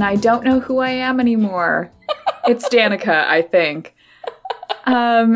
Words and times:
and 0.00 0.08
I 0.08 0.16
don't 0.16 0.44
know 0.44 0.60
who 0.60 0.78
I 0.78 0.88
am 0.92 1.20
anymore. 1.20 1.92
it's 2.46 2.66
Danica, 2.70 3.26
I 3.26 3.42
think. 3.42 3.94
Um, 4.86 5.34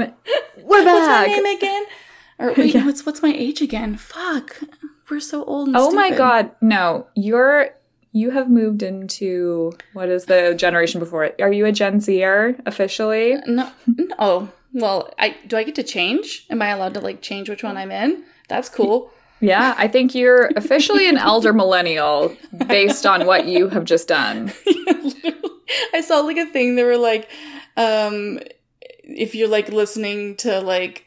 we're 0.62 0.82
back. 0.82 0.94
What's 0.94 1.06
my 1.06 1.26
name 1.26 1.44
again? 1.56 1.84
Or 2.38 2.52
wait, 2.54 2.74
Yeah. 2.74 2.86
what's 2.86 3.04
what's 3.04 3.20
my 3.20 3.32
age 3.36 3.60
again? 3.60 3.96
Fuck. 3.96 4.62
We're 5.10 5.20
so 5.20 5.44
old 5.44 5.68
and 5.68 5.76
Oh 5.76 5.90
my 5.92 6.10
god, 6.10 6.50
no. 6.62 7.06
You're 7.14 7.70
you 8.12 8.30
have 8.30 8.48
moved 8.48 8.82
into 8.82 9.72
what 9.92 10.08
is 10.08 10.24
the 10.24 10.54
generation 10.56 10.98
before 10.98 11.24
it? 11.24 11.36
Are 11.42 11.52
you 11.52 11.66
a 11.66 11.72
Gen 11.72 12.00
Zer 12.00 12.56
officially? 12.64 13.36
No, 13.46 13.70
no. 13.86 14.06
Oh, 14.18 14.48
well, 14.72 15.12
I 15.18 15.36
do 15.46 15.58
I 15.58 15.64
get 15.64 15.74
to 15.74 15.82
change? 15.82 16.46
Am 16.48 16.62
I 16.62 16.68
allowed 16.70 16.94
to 16.94 17.00
like 17.00 17.20
change 17.20 17.50
which 17.50 17.62
one 17.62 17.76
I'm 17.76 17.92
in? 17.92 18.24
That's 18.48 18.70
cool. 18.70 19.10
Yeah, 19.44 19.74
I 19.76 19.88
think 19.88 20.14
you're 20.14 20.46
officially 20.56 21.06
an 21.06 21.18
elder 21.18 21.52
millennial 21.62 22.34
based 22.66 23.04
on 23.04 23.26
what 23.26 23.46
you 23.46 23.68
have 23.68 23.84
just 23.84 24.08
done. 24.08 24.52
I 25.92 26.00
saw 26.00 26.20
like 26.20 26.38
a 26.38 26.46
thing 26.46 26.76
that 26.76 26.84
were 26.84 26.96
like, 26.96 27.28
um, 27.76 28.38
if 29.02 29.34
you're 29.34 29.48
like 29.48 29.68
listening 29.68 30.36
to 30.36 30.60
like, 30.60 31.04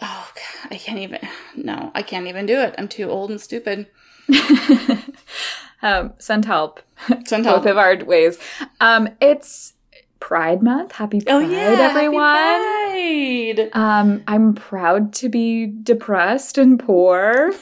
oh, 0.00 0.32
God, 0.34 0.72
I 0.72 0.76
can't 0.78 0.98
even. 0.98 1.20
No, 1.54 1.90
I 1.94 2.02
can't 2.02 2.26
even 2.26 2.46
do 2.46 2.58
it. 2.58 2.74
I'm 2.78 2.88
too 2.88 3.10
old 3.10 3.30
and 3.30 3.40
stupid. 3.40 3.86
um, 5.82 6.14
send 6.18 6.46
help. 6.46 6.80
Send 7.26 7.44
help. 7.44 7.64
Both 7.64 7.70
of 7.70 7.76
our 7.76 8.02
ways. 8.02 8.38
Um, 8.80 9.10
it's 9.20 9.74
Pride 10.20 10.62
Month. 10.62 10.92
Happy 10.92 11.20
Pride, 11.20 11.34
Oh 11.34 11.38
yeah, 11.38 11.76
everyone. 11.90 12.34
Happy 12.34 13.54
Pride. 13.54 13.70
Um, 13.72 14.22
I'm 14.26 14.54
proud 14.54 15.12
to 15.14 15.28
be 15.28 15.66
depressed 15.66 16.58
and 16.58 16.78
poor 16.78 17.52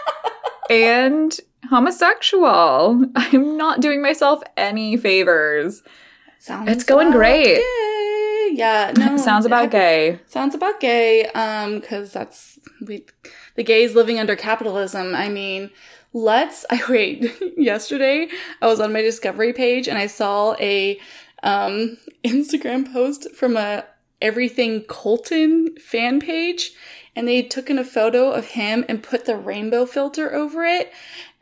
and 0.70 1.38
homosexual. 1.68 3.04
I'm 3.16 3.56
not 3.56 3.80
doing 3.80 4.02
myself 4.02 4.42
any 4.56 4.96
favors. 4.96 5.82
Sounds 6.38 6.70
It's 6.70 6.84
going 6.84 7.10
great. 7.10 7.56
Gay. 7.56 8.50
Yeah, 8.52 8.92
no. 8.96 9.16
Sounds 9.26 9.46
about 9.46 9.70
gay. 9.70 10.20
Sounds 10.26 10.54
about 10.54 10.80
gay. 10.80 11.26
Um, 11.26 11.80
because 11.80 12.12
that's 12.12 12.58
we, 12.86 13.04
the 13.56 13.64
gays 13.64 13.94
living 13.94 14.18
under 14.18 14.36
capitalism. 14.36 15.14
I 15.14 15.28
mean, 15.28 15.70
let's. 16.12 16.64
I 16.70 16.80
wait. 16.88 17.32
Yesterday, 17.56 18.28
I 18.62 18.66
was 18.66 18.80
on 18.80 18.92
my 18.92 19.02
discovery 19.02 19.52
page 19.52 19.88
and 19.88 19.98
I 19.98 20.06
saw 20.06 20.54
a 20.60 20.98
um 21.42 21.98
Instagram 22.24 22.92
post 22.92 23.34
from 23.34 23.56
a 23.56 23.84
everything 24.20 24.82
Colton 24.82 25.76
fan 25.76 26.20
page, 26.20 26.72
and 27.14 27.26
they 27.26 27.42
took 27.42 27.70
in 27.70 27.78
a 27.78 27.84
photo 27.84 28.30
of 28.30 28.48
him 28.48 28.84
and 28.88 29.02
put 29.02 29.24
the 29.24 29.36
rainbow 29.36 29.86
filter 29.86 30.34
over 30.34 30.64
it. 30.64 30.92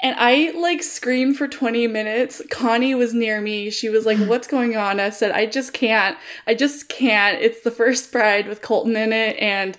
And 0.03 0.17
I 0.19 0.51
like 0.57 0.83
screamed 0.83 1.37
for 1.37 1.49
20 1.49 1.87
minutes. 1.87 2.43
Connie 2.51 2.95
was 2.95 3.15
near 3.15 3.41
me. 3.41 3.71
She 3.71 3.89
was 3.89 4.05
like, 4.05 4.19
What's 4.19 4.47
going 4.47 4.77
on? 4.77 5.01
I 5.01 5.11
said, 5.11 5.33
I 5.33 5.47
just 5.47 5.73
can't. 5.73 6.17
I 6.47 6.55
just 6.55 6.89
can't. 6.89 7.41
It's 7.41 7.63
the 7.63 7.71
first 7.71 8.13
bride 8.13 8.49
with 8.49 8.63
Colton 8.63 8.97
in 8.97 9.13
it, 9.13 9.37
and 9.39 9.79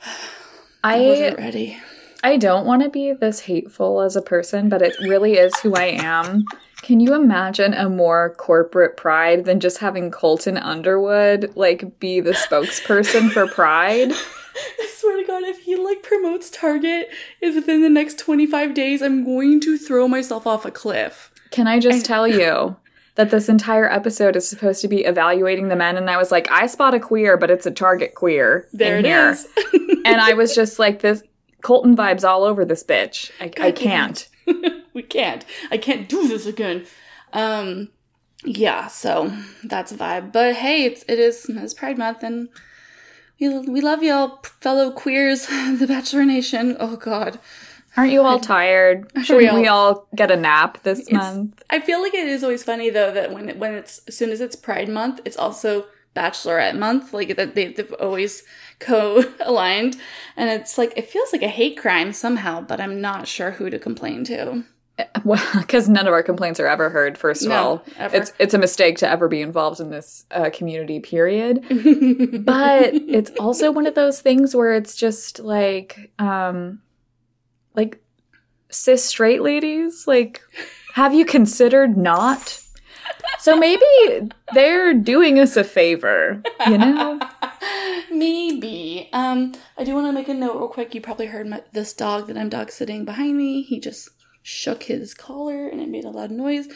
I 0.84 0.96
I 0.96 1.00
wasn't 1.00 1.38
ready. 1.38 1.78
I 2.22 2.36
don't 2.36 2.66
want 2.66 2.82
to 2.82 2.90
be 2.90 3.12
this 3.12 3.40
hateful 3.40 4.00
as 4.00 4.16
a 4.16 4.22
person, 4.22 4.68
but 4.68 4.82
it 4.82 4.96
really 5.00 5.34
is 5.34 5.56
who 5.60 5.74
I 5.74 5.96
am. 6.00 6.44
Can 6.88 7.00
you 7.00 7.12
imagine 7.12 7.74
a 7.74 7.86
more 7.90 8.34
corporate 8.38 8.96
pride 8.96 9.44
than 9.44 9.60
just 9.60 9.76
having 9.76 10.10
Colton 10.10 10.56
Underwood 10.56 11.52
like 11.54 12.00
be 12.00 12.20
the 12.20 12.30
spokesperson 12.30 13.30
for 13.30 13.46
pride? 13.54 14.10
I 14.10 14.88
swear 14.96 15.18
to 15.18 15.26
God, 15.26 15.42
if 15.42 15.58
he 15.58 15.76
like 15.76 16.02
promotes 16.02 16.48
Target 16.48 17.10
is 17.42 17.56
within 17.56 17.82
the 17.82 17.90
next 17.90 18.18
25 18.18 18.72
days, 18.72 19.02
I'm 19.02 19.22
going 19.22 19.60
to 19.60 19.76
throw 19.76 20.08
myself 20.08 20.46
off 20.46 20.64
a 20.64 20.70
cliff. 20.70 21.30
Can 21.50 21.66
I 21.66 21.78
just 21.78 22.06
tell 22.06 22.26
you 22.26 22.78
that 23.16 23.28
this 23.28 23.50
entire 23.50 23.92
episode 23.92 24.34
is 24.34 24.48
supposed 24.48 24.80
to 24.80 24.88
be 24.88 25.04
evaluating 25.04 25.68
the 25.68 25.76
men 25.76 25.98
and 25.98 26.08
I 26.08 26.16
was 26.16 26.32
like, 26.32 26.50
I 26.50 26.66
spot 26.68 26.94
a 26.94 27.00
queer, 27.00 27.36
but 27.36 27.50
it's 27.50 27.66
a 27.66 27.70
Target 27.70 28.14
queer. 28.14 28.66
There 28.72 28.96
it 28.96 29.04
here. 29.04 29.28
is. 29.28 29.46
and 30.06 30.22
I 30.22 30.32
was 30.32 30.54
just 30.54 30.78
like 30.78 31.00
this 31.00 31.22
Colton 31.60 31.94
vibes 31.94 32.26
all 32.26 32.44
over 32.44 32.64
this 32.64 32.82
bitch. 32.82 33.30
I, 33.42 33.52
I 33.62 33.72
can't. 33.72 34.26
we 34.98 35.02
can't. 35.04 35.44
I 35.70 35.78
can't 35.78 36.08
do 36.08 36.26
this 36.26 36.44
again. 36.44 36.84
Um, 37.32 37.88
yeah. 38.44 38.88
So 38.88 39.32
that's 39.62 39.92
a 39.92 39.96
vibe. 39.96 40.32
But 40.32 40.56
hey, 40.56 40.84
it's 40.84 41.04
it 41.08 41.18
is 41.20 41.46
it's 41.48 41.72
Pride 41.72 41.96
Month, 41.98 42.24
and 42.24 42.48
we 43.40 43.48
we 43.60 43.80
love 43.80 44.02
y'all, 44.02 44.40
fellow 44.60 44.90
queers, 44.90 45.46
the 45.80 45.86
Bachelor 45.88 46.24
Nation. 46.24 46.76
Oh 46.80 46.96
God, 46.96 47.38
Aren't 47.96 48.12
you 48.12 48.22
all 48.22 48.40
tired? 48.56 49.10
Shouldn't 49.22 49.50
all- 49.50 49.60
we 49.60 49.68
all 49.68 50.08
get 50.14 50.30
a 50.30 50.36
nap 50.36 50.82
this 50.82 51.10
month? 51.12 51.62
I 51.70 51.80
feel 51.80 52.02
like 52.02 52.14
it 52.14 52.28
is 52.28 52.42
always 52.42 52.64
funny 52.64 52.90
though 52.90 53.12
that 53.12 53.32
when 53.32 53.48
it, 53.48 53.56
when 53.58 53.74
it's 53.74 54.00
as 54.08 54.16
soon 54.16 54.30
as 54.30 54.40
it's 54.40 54.56
Pride 54.56 54.88
Month, 54.88 55.20
it's 55.24 55.36
also 55.36 55.86
Bachelorette 56.16 56.76
Month. 56.76 57.12
Like 57.12 57.36
that 57.36 57.54
they, 57.54 57.72
they've 57.72 57.92
always 57.94 58.42
co-aligned, 58.80 59.96
and 60.36 60.48
it's 60.50 60.78
like 60.78 60.92
it 60.96 61.08
feels 61.08 61.32
like 61.32 61.42
a 61.42 61.48
hate 61.48 61.76
crime 61.78 62.12
somehow. 62.12 62.60
But 62.60 62.80
I'm 62.80 63.00
not 63.00 63.26
sure 63.28 63.52
who 63.52 63.70
to 63.70 63.78
complain 63.78 64.24
to. 64.24 64.64
Well, 65.24 65.44
because 65.54 65.88
none 65.88 66.06
of 66.06 66.12
our 66.12 66.22
complaints 66.22 66.58
are 66.60 66.66
ever 66.66 66.88
heard. 66.90 67.18
First 67.18 67.42
of 67.42 67.48
No, 67.48 67.56
all, 67.56 67.84
ever. 67.98 68.16
it's 68.16 68.32
it's 68.38 68.54
a 68.54 68.58
mistake 68.58 68.98
to 68.98 69.08
ever 69.08 69.28
be 69.28 69.42
involved 69.42 69.80
in 69.80 69.90
this 69.90 70.24
uh, 70.30 70.50
community. 70.52 71.00
Period. 71.00 71.64
but 72.44 72.94
it's 72.94 73.30
also 73.38 73.70
one 73.70 73.86
of 73.86 73.94
those 73.94 74.20
things 74.20 74.54
where 74.56 74.72
it's 74.74 74.96
just 74.96 75.40
like, 75.40 76.10
um, 76.18 76.80
like 77.74 78.00
cis 78.70 79.04
straight 79.04 79.42
ladies. 79.42 80.06
Like, 80.06 80.40
have 80.94 81.12
you 81.14 81.24
considered 81.24 81.96
not? 81.96 82.60
So 83.40 83.56
maybe 83.56 83.84
they're 84.54 84.94
doing 84.94 85.38
us 85.38 85.56
a 85.56 85.64
favor, 85.64 86.42
you 86.66 86.78
know? 86.78 87.20
Maybe. 88.10 89.08
Um, 89.12 89.54
I 89.76 89.84
do 89.84 89.94
want 89.94 90.06
to 90.06 90.12
make 90.12 90.28
a 90.28 90.34
note 90.34 90.56
real 90.58 90.68
quick. 90.68 90.94
You 90.94 91.00
probably 91.00 91.26
heard 91.26 91.46
my, 91.46 91.62
this 91.72 91.92
dog 91.92 92.26
that 92.26 92.36
I'm 92.36 92.48
dog 92.48 92.70
sitting 92.70 93.04
behind 93.04 93.36
me. 93.36 93.62
He 93.62 93.80
just 93.80 94.08
shook 94.48 94.84
his 94.84 95.12
collar 95.12 95.68
and 95.68 95.78
it 95.80 95.88
made 95.90 96.04
a 96.06 96.10
loud 96.10 96.30
noise. 96.30 96.68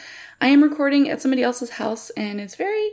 I 0.42 0.48
am 0.48 0.62
recording 0.62 1.08
at 1.08 1.22
somebody 1.22 1.42
else's 1.42 1.70
house 1.70 2.10
and 2.10 2.38
it's 2.40 2.54
very 2.54 2.90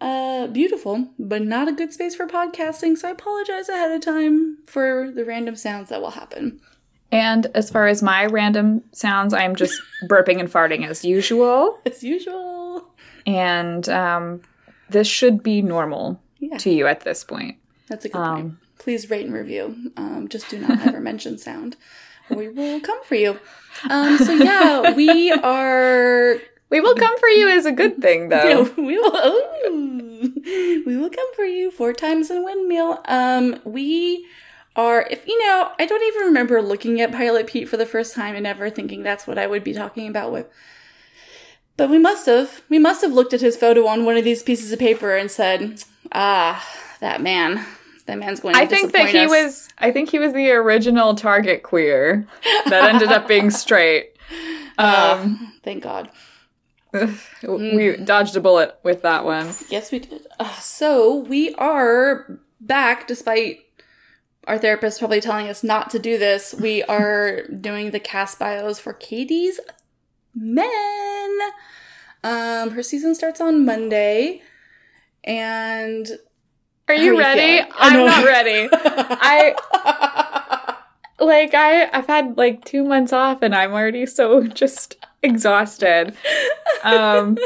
uh 0.00 0.48
beautiful, 0.48 1.08
but 1.18 1.42
not 1.42 1.68
a 1.68 1.72
good 1.72 1.92
space 1.92 2.16
for 2.16 2.26
podcasting. 2.26 2.96
So 2.98 3.08
I 3.08 3.12
apologize 3.12 3.68
ahead 3.68 3.92
of 3.92 4.00
time 4.00 4.58
for 4.66 5.10
the 5.14 5.24
random 5.24 5.54
sounds 5.54 5.88
that 5.90 6.00
will 6.00 6.10
happen. 6.10 6.60
And 7.12 7.46
as 7.54 7.70
far 7.70 7.86
as 7.86 8.02
my 8.02 8.26
random 8.26 8.82
sounds, 8.92 9.32
I'm 9.32 9.54
just 9.54 9.80
burping 10.08 10.40
and 10.40 10.50
farting 10.50 10.86
as 10.86 11.04
usual. 11.04 11.78
As 11.86 12.02
usual. 12.02 12.88
And 13.24 13.88
um, 13.88 14.42
this 14.90 15.06
should 15.06 15.42
be 15.44 15.62
normal 15.62 16.20
Yeah. 16.40 16.58
to 16.58 16.70
you 16.70 16.86
at 16.88 17.00
this 17.00 17.22
point. 17.24 17.56
That's 17.88 18.04
a 18.04 18.08
good 18.08 18.18
Um, 18.18 18.34
point. 18.42 18.54
Please 18.78 19.08
rate 19.10 19.24
and 19.26 19.34
review. 19.34 19.92
Um, 19.96 20.28
just 20.28 20.48
do 20.50 20.58
not 20.58 20.86
ever 20.86 21.00
mention 21.10 21.38
sound. 21.38 21.76
We 22.30 22.48
will 22.48 22.78
come 22.80 23.02
for 23.04 23.14
you. 23.14 23.38
Um, 23.88 24.18
so 24.18 24.32
yeah, 24.32 24.94
we 24.94 25.30
are 25.32 26.36
We 26.70 26.80
will 26.80 26.94
come 26.94 27.18
for 27.18 27.28
you 27.28 27.48
is 27.48 27.64
a 27.64 27.72
good 27.72 28.00
thing, 28.02 28.28
though. 28.28 28.44
Yeah, 28.44 28.68
we 28.76 28.98
will. 28.98 29.16
Ooh, 29.16 30.82
we 30.86 30.96
will 30.96 31.10
come 31.10 31.34
for 31.34 31.44
you 31.44 31.70
four 31.70 31.92
times 31.92 32.30
in 32.30 32.44
windmill. 32.44 33.00
Um, 33.06 33.60
we 33.64 34.26
are. 34.76 35.06
If 35.10 35.26
you 35.26 35.38
know, 35.46 35.72
I 35.78 35.86
don't 35.86 36.02
even 36.02 36.26
remember 36.26 36.60
looking 36.60 37.00
at 37.00 37.12
Pilot 37.12 37.46
Pete 37.46 37.68
for 37.68 37.78
the 37.78 37.86
first 37.86 38.14
time 38.14 38.34
and 38.34 38.46
ever 38.46 38.68
thinking 38.68 39.02
that's 39.02 39.26
what 39.26 39.38
I 39.38 39.46
would 39.46 39.64
be 39.64 39.72
talking 39.72 40.08
about 40.08 40.30
with. 40.30 40.46
But 41.78 41.88
we 41.88 41.98
must 41.98 42.26
have. 42.26 42.62
We 42.68 42.78
must 42.78 43.00
have 43.00 43.12
looked 43.12 43.32
at 43.32 43.40
his 43.40 43.56
photo 43.56 43.86
on 43.86 44.04
one 44.04 44.18
of 44.18 44.24
these 44.24 44.42
pieces 44.42 44.70
of 44.70 44.78
paper 44.78 45.16
and 45.16 45.30
said, 45.30 45.82
"Ah, 46.12 46.68
that 47.00 47.22
man. 47.22 47.64
That 48.08 48.18
man's 48.18 48.40
going." 48.40 48.56
to 48.56 48.60
I 48.60 48.66
think 48.66 48.90
that 48.92 49.10
he 49.10 49.20
us." 49.20 49.30
was. 49.30 49.68
I 49.78 49.92
think 49.92 50.10
he 50.10 50.18
was 50.18 50.32
the 50.32 50.50
original 50.50 51.14
target 51.14 51.62
queer 51.62 52.26
that 52.66 52.92
ended 52.92 53.12
up 53.12 53.28
being 53.28 53.50
straight. 53.50 54.14
Ah, 54.80 55.20
Um, 55.22 55.54
thank 55.64 55.82
God. 55.82 56.08
we 57.42 57.96
dodged 57.96 58.36
a 58.36 58.40
bullet 58.40 58.78
with 58.84 59.02
that 59.02 59.24
one. 59.24 59.52
Yes, 59.70 59.90
we 59.90 59.98
did. 59.98 60.24
Uh, 60.38 60.54
so 60.60 61.16
we 61.16 61.52
are 61.56 62.38
back, 62.60 63.08
despite 63.08 63.58
our 64.46 64.56
therapist 64.56 65.00
probably 65.00 65.20
telling 65.20 65.48
us 65.48 65.64
not 65.64 65.90
to 65.90 65.98
do 65.98 66.16
this. 66.16 66.54
We 66.54 66.82
are 66.98 67.42
doing 67.48 67.90
the 67.90 67.98
cast 67.98 68.38
bios 68.38 68.78
for 68.78 68.92
Katie's 68.92 69.58
Men. 70.34 71.38
Um, 72.22 72.70
her 72.70 72.82
season 72.84 73.16
starts 73.16 73.40
on 73.40 73.64
Monday, 73.64 74.42
and 75.24 76.06
Are 76.88 76.94
you 76.94 77.12
you 77.14 77.18
ready? 77.18 77.40
feeling? 77.58 77.72
I'm 77.78 78.06
not 78.06 78.24
ready. 78.24 78.68
I 78.72 79.54
like 81.20 81.54
I 81.54 81.88
I've 81.92 82.06
had 82.06 82.36
like 82.36 82.64
2 82.64 82.84
months 82.84 83.12
off 83.12 83.42
and 83.42 83.54
I'm 83.54 83.72
already 83.72 84.06
so 84.06 84.46
just 84.62 84.96
exhausted. 85.22 86.14
Um 86.82 87.36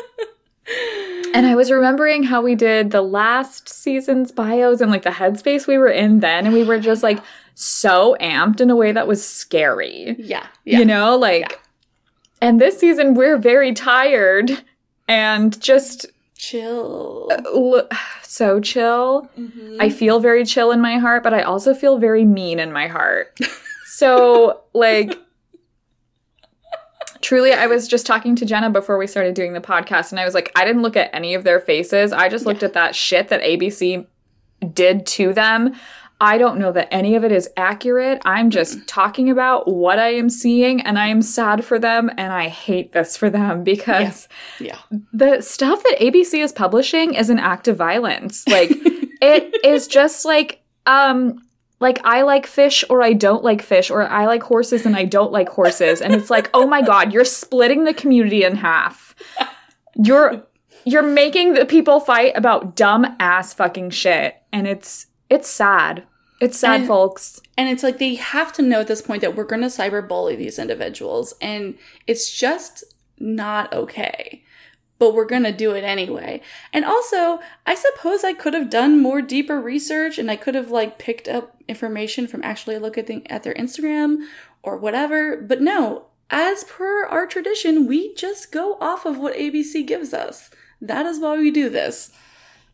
and 1.35 1.47
I 1.47 1.55
was 1.55 1.71
remembering 1.71 2.23
how 2.23 2.41
we 2.43 2.55
did 2.55 2.91
the 2.91 3.03
last 3.03 3.69
season's 3.69 4.31
bios 4.31 4.81
and 4.81 4.91
like 4.91 5.03
the 5.03 5.11
headspace 5.11 5.67
we 5.67 5.77
were 5.79 5.89
in 5.89 6.21
then 6.21 6.47
and 6.47 6.55
we 6.55 6.63
were 6.65 6.79
just 6.79 7.03
like 7.03 7.19
so 7.55 8.17
amped 8.21 8.61
in 8.61 8.71
a 8.71 8.77
way 8.77 8.93
that 8.93 9.07
was 9.09 9.27
scary. 9.27 10.15
yeah, 10.19 10.47
yeah. 10.65 10.79
You 10.79 10.85
know, 10.85 11.17
like 11.17 11.61
And 12.41 12.61
this 12.61 12.79
season, 12.79 13.15
we're 13.15 13.39
very 13.39 13.73
tired 13.75 14.63
and 15.09 15.61
just 15.61 16.07
Chill. 16.43 17.31
so 18.23 18.59
chill. 18.59 19.31
Mhm. 19.39 19.77
I 19.79 19.91
feel 19.91 20.19
very 20.19 20.45
chill 20.45 20.73
in 20.73 20.81
my 20.81 20.99
heart, 20.99 21.23
but 21.23 21.33
I 21.33 21.43
also 21.43 21.73
feel 21.73 21.99
very 21.99 22.25
mean 22.25 22.59
in 22.59 22.73
my 22.73 22.89
heart. 22.89 23.39
So, 23.95 24.63
like, 24.73 25.19
truly, 27.21 27.53
I 27.53 27.67
was 27.67 27.87
just 27.87 28.07
talking 28.07 28.35
to 28.37 28.47
Jenna 28.47 28.71
before 28.71 28.97
we 28.97 29.07
started 29.07 29.35
doing 29.35 29.53
the 29.53 29.61
podcast, 29.61 30.13
and 30.13 30.19
I 30.19 30.25
was 30.25 30.33
like, 30.33 30.51
I 30.57 30.65
didn't 30.65 30.81
look 30.81 30.97
at 30.97 31.15
any 31.15 31.35
of 31.35 31.45
their 31.45 31.61
faces. 31.61 32.11
I 32.11 32.31
just 32.31 32.47
looked 32.47 32.63
at 32.63 32.73
that 32.73 32.95
shit 32.95 33.29
that 33.29 33.43
ABC 33.43 34.07
did 34.73 35.05
to 35.09 35.35
them. 35.35 35.75
I 36.23 36.39
don't 36.39 36.61
know 36.61 36.71
that 36.71 36.87
any 36.95 37.17
of 37.17 37.25
it 37.25 37.33
is 37.33 37.51
accurate. 37.57 38.23
I'm 38.25 38.49
just 38.49 38.87
talking 38.87 39.29
about 39.29 39.67
what 39.67 39.99
I 39.99 40.15
am 40.15 40.31
seeing, 40.31 40.81
and 40.81 40.97
I 40.97 41.09
am 41.09 41.21
sad 41.21 41.65
for 41.65 41.81
them, 41.81 42.11
and 42.17 42.33
I 42.33 42.47
hate 42.47 42.93
this 42.93 43.17
for 43.17 43.29
them 43.29 43.65
because 43.73 44.29
yeah. 44.61 44.79
the 45.13 45.41
stuff 45.41 45.83
that 45.83 45.99
ABC 46.01 46.39
is 46.39 46.53
publishing 46.53 47.15
is 47.15 47.29
an 47.29 47.41
act 47.41 47.67
of 47.67 47.77
violence. 47.77 48.47
Like 48.47 48.71
it 49.21 49.65
is 49.65 49.89
just 49.89 50.25
like 50.25 50.63
um 50.87 51.43
like 51.81 52.01
I 52.05 52.23
like 52.23 52.47
fish 52.47 52.85
or 52.89 53.03
I 53.03 53.15
don't 53.15 53.43
like 53.43 53.61
fish 53.61 53.91
or 53.91 54.09
I 54.09 54.27
like 54.27 54.45
horses 54.45 54.87
and 54.87 54.95
I 54.95 55.05
don't 55.05 55.33
like 55.33 55.49
horses 55.49 56.01
and 56.01 56.15
it's 56.15 56.31
like, 56.31 56.49
"Oh 56.55 56.69
my 56.69 56.83
god, 56.93 57.13
you're 57.13 57.25
splitting 57.25 57.83
the 57.83 57.95
community 57.95 58.45
in 58.45 58.55
half." 58.55 59.17
You're 59.97 60.47
you're 60.85 61.03
making 61.03 61.55
the 61.55 61.67
people 61.67 61.99
fight 61.99 62.33
about 62.37 62.77
dumb 62.77 63.17
ass 63.19 63.53
fucking 63.55 63.91
shit 63.91 64.37
and 64.53 64.69
it's 64.69 65.09
it's 65.29 65.49
sad. 65.49 66.05
It's 66.43 66.59
sad, 66.59 66.81
And- 66.81 66.89
folks. 66.89 67.41
And 67.57 67.69
it's 67.69 67.83
like 67.85 67.99
they 67.99 68.17
have 68.17 68.53
to 68.55 68.63
know 68.63 68.81
at 68.81 68.89
this 68.89 69.01
point 69.03 69.21
that 69.23 69.37
we're 69.37 69.45
going 69.45 69.63
to 69.63 69.69
cyberbully 69.69 70.37
these 70.37 70.59
individuals, 70.59 71.35
and 71.41 71.79
it's 72.07 72.31
just 72.33 72.83
not 73.19 73.73
okay. 73.73 74.43
But 74.99 75.15
we're 75.15 75.25
going 75.25 75.45
to 75.45 75.53
do 75.53 75.73
it 75.73 75.85
anyway. 75.85 76.41
And 76.73 76.85
also, 76.85 77.41
I 77.67 77.75
suppose 77.75 78.25
I 78.25 78.33
could 78.33 78.55
have 78.55 78.71
done 78.71 79.01
more 79.01 79.23
deeper 79.23 79.61
research, 79.61 80.19
and 80.19 80.31
I 80.31 80.37
could 80.37 80.55
have 80.55 80.71
like 80.71 80.99
picked 80.99 81.29
up 81.29 81.57
information 81.69 82.27
from 82.27 82.43
actually 82.43 82.79
looking 82.79 83.27
at 83.31 83.43
their 83.45 83.55
Instagram 83.55 84.27
or 84.63 84.77
whatever. 84.77 85.37
But 85.37 85.61
no, 85.61 86.07
as 86.31 86.65
per 86.65 87.05
our 87.07 87.27
tradition, 87.27 87.87
we 87.87 88.15
just 88.15 88.51
go 88.51 88.79
off 88.81 89.05
of 89.07 89.19
what 89.19 89.37
ABC 89.37 89.87
gives 89.87 90.13
us. 90.13 90.51
That 90.81 91.07
is 91.07 91.21
why 91.21 91.37
we 91.37 91.51
do 91.53 91.69
this. 91.69 92.11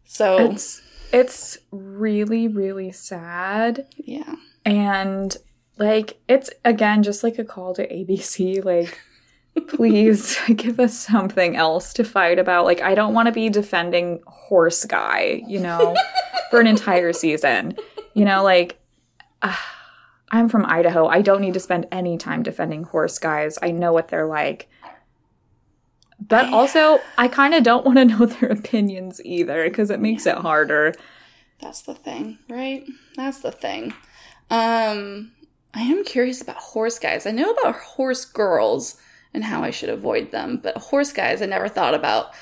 So 0.05 0.53
It's 0.53 0.81
it's 1.12 1.58
really 1.70 2.49
really 2.49 2.93
sad. 2.93 3.87
yeah, 3.96 4.34
And 4.64 5.37
like 5.78 6.19
it's 6.28 6.50
again 6.64 7.02
just 7.02 7.22
like 7.22 7.38
a 7.38 7.44
call 7.44 7.75
to 7.75 7.87
ABC 7.87 8.64
like 8.64 9.00
please 9.66 10.38
give 10.56 10.78
us 10.81 10.96
something 10.99 11.56
else 11.56 11.93
to 11.94 12.05
fight 12.05 12.38
about. 12.38 12.64
Like 12.64 12.81
I 12.81 12.94
don't 12.94 13.14
want 13.14 13.26
to 13.26 13.32
be 13.32 13.49
defending 13.49 14.20
horse 14.26 14.84
guy, 14.84 15.43
you 15.46 15.60
know, 15.60 15.96
for 16.50 16.60
an 16.60 16.66
entire 16.66 17.12
season. 17.12 17.76
You 18.14 18.25
know, 18.25 18.43
like 18.43 18.78
ah, 19.43 19.75
I'm 20.31 20.50
from 20.50 20.66
Idaho. 20.66 21.06
I 21.06 21.22
don't 21.22 21.40
need 21.40 21.54
to 21.54 21.61
spend 21.61 21.87
any 21.90 22.19
time 22.19 22.43
defending 22.43 22.82
horse 22.84 23.19
guys. 23.19 23.58
I 23.62 23.70
know 23.70 23.94
what 23.94 24.08
they're 24.08 24.26
like. 24.26 24.69
But 26.20 26.53
also, 26.53 27.00
I 27.19 27.29
kind 27.29 27.55
of 27.55 27.62
don't 27.62 27.85
want 27.85 27.99
to 27.99 28.05
know 28.05 28.26
their 28.26 28.50
opinions 28.50 29.20
either 29.25 29.65
because 29.69 29.91
it 29.91 30.00
makes 30.00 30.26
it 30.26 30.37
harder. 30.37 30.94
That's 31.61 31.82
the 31.82 31.94
thing, 31.94 32.38
right? 32.49 32.85
That's 33.17 33.41
the 33.41 33.50
thing. 33.53 33.93
Um, 34.50 35.32
I 35.75 35.82
am 35.82 36.05
curious 36.05 36.41
about 36.41 36.56
horse 36.56 36.99
guys. 36.99 37.26
I 37.26 37.31
know 37.31 37.50
about 37.50 37.75
horse 37.76 38.25
girls 38.25 38.97
and 39.35 39.44
how 39.44 39.62
I 39.62 39.70
should 39.70 39.91
avoid 39.91 40.31
them, 40.31 40.61
but 40.62 40.76
horse 40.76 41.12
guys, 41.12 41.43
I 41.43 41.47
never 41.47 41.69
thought 41.69 41.94
about 41.94 42.32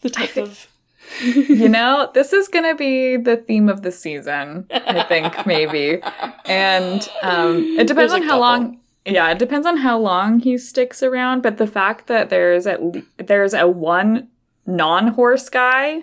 the 0.00 0.10
type 0.10 0.36
of. 0.36 0.66
you 1.24 1.68
know, 1.68 2.10
this 2.14 2.32
is 2.32 2.46
going 2.46 2.64
to 2.64 2.74
be 2.76 3.16
the 3.16 3.36
theme 3.36 3.68
of 3.68 3.82
the 3.82 3.90
season, 3.90 4.66
I 4.70 5.02
think, 5.02 5.44
maybe. 5.44 6.00
And 6.44 7.08
um, 7.22 7.56
it 7.78 7.88
depends 7.88 8.12
There's 8.12 8.12
on 8.12 8.22
how 8.22 8.28
couple. 8.28 8.40
long. 8.40 8.80
Yeah, 9.10 9.30
it 9.30 9.38
depends 9.38 9.66
on 9.66 9.78
how 9.78 9.98
long 9.98 10.40
he 10.40 10.56
sticks 10.56 11.02
around. 11.02 11.42
But 11.42 11.58
the 11.58 11.66
fact 11.66 12.06
that 12.06 12.30
there's 12.30 12.66
at 12.66 12.82
le- 12.82 13.02
there's 13.18 13.54
a 13.54 13.66
one 13.68 14.28
non-horse 14.66 15.48
guy 15.48 16.02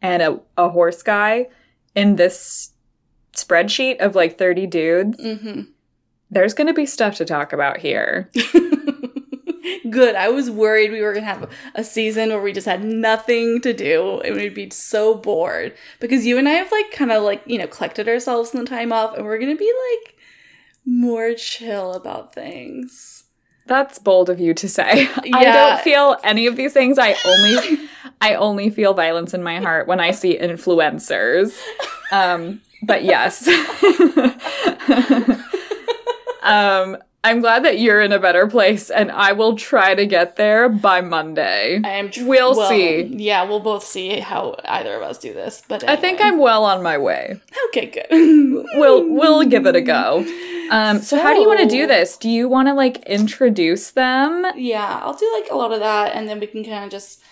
and 0.00 0.22
a, 0.22 0.40
a 0.56 0.68
horse 0.68 1.02
guy 1.02 1.48
in 1.94 2.16
this 2.16 2.70
spreadsheet 3.34 3.98
of 3.98 4.14
like 4.14 4.38
30 4.38 4.66
dudes, 4.66 5.20
hmm 5.20 5.62
there's 6.30 6.52
going 6.52 6.66
to 6.66 6.74
be 6.74 6.84
stuff 6.84 7.16
to 7.16 7.24
talk 7.24 7.54
about 7.54 7.78
here. 7.78 8.30
Good. 9.90 10.14
I 10.14 10.28
was 10.28 10.50
worried 10.50 10.90
we 10.90 11.00
were 11.00 11.14
gonna 11.14 11.24
have 11.24 11.48
a 11.74 11.82
season 11.82 12.28
where 12.28 12.42
we 12.42 12.52
just 12.52 12.66
had 12.66 12.84
nothing 12.84 13.60
to 13.62 13.72
do 13.72 14.20
and 14.20 14.36
we'd 14.36 14.52
be 14.54 14.68
so 14.70 15.14
bored 15.14 15.74
because 16.00 16.26
you 16.26 16.36
and 16.36 16.46
I 16.48 16.52
have 16.52 16.70
like 16.70 16.90
kind 16.90 17.10
of 17.10 17.22
like 17.22 17.42
you 17.46 17.56
know 17.58 17.66
collected 17.66 18.08
ourselves 18.08 18.52
in 18.52 18.60
the 18.60 18.66
time 18.66 18.92
off 18.92 19.16
and 19.16 19.24
we're 19.24 19.38
gonna 19.38 19.56
be 19.56 19.72
like 19.90 20.16
more 20.88 21.34
chill 21.34 21.92
about 21.92 22.34
things. 22.34 23.24
That's 23.66 23.98
bold 23.98 24.30
of 24.30 24.40
you 24.40 24.54
to 24.54 24.68
say. 24.68 25.08
I 25.34 25.44
don't 25.44 25.80
feel 25.82 26.16
any 26.24 26.46
of 26.46 26.56
these 26.56 26.72
things. 26.72 26.98
I 26.98 27.14
only 27.24 27.88
I 28.20 28.34
only 28.34 28.70
feel 28.70 28.94
violence 28.94 29.34
in 29.34 29.42
my 29.42 29.60
heart 29.60 29.86
when 29.86 30.00
I 30.00 30.12
see 30.12 30.38
influencers. 30.38 31.56
Um, 32.10 32.62
but 32.82 33.04
yes. 33.04 33.46
um, 36.42 36.96
I'm 37.22 37.40
glad 37.40 37.64
that 37.64 37.78
you're 37.78 38.00
in 38.00 38.12
a 38.12 38.18
better 38.18 38.46
place 38.46 38.88
and 38.90 39.12
I 39.12 39.32
will 39.32 39.56
try 39.56 39.94
to 39.94 40.06
get 40.06 40.36
there 40.36 40.70
by 40.70 41.02
Monday. 41.02 41.80
I 41.84 41.88
am. 41.90 42.10
Tr- 42.10 42.24
We'll 42.24 42.56
well, 42.56 42.70
see. 42.70 43.02
Yeah, 43.02 43.42
we'll 43.42 43.60
both 43.60 43.84
see 43.84 44.20
how 44.20 44.56
either 44.64 44.94
of 44.94 45.02
us 45.02 45.18
do 45.18 45.34
this. 45.34 45.62
But 45.68 45.86
I 45.86 45.96
think. 45.96 46.20
I'm 46.22 46.38
well 46.38 46.64
on 46.64 46.82
my 46.82 46.96
way. 46.96 47.38
okay. 47.68 47.86
Good. 47.86 48.06
We'll 48.76 49.06
we'll 49.08 49.44
give 49.44 49.66
it 49.66 49.76
a 49.76 49.82
go. 49.82 50.24
Um, 50.70 51.00
so 51.00 51.20
how 51.20 51.32
do 51.32 51.40
you 51.40 51.48
want 51.48 51.60
to 51.60 51.66
do 51.66 51.86
this? 51.86 52.16
Do 52.16 52.28
you 52.28 52.48
want 52.48 52.68
to 52.68 52.74
like 52.74 52.98
introduce 53.04 53.90
them? 53.90 54.46
Yeah, 54.56 55.00
I'll 55.02 55.14
do 55.14 55.30
like 55.40 55.50
a 55.50 55.56
lot 55.56 55.72
of 55.72 55.80
that, 55.80 56.14
and 56.14 56.28
then 56.28 56.40
we 56.40 56.46
can 56.46 56.64
kind 56.64 56.84
of 56.84 56.90
just 56.90 57.22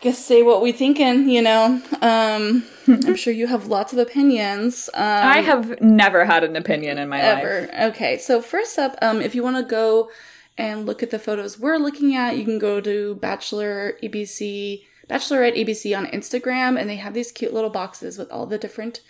guess 0.00 0.18
say 0.18 0.42
what 0.42 0.62
we 0.62 0.72
thinking. 0.72 1.28
You 1.28 1.42
know, 1.42 1.82
um, 2.02 2.64
I'm 2.86 3.16
sure 3.16 3.32
you 3.32 3.46
have 3.46 3.66
lots 3.66 3.92
of 3.92 3.98
opinions. 3.98 4.90
Um, 4.94 5.02
I 5.02 5.40
have 5.40 5.80
never 5.80 6.24
had 6.24 6.44
an 6.44 6.56
opinion 6.56 6.98
in 6.98 7.08
my 7.08 7.22
life. 7.22 7.38
ever. 7.38 7.88
Okay, 7.88 8.18
so 8.18 8.40
first 8.40 8.78
up, 8.78 8.96
um, 9.00 9.20
if 9.20 9.34
you 9.34 9.42
want 9.42 9.56
to 9.56 9.62
go 9.62 10.10
and 10.56 10.86
look 10.86 11.02
at 11.02 11.10
the 11.10 11.18
photos 11.18 11.58
we're 11.58 11.78
looking 11.78 12.14
at, 12.14 12.36
you 12.36 12.44
can 12.44 12.58
go 12.58 12.80
to 12.80 13.16
Bachelor 13.16 13.96
ABC, 14.02 14.84
Bachelorette 15.08 15.56
ABC 15.56 15.96
on 15.96 16.06
Instagram, 16.06 16.78
and 16.78 16.88
they 16.88 16.96
have 16.96 17.14
these 17.14 17.32
cute 17.32 17.52
little 17.52 17.70
boxes 17.70 18.18
with 18.18 18.30
all 18.30 18.46
the 18.46 18.58
different 18.58 19.00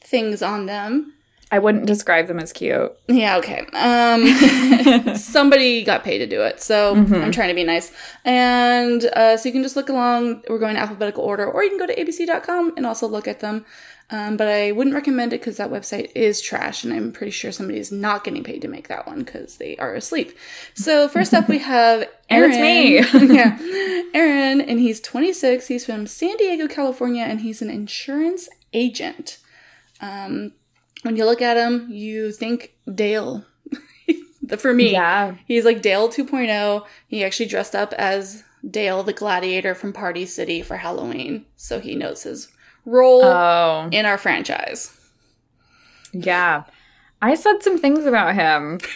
things 0.00 0.42
on 0.42 0.66
them. 0.66 1.14
I 1.52 1.58
wouldn't 1.58 1.86
describe 1.86 2.28
them 2.28 2.38
as 2.38 2.52
cute. 2.52 2.92
Yeah, 3.08 3.36
okay. 3.38 3.66
Um, 3.72 5.14
somebody 5.16 5.82
got 5.82 6.04
paid 6.04 6.18
to 6.18 6.26
do 6.26 6.42
it, 6.42 6.60
so 6.60 6.94
I'm 6.94 7.32
trying 7.32 7.48
to 7.48 7.54
be 7.54 7.64
nice. 7.64 7.92
And 8.24 9.04
uh, 9.04 9.36
so 9.36 9.48
you 9.48 9.52
can 9.52 9.62
just 9.62 9.74
look 9.74 9.88
along. 9.88 10.42
We're 10.48 10.60
going 10.60 10.76
alphabetical 10.76 11.24
order, 11.24 11.50
or 11.50 11.64
you 11.64 11.70
can 11.70 11.78
go 11.78 11.86
to 11.86 11.94
abc.com 11.94 12.74
and 12.76 12.86
also 12.86 13.08
look 13.08 13.26
at 13.26 13.40
them. 13.40 13.64
Um, 14.12 14.36
but 14.36 14.48
I 14.48 14.72
wouldn't 14.72 14.94
recommend 14.94 15.32
it 15.32 15.40
because 15.40 15.56
that 15.58 15.70
website 15.70 16.10
is 16.16 16.40
trash, 16.40 16.82
and 16.82 16.92
I'm 16.92 17.12
pretty 17.12 17.30
sure 17.30 17.52
somebody 17.52 17.78
is 17.78 17.92
not 17.92 18.24
getting 18.24 18.42
paid 18.42 18.62
to 18.62 18.68
make 18.68 18.88
that 18.88 19.06
one 19.06 19.20
because 19.20 19.56
they 19.58 19.76
are 19.76 19.94
asleep. 19.94 20.36
So 20.74 21.08
first 21.08 21.32
up, 21.32 21.48
we 21.48 21.58
have 21.58 22.08
Aaron. 22.30 22.50
it's 22.52 23.14
me. 23.14 23.34
yeah, 23.34 23.58
Aaron, 24.14 24.60
and 24.60 24.80
he's 24.80 25.00
26. 25.00 25.68
He's 25.68 25.86
from 25.86 26.06
San 26.08 26.36
Diego, 26.38 26.66
California, 26.66 27.22
and 27.22 27.40
he's 27.40 27.62
an 27.62 27.70
insurance 27.70 28.48
agent. 28.72 29.38
Um, 30.00 30.52
when 31.02 31.16
you 31.16 31.24
look 31.24 31.42
at 31.42 31.56
him, 31.56 31.88
you 31.90 32.32
think 32.32 32.74
Dale. 32.94 33.44
For 34.58 34.74
me, 34.74 34.92
Yeah. 34.92 35.36
he's 35.46 35.64
like 35.64 35.80
Dale 35.82 36.08
2.0. 36.08 36.84
He 37.06 37.22
actually 37.24 37.46
dressed 37.46 37.74
up 37.76 37.92
as 37.94 38.42
Dale 38.68 39.02
the 39.02 39.12
Gladiator 39.12 39.74
from 39.74 39.92
Party 39.92 40.26
City 40.26 40.60
for 40.62 40.76
Halloween, 40.76 41.44
so 41.56 41.78
he 41.80 41.94
knows 41.94 42.24
his 42.24 42.48
role 42.84 43.22
Oh, 43.24 43.88
in 43.92 44.06
our 44.06 44.18
franchise. 44.18 44.96
yeah. 46.12 46.64
I 47.22 47.34
said 47.34 47.62
some 47.62 47.78
things 47.78 48.06
about 48.06 48.34
him. 48.34 48.80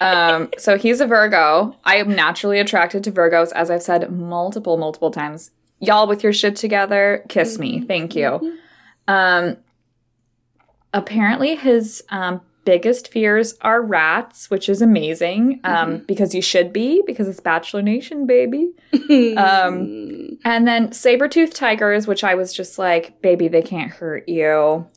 Um, 0.00 0.50
so 0.58 0.78
he's 0.78 1.00
a 1.00 1.08
Virgo. 1.08 1.74
I 1.82 1.96
am 1.96 2.14
naturally 2.14 2.60
attracted 2.60 3.02
to 3.02 3.10
Virgos, 3.10 3.50
as 3.56 3.68
I've 3.68 3.82
said 3.82 4.12
multiple, 4.12 4.76
multiple 4.76 5.10
times. 5.10 5.50
Y'all 5.80 6.06
with 6.06 6.22
your 6.22 6.32
shit 6.32 6.54
together, 6.54 7.24
kiss 7.28 7.58
me. 7.58 7.80
Thank 7.80 8.14
you. 8.14 8.56
Um, 9.08 9.56
apparently 10.94 11.54
his 11.56 12.02
um, 12.10 12.40
biggest 12.64 13.10
fears 13.10 13.54
are 13.62 13.80
rats, 13.82 14.50
which 14.50 14.68
is 14.68 14.82
amazing. 14.82 15.60
Um, 15.64 15.98
because 16.06 16.34
you 16.34 16.42
should 16.42 16.72
be, 16.72 17.02
because 17.06 17.28
it's 17.28 17.40
Bachelor 17.40 17.82
Nation, 17.82 18.26
baby. 18.26 18.72
Um, 19.38 20.38
and 20.44 20.66
then 20.68 20.92
saber 20.92 21.28
tooth 21.28 21.54
tigers, 21.54 22.06
which 22.06 22.22
I 22.24 22.34
was 22.34 22.52
just 22.52 22.78
like, 22.78 23.20
baby, 23.22 23.48
they 23.48 23.62
can't 23.62 23.90
hurt 23.90 24.28
you. 24.28 24.86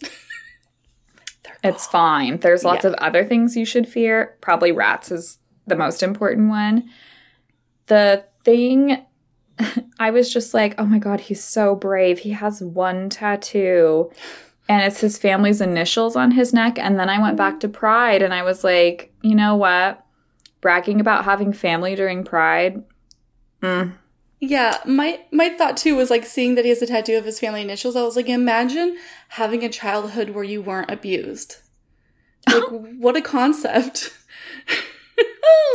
It's 1.64 1.86
fine. 1.86 2.40
There's 2.40 2.64
lots 2.64 2.84
Yeah. 2.86 2.90
of 2.92 2.96
other 2.96 3.24
things 3.24 3.56
you 3.56 3.66
should 3.66 3.88
fear. 3.88 4.36
Probably 4.42 4.72
rats 4.72 5.12
is 5.12 5.38
the 5.68 5.76
most 5.76 6.02
important 6.04 6.50
one. 6.50 6.90
the 7.88 8.26
thing 8.44 9.06
I 10.00 10.10
was 10.10 10.34
just 10.34 10.54
like, 10.56 10.74
oh 10.80 10.86
my 10.86 10.98
god, 10.98 11.20
he's 11.20 11.44
so 11.44 11.76
brave. 11.76 12.20
He 12.20 12.32
has 12.32 12.64
one 12.64 13.10
tattoo 13.10 14.10
and 14.72 14.82
it's 14.84 15.02
his 15.02 15.18
family's 15.18 15.60
initials 15.60 16.16
on 16.16 16.32
his 16.32 16.54
neck. 16.54 16.80
And 16.80 16.98
then 16.98 17.10
I 17.10 17.22
went 17.22 17.36
back 17.36 17.60
to 17.60 17.68
Pride 17.68 18.22
and 18.22 18.34
I 18.34 18.44
was 18.44 18.64
like, 18.64 19.14
you 19.22 19.36
know 19.36 19.58
what? 19.58 20.02
Bragging 20.62 21.02
about 21.02 21.26
having 21.26 21.52
family 21.52 21.94
during 21.94 22.24
Pride. 22.24 22.82
Mm. 23.62 23.96
Yeah, 24.40 24.78
my 24.86 25.20
my 25.30 25.50
thought 25.50 25.76
too 25.76 25.98
was 25.98 26.10
like 26.10 26.26
seeing 26.26 26.56
that 26.56 26.64
he 26.64 26.70
has 26.70 26.82
a 26.82 26.88
tattoo 26.88 27.18
of 27.18 27.26
his 27.26 27.38
family 27.38 27.62
initials. 27.62 27.98
I 27.98 28.04
was 28.04 28.16
like, 28.16 28.30
imagine 28.30 28.98
having 29.28 29.62
a 29.66 29.70
childhood 29.70 30.30
where 30.30 30.46
you 30.46 30.62
weren't 30.62 30.90
abused. 30.90 31.58
Like, 32.48 32.64
what 32.70 33.18
a 33.18 33.22
concept. 33.22 34.18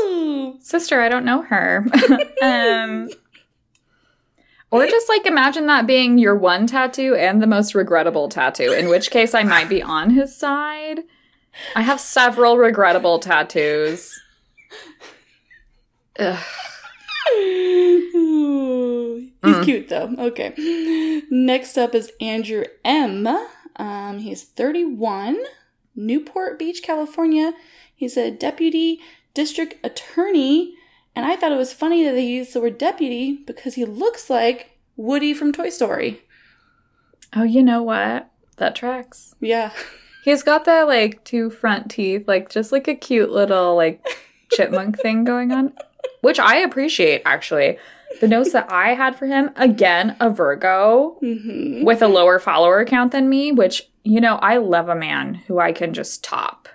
Sister, 0.61 1.03
I 1.03 1.11
don't 1.11 1.27
know 1.27 1.43
her. 1.43 1.87
um, 2.43 3.11
or 4.71 4.87
just 4.87 5.09
like 5.09 5.27
imagine 5.27 5.67
that 5.67 5.87
being 5.87 6.19
your 6.19 6.37
one 6.37 6.67
tattoo 6.67 7.15
and 7.15 7.43
the 7.43 7.47
most 7.47 7.75
regrettable 7.75 8.29
tattoo, 8.29 8.73
in 8.73 8.89
which 8.89 9.11
case 9.11 9.35
I 9.35 9.43
might 9.43 9.69
be 9.69 9.83
on 9.83 10.11
his 10.11 10.37
side. 10.37 11.01
I 11.75 11.83
have 11.83 12.01
several 12.01 12.59
regrettable 12.59 13.19
tattoos. 13.19 14.21
Ugh. 16.19 16.45
He's 19.45 19.65
cute 19.65 19.89
though. 19.89 20.15
Okay. 20.19 21.23
Next 21.31 21.77
up 21.79 21.95
is 21.95 22.13
Andrew 22.21 22.65
M. 22.85 23.27
Um, 23.77 24.19
he's 24.19 24.43
31, 24.43 25.39
Newport 25.95 26.59
Beach, 26.59 26.83
California. 26.83 27.53
He's 27.95 28.17
a 28.17 28.31
deputy 28.31 29.01
district 29.35 29.75
attorney, 29.85 30.75
and 31.17 31.25
I 31.27 31.35
thought 31.35 31.51
it 31.51 31.57
was 31.59 31.73
funny 31.73 32.05
that 32.05 32.13
they 32.13 32.25
used 32.25 32.53
the 32.53 32.61
word 32.61 32.79
deputy 32.79 33.33
because 33.47 33.75
he 33.75 33.85
looks 33.85 34.31
like 34.31 34.79
Woody 34.97 35.35
from 35.35 35.53
Toy 35.53 35.71
Story. 35.71 36.21
Oh, 37.35 37.43
you 37.43 37.63
know 37.63 37.83
what? 37.83 38.31
That 38.59 38.77
tracks. 38.77 39.35
Yeah. 39.41 39.73
He's 40.25 40.43
got 40.43 40.65
that 40.67 40.87
like 40.87 41.25
two 41.25 41.51
front 41.51 41.91
teeth, 41.91 42.27
like 42.29 42.49
just 42.51 42.71
like 42.73 42.87
a 42.89 42.95
cute 42.95 43.31
little 43.31 43.75
like 43.77 44.05
chipmunk 44.53 44.99
thing 45.01 45.25
going 45.25 45.51
on, 45.53 45.73
which 46.21 46.39
I 46.39 46.59
appreciate 46.59 47.23
actually. 47.25 47.79
The 48.21 48.29
notes 48.29 48.53
that 48.53 48.71
I 48.73 48.95
had 48.95 49.17
for 49.17 49.27
him, 49.27 49.51
again, 49.57 50.17
a 50.21 50.31
Virgo 50.31 51.19
Mm-hmm. 51.23 51.85
with 51.85 52.01
a 52.03 52.09
lower 52.09 52.39
follower 52.39 52.85
count 52.85 53.13
than 53.13 53.29
me, 53.29 53.53
which, 53.53 53.91
you 54.05 54.21
know, 54.21 54.37
I 54.37 54.57
love 54.57 54.89
a 54.89 54.95
man 54.95 55.35
who 55.35 55.59
I 55.59 55.73
can 55.73 55.93
just 55.93 56.25
top. 56.25 56.69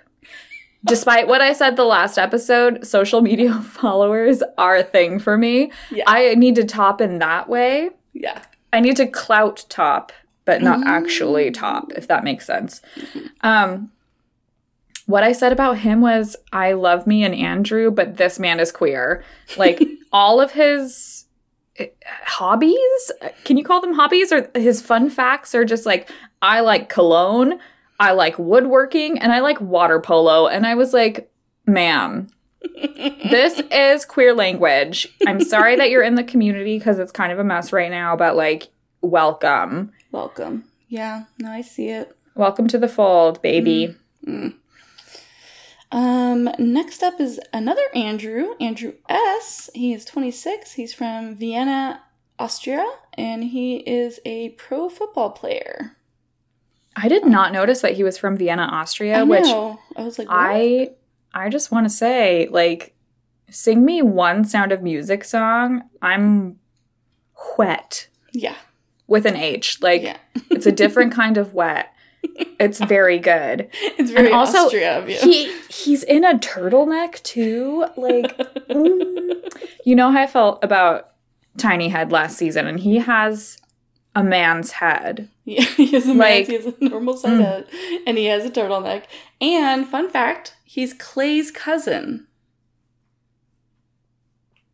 Despite 0.84 1.28
what 1.28 1.40
I 1.40 1.52
said 1.52 1.76
the 1.76 1.84
last 1.84 2.18
episode, 2.18 2.86
social 2.86 3.20
media 3.20 3.54
followers 3.62 4.42
are 4.58 4.76
a 4.76 4.82
thing 4.82 5.18
for 5.18 5.38
me. 5.38 5.72
Yeah. 5.90 6.04
I 6.06 6.34
need 6.34 6.56
to 6.56 6.64
top 6.64 7.00
in 7.00 7.18
that 7.18 7.48
way. 7.48 7.90
Yeah. 8.12 8.42
I 8.72 8.80
need 8.80 8.96
to 8.96 9.06
clout 9.06 9.64
top, 9.68 10.12
but 10.44 10.62
not 10.62 10.86
actually 10.86 11.50
top, 11.50 11.92
if 11.92 12.08
that 12.08 12.24
makes 12.24 12.46
sense. 12.46 12.80
Um, 13.42 13.92
what 15.06 15.22
I 15.22 15.32
said 15.32 15.52
about 15.52 15.78
him 15.78 16.00
was 16.00 16.36
I 16.52 16.72
love 16.72 17.06
me 17.06 17.22
and 17.22 17.34
Andrew, 17.34 17.90
but 17.90 18.16
this 18.16 18.38
man 18.38 18.60
is 18.60 18.72
queer. 18.72 19.24
Like 19.56 19.82
all 20.12 20.40
of 20.40 20.52
his 20.52 21.26
eh, 21.76 21.88
hobbies, 22.24 23.12
can 23.44 23.56
you 23.56 23.64
call 23.64 23.80
them 23.80 23.94
hobbies 23.94 24.32
or 24.32 24.50
his 24.54 24.80
fun 24.80 25.10
facts 25.10 25.54
are 25.54 25.64
just 25.64 25.86
like 25.86 26.10
I 26.40 26.60
like 26.60 26.88
cologne, 26.88 27.58
I 28.02 28.10
like 28.14 28.36
woodworking, 28.36 29.20
and 29.20 29.32
I 29.32 29.38
like 29.38 29.60
water 29.60 30.00
polo. 30.00 30.48
And 30.48 30.66
I 30.66 30.74
was 30.74 30.92
like, 30.92 31.30
ma'am, 31.66 32.26
this 32.74 33.60
is 33.70 34.04
queer 34.04 34.34
language. 34.34 35.06
I'm 35.24 35.40
sorry 35.40 35.76
that 35.76 35.88
you're 35.88 36.02
in 36.02 36.16
the 36.16 36.24
community 36.24 36.80
because 36.80 36.98
it's 36.98 37.12
kind 37.12 37.30
of 37.30 37.38
a 37.38 37.44
mess 37.44 37.72
right 37.72 37.92
now, 37.92 38.16
but 38.16 38.34
like, 38.34 38.70
welcome. 39.02 39.92
Welcome. 40.10 40.64
Yeah. 40.88 41.26
No, 41.38 41.52
I 41.52 41.60
see 41.60 41.90
it. 41.90 42.16
Welcome 42.34 42.66
to 42.68 42.78
the 42.78 42.88
fold, 42.88 43.40
baby. 43.40 43.94
Um, 45.92 46.50
next 46.58 47.04
up 47.04 47.20
is 47.20 47.38
another 47.52 47.84
Andrew, 47.94 48.54
Andrew 48.60 48.94
S. 49.08 49.70
He 49.74 49.92
is 49.92 50.04
26. 50.04 50.72
He's 50.72 50.92
from 50.92 51.36
Vienna, 51.36 52.02
Austria, 52.36 52.84
and 53.14 53.44
he 53.44 53.76
is 53.76 54.18
a 54.24 54.48
pro 54.50 54.88
football 54.88 55.30
player. 55.30 55.96
I 56.96 57.08
did 57.08 57.24
not 57.24 57.52
notice 57.52 57.80
that 57.80 57.94
he 57.94 58.04
was 58.04 58.18
from 58.18 58.36
Vienna, 58.36 58.62
Austria, 58.62 59.20
I 59.20 59.22
which. 59.22 59.46
I 59.46 60.02
was 60.02 60.18
like, 60.18 60.28
what? 60.28 60.36
I 60.36 60.90
I 61.34 61.48
just 61.48 61.72
want 61.72 61.86
to 61.86 61.90
say, 61.90 62.48
like, 62.50 62.94
sing 63.50 63.84
me 63.84 64.02
one 64.02 64.44
Sound 64.44 64.72
of 64.72 64.82
Music 64.82 65.24
song. 65.24 65.82
I'm 66.02 66.58
wet 67.56 68.08
yeah, 68.32 68.56
with 69.06 69.26
an 69.26 69.36
H. 69.36 69.80
Like, 69.80 70.02
yeah. 70.02 70.16
it's 70.50 70.66
a 70.66 70.72
different 70.72 71.12
kind 71.14 71.38
of 71.38 71.54
wet. 71.54 71.88
It's 72.60 72.78
very 72.78 73.18
good. 73.18 73.68
It's 73.98 74.10
very 74.10 74.26
and 74.26 74.34
also, 74.34 74.58
Austria 74.58 74.98
of 74.98 75.08
you. 75.08 75.16
he 75.16 75.52
he's 75.68 76.04
in 76.04 76.24
a 76.24 76.38
turtleneck 76.38 77.22
too. 77.22 77.86
Like, 77.96 78.36
mm. 78.68 79.52
you 79.84 79.96
know 79.96 80.12
how 80.12 80.22
I 80.22 80.26
felt 80.26 80.62
about 80.62 81.12
Tiny 81.56 81.88
Head 81.88 82.12
last 82.12 82.36
season, 82.36 82.66
and 82.66 82.78
he 82.78 82.98
has 82.98 83.58
a 84.14 84.22
man's 84.22 84.72
head. 84.72 85.28
Yeah, 85.44 85.62
he 85.64 85.86
has 85.92 86.06
a 86.06 86.14
Like- 86.14 86.46
he 86.46 86.54
has 86.54 86.66
a 86.66 86.74
normal 86.80 87.16
size 87.16 87.32
Mm. 87.32 87.40
head, 87.44 87.66
and 88.06 88.16
he 88.18 88.26
has 88.26 88.44
a 88.44 88.50
turtleneck. 88.50 89.04
And 89.40 89.88
fun 89.88 90.08
fact, 90.10 90.54
he's 90.64 90.92
Clay's 90.94 91.50
cousin. 91.50 92.26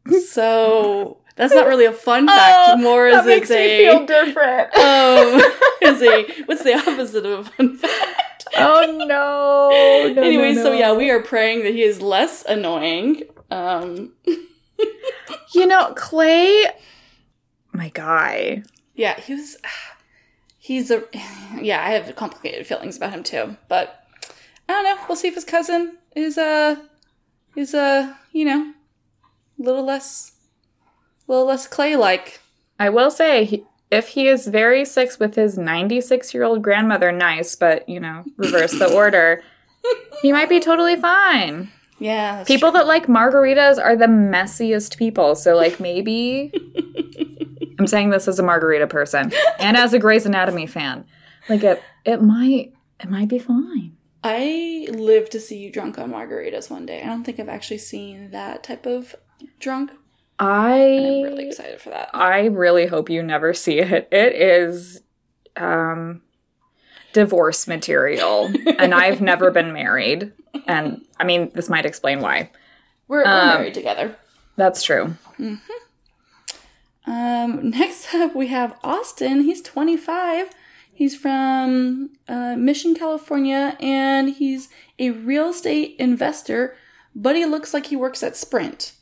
So 0.26 1.18
that's 1.36 1.54
not 1.54 1.66
really 1.66 1.84
a 1.84 1.92
fun 1.92 2.26
fact. 2.26 2.80
more 2.80 3.06
as 3.06 3.26
it's 3.26 3.50
a 3.50 3.78
feel 3.78 4.06
different. 4.06 4.74
um, 4.78 5.40
is 5.82 6.02
a 6.02 6.24
what's 6.46 6.64
the 6.64 6.74
opposite 6.74 7.26
of 7.26 7.46
a 7.46 7.50
fun 7.50 7.76
fact? 7.76 8.46
oh 8.56 8.86
no. 9.06 10.12
no 10.14 10.22
anyway, 10.22 10.52
no, 10.54 10.62
so 10.62 10.72
yeah, 10.72 10.94
we 10.94 11.10
are 11.10 11.22
praying 11.22 11.62
that 11.64 11.74
he 11.74 11.82
is 11.82 12.00
less 12.00 12.44
annoying. 12.46 13.22
Um, 13.50 14.12
You 15.52 15.66
know, 15.66 15.92
Clay, 15.96 16.64
my 17.72 17.88
guy. 17.90 18.62
Yeah, 18.98 19.18
he 19.18 19.34
was. 19.34 19.56
He's 20.58 20.90
a 20.90 21.04
yeah. 21.60 21.82
I 21.82 21.90
have 21.92 22.14
complicated 22.16 22.66
feelings 22.66 22.98
about 22.98 23.12
him 23.12 23.22
too, 23.22 23.56
but 23.68 24.04
I 24.68 24.74
don't 24.74 24.84
know. 24.84 25.04
We'll 25.08 25.16
see 25.16 25.28
if 25.28 25.34
his 25.34 25.44
cousin 25.44 25.96
is 26.14 26.36
uh 26.36 26.76
is 27.56 27.74
uh 27.74 28.14
you 28.32 28.44
know 28.44 28.74
a 29.58 29.62
little 29.62 29.84
less 29.84 30.32
a 31.26 31.32
little 31.32 31.46
less 31.46 31.66
clay 31.66 31.96
like. 31.96 32.40
I 32.80 32.90
will 32.90 33.10
say, 33.10 33.44
he, 33.44 33.64
if 33.90 34.08
he 34.08 34.28
is 34.28 34.46
very 34.46 34.84
six 34.84 35.18
with 35.18 35.34
his 35.34 35.58
96 35.58 36.32
year 36.32 36.44
old 36.44 36.62
grandmother, 36.62 37.10
nice, 37.10 37.56
but, 37.56 37.88
you 37.88 37.98
know, 37.98 38.24
reverse 38.36 38.78
the 38.78 38.92
order, 38.94 39.42
he 40.22 40.32
might 40.32 40.48
be 40.48 40.60
totally 40.60 40.94
fine. 40.94 41.72
Yeah, 41.98 42.44
People 42.44 42.70
that 42.72 42.86
like 42.86 43.08
margaritas 43.08 43.82
are 43.82 43.96
the 43.96 44.06
messiest 44.06 44.96
people. 44.96 45.34
So, 45.34 45.56
like, 45.56 45.80
maybe. 45.80 46.52
I'm 47.78 47.86
saying 47.86 48.10
this 48.10 48.26
as 48.28 48.38
a 48.38 48.42
margarita 48.42 48.86
person 48.86 49.32
and 49.58 49.76
as 49.76 49.92
a 49.92 49.98
Grey's 49.98 50.26
Anatomy 50.26 50.66
fan. 50.66 51.04
Like, 51.48 51.62
it, 51.62 51.82
it 52.04 52.22
might. 52.22 52.72
It 53.00 53.08
might 53.08 53.28
be 53.28 53.38
fine. 53.38 53.96
I 54.24 54.88
live 54.90 55.30
to 55.30 55.38
see 55.40 55.58
you 55.58 55.70
drunk 55.70 55.98
on 55.98 56.10
margaritas 56.10 56.68
one 56.68 56.84
day. 56.86 57.00
I 57.02 57.06
don't 57.06 57.22
think 57.22 57.38
I've 57.38 57.48
actually 57.48 57.78
seen 57.78 58.32
that 58.32 58.64
type 58.64 58.84
of 58.86 59.14
drunk. 59.60 59.92
I 60.40 60.72
I'm 60.80 61.22
really 61.22 61.46
excited 61.46 61.80
for 61.80 61.90
that. 61.90 62.10
I 62.12 62.46
really 62.46 62.86
hope 62.86 63.08
you 63.10 63.22
never 63.22 63.54
see 63.54 63.78
it. 63.78 64.08
It 64.10 64.34
is 64.34 65.02
um 65.56 66.22
divorce 67.12 67.66
material 67.66 68.52
and 68.78 68.92
I've 68.94 69.20
never 69.20 69.50
been 69.58 69.72
married. 69.72 70.32
And 70.66 71.02
I 71.18 71.24
mean, 71.24 71.50
this 71.54 71.68
might 71.68 71.86
explain 71.86 72.20
why. 72.20 72.50
We're, 73.08 73.24
we're 73.24 73.30
Um, 73.30 73.48
married 73.48 73.74
together. 73.74 74.16
That's 74.56 74.82
true. 74.82 75.14
Um, 77.08 77.70
next 77.70 78.14
up, 78.14 78.36
we 78.36 78.48
have 78.48 78.78
Austin. 78.84 79.42
He's 79.42 79.62
25. 79.62 80.50
He's 80.92 81.16
from 81.16 82.10
uh, 82.28 82.56
Mission, 82.56 82.94
California, 82.94 83.76
and 83.80 84.30
he's 84.30 84.68
a 84.98 85.10
real 85.10 85.50
estate 85.50 85.96
investor, 85.98 86.76
but 87.14 87.36
he 87.36 87.46
looks 87.46 87.72
like 87.72 87.86
he 87.86 87.96
works 87.96 88.22
at 88.22 88.36
Sprint. 88.36 88.92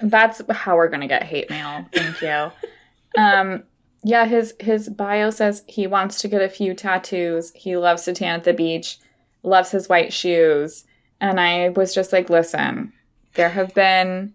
That's 0.00 0.40
how 0.50 0.76
we're 0.76 0.88
gonna 0.88 1.06
get 1.06 1.24
hate 1.24 1.50
mail. 1.50 1.84
Thank 1.92 2.22
you. 2.22 2.50
Um 3.20 3.64
yeah, 4.02 4.24
his 4.24 4.54
his 4.58 4.88
bio 4.88 5.28
says 5.28 5.62
he 5.66 5.86
wants 5.86 6.22
to 6.22 6.28
get 6.28 6.40
a 6.40 6.48
few 6.48 6.72
tattoos. 6.72 7.52
He 7.54 7.76
loves 7.76 8.04
to 8.04 8.14
tan 8.14 8.36
at 8.36 8.44
the 8.44 8.54
beach, 8.54 8.98
loves 9.42 9.72
his 9.72 9.90
white 9.90 10.12
shoes. 10.12 10.84
And 11.20 11.38
I 11.38 11.68
was 11.68 11.94
just 11.94 12.14
like, 12.14 12.30
listen, 12.30 12.94
there 13.34 13.50
have 13.50 13.74
been 13.74 14.34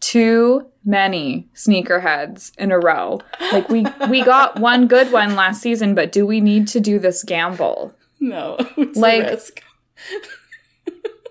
too 0.00 0.66
many 0.84 1.48
sneakerheads 1.54 2.56
in 2.56 2.72
a 2.72 2.78
row. 2.78 3.20
Like 3.52 3.68
we 3.68 3.84
we 4.08 4.22
got 4.24 4.58
one 4.58 4.86
good 4.86 5.12
one 5.12 5.34
last 5.34 5.60
season, 5.60 5.94
but 5.94 6.12
do 6.12 6.26
we 6.26 6.40
need 6.40 6.68
to 6.68 6.80
do 6.80 6.98
this 6.98 7.22
gamble? 7.24 7.94
No, 8.20 8.58
Like-. 8.94 9.64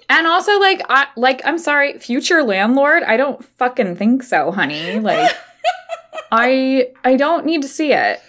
And 0.10 0.26
also, 0.26 0.58
like, 0.58 0.82
I 0.88 1.08
like, 1.18 1.42
I'm 1.44 1.58
sorry, 1.58 2.00
future 2.00 2.42
landlord. 2.42 3.04
I 3.04 3.18
don't 3.18 3.44
fucking 3.44 3.98
think 3.98 4.24
so, 4.24 4.52
honey. 4.52 5.00
Like, 5.00 5.36
I 6.32 6.92
I 7.04 7.18
don't 7.18 7.46
need 7.46 7.62
to 7.64 7.68
see 7.68 7.92
it. 7.92 8.22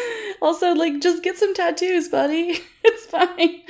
also, 0.42 0.72
like, 0.74 1.00
just 1.00 1.22
get 1.22 1.36
some 1.36 1.54
tattoos, 1.54 2.08
buddy. 2.08 2.60
It's 2.90 3.04
fine. 3.04 3.60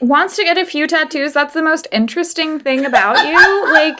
Wants 0.00 0.36
to 0.36 0.44
get 0.44 0.58
a 0.58 0.66
few 0.66 0.86
tattoos. 0.86 1.32
That's 1.32 1.54
the 1.54 1.62
most 1.62 1.88
interesting 1.92 2.60
thing 2.60 2.84
about 2.84 3.16
you. 3.26 3.72
Like, 3.72 3.98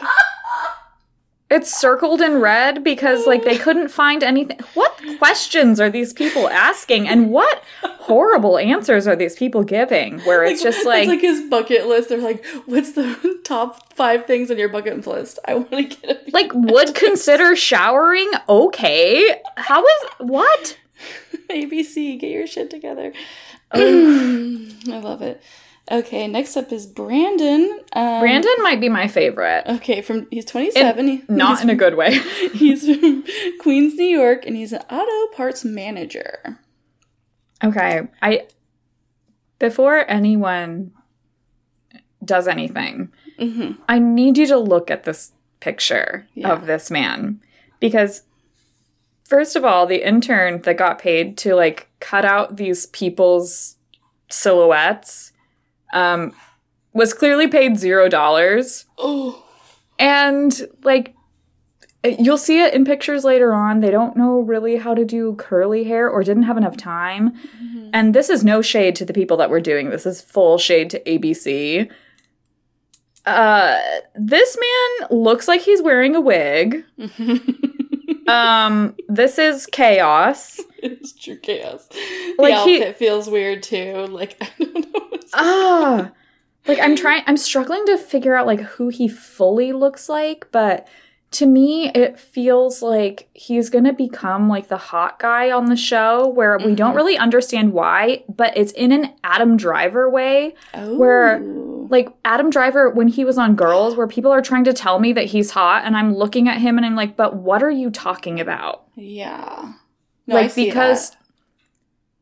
it's 1.49 1.79
circled 1.79 2.21
in 2.21 2.41
red 2.41 2.83
because 2.83 3.25
like 3.25 3.43
they 3.45 3.57
couldn't 3.57 3.87
find 3.87 4.21
anything. 4.21 4.59
What 4.73 4.99
questions 5.17 5.79
are 5.79 5.89
these 5.89 6.11
people 6.11 6.49
asking, 6.49 7.07
and 7.07 7.31
what 7.31 7.63
horrible 7.83 8.57
answers 8.57 9.07
are 9.07 9.15
these 9.15 9.35
people 9.35 9.63
giving? 9.63 10.19
Where 10.21 10.43
it's 10.43 10.61
just 10.61 10.85
like, 10.85 11.03
it's 11.03 11.09
like 11.09 11.21
his 11.21 11.49
bucket 11.49 11.87
list. 11.87 12.09
They're 12.09 12.17
like, 12.17 12.45
"What's 12.65 12.91
the 12.93 13.39
top 13.45 13.93
five 13.93 14.25
things 14.25 14.51
on 14.51 14.57
your 14.57 14.69
bucket 14.69 15.07
list?" 15.07 15.39
I 15.47 15.55
want 15.55 15.71
to 15.71 15.83
get 15.83 16.27
a 16.27 16.31
like 16.31 16.51
would 16.53 16.93
consider 16.95 17.55
showering. 17.55 18.29
Okay, 18.49 19.41
how 19.55 19.83
is 19.85 20.03
what? 20.19 20.77
ABC, 21.51 22.19
get 22.19 22.31
your 22.31 22.47
shit 22.47 22.69
together. 22.69 23.13
Oh, 23.71 24.69
I 24.91 24.99
love 24.99 25.21
it. 25.21 25.41
Okay, 25.89 26.27
next 26.27 26.57
up 26.57 26.71
is 26.73 26.85
Brandon. 26.85 27.79
Um, 27.93 28.19
Brandon 28.19 28.55
might 28.59 28.81
be 28.81 28.89
my 28.89 29.07
favorite. 29.07 29.63
Okay, 29.67 30.01
from 30.01 30.27
he's 30.29 30.43
27. 30.43 31.07
In, 31.07 31.23
not 31.29 31.61
in 31.61 31.69
a 31.69 31.75
good 31.75 31.95
way. 31.95 32.19
he's 32.53 32.85
from 32.85 33.23
Queens, 33.61 33.95
New 33.95 34.05
York, 34.05 34.45
and 34.45 34.57
he's 34.57 34.73
an 34.73 34.81
auto 34.89 35.33
parts 35.35 35.63
manager. 35.63 36.59
Okay, 37.63 38.07
I 38.21 38.47
before 39.59 40.09
anyone 40.09 40.91
does 42.23 42.49
anything, 42.49 43.11
mm-hmm. 43.39 43.81
I 43.87 43.99
need 43.99 44.37
you 44.37 44.47
to 44.47 44.57
look 44.57 44.91
at 44.91 45.05
this 45.05 45.31
picture 45.61 46.27
yeah. 46.33 46.51
of 46.51 46.65
this 46.65 46.91
man 46.91 47.41
because 47.79 48.23
first 49.27 49.55
of 49.55 49.65
all, 49.65 49.85
the 49.85 50.07
intern 50.07 50.61
that 50.61 50.77
got 50.77 50.99
paid 50.99 51.37
to 51.39 51.53
like 51.55 51.89
cut 51.99 52.25
out 52.25 52.55
these 52.57 52.87
people's 52.87 53.75
silhouettes 54.29 55.31
um, 55.93 56.33
was 56.93 57.13
clearly 57.13 57.47
paid 57.47 57.77
zero 57.77 58.09
dollars. 58.09 58.85
Oh. 58.97 59.43
And 59.99 60.67
like 60.83 61.13
you'll 62.03 62.37
see 62.37 62.61
it 62.61 62.73
in 62.73 62.85
pictures 62.85 63.23
later 63.23 63.53
on. 63.53 63.81
They 63.81 63.91
don't 63.91 64.15
know 64.15 64.39
really 64.39 64.77
how 64.77 64.93
to 64.93 65.03
do 65.03 65.35
curly 65.35 65.83
hair 65.83 66.09
or 66.09 66.23
didn't 66.23 66.43
have 66.43 66.57
enough 66.57 66.77
time. 66.77 67.31
Mm-hmm. 67.31 67.89
And 67.93 68.13
this 68.13 68.29
is 68.29 68.43
no 68.43 68.61
shade 68.61 68.95
to 68.97 69.05
the 69.05 69.13
people 69.13 69.37
that 69.37 69.49
were 69.49 69.59
doing 69.59 69.89
this. 69.89 70.03
This 70.03 70.17
is 70.17 70.21
full 70.21 70.57
shade 70.57 70.89
to 70.91 71.03
ABC. 71.03 71.89
Uh, 73.25 73.79
this 74.15 74.57
man 74.57 75.09
looks 75.11 75.47
like 75.47 75.61
he's 75.61 75.81
wearing 75.81 76.15
a 76.15 76.21
wig. 76.21 76.85
um, 78.27 78.95
this 79.07 79.37
is 79.37 79.65
chaos. 79.65 80.59
It's 80.79 81.11
true 81.11 81.37
chaos. 81.37 81.89
Like 82.37 82.53
the 82.53 82.59
outfit 82.59 82.87
he, 82.87 82.93
feels 82.93 83.27
weird 83.27 83.63
too. 83.63 84.05
Like 84.11 84.37
I 84.41 84.49
don't 84.63 84.93
know. 84.93 85.19
ah, 85.33 86.11
like 86.67 86.77
I'm 86.79 86.95
trying. 86.95 87.23
I'm 87.25 87.35
struggling 87.35 87.83
to 87.87 87.97
figure 87.97 88.35
out 88.35 88.45
like 88.45 88.61
who 88.61 88.89
he 88.89 89.07
fully 89.07 89.73
looks 89.73 90.07
like, 90.07 90.47
but 90.51 90.87
to 91.29 91.45
me 91.45 91.89
it 91.89 92.17
feels 92.17 92.81
like 92.81 93.29
he's 93.33 93.69
going 93.69 93.83
to 93.83 93.93
become 93.93 94.47
like 94.47 94.69
the 94.69 94.77
hot 94.77 95.19
guy 95.19 95.51
on 95.51 95.65
the 95.65 95.75
show 95.75 96.27
where 96.27 96.57
mm-hmm. 96.57 96.69
we 96.69 96.75
don't 96.75 96.89
mm-hmm. 96.89 96.97
really 96.97 97.17
understand 97.17 97.73
why 97.73 98.23
but 98.29 98.55
it's 98.55 98.71
in 98.73 98.91
an 98.91 99.13
adam 99.23 99.57
driver 99.57 100.09
way 100.09 100.55
oh. 100.73 100.97
where 100.97 101.39
like 101.89 102.09
adam 102.23 102.49
driver 102.49 102.89
when 102.89 103.07
he 103.07 103.25
was 103.25 103.37
on 103.37 103.55
girls 103.55 103.95
where 103.95 104.07
people 104.07 104.31
are 104.31 104.41
trying 104.41 104.63
to 104.63 104.73
tell 104.73 104.99
me 104.99 105.11
that 105.11 105.25
he's 105.25 105.51
hot 105.51 105.83
and 105.83 105.97
i'm 105.97 106.15
looking 106.15 106.47
at 106.47 106.59
him 106.59 106.77
and 106.77 106.85
i'm 106.85 106.95
like 106.95 107.17
but 107.17 107.35
what 107.35 107.61
are 107.61 107.71
you 107.71 107.89
talking 107.89 108.39
about 108.39 108.85
yeah 108.95 109.73
no, 110.27 110.35
like 110.35 110.53
because 110.53 111.11
that. 111.11 111.17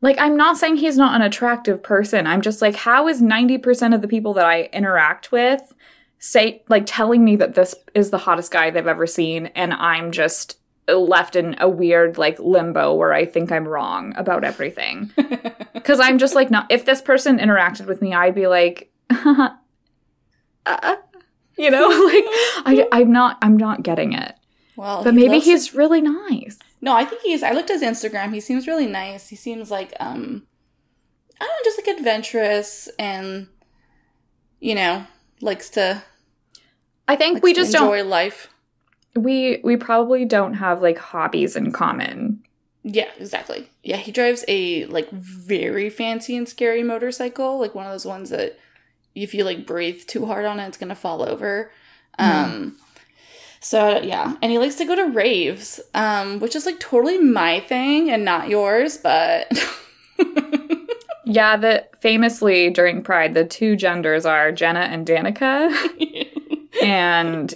like 0.00 0.18
I'm 0.18 0.36
not 0.36 0.56
saying 0.56 0.76
he's 0.76 0.96
not 0.96 1.14
an 1.14 1.22
attractive 1.22 1.82
person. 1.82 2.26
I'm 2.26 2.40
just 2.40 2.62
like 2.62 2.76
how 2.76 3.08
is 3.08 3.20
90% 3.20 3.94
of 3.94 4.00
the 4.00 4.08
people 4.08 4.32
that 4.34 4.46
I 4.46 4.64
interact 4.72 5.32
with 5.32 5.74
say 6.18 6.62
like 6.68 6.84
telling 6.86 7.24
me 7.24 7.36
that 7.36 7.54
this 7.54 7.74
is 7.94 8.10
the 8.10 8.18
hottest 8.18 8.50
guy 8.50 8.70
they've 8.70 8.86
ever 8.86 9.06
seen 9.06 9.46
and 9.46 9.72
I'm 9.74 10.12
just 10.12 10.58
left 10.88 11.36
in 11.36 11.56
a 11.58 11.68
weird 11.68 12.16
like 12.16 12.38
limbo 12.38 12.94
where 12.94 13.12
I 13.12 13.24
think 13.24 13.50
I'm 13.50 13.66
wrong 13.66 14.14
about 14.16 14.44
everything. 14.44 15.10
Cuz 15.84 16.00
I'm 16.00 16.18
just 16.18 16.34
like 16.34 16.50
not 16.50 16.66
if 16.70 16.84
this 16.84 17.02
person 17.02 17.38
interacted 17.38 17.86
with 17.86 18.00
me 18.00 18.14
I'd 18.14 18.34
be 18.34 18.46
like 18.46 18.90
uh, 19.10 19.50
you 21.56 21.70
know 21.70 21.88
like 22.12 22.24
I 22.64 22.88
I'm 22.92 23.12
not 23.12 23.38
I'm 23.42 23.56
not 23.56 23.82
getting 23.82 24.12
it. 24.12 24.34
Well, 24.76 25.02
but 25.02 25.14
maybe 25.14 25.38
he's 25.38 25.74
really 25.74 26.02
nice. 26.02 26.58
No, 26.82 26.94
I 26.94 27.04
think 27.04 27.22
he's. 27.22 27.42
I 27.42 27.52
looked 27.52 27.70
at 27.70 27.80
his 27.80 27.82
Instagram. 27.82 28.34
He 28.34 28.40
seems 28.40 28.66
really 28.66 28.86
nice. 28.86 29.28
He 29.28 29.36
seems 29.36 29.70
like 29.70 29.94
um, 29.98 30.46
I 31.40 31.44
don't 31.44 31.48
know, 31.48 31.64
just 31.64 31.78
like 31.78 31.96
adventurous 31.96 32.88
and 32.98 33.48
you 34.60 34.74
know 34.74 35.06
likes 35.40 35.70
to. 35.70 36.02
I 37.08 37.16
think 37.16 37.42
we 37.42 37.52
just 37.52 37.74
enjoy 37.74 37.98
don't, 37.98 38.08
life. 38.08 38.48
We 39.14 39.60
we 39.62 39.76
probably 39.76 40.24
don't 40.24 40.54
have 40.54 40.82
like 40.82 40.98
hobbies 40.98 41.56
in 41.56 41.72
common. 41.72 42.42
Yeah, 42.82 43.10
exactly. 43.18 43.68
Yeah, 43.82 43.96
he 43.96 44.12
drives 44.12 44.44
a 44.48 44.84
like 44.86 45.10
very 45.10 45.90
fancy 45.90 46.36
and 46.36 46.48
scary 46.48 46.82
motorcycle, 46.82 47.58
like 47.58 47.74
one 47.74 47.86
of 47.86 47.92
those 47.92 48.06
ones 48.06 48.30
that 48.30 48.58
if 49.14 49.34
you 49.34 49.44
like 49.44 49.66
breathe 49.66 50.06
too 50.06 50.26
hard 50.26 50.44
on 50.44 50.60
it, 50.60 50.68
it's 50.68 50.78
gonna 50.78 50.94
fall 50.94 51.22
over. 51.22 51.72
Mm. 52.18 52.24
Um, 52.24 52.76
so 53.60 54.00
yeah, 54.00 54.36
and 54.40 54.52
he 54.52 54.58
likes 54.58 54.76
to 54.76 54.84
go 54.84 54.94
to 54.94 55.06
raves, 55.06 55.80
um, 55.94 56.38
which 56.38 56.54
is 56.54 56.66
like 56.66 56.78
totally 56.78 57.18
my 57.18 57.60
thing 57.60 58.10
and 58.10 58.24
not 58.24 58.48
yours, 58.48 58.98
but 58.98 59.50
yeah, 61.26 61.56
that 61.56 62.00
famously 62.00 62.70
during 62.70 63.02
Pride, 63.02 63.34
the 63.34 63.44
two 63.44 63.74
genders 63.74 64.24
are 64.24 64.52
Jenna 64.52 64.80
and 64.80 65.04
Danica. 65.04 65.70
and 66.82 67.52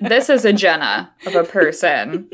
this 0.00 0.30
is 0.30 0.46
a 0.46 0.54
Jenna 0.54 1.12
of 1.26 1.34
a 1.34 1.44
person. 1.44 2.28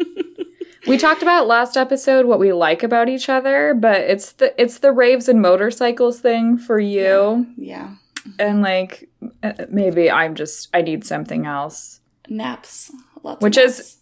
We 0.87 0.97
talked 0.97 1.23
about 1.23 1.49
last 1.49 1.77
episode 1.77 2.27
what 2.27 2.39
we 2.39 2.53
like 2.53 2.85
about 2.85 3.09
each 3.09 3.29
other, 3.29 3.75
but 3.75 4.03
it's 4.03 4.33
the 4.33 4.61
it's 4.61 4.79
the 4.79 4.93
raves 4.93 5.29
and 5.29 5.43
motorcycles 5.43 6.21
thing 6.21 6.57
for 6.57 6.79
you. 6.79 7.47
Yeah. 7.57 7.91
yeah. 7.91 7.95
And 8.39 8.63
like 8.63 9.09
uh, 9.43 9.53
maybe 9.69 10.09
I'm 10.09 10.37
just 10.37 10.69
I 10.73 10.83
need 10.83 11.05
something 11.05 11.47
else. 11.47 12.01
Naps. 12.29 12.93
Lots 13.25 13.43
Which 13.43 13.57
is 13.57 13.97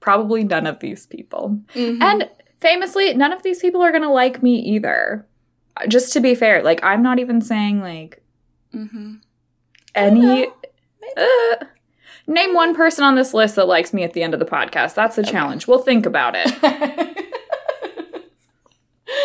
probably 0.00 0.44
none 0.44 0.66
of 0.66 0.80
these 0.80 1.06
people. 1.06 1.60
Mm-hmm. 1.74 2.02
And 2.02 2.30
famously, 2.62 3.12
none 3.12 3.32
of 3.32 3.42
these 3.42 3.58
people 3.58 3.82
are 3.82 3.90
going 3.90 4.02
to 4.02 4.10
like 4.10 4.42
me 4.42 4.56
either. 4.56 5.26
Just 5.88 6.12
to 6.14 6.20
be 6.20 6.34
fair, 6.34 6.62
like, 6.62 6.82
I'm 6.82 7.02
not 7.02 7.18
even 7.18 7.40
saying, 7.40 7.80
like, 7.80 8.22
mm-hmm. 8.74 9.14
any. 9.94 10.46
Uh, 11.16 11.64
name 12.26 12.54
one 12.54 12.74
person 12.74 13.04
on 13.04 13.16
this 13.16 13.34
list 13.34 13.56
that 13.56 13.66
likes 13.66 13.92
me 13.92 14.02
at 14.04 14.12
the 14.12 14.22
end 14.22 14.34
of 14.34 14.40
the 14.40 14.46
podcast. 14.46 14.94
That's 14.94 15.16
the 15.16 15.22
okay. 15.22 15.32
challenge. 15.32 15.66
We'll 15.66 15.82
think 15.82 16.06
about 16.06 16.34
it. 16.36 17.18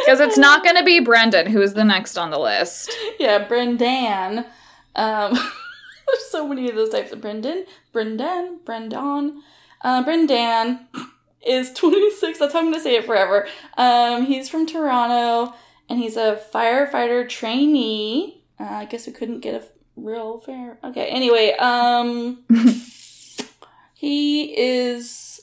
Because 0.07 0.21
it's 0.21 0.37
not 0.37 0.63
going 0.63 0.77
to 0.77 0.85
be 0.85 1.01
Brendan, 1.01 1.47
who 1.47 1.61
is 1.61 1.73
the 1.73 1.83
next 1.83 2.17
on 2.17 2.29
the 2.29 2.39
list. 2.39 2.95
Yeah, 3.19 3.45
Brendan. 3.45 4.45
Um, 4.95 5.33
There's 6.07 6.25
so 6.29 6.47
many 6.47 6.69
of 6.69 6.75
those 6.75 6.89
types 6.89 7.11
of 7.11 7.19
Brendan. 7.19 7.65
Brendan, 7.91 8.59
Brendan. 8.63 9.43
Uh, 9.81 10.03
Brendan 10.03 10.87
is 11.45 11.73
26. 11.73 12.39
That's 12.39 12.53
how 12.53 12.59
I'm 12.59 12.65
going 12.65 12.75
to 12.75 12.81
say 12.81 12.95
it 12.95 13.05
forever. 13.05 13.47
Um, 13.77 14.25
he's 14.25 14.47
from 14.47 14.65
Toronto 14.65 15.53
and 15.89 15.99
he's 15.99 16.17
a 16.17 16.39
firefighter 16.53 17.27
trainee. 17.27 18.43
Uh, 18.59 18.63
I 18.63 18.85
guess 18.85 19.07
we 19.07 19.13
couldn't 19.13 19.39
get 19.39 19.55
a 19.55 19.65
real 19.95 20.39
fair. 20.39 20.77
Okay, 20.83 21.07
anyway, 21.07 21.53
um, 21.59 22.43
he 23.93 24.57
is 24.57 25.41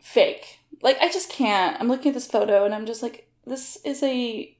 fake. 0.00 0.58
Like, 0.82 0.98
I 1.00 1.10
just 1.10 1.30
can't. 1.30 1.80
I'm 1.80 1.88
looking 1.88 2.08
at 2.08 2.14
this 2.14 2.26
photo 2.26 2.64
and 2.64 2.74
I'm 2.74 2.86
just 2.86 3.02
like, 3.02 3.28
this 3.46 3.78
is 3.84 4.02
a 4.02 4.56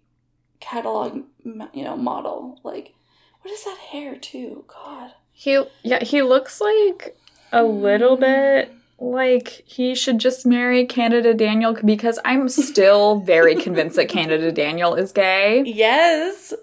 catalog, 0.61 1.23
you 1.45 1.85
know, 1.85 1.97
model. 1.97 2.61
Like, 2.63 2.95
what 3.43 3.53
is 3.53 3.65
that 3.65 3.79
hair 3.91 4.17
too? 4.17 4.65
God. 4.69 5.13
He 5.33 5.63
yeah, 5.83 6.05
he 6.05 6.23
looks 6.23 6.61
like 6.61 7.17
a 7.51 7.65
little 7.65 8.17
bit 8.17 8.73
like 9.03 9.63
he 9.67 9.95
should 9.97 10.19
just 10.19 10.47
marry 10.47 10.87
Canada 10.87 11.35
Daniel 11.35 11.77
because 11.85 12.21
I'm 12.25 12.49
still 12.49 13.19
very 13.19 13.57
convinced 13.57 13.97
that 13.97 14.09
Canada 14.09 14.53
Daniel 14.53 14.95
is 14.95 15.11
gay. 15.11 15.65
Yes. 15.67 16.55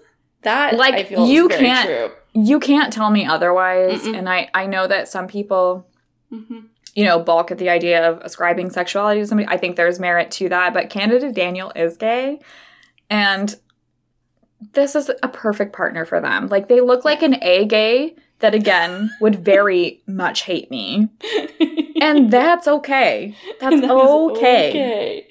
That 0.42 0.76
like 0.76 1.10
you 1.10 1.48
can't 1.48 1.86
true. 1.86 2.10
you 2.32 2.58
can't 2.58 2.90
tell 2.92 3.10
me 3.10 3.26
otherwise 3.26 4.00
Mm-mm. 4.00 4.16
and 4.16 4.26
I 4.26 4.48
I 4.54 4.66
know 4.66 4.86
that 4.86 5.06
some 5.06 5.28
people 5.28 5.86
mm-hmm. 6.32 6.60
you 6.94 7.04
know 7.04 7.20
balk 7.20 7.50
at 7.50 7.58
the 7.58 7.68
idea 7.68 8.08
of 8.08 8.22
ascribing 8.22 8.70
sexuality 8.70 9.20
to 9.20 9.26
somebody. 9.26 9.46
I 9.48 9.58
think 9.58 9.76
there's 9.76 10.00
merit 10.00 10.30
to 10.32 10.48
that, 10.48 10.72
but 10.72 10.88
Canada 10.88 11.30
Daniel 11.30 11.72
is 11.76 11.98
gay 11.98 12.40
and 13.10 13.54
this 14.72 14.94
is 14.94 15.10
a 15.22 15.28
perfect 15.28 15.74
partner 15.74 16.06
for 16.06 16.22
them. 16.22 16.48
Like 16.48 16.68
they 16.68 16.80
look 16.80 17.04
like 17.04 17.22
an 17.22 17.42
A 17.42 17.66
gay 17.66 18.14
that 18.40 18.54
again 18.54 19.10
would 19.20 19.44
very 19.44 20.02
much 20.06 20.42
hate 20.42 20.70
me. 20.70 21.08
And 22.00 22.30
that's 22.30 22.66
okay. 22.66 23.34
That's 23.60 23.80
That 23.80 23.90
okay. 23.90 24.68
okay. 24.70 25.26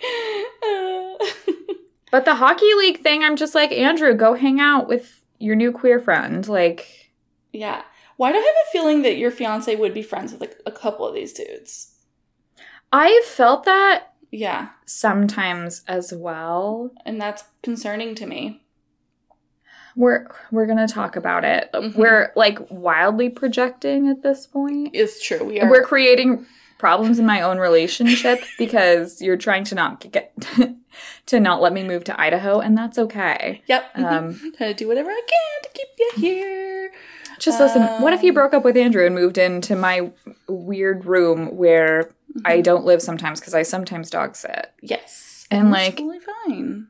Uh, 0.64 1.26
But 2.12 2.26
the 2.26 2.36
hockey 2.36 2.74
league 2.76 3.02
thing, 3.02 3.24
I'm 3.24 3.36
just 3.36 3.54
like, 3.54 3.72
Andrew, 3.72 4.16
go 4.16 4.34
hang 4.34 4.60
out 4.60 4.88
with 4.88 5.22
your 5.38 5.56
new 5.56 5.72
queer 5.72 6.00
friend. 6.00 6.48
Like, 6.48 7.12
yeah. 7.54 7.84
Why 8.18 8.32
do 8.32 8.38
I 8.40 8.42
have 8.42 8.48
a 8.48 8.72
feeling 8.72 9.04
that 9.04 9.18
your 9.18 9.30
fiance 9.32 9.74
would 9.76 9.94
be 9.94 10.02
friends 10.02 10.32
with 10.32 10.42
like 10.42 10.58
a 10.66 10.72
couple 10.72 11.08
of 11.08 11.14
these 11.14 11.34
dudes? 11.34 11.94
I 12.92 13.22
felt 13.26 13.64
that 13.66 14.14
Yeah, 14.32 14.70
sometimes 14.86 15.84
as 15.88 16.12
well. 16.12 16.92
and 17.06 17.22
that's 17.22 17.44
concerning 17.64 18.16
to 18.16 18.26
me. 18.26 18.64
We're 19.96 20.28
we're 20.52 20.66
gonna 20.66 20.88
talk 20.88 21.16
about 21.16 21.44
it. 21.46 21.70
Mhm. 21.74 21.96
We're 21.96 22.32
like 22.36 22.60
wildly 22.72 23.30
projecting 23.30 24.08
at 24.08 24.24
this 24.24 24.48
point. 24.48 24.92
It's 24.94 25.22
true. 25.22 25.44
We 25.44 25.60
are. 25.62 25.70
We're 25.70 25.84
creating 25.84 26.46
problems 26.80 27.20
in 27.20 27.26
my 27.28 27.42
own 27.42 27.60
relationship 27.60 28.42
because 28.58 29.22
you're 29.22 29.38
trying 29.38 29.64
to 29.66 29.76
not 29.76 30.12
get 30.12 30.34
to 31.28 31.40
not 31.40 31.62
let 31.62 31.72
me 31.74 31.84
move 31.84 32.04
to 32.06 32.20
Idaho, 32.20 32.60
and 32.60 32.76
that's 32.76 32.98
okay. 32.98 33.62
yep. 33.68 33.92
Um, 33.96 34.34
Trying 34.58 34.72
to 34.72 34.74
do 34.74 34.88
whatever 34.88 35.12
I 35.12 35.22
can 35.28 35.62
to 35.62 35.70
keep 35.78 35.88
you 36.00 36.12
here. 36.18 36.92
Just 37.38 37.60
listen. 37.60 37.84
What 38.02 38.14
if 38.14 38.24
you 38.24 38.32
Um, 38.32 38.36
broke 38.36 38.54
up 38.54 38.66
with 38.66 38.76
Andrew 38.76 39.06
and 39.06 39.14
moved 39.16 39.38
into 39.38 39.76
my 39.76 40.12
weird 40.48 41.06
room 41.06 41.56
where 41.56 42.10
I 42.44 42.60
don't 42.62 42.84
live 42.84 43.02
sometimes 43.02 43.40
because 43.40 43.54
I 43.54 43.62
sometimes 43.64 44.10
dog 44.10 44.36
sit? 44.36 44.72
Yes. 44.82 45.46
And, 45.52 45.72
that's 45.74 45.86
like- 45.88 45.98
totally 45.98 46.20
fine. 46.20 46.88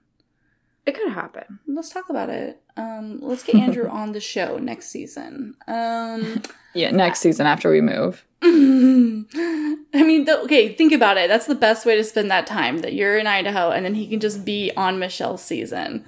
It 0.85 0.95
could 0.95 1.11
happen. 1.11 1.59
Let's 1.67 1.89
talk 1.91 2.09
about 2.09 2.29
it. 2.29 2.59
Um, 2.75 3.19
let's 3.21 3.43
get 3.43 3.55
Andrew 3.65 3.87
on 3.87 4.11
the 4.13 4.19
show 4.19 4.57
next 4.57 4.87
season. 4.89 5.55
Um, 5.67 6.41
Yeah, 6.73 6.89
next 6.91 7.19
season 7.19 7.45
after 7.45 7.69
we 7.69 7.81
move. 7.81 8.25
I 8.43 10.03
mean, 10.03 10.25
th- 10.25 10.37
okay, 10.45 10.73
think 10.73 10.93
about 10.93 11.17
it. 11.17 11.27
That's 11.27 11.45
the 11.47 11.55
best 11.55 11.85
way 11.85 11.95
to 11.95 12.03
spend 12.03 12.31
that 12.31 12.47
time. 12.47 12.79
That 12.79 12.93
you're 12.93 13.17
in 13.17 13.27
Idaho, 13.27 13.71
and 13.71 13.83
then 13.85 13.95
he 13.95 14.07
can 14.07 14.19
just 14.19 14.45
be 14.45 14.71
on 14.77 14.99
Michelle's 14.99 15.43
season. 15.43 16.05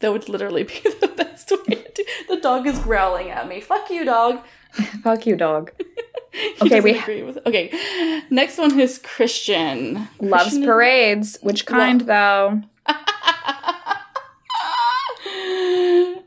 That 0.00 0.12
would 0.12 0.28
literally 0.28 0.64
be 0.64 0.80
the 1.00 1.08
best 1.08 1.50
way. 1.50 1.76
To- 1.94 2.06
the 2.28 2.36
dog 2.40 2.66
is 2.66 2.78
growling 2.80 3.30
at 3.30 3.48
me. 3.48 3.60
Fuck 3.60 3.90
you, 3.90 4.04
dog. 4.04 4.40
Fuck 5.02 5.26
you, 5.26 5.36
dog. 5.36 5.70
Okay, 6.60 6.80
we- 6.80 6.98
agree 6.98 7.22
with. 7.22 7.38
Okay, 7.46 8.22
next 8.30 8.58
one 8.58 8.78
is 8.80 8.98
Christian. 8.98 10.08
Loves 10.20 10.42
Christian 10.44 10.62
is- 10.62 10.66
parades. 10.66 11.38
Which 11.42 11.66
kind, 11.66 12.00
though? 12.02 12.62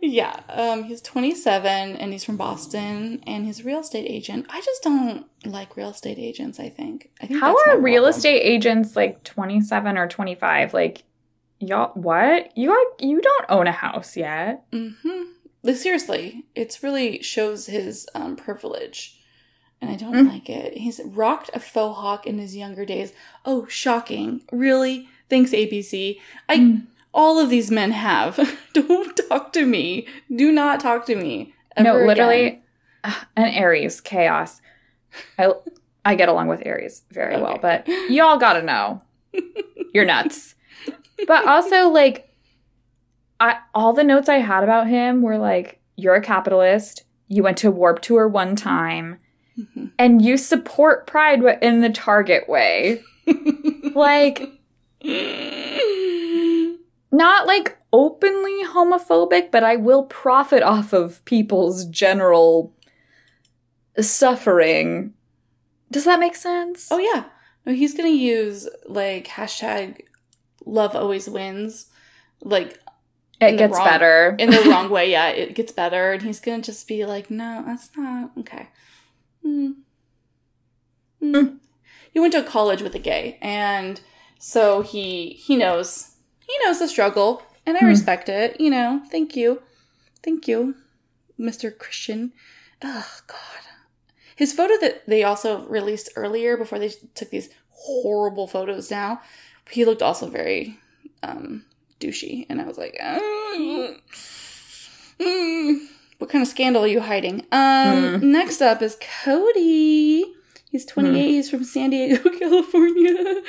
Yeah, 0.07 0.39
um, 0.49 0.83
he's 0.85 1.01
27 1.01 1.95
and 1.97 2.11
he's 2.11 2.23
from 2.23 2.37
Boston 2.37 3.21
and 3.27 3.45
he's 3.45 3.59
a 3.61 3.63
real 3.63 3.79
estate 3.79 4.05
agent. 4.09 4.45
I 4.49 4.61
just 4.61 4.81
don't 4.83 5.25
like 5.45 5.75
real 5.77 5.89
estate 5.89 6.17
agents. 6.17 6.59
I 6.59 6.69
think. 6.69 7.09
I 7.21 7.27
think 7.27 7.39
How 7.39 7.55
are 7.67 7.79
real 7.79 8.03
problem. 8.03 8.09
estate 8.17 8.41
agents 8.41 8.95
like 8.95 9.23
27 9.23 9.97
or 9.97 10.07
25? 10.07 10.73
Like, 10.73 11.03
y'all, 11.59 11.91
what? 11.93 12.55
You 12.57 12.71
are, 12.71 12.83
you 12.99 13.21
don't 13.21 13.45
own 13.49 13.67
a 13.67 13.71
house 13.71 14.15
yet. 14.17 14.69
Mm-hmm. 14.71 15.23
Like, 15.63 15.75
seriously, 15.75 16.45
it's 16.55 16.83
really 16.83 17.21
shows 17.21 17.65
his 17.65 18.07
um, 18.15 18.35
privilege, 18.35 19.19
and 19.81 19.89
I 19.89 19.95
don't 19.95 20.13
Mm. 20.13 20.29
like 20.31 20.49
it. 20.49 20.77
He's 20.77 21.01
rocked 21.03 21.49
a 21.53 21.59
faux 21.59 21.97
hawk 21.99 22.25
in 22.25 22.37
his 22.37 22.55
younger 22.55 22.85
days. 22.85 23.11
Oh, 23.45 23.65
shocking! 23.67 24.41
Really? 24.51 25.09
Thanks, 25.29 25.51
ABC. 25.51 26.19
I 26.47 26.57
Mm. 26.57 26.87
All 27.17 27.39
of 27.39 27.49
these 27.49 27.69
men 27.71 27.91
have. 27.91 28.39
don't 28.73 29.19
talk 29.27 29.51
to 29.53 29.65
me. 29.65 30.07
Do 30.33 30.51
not 30.51 30.79
talk 30.79 31.05
to 31.07 31.15
me. 31.15 31.53
no, 31.77 31.95
literally, 31.97 32.45
again. 33.03 33.15
an 33.35 33.47
Aries, 33.47 33.99
chaos. 33.99 34.61
I, 35.37 35.51
I 36.05 36.15
get 36.15 36.29
along 36.29 36.47
with 36.47 36.65
Aries 36.65 37.01
very 37.11 37.41
well, 37.41 37.57
but 37.61 37.87
y'all 38.09 38.37
gotta 38.37 38.61
know. 38.61 39.01
You're 39.93 40.05
nuts. 40.05 40.55
but 41.27 41.45
also, 41.47 41.89
like, 41.89 42.29
I 43.39 43.57
all 43.73 43.93
the 43.93 44.03
notes 44.03 44.29
I 44.29 44.37
had 44.37 44.63
about 44.63 44.87
him 44.87 45.21
were 45.21 45.37
like, 45.37 45.79
you're 45.95 46.15
a 46.15 46.21
capitalist. 46.21 47.03
You 47.27 47.43
went 47.43 47.57
to 47.59 47.71
Warp 47.71 48.01
Tour 48.01 48.27
one 48.27 48.55
time, 48.55 49.19
Mhm. 49.59 49.91
and 49.97 50.21
you 50.23 50.37
support 50.37 51.07
Pride 51.07 51.41
in 51.61 51.81
the 51.81 51.89
Target 51.89 52.47
way. 52.47 53.01
like, 53.95 54.51
not 57.11 57.47
like 57.47 57.77
openly 57.93 58.63
homophobic, 58.65 59.51
but 59.51 59.63
I 59.63 59.75
will 59.75 60.03
profit 60.03 60.61
off 60.63 60.93
of 60.93 61.23
people's 61.25 61.85
general 61.85 62.73
suffering. 63.99 65.13
Does 65.91 66.05
that 66.05 66.19
make 66.19 66.35
sense? 66.35 66.87
Oh 66.91 66.97
yeah. 66.99 67.25
No, 67.65 67.73
he's 67.73 67.95
gonna 67.95 68.09
use 68.09 68.67
like 68.85 69.27
hashtag 69.27 70.01
love 70.65 70.95
always 70.95 71.29
wins. 71.29 71.87
Like 72.41 72.79
it 73.39 73.57
gets 73.57 73.77
wrong- 73.77 73.85
better. 73.87 74.35
in 74.39 74.49
the 74.49 74.61
wrong 74.69 74.89
way, 74.91 75.11
yeah, 75.11 75.29
it 75.29 75.55
gets 75.55 75.71
better. 75.71 76.13
And 76.13 76.23
he's 76.23 76.39
gonna 76.39 76.61
just 76.61 76.87
be 76.87 77.05
like, 77.05 77.29
No, 77.29 77.63
that's 77.65 77.89
not 77.95 78.31
okay. 78.39 78.67
Hmm. 79.43 79.71
Hmm. 81.21 81.55
He 82.11 82.19
went 82.19 82.33
to 82.33 82.43
college 82.43 82.81
with 82.81 82.95
a 82.95 82.99
gay, 82.99 83.37
and 83.41 84.01
so 84.39 84.81
he 84.81 85.29
he 85.31 85.55
knows 85.55 86.15
he 86.47 86.55
knows 86.65 86.79
the 86.79 86.87
struggle, 86.87 87.43
and 87.65 87.77
I 87.77 87.81
Hmm. 87.81 87.87
respect 87.87 88.29
it. 88.29 88.59
You 88.59 88.69
know, 88.71 89.01
thank 89.11 89.35
you, 89.35 89.61
thank 90.23 90.47
you, 90.47 90.75
Mister 91.37 91.69
Christian. 91.71 92.31
Oh 92.83 93.07
God, 93.27 93.63
his 94.35 94.53
photo 94.53 94.73
that 94.81 95.05
they 95.07 95.23
also 95.23 95.65
released 95.67 96.09
earlier 96.15 96.57
before 96.57 96.79
they 96.79 96.89
took 97.15 97.29
these 97.29 97.49
horrible 97.69 98.47
photos 98.47 98.89
now, 98.91 99.21
he 99.69 99.85
looked 99.85 100.01
also 100.01 100.27
very 100.29 100.79
um, 101.23 101.65
douchey, 101.99 102.45
and 102.49 102.61
I 102.61 102.65
was 102.65 102.77
like, 102.77 102.95
"Uh, 103.01 103.19
mm, 105.19 105.87
what 106.19 106.29
kind 106.29 106.41
of 106.41 106.47
scandal 106.47 106.83
are 106.83 106.87
you 106.87 107.01
hiding? 107.01 107.45
Um, 107.51 108.19
Hmm. 108.19 108.31
next 108.31 108.61
up 108.61 108.81
is 108.81 108.97
Cody. 109.23 110.25
He's 110.71 110.85
28. 110.85 111.27
He's 111.29 111.49
from 111.49 111.63
San 111.63 111.89
Diego, 111.91 112.29
California. 112.39 113.41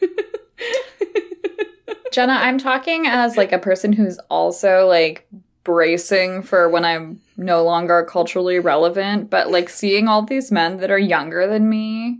Jenna, 2.12 2.32
I'm 2.34 2.58
talking 2.58 3.06
as 3.06 3.36
like 3.36 3.52
a 3.52 3.58
person 3.58 3.92
who's 3.92 4.18
also 4.30 4.86
like 4.86 5.28
bracing 5.64 6.42
for 6.42 6.68
when 6.68 6.84
I'm 6.84 7.20
no 7.36 7.62
longer 7.64 8.04
culturally 8.08 8.58
relevant, 8.58 9.28
but 9.30 9.50
like 9.50 9.68
seeing 9.68 10.08
all 10.08 10.22
these 10.22 10.50
men 10.50 10.78
that 10.78 10.90
are 10.90 10.98
younger 10.98 11.46
than 11.46 11.68
me 11.68 12.18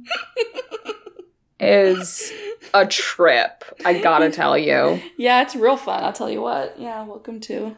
is 1.59 2.33
a 2.75 2.87
trip. 2.87 3.65
I 3.85 3.99
gotta 4.01 4.31
tell 4.31 4.57
you. 4.59 5.01
yeah, 5.17 5.43
it's 5.43 5.57
real 5.57 5.77
fun. 5.77 6.05
I'll 6.05 6.13
tell 6.13 6.31
you 6.31 6.43
what. 6.43 6.79
Yeah, 6.79 7.03
welcome 7.05 7.41
to, 7.41 7.77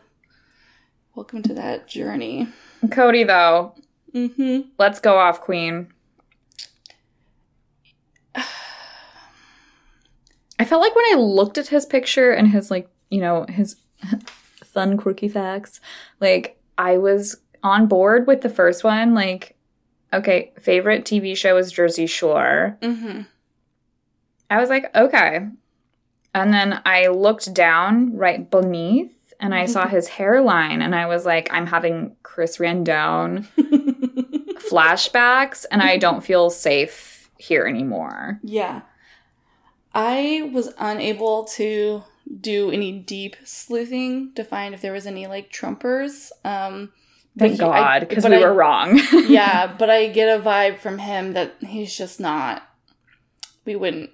welcome 1.15 1.43
to 1.45 1.55
that 1.55 1.87
journey. 1.87 2.49
Cody, 2.91 3.25
though, 3.25 3.75
Mm-hmm. 4.15 4.63
let's 4.77 4.99
go 4.99 5.19
off, 5.19 5.41
Queen. 5.41 5.87
I 10.61 10.65
felt 10.67 10.83
like 10.83 10.95
when 10.95 11.07
I 11.07 11.15
looked 11.19 11.57
at 11.57 11.69
his 11.69 11.87
picture 11.87 12.33
and 12.33 12.47
his 12.47 12.71
like, 12.71 12.87
you 13.09 13.19
know, 13.19 13.47
his 13.49 13.77
fun 14.63 14.99
quirky 14.99 15.27
facts, 15.27 15.81
like 16.21 16.61
I 16.77 16.99
was 16.99 17.39
on 17.63 17.87
board 17.87 18.27
with 18.27 18.43
the 18.43 18.51
first 18.51 18.85
one. 18.85 19.15
Like, 19.15 19.57
okay, 20.13 20.53
favorite 20.61 21.07
TV 21.07 21.35
show 21.35 21.57
is 21.57 21.73
Jersey 21.73 22.07
Shore. 22.07 22.77
Mm-hmm. 22.83 23.23
I 24.51 24.61
was 24.61 24.69
like, 24.69 24.95
okay. 24.95 25.49
And 26.35 26.53
then 26.53 26.83
I 26.85 27.07
looked 27.07 27.55
down 27.55 28.15
right 28.15 28.51
beneath 28.51 29.33
and 29.41 29.55
I 29.55 29.65
saw 29.65 29.89
his 29.89 30.09
hairline 30.09 30.83
and 30.83 30.95
I 30.95 31.07
was 31.07 31.25
like, 31.25 31.49
I'm 31.51 31.69
having 31.69 32.17
Chris 32.23 32.59
Randone 32.59 33.47
flashbacks 34.71 35.65
and 35.71 35.81
I 35.81 35.97
don't 35.97 36.23
feel 36.23 36.51
safe 36.51 37.31
here 37.39 37.65
anymore. 37.65 38.39
Yeah. 38.43 38.83
I 39.95 40.51
was 40.53 40.73
unable 40.79 41.45
to 41.57 42.05
do 42.41 42.71
any 42.71 42.93
deep 42.93 43.37
sleuthing 43.45 44.33
to 44.37 44.45
find 44.45 44.75
if 44.75 44.81
there 44.81 44.93
was 44.93 45.07
any 45.07 45.27
like 45.27 45.53
Trumpers. 45.53 46.31
Um 46.45 46.93
Thank 47.39 47.53
he- 47.53 47.59
God, 47.59 48.09
because 48.09 48.25
we 48.25 48.37
I- 48.37 48.41
were 48.41 48.53
wrong. 48.55 49.01
yeah, 49.29 49.73
but 49.79 49.89
I 49.91 50.09
get 50.09 50.39
a 50.39 50.43
vibe 50.43 50.79
from 50.79 50.99
him 50.99 51.33
that 51.35 51.55
he's 51.61 51.97
just 51.97 52.21
not 52.21 52.63
we 53.65 53.77
wouldn't 53.77 54.11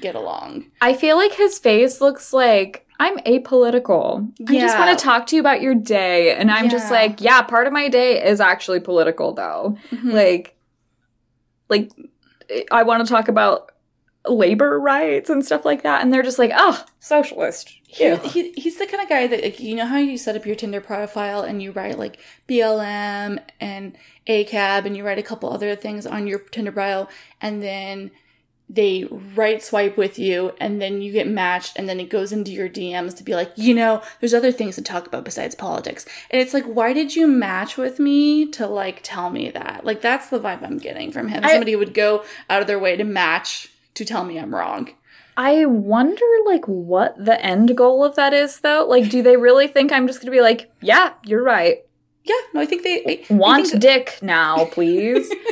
get 0.00 0.14
along. 0.14 0.66
I 0.80 0.94
feel 0.94 1.16
like 1.16 1.32
his 1.32 1.58
face 1.58 2.00
looks 2.00 2.32
like 2.32 2.86
I'm 2.98 3.18
apolitical. 3.20 4.30
I 4.48 4.58
just 4.58 4.78
want 4.78 4.98
to 4.98 5.04
talk 5.04 5.26
to 5.26 5.36
you 5.36 5.40
about 5.40 5.60
your 5.60 5.74
day. 5.74 6.34
And 6.34 6.50
I'm 6.50 6.70
just 6.70 6.90
like, 6.90 7.20
yeah, 7.20 7.42
part 7.42 7.66
of 7.66 7.72
my 7.72 7.88
day 7.88 8.24
is 8.24 8.40
actually 8.40 8.80
political 8.80 9.34
though. 9.34 9.76
Mhm. 9.90 10.12
Like, 10.12 10.56
like 11.68 11.90
I 12.70 12.84
want 12.84 13.06
to 13.06 13.12
talk 13.12 13.28
about 13.28 13.72
labor 14.28 14.78
rights 14.80 15.30
and 15.30 15.44
stuff 15.44 15.64
like 15.64 15.82
that. 15.82 16.02
And 16.02 16.12
they're 16.12 16.22
just 16.22 16.38
like, 16.38 16.52
oh, 16.54 16.84
socialist. 17.00 17.72
He, 17.86 18.04
he, 18.28 18.52
he's 18.52 18.76
the 18.78 18.86
kind 18.86 19.02
of 19.02 19.08
guy 19.08 19.26
that 19.26 19.42
like, 19.42 19.60
you 19.60 19.74
know 19.76 19.86
how 19.86 19.96
you 19.98 20.18
set 20.18 20.36
up 20.36 20.44
your 20.46 20.56
Tinder 20.56 20.80
profile 20.80 21.40
and 21.42 21.62
you 21.62 21.72
write 21.72 21.98
like 21.98 22.18
BLM 22.48 23.40
and 23.60 23.96
ACAB 24.26 24.84
and 24.86 24.96
you 24.96 25.04
write 25.04 25.18
a 25.18 25.22
couple 25.22 25.50
other 25.52 25.76
things 25.76 26.06
on 26.06 26.26
your 26.26 26.38
Tinder 26.40 26.72
bio 26.72 27.08
and 27.40 27.62
then 27.62 28.10
they 28.68 29.04
right 29.36 29.62
swipe 29.62 29.96
with 29.96 30.18
you 30.18 30.52
and 30.58 30.82
then 30.82 31.00
you 31.00 31.12
get 31.12 31.28
matched 31.28 31.78
and 31.78 31.88
then 31.88 32.00
it 32.00 32.10
goes 32.10 32.32
into 32.32 32.50
your 32.50 32.68
DMs 32.68 33.16
to 33.16 33.22
be 33.22 33.32
like, 33.34 33.52
you 33.54 33.72
know, 33.72 34.02
there's 34.18 34.34
other 34.34 34.50
things 34.50 34.74
to 34.74 34.82
talk 34.82 35.06
about 35.06 35.24
besides 35.24 35.54
politics. 35.54 36.04
And 36.32 36.42
it's 36.42 36.52
like, 36.52 36.64
why 36.64 36.92
did 36.92 37.14
you 37.14 37.28
match 37.28 37.76
with 37.76 38.00
me 38.00 38.44
to 38.50 38.66
like 38.66 39.00
tell 39.04 39.30
me 39.30 39.50
that? 39.52 39.84
Like 39.84 40.00
that's 40.00 40.30
the 40.30 40.40
vibe 40.40 40.64
I'm 40.64 40.78
getting 40.78 41.12
from 41.12 41.28
him. 41.28 41.44
I- 41.44 41.50
Somebody 41.52 41.76
would 41.76 41.94
go 41.94 42.24
out 42.50 42.60
of 42.60 42.66
their 42.66 42.80
way 42.80 42.96
to 42.96 43.04
match 43.04 43.68
to 43.96 44.04
tell 44.04 44.24
me 44.24 44.38
I'm 44.38 44.54
wrong. 44.54 44.90
I 45.36 45.66
wonder, 45.66 46.24
like, 46.46 46.64
what 46.66 47.14
the 47.22 47.38
end 47.44 47.76
goal 47.76 48.02
of 48.04 48.14
that 48.16 48.32
is, 48.32 48.60
though. 48.60 48.86
Like, 48.88 49.10
do 49.10 49.22
they 49.22 49.36
really 49.36 49.68
think 49.68 49.92
I'm 49.92 50.06
just 50.06 50.20
gonna 50.20 50.30
be 50.30 50.40
like, 50.40 50.70
yeah, 50.80 51.12
you're 51.26 51.42
right. 51.42 51.84
Yeah, 52.24 52.34
no, 52.54 52.60
I 52.60 52.66
think 52.66 52.82
they 52.84 53.24
I 53.30 53.34
Want 53.34 53.66
think- 53.68 53.82
dick 53.82 54.18
now, 54.22 54.64
please. 54.66 55.30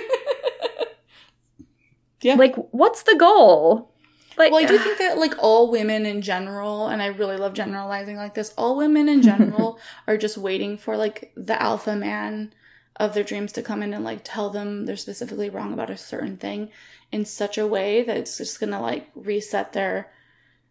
Yeah. 2.22 2.36
Like, 2.36 2.54
what's 2.70 3.02
the 3.02 3.16
goal? 3.18 3.92
Like, 4.38 4.50
Well, 4.50 4.64
I 4.64 4.66
do 4.66 4.78
think 4.82 4.98
that 4.98 5.18
like 5.18 5.34
all 5.38 5.70
women 5.70 6.06
in 6.06 6.22
general, 6.22 6.88
and 6.88 7.02
I 7.02 7.06
really 7.08 7.36
love 7.36 7.52
generalizing 7.52 8.16
like 8.16 8.32
this, 8.34 8.54
all 8.56 8.76
women 8.76 9.08
in 9.10 9.20
general 9.20 9.78
are 10.06 10.16
just 10.16 10.38
waiting 10.38 10.78
for 10.78 10.96
like 10.96 11.32
the 11.36 11.60
alpha 11.60 11.94
man 11.94 12.54
of 12.96 13.12
their 13.12 13.24
dreams 13.24 13.52
to 13.52 13.62
come 13.62 13.82
in 13.82 13.92
and 13.92 14.04
like 14.04 14.20
tell 14.24 14.48
them 14.50 14.86
they're 14.86 14.96
specifically 14.96 15.50
wrong 15.50 15.72
about 15.74 15.90
a 15.90 15.96
certain 15.98 16.36
thing 16.36 16.70
in 17.14 17.24
such 17.24 17.56
a 17.58 17.66
way 17.66 18.02
that 18.02 18.16
it's 18.16 18.36
just 18.38 18.58
gonna 18.60 18.80
like 18.82 19.08
reset 19.14 19.72
their 19.72 20.10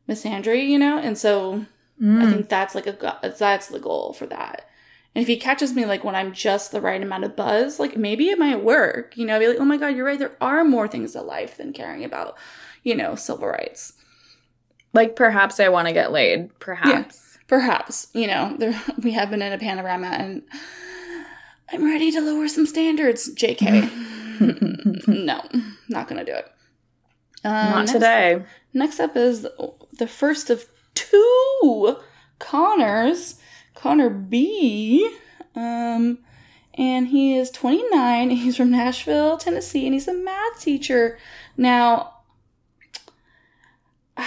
misandry, 0.09 0.67
you 0.67 0.77
know? 0.77 0.97
And 0.97 1.17
so 1.17 1.65
I 1.99 2.03
Mm. 2.03 2.29
think 2.29 2.49
that's 2.49 2.75
like 2.75 2.87
a 2.87 2.95
that's 3.39 3.67
the 3.67 3.79
goal 3.79 4.13
for 4.13 4.25
that. 4.27 4.67
And 5.15 5.21
if 5.21 5.27
he 5.27 5.37
catches 5.37 5.73
me 5.73 5.85
like 5.85 6.03
when 6.03 6.15
I'm 6.15 6.33
just 6.33 6.71
the 6.71 6.81
right 6.81 7.01
amount 7.01 7.23
of 7.23 7.35
buzz, 7.35 7.79
like 7.79 7.95
maybe 7.95 8.29
it 8.29 8.39
might 8.39 8.63
work. 8.63 9.15
You 9.15 9.25
know, 9.25 9.35
I'd 9.35 9.39
be 9.39 9.47
like, 9.47 9.59
oh 9.59 9.65
my 9.65 9.77
god, 9.77 9.95
you're 9.95 10.05
right. 10.05 10.17
There 10.19 10.35
are 10.41 10.63
more 10.65 10.87
things 10.87 11.13
to 11.13 11.21
life 11.21 11.55
than 11.57 11.71
caring 11.71 12.03
about, 12.03 12.35
you 12.83 12.95
know, 12.95 13.15
civil 13.15 13.47
rights. 13.47 13.93
like, 14.95 15.15
perhaps 15.15 15.59
I 15.59 15.69
want 15.69 15.87
to 15.87 15.93
get 15.93 16.11
laid. 16.11 16.57
Perhaps. 16.59 17.37
Perhaps, 17.47 18.07
you 18.13 18.27
know, 18.27 18.55
there 18.59 18.79
we 19.03 19.11
have 19.11 19.29
been 19.29 19.41
in 19.41 19.53
a 19.53 19.57
panorama 19.57 20.07
and 20.07 20.41
I'm 21.71 21.83
ready 21.85 22.11
to 22.11 22.21
lower 22.21 22.47
some 22.47 22.65
standards. 22.65 23.33
JK. 23.33 23.89
no, 24.39 25.41
not 25.89 26.07
gonna 26.07 26.25
do 26.25 26.33
it. 26.33 26.45
Um, 27.45 27.51
Not 27.53 27.75
next- 27.79 27.91
today. 27.91 28.43
Next 28.73 28.99
up 28.99 29.15
is 29.17 29.45
the 29.97 30.07
first 30.07 30.49
of 30.49 30.65
two 30.95 31.97
Connors, 32.39 33.35
Connor 33.75 34.09
B. 34.09 35.09
Um, 35.55 36.19
and 36.75 37.07
he 37.09 37.35
is 37.37 37.51
29. 37.51 38.29
He's 38.31 38.57
from 38.57 38.71
Nashville, 38.71 39.37
Tennessee, 39.37 39.85
and 39.85 39.93
he's 39.93 40.07
a 40.07 40.13
math 40.13 40.59
teacher. 40.59 41.19
Now, 41.57 42.13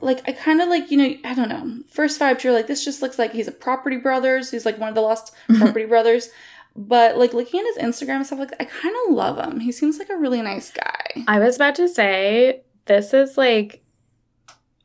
like 0.00 0.26
I 0.28 0.32
kind 0.32 0.60
of 0.60 0.68
like 0.68 0.90
you 0.90 0.98
know 0.98 1.14
I 1.24 1.34
don't 1.34 1.48
know 1.48 1.78
first 1.88 2.20
vibes 2.20 2.42
you're 2.42 2.52
like 2.52 2.66
this 2.66 2.84
just 2.84 3.00
looks 3.00 3.18
like 3.18 3.32
he's 3.32 3.48
a 3.48 3.52
Property 3.52 3.96
Brothers. 3.96 4.50
He's 4.50 4.66
like 4.66 4.78
one 4.78 4.88
of 4.88 4.94
the 4.94 5.00
lost 5.00 5.32
Property 5.58 5.86
Brothers. 5.86 6.28
But 6.76 7.16
like 7.16 7.32
looking 7.32 7.60
at 7.60 7.66
his 7.66 7.76
Instagram 7.78 8.16
and 8.16 8.26
stuff 8.26 8.40
like 8.40 8.52
I 8.58 8.64
kind 8.64 8.94
of 9.06 9.14
love 9.14 9.38
him. 9.38 9.60
He 9.60 9.70
seems 9.70 9.98
like 9.98 10.10
a 10.10 10.16
really 10.16 10.42
nice 10.42 10.70
guy. 10.72 11.24
I 11.28 11.38
was 11.38 11.54
about 11.56 11.76
to 11.76 11.88
say, 11.88 12.62
this 12.86 13.14
is 13.14 13.38
like, 13.38 13.84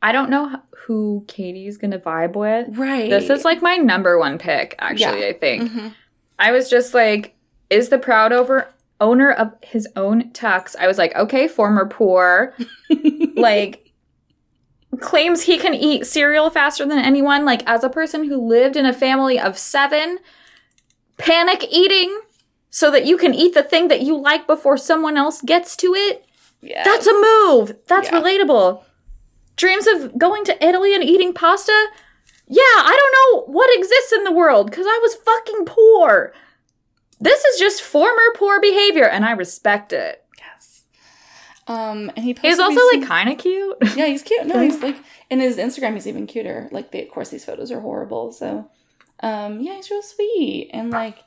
I 0.00 0.12
don't 0.12 0.30
know 0.30 0.60
who 0.86 1.24
Katie's 1.26 1.76
gonna 1.76 1.98
vibe 1.98 2.36
with. 2.36 2.68
Right. 2.78 3.10
This 3.10 3.28
is 3.28 3.44
like 3.44 3.60
my 3.60 3.76
number 3.76 4.18
one 4.18 4.38
pick, 4.38 4.76
actually, 4.78 5.20
Yeah. 5.22 5.26
I 5.28 5.32
think. 5.32 5.70
Mhm. 5.70 5.94
I 6.38 6.52
was 6.52 6.70
just 6.70 6.94
like, 6.94 7.34
is 7.70 7.88
the 7.88 7.98
proud 7.98 8.32
over 8.32 8.72
owner 9.00 9.32
of 9.32 9.52
his 9.62 9.88
own 9.96 10.30
tux? 10.30 10.76
I 10.78 10.86
was 10.86 10.96
like, 10.96 11.14
okay, 11.16 11.48
former 11.48 11.86
poor, 11.86 12.54
like 13.36 13.92
claims 15.00 15.42
he 15.42 15.58
can 15.58 15.74
eat 15.74 16.06
cereal 16.06 16.50
faster 16.50 16.86
than 16.86 16.98
anyone. 16.98 17.44
Like, 17.44 17.62
as 17.68 17.84
a 17.84 17.88
person 17.90 18.24
who 18.24 18.36
lived 18.46 18.76
in 18.76 18.86
a 18.86 18.92
family 18.92 19.38
of 19.38 19.56
seven, 19.58 20.18
panic 21.20 21.64
eating 21.70 22.20
so 22.70 22.90
that 22.90 23.04
you 23.06 23.16
can 23.16 23.34
eat 23.34 23.54
the 23.54 23.62
thing 23.62 23.88
that 23.88 24.02
you 24.02 24.16
like 24.16 24.46
before 24.46 24.76
someone 24.76 25.16
else 25.16 25.42
gets 25.42 25.76
to 25.76 25.94
it. 25.94 26.24
yeah. 26.62 26.84
That's 26.84 27.06
a 27.06 27.12
move. 27.12 27.76
That's 27.88 28.10
Yeah. 28.10 28.20
relatable. 28.20 28.82
Dreams 29.56 29.86
of 29.86 30.16
going 30.18 30.44
to 30.44 30.64
Italy 30.64 30.94
and 30.94 31.02
eating 31.04 31.32
pasta? 31.32 31.72
Yeah, 32.46 32.60
I 32.62 32.96
don't 32.98 33.46
know 33.48 33.52
what 33.52 33.70
exists 33.78 34.12
in 34.12 34.24
the 34.24 34.32
world 34.32 34.70
because 34.70 34.86
I 34.86 34.98
was 35.02 35.14
fucking 35.16 35.64
poor. 35.66 36.32
This 37.20 37.44
is 37.44 37.58
just 37.60 37.82
former 37.82 38.22
poor 38.36 38.60
behavior 38.60 39.06
and 39.08 39.24
I 39.24 39.32
respect 39.32 39.92
it. 39.92 40.24
Yes. 40.38 40.82
Um, 41.66 42.10
and 42.16 42.24
he 42.24 42.34
He's 42.40 42.58
also 42.58 42.80
like 42.94 43.06
kind 43.06 43.28
of 43.28 43.38
cute. 43.38 43.76
yeah, 43.96 44.06
he's 44.06 44.22
cute. 44.22 44.46
No, 44.46 44.58
he's 44.60 44.82
like 44.82 44.96
in 45.30 45.40
his 45.40 45.56
Instagram, 45.58 45.94
he's 45.94 46.06
even 46.08 46.26
cuter. 46.26 46.68
Like, 46.72 46.90
they, 46.90 47.02
of 47.04 47.10
course, 47.10 47.28
these 47.28 47.44
photos 47.44 47.70
are 47.70 47.80
horrible. 47.80 48.32
So, 48.32 48.68
um, 49.22 49.60
yeah, 49.60 49.76
he's 49.76 49.90
real 49.90 50.02
sweet. 50.02 50.70
And 50.72 50.90
like, 50.90 51.18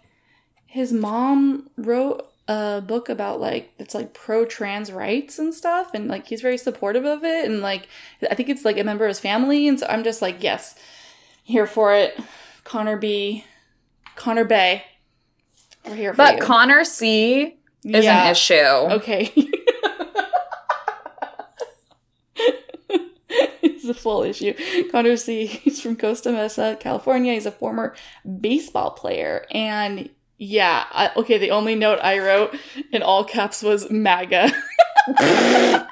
his 0.65 0.91
mom 0.93 1.69
wrote 1.77 2.27
a 2.47 2.81
book 2.85 3.07
about 3.07 3.39
like 3.39 3.71
it's 3.77 3.95
like 3.95 4.13
pro 4.13 4.43
trans 4.45 4.91
rights 4.91 5.39
and 5.39 5.53
stuff, 5.53 5.93
and 5.93 6.07
like 6.07 6.27
he's 6.27 6.41
very 6.41 6.57
supportive 6.57 7.05
of 7.05 7.23
it. 7.23 7.45
And 7.45 7.61
like, 7.61 7.87
I 8.29 8.35
think 8.35 8.49
it's 8.49 8.65
like 8.65 8.77
a 8.77 8.83
member 8.83 9.05
of 9.05 9.09
his 9.09 9.19
family. 9.19 9.67
And 9.67 9.79
so 9.79 9.85
I'm 9.87 10.03
just 10.03 10.21
like, 10.21 10.41
yes, 10.43 10.75
here 11.43 11.67
for 11.67 11.93
it. 11.93 12.19
Connor 12.63 12.97
B, 12.97 13.43
Connor 14.15 14.45
Bay, 14.45 14.83
we're 15.85 15.95
here 15.95 16.13
for 16.13 16.17
But 16.17 16.35
you. 16.37 16.41
Connor 16.41 16.83
C 16.85 17.57
is 17.83 18.05
Yeah. 18.05 18.25
an 18.25 18.31
issue. 18.31 18.53
Okay. 18.55 19.31
it's 23.83 23.97
a 23.97 24.01
full 24.01 24.23
issue. 24.23 24.53
Connor 24.91 25.17
C. 25.17 25.45
He's 25.45 25.81
from 25.81 25.95
Costa 25.95 26.31
Mesa, 26.31 26.77
California. 26.79 27.33
He's 27.33 27.45
a 27.45 27.51
former 27.51 27.95
baseball 28.39 28.91
player. 28.91 29.45
And 29.51 30.09
yeah, 30.37 30.85
I, 30.91 31.11
okay, 31.17 31.37
the 31.37 31.51
only 31.51 31.75
note 31.75 31.99
I 32.01 32.19
wrote 32.19 32.55
in 32.91 33.01
all 33.03 33.23
caps 33.23 33.61
was 33.61 33.89
MAGA. 33.89 34.51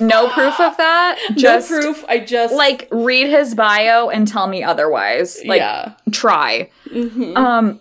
No 0.00 0.28
proof 0.28 0.58
of 0.58 0.76
that. 0.78 1.18
Just 1.36 1.70
no 1.70 1.80
proof. 1.80 2.04
I 2.08 2.18
just. 2.18 2.54
like 2.54 2.88
read 2.90 3.28
his 3.28 3.54
bio 3.54 4.08
and 4.08 4.26
tell 4.26 4.46
me 4.46 4.62
otherwise. 4.62 5.40
Like 5.44 5.60
yeah. 5.60 5.94
try. 6.10 6.70
Mhm. 6.86 7.36
Um, 7.36 7.80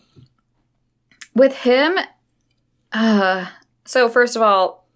with 1.33 1.55
him, 1.55 1.97
uh, 2.91 3.47
so 3.85 4.09
first 4.09 4.35
of 4.35 4.41
all, 4.41 4.87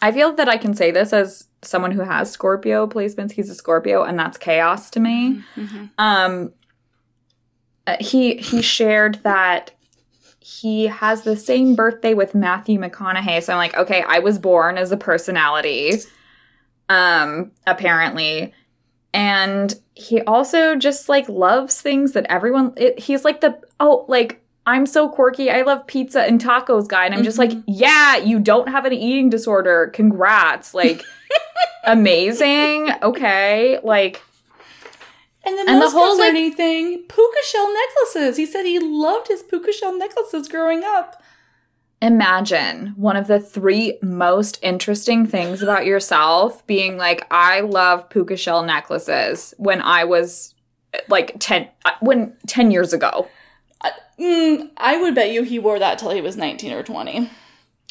I 0.00 0.12
feel 0.12 0.32
that 0.34 0.48
I 0.48 0.56
can 0.56 0.74
say 0.74 0.90
this 0.90 1.12
as 1.12 1.46
someone 1.66 1.92
who 1.92 2.02
has 2.02 2.30
Scorpio 2.30 2.86
placements. 2.86 3.32
He's 3.32 3.50
a 3.50 3.54
Scorpio, 3.54 4.02
and 4.02 4.18
that's 4.18 4.38
chaos 4.38 4.90
to 4.90 5.00
me. 5.00 5.42
Mhm. 5.56 5.90
Um, 5.98 6.52
uh, 7.86 7.96
he 8.00 8.36
he 8.36 8.62
shared 8.62 9.20
that 9.22 9.72
he 10.40 10.86
has 10.86 11.22
the 11.22 11.36
same 11.36 11.74
birthday 11.74 12.14
with 12.14 12.34
Matthew 12.34 12.78
McConaughey. 12.78 13.42
So 13.42 13.52
I'm 13.52 13.58
like, 13.58 13.76
okay, 13.76 14.04
I 14.06 14.20
was 14.20 14.38
born 14.38 14.78
as 14.78 14.92
a 14.92 14.96
personality. 14.96 15.94
Um, 16.88 17.50
apparently. 17.66 18.54
And 19.12 19.74
he 19.94 20.20
also 20.22 20.76
just 20.76 21.08
like 21.08 21.28
loves 21.28 21.80
things 21.80 22.12
that 22.12 22.26
everyone 22.28 22.74
it, 22.76 22.98
he's 22.98 23.24
like 23.24 23.40
the 23.40 23.58
oh 23.80 24.04
like 24.08 24.40
I'm 24.66 24.84
so 24.86 25.08
quirky. 25.08 25.48
I 25.50 25.62
love 25.62 25.86
pizza 25.86 26.22
and 26.22 26.40
tacos 26.42 26.88
guy 26.88 27.06
and 27.06 27.14
I'm 27.14 27.22
just 27.22 27.38
like, 27.38 27.50
Mhm. 27.50 27.64
yeah, 27.68 28.16
you 28.16 28.40
don't 28.40 28.68
have 28.68 28.84
an 28.84 28.92
eating 28.92 29.30
disorder. 29.30 29.90
Congrats. 29.94 30.74
Like 30.74 31.02
amazing. 31.84 32.90
Okay. 33.02 33.78
Like 33.82 34.22
And 35.44 35.56
the 35.56 35.64
And 35.70 35.80
the 35.80 35.90
whole, 35.90 36.18
like- 36.18 36.56
thing, 36.56 37.04
puka 37.08 37.38
shell 37.48 37.72
necklaces. 37.72 38.36
He 38.36 38.46
said 38.46 38.64
he 38.66 38.78
loved 38.80 39.28
his 39.28 39.42
puka 39.44 39.72
shell 39.72 39.96
necklaces 39.96 40.48
growing 40.48 40.82
up. 40.84 41.22
Imagine 42.02 42.92
one 42.96 43.16
of 43.16 43.26
the 43.26 43.40
three 43.40 43.98
most 44.02 44.58
interesting 44.62 45.26
things 45.26 45.62
about 45.62 45.86
yourself 45.86 46.66
being 46.66 46.98
like, 46.98 47.26
I 47.30 47.60
love 47.60 48.10
puka 48.10 48.36
shell 48.36 48.62
necklaces 48.64 49.54
when 49.56 49.80
I 49.80 50.04
was 50.04 50.54
like 51.08 51.36
10, 51.38 51.68
uh, 51.84 51.92
when 52.00 52.34
10 52.46 52.70
years 52.70 52.92
ago. 52.92 53.28
Mm, 54.18 54.70
I 54.76 55.00
would 55.00 55.14
bet 55.14 55.30
you 55.30 55.42
he 55.42 55.58
wore 55.58 55.78
that 55.78 55.98
till 55.98 56.10
he 56.10 56.20
was 56.20 56.36
19 56.36 56.72
or 56.72 56.82
20. 56.82 57.30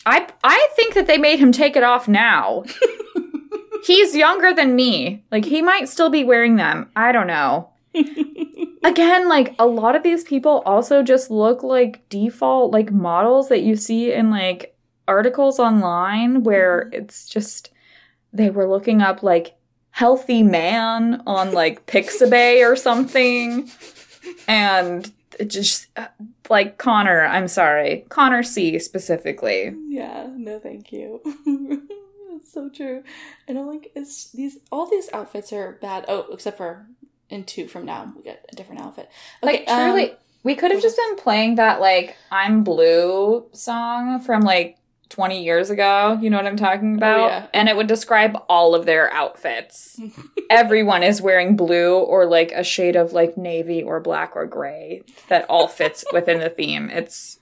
I, 0.05 0.27
I 0.43 0.67
think 0.75 0.93
that 0.95 1.07
they 1.07 1.17
made 1.17 1.39
him 1.39 1.51
take 1.51 1.75
it 1.75 1.83
off 1.83 2.07
now. 2.07 2.63
He's 3.85 4.15
younger 4.15 4.53
than 4.53 4.75
me. 4.75 5.23
Like, 5.31 5.45
he 5.45 5.61
might 5.61 5.87
still 5.87 6.09
be 6.09 6.23
wearing 6.23 6.55
them. 6.55 6.89
I 6.95 7.11
don't 7.11 7.27
know. 7.27 7.69
Again, 8.83 9.29
like, 9.29 9.53
a 9.59 9.67
lot 9.67 9.95
of 9.95 10.01
these 10.03 10.23
people 10.23 10.63
also 10.65 11.03
just 11.03 11.29
look 11.29 11.61
like 11.61 12.07
default, 12.09 12.71
like, 12.71 12.91
models 12.91 13.49
that 13.49 13.61
you 13.61 13.75
see 13.75 14.11
in, 14.11 14.31
like, 14.31 14.75
articles 15.07 15.59
online 15.59 16.43
where 16.43 16.89
it's 16.91 17.27
just 17.27 17.69
they 18.33 18.49
were 18.49 18.67
looking 18.67 19.01
up 19.01 19.23
like 19.23 19.55
healthy 19.91 20.43
man 20.43 21.21
on 21.25 21.51
like 21.53 21.85
Pixabay 21.85 22.69
or 22.69 22.75
something. 22.75 23.69
And 24.47 25.11
just 25.47 25.87
uh, 25.97 26.07
like 26.49 26.77
Connor, 26.77 27.25
I'm 27.25 27.47
sorry. 27.47 28.05
Connor 28.09 28.43
C 28.43 28.79
specifically. 28.79 29.73
Yeah, 29.87 30.27
no 30.35 30.59
thank 30.59 30.91
you. 30.91 31.21
It's 32.35 32.51
so 32.51 32.69
true. 32.69 33.03
And 33.47 33.57
I'm 33.57 33.67
like, 33.67 33.91
it's 33.95 34.31
these 34.31 34.59
all 34.71 34.89
these 34.89 35.09
outfits 35.13 35.53
are 35.53 35.77
bad. 35.81 36.05
Oh, 36.07 36.25
except 36.31 36.57
for 36.57 36.85
in 37.29 37.43
two 37.43 37.67
from 37.67 37.85
now, 37.85 38.13
we 38.15 38.23
get 38.23 38.45
a 38.51 38.55
different 38.55 38.81
outfit. 38.81 39.09
Okay, 39.41 39.65
like 39.65 39.67
truly 39.67 40.11
um, 40.11 40.17
we 40.43 40.55
could 40.55 40.71
have 40.71 40.81
just 40.81 40.97
been 40.97 41.15
playing 41.15 41.55
that 41.55 41.79
like 41.81 42.15
I'm 42.31 42.63
blue 42.63 43.45
song 43.51 44.19
from 44.19 44.41
like 44.41 44.77
20 45.09 45.43
years 45.43 45.69
ago. 45.69 46.17
You 46.21 46.29
know 46.29 46.37
what 46.37 46.45
I'm 46.45 46.57
talking 46.57 46.95
about? 46.95 47.27
yeah. 47.27 47.47
And 47.53 47.69
it 47.69 47.75
would 47.75 47.87
describe 47.87 48.37
all 48.49 48.73
of 48.75 48.85
their 48.85 49.11
outfits. 49.11 49.99
Everyone 50.49 51.03
is 51.03 51.21
wearing 51.21 51.55
blue 51.55 51.95
or 51.95 52.25
like 52.25 52.51
a 52.51 52.63
shade 52.63 52.95
of 52.95 53.13
like 53.13 53.37
navy 53.37 53.83
or 53.83 53.99
black 53.99 54.35
or 54.35 54.45
gray 54.45 55.03
that 55.29 55.45
all 55.49 55.67
fits 55.67 56.03
within 56.13 56.39
the 56.39 56.49
theme. 56.49 56.89
It's 56.89 57.39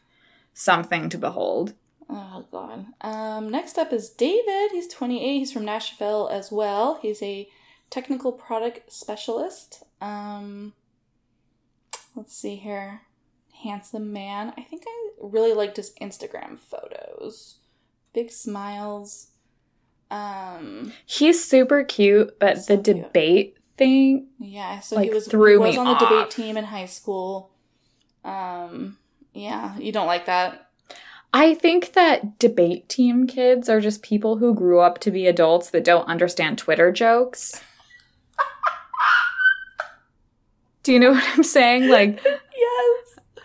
something 0.54 1.10
to 1.10 1.18
behold. 1.18 1.74
Oh 2.10 2.46
god. 2.52 2.86
Um, 3.02 3.50
next 3.50 3.78
up 3.78 3.94
is 3.94 4.10
David. 4.10 4.72
He's 4.72 4.88
28. 4.88 5.40
He's 5.40 5.52
from 5.52 5.66
Nashville 5.66 6.30
as 6.32 6.52
well. 6.52 7.00
He's 7.02 7.22
a 7.24 7.48
technical 7.90 8.32
product 8.32 8.92
specialist. 8.92 9.84
Um, 10.02 10.74
let's 12.16 12.36
see 12.36 12.56
here. 12.56 13.02
Handsome 13.64 14.12
man. 14.12 14.54
I 14.58 14.62
think 14.62 14.84
I 14.86 15.10
really 15.20 15.54
liked 15.54 15.78
his 15.78 15.94
Instagram 16.02 16.60
photos. 16.60 17.58
Big 18.14 18.32
smiles. 18.32 19.28
Um, 20.12 20.94
He's 21.06 21.44
super 21.44 21.84
cute, 21.84 22.38
but 22.40 22.60
So 22.60 22.76
the 22.76 22.84
cute. 22.94 23.06
debate 23.06 23.58
thing, 23.78 24.28
yeah. 24.38 24.80
So 24.82 24.98
Like, 24.98 25.08
he 25.10 25.14
was 25.14 25.28
threw 25.28 25.54
he 25.54 25.58
was 25.58 25.76
me 25.76 25.78
on 25.78 25.86
the 25.88 25.96
debate 25.96 26.30
team 26.30 26.58
in 26.58 26.66
high 26.66 26.86
school. 26.86 27.50
Um, 28.24 28.98
yeah. 29.34 29.76
You 29.78 29.92
don't 29.92 30.08
like 30.08 30.26
that? 30.28 30.70
I 31.34 31.56
think 31.56 31.94
that 31.94 32.38
debate 32.38 32.88
team 32.90 33.26
kids 33.26 33.68
are 33.70 33.82
just 33.82 34.04
people 34.04 34.38
who 34.38 34.54
grew 34.54 34.82
up 34.82 35.00
to 35.00 35.10
be 35.10 35.26
adults 35.26 35.72
that 35.72 35.84
don't 35.84 36.08
understand 36.08 36.60
Twitter 36.60 36.92
jokes. 36.92 37.60
Do 40.84 40.94
you 40.94 41.00
know 41.00 41.12
what 41.12 41.24
I'm 41.34 41.44
saying? 41.44 41.88
Like. 41.88 42.20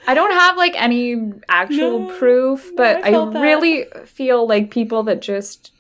I 0.08 0.14
don't 0.14 0.32
have 0.32 0.56
like 0.56 0.74
any 0.74 1.32
actual 1.50 2.00
No, 2.00 2.18
proof, 2.18 2.72
but 2.74 2.96
I 3.04 3.08
I, 3.08 3.10
felt 3.10 3.34
that. 3.34 3.42
really 3.42 3.84
feel 4.06 4.48
like 4.48 4.70
people 4.70 5.02
that 5.02 5.20
just 5.20 5.70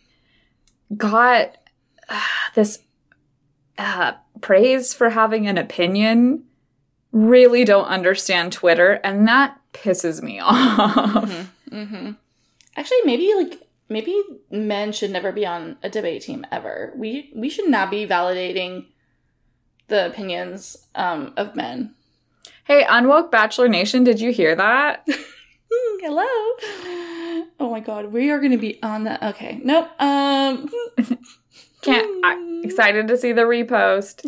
got 0.94 1.56
uh, 2.10 2.20
this 2.54 2.80
uh, 3.78 4.12
praise 4.42 4.92
for 4.92 5.08
having 5.10 5.46
an 5.46 5.56
opinion 5.56 6.44
really 7.10 7.64
don't 7.64 7.86
understand 7.86 8.52
Twitter, 8.52 9.00
and 9.02 9.26
that 9.26 9.58
pisses 9.72 10.22
me 10.22 10.38
off. 10.42 11.50
Mm-hmm. 11.70 12.10
Actually, 12.76 12.98
maybe 13.06 13.32
like 13.34 13.66
maybe 13.88 14.22
men 14.50 14.92
should 14.92 15.10
never 15.10 15.32
be 15.32 15.46
on 15.46 15.78
a 15.82 15.88
debate 15.88 16.20
team 16.20 16.44
ever. 16.52 16.92
We 16.96 17.32
we 17.34 17.48
should 17.48 17.68
not 17.70 17.90
be 17.90 18.06
validating 18.06 18.88
the 19.86 20.04
opinions 20.06 20.86
um, 20.94 21.32
of 21.38 21.56
men. 21.56 21.94
Hey, 22.68 22.84
Unwoke 22.84 23.30
Bachelor 23.30 23.66
Nation, 23.66 24.04
did 24.04 24.20
you 24.20 24.30
hear 24.30 24.54
that? 24.54 25.08
Hello. 26.02 26.26
Oh 27.58 27.70
my 27.70 27.80
god, 27.80 28.12
we 28.12 28.28
are 28.28 28.38
going 28.40 28.52
to 28.52 28.58
be 28.58 28.78
on 28.82 29.04
that. 29.04 29.22
Okay, 29.22 29.58
nope. 29.64 29.88
Um, 29.98 30.68
Can't. 31.80 32.06
I, 32.22 32.60
excited 32.62 33.08
to 33.08 33.16
see 33.16 33.32
the 33.32 33.44
repost. 33.44 34.20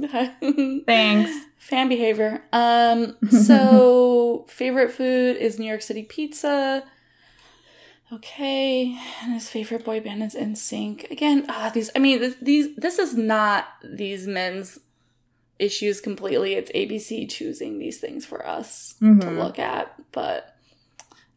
Thanks. 0.87 1.31
Fan 1.59 1.91
behavior. 1.91 2.43
Um, 2.51 3.19
so 3.29 4.47
favorite 4.49 4.91
food 4.91 5.37
is 5.37 5.59
New 5.59 5.67
York 5.67 5.83
City 5.83 6.05
pizza. 6.05 6.85
Okay, 8.11 8.99
and 9.23 9.35
his 9.35 9.51
favorite 9.51 9.85
boy 9.85 10.01
band 10.01 10.23
is 10.23 10.35
NSYNC. 10.35 11.11
Again, 11.11 11.45
ah, 11.51 11.71
these. 11.75 11.91
I 11.95 11.99
mean, 11.99 12.35
these. 12.41 12.75
This 12.77 12.99
is 12.99 13.15
not 13.15 13.67
these 13.85 14.27
men's 14.27 14.79
issues 15.61 16.01
completely. 16.01 16.55
It's 16.55 16.71
ABC 16.73 17.27
choosing 17.29 17.79
these 17.79 17.99
things 17.99 18.25
for 18.27 18.47
us 18.47 18.95
to 18.99 19.05
Mhm. 19.05 19.39
look 19.39 19.59
at. 19.59 19.93
But 20.13 20.55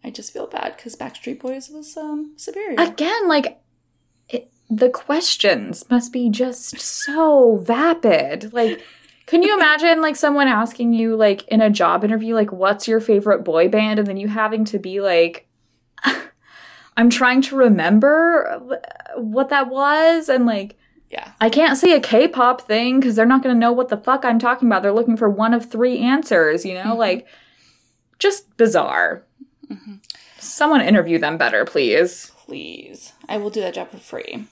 I 0.04 0.10
just 0.10 0.34
feel 0.34 0.48
bad 0.48 0.76
because 0.76 0.96
Backstreet 0.96 1.40
Boys 1.40 1.70
was 1.70 1.96
um 1.98 2.34
superior. 2.38 2.76
Again, 2.80 3.28
like 3.28 3.60
it, 4.30 4.50
the 4.70 4.90
questions 4.90 5.86
must 5.90 6.12
be 6.14 6.30
just 6.30 6.80
so 6.80 7.58
vapid. 7.58 8.54
Like, 8.54 8.82
can 9.26 9.44
you 9.44 9.54
imagine 9.56 10.02
like 10.02 10.16
someone 10.16 10.48
asking 10.48 10.94
you 10.94 11.16
like 11.16 11.48
in 11.48 11.62
a 11.62 11.70
job 11.70 12.04
interview, 12.04 12.34
like, 12.36 12.52
"What's 12.52 12.88
your 12.88 13.00
favorite 13.00 13.44
boy 13.44 13.70
band?" 13.70 14.00
and 14.00 14.08
then 14.08 14.18
you 14.18 14.28
having 14.28 14.66
to 14.66 14.80
be 14.80 15.00
like, 15.02 15.48
"I'm 16.98 17.10
trying 17.10 17.42
to 17.44 17.56
remember 17.56 18.62
what 19.16 19.50
that 19.50 19.70
was," 19.70 20.30
and 20.30 20.46
like. 20.46 20.78
Yeah. 21.14 21.32
I 21.40 21.50
can't 21.50 21.78
say 21.78 21.94
a 21.94 22.00
K-pop 22.02 22.62
thing 22.62 23.00
because 23.00 23.16
they're 23.16 23.26
not 23.26 23.42
going 23.44 23.56
to 23.56 23.60
know 23.60 23.72
what 23.72 23.88
the 23.90 23.98
fuck 23.98 24.26
I'm 24.26 24.40
talking 24.40 24.68
about. 24.68 24.82
They're 24.82 24.92
looking 24.92 25.16
for 25.18 25.30
one 25.30 25.54
of 25.54 25.70
three 25.70 26.00
answers, 26.00 26.66
you 26.66 26.74
know, 26.74 26.94
Mhm. 26.96 26.98
like 26.98 27.28
just 28.20 28.58
bizarre. 28.58 29.24
Mhm. 29.70 30.00
Someone 30.40 30.82
interview 30.82 31.20
them 31.20 31.38
better, 31.38 31.64
please. 31.66 32.32
Please. 32.46 33.14
I 33.30 33.38
will 33.38 33.50
do 33.50 33.62
that 33.62 33.76
job 33.76 33.90
for 33.90 33.98
free. 33.98 34.46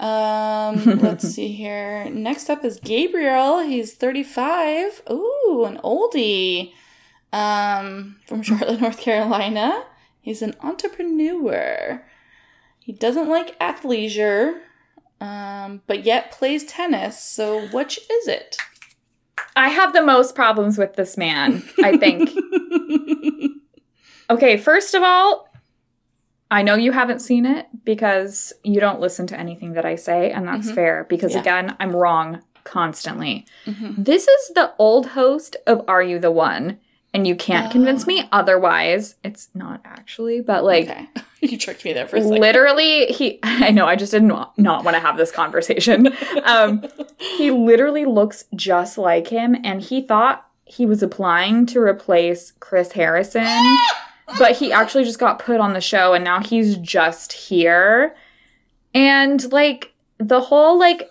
Um, 0.00 0.82
let's 1.02 1.28
see 1.28 1.48
here. 1.48 2.08
Next 2.10 2.48
up 2.50 2.64
is 2.64 2.80
Gabriel. 2.80 3.60
He's 3.60 3.94
35. 3.94 5.02
Ooh, 5.10 5.64
an 5.66 5.78
oldie. 5.84 6.72
Um, 7.32 8.16
from 8.26 8.42
Charlotte, 8.42 8.80
North 8.86 8.98
Carolina. 9.00 9.84
He's 10.20 10.40
an 10.42 10.54
entrepreneur. 10.62 12.02
He 12.80 12.92
doesn't 12.92 13.28
like 13.28 13.58
athleisure, 13.58 14.60
um, 15.24 15.82
but 15.86 16.04
yet 16.04 16.30
plays 16.30 16.64
tennis. 16.64 17.20
So 17.20 17.66
which 17.68 17.98
is 18.10 18.28
it? 18.28 18.56
I 19.56 19.68
have 19.68 19.92
the 19.92 20.02
most 20.02 20.34
problems 20.34 20.78
with 20.78 20.94
this 20.94 21.16
man, 21.16 21.62
I 21.82 21.96
think. 21.96 22.30
okay, 24.30 24.56
first 24.56 24.94
of 24.94 25.02
all, 25.02 25.48
I 26.50 26.62
know 26.62 26.74
you 26.74 26.92
haven't 26.92 27.20
seen 27.20 27.46
it 27.46 27.66
because 27.84 28.52
you 28.62 28.80
don't 28.80 29.00
listen 29.00 29.26
to 29.28 29.38
anything 29.38 29.72
that 29.74 29.84
I 29.84 29.96
say, 29.96 30.30
and 30.30 30.46
that's 30.46 30.70
Mhm. 30.70 30.74
fair 30.74 31.06
because, 31.08 31.34
Yeah. 31.34 31.40
again, 31.40 31.76
I'm 31.80 31.94
wrong 31.94 32.42
constantly. 32.64 33.46
Mhm. 33.66 34.04
This 34.04 34.26
is 34.28 34.50
the 34.54 34.72
old 34.78 35.08
host 35.10 35.56
of 35.66 35.84
Are 35.88 36.02
You 36.02 36.18
the 36.18 36.30
One? 36.30 36.78
And 37.14 37.28
you 37.28 37.36
can't 37.36 37.70
convince 37.70 38.08
me 38.08 38.28
otherwise. 38.32 39.14
It's 39.22 39.48
not 39.54 39.80
actually, 39.84 40.40
but 40.40 40.64
like 40.64 40.90
okay. 40.90 41.08
you 41.40 41.56
tricked 41.56 41.84
me 41.84 41.92
there 41.92 42.08
for 42.08 42.16
a 42.16 42.22
second. 42.22 42.40
literally, 42.40 43.06
he, 43.06 43.38
I 43.44 43.70
know, 43.70 43.86
I 43.86 43.94
just 43.94 44.10
did 44.10 44.24
not, 44.24 44.58
not 44.58 44.84
want 44.84 44.96
to 44.96 45.00
have 45.00 45.16
this 45.16 45.30
conversation. 45.30 46.12
Um, 46.44 46.84
he 47.16 47.50
literally 47.50 48.04
looks 48.04 48.44
just 48.54 48.98
like 48.98 49.28
him, 49.28 49.56
and 49.64 49.80
he 49.80 50.02
thought 50.02 50.46
he 50.64 50.84
was 50.84 51.02
applying 51.02 51.64
to 51.66 51.80
replace 51.80 52.52
Chris 52.60 52.92
Harrison, 52.92 53.76
but 54.38 54.56
he 54.56 54.72
actually 54.72 55.04
just 55.04 55.18
got 55.18 55.38
put 55.38 55.60
on 55.60 55.72
the 55.72 55.80
show, 55.80 56.12
and 56.12 56.24
now 56.24 56.42
he's 56.42 56.76
just 56.76 57.32
here. 57.32 58.14
And 58.92 59.50
like 59.52 59.94
the 60.18 60.40
whole 60.40 60.78
like 60.78 61.08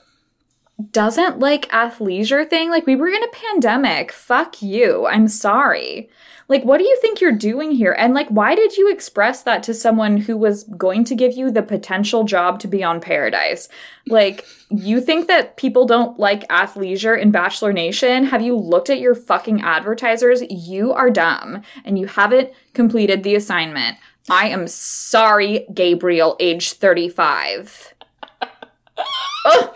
doesn't 0.91 1.39
like 1.39 1.69
athleisure 1.69 2.49
thing, 2.49 2.69
like 2.69 2.85
we 2.85 2.95
were 2.95 3.07
in 3.07 3.23
a 3.23 3.27
pandemic. 3.27 4.11
Fuck 4.11 4.61
you. 4.61 5.05
I'm 5.05 5.27
sorry. 5.27 6.09
Like, 6.49 6.65
what 6.65 6.77
do 6.77 6.83
you 6.83 6.97
think 7.01 7.21
you're 7.21 7.31
doing 7.31 7.71
here? 7.71 7.93
And 7.97 8.13
like, 8.13 8.27
why 8.27 8.53
did 8.53 8.75
you 8.75 8.91
express 8.91 9.43
that 9.43 9.63
to 9.63 9.73
someone 9.73 10.17
who 10.17 10.35
was 10.35 10.65
going 10.65 11.03
to 11.05 11.15
give 11.15 11.33
you 11.33 11.49
the 11.49 11.63
potential 11.63 12.25
job 12.25 12.59
to 12.59 12.67
be 12.67 12.83
on 12.83 12.99
Paradise? 12.99 13.69
Like, 14.07 14.45
you 14.69 14.99
think 14.99 15.27
that 15.27 15.55
people 15.55 15.85
don't 15.85 16.19
like 16.19 16.47
athleisure 16.49 17.19
in 17.19 17.31
Bachelor 17.31 17.71
Nation? 17.71 18.25
Have 18.25 18.41
you 18.41 18.57
looked 18.57 18.89
at 18.89 18.99
your 18.99 19.15
fucking 19.15 19.61
advertisers? 19.61 20.43
You 20.49 20.91
are 20.91 21.09
dumb 21.09 21.61
and 21.85 21.97
you 21.97 22.07
haven't 22.07 22.51
completed 22.73 23.23
the 23.23 23.35
assignment. 23.35 23.97
I 24.29 24.49
am 24.49 24.67
sorry, 24.67 25.65
Gabriel, 25.73 26.35
age 26.39 26.73
35. 26.73 27.93
Ugh. 29.45 29.75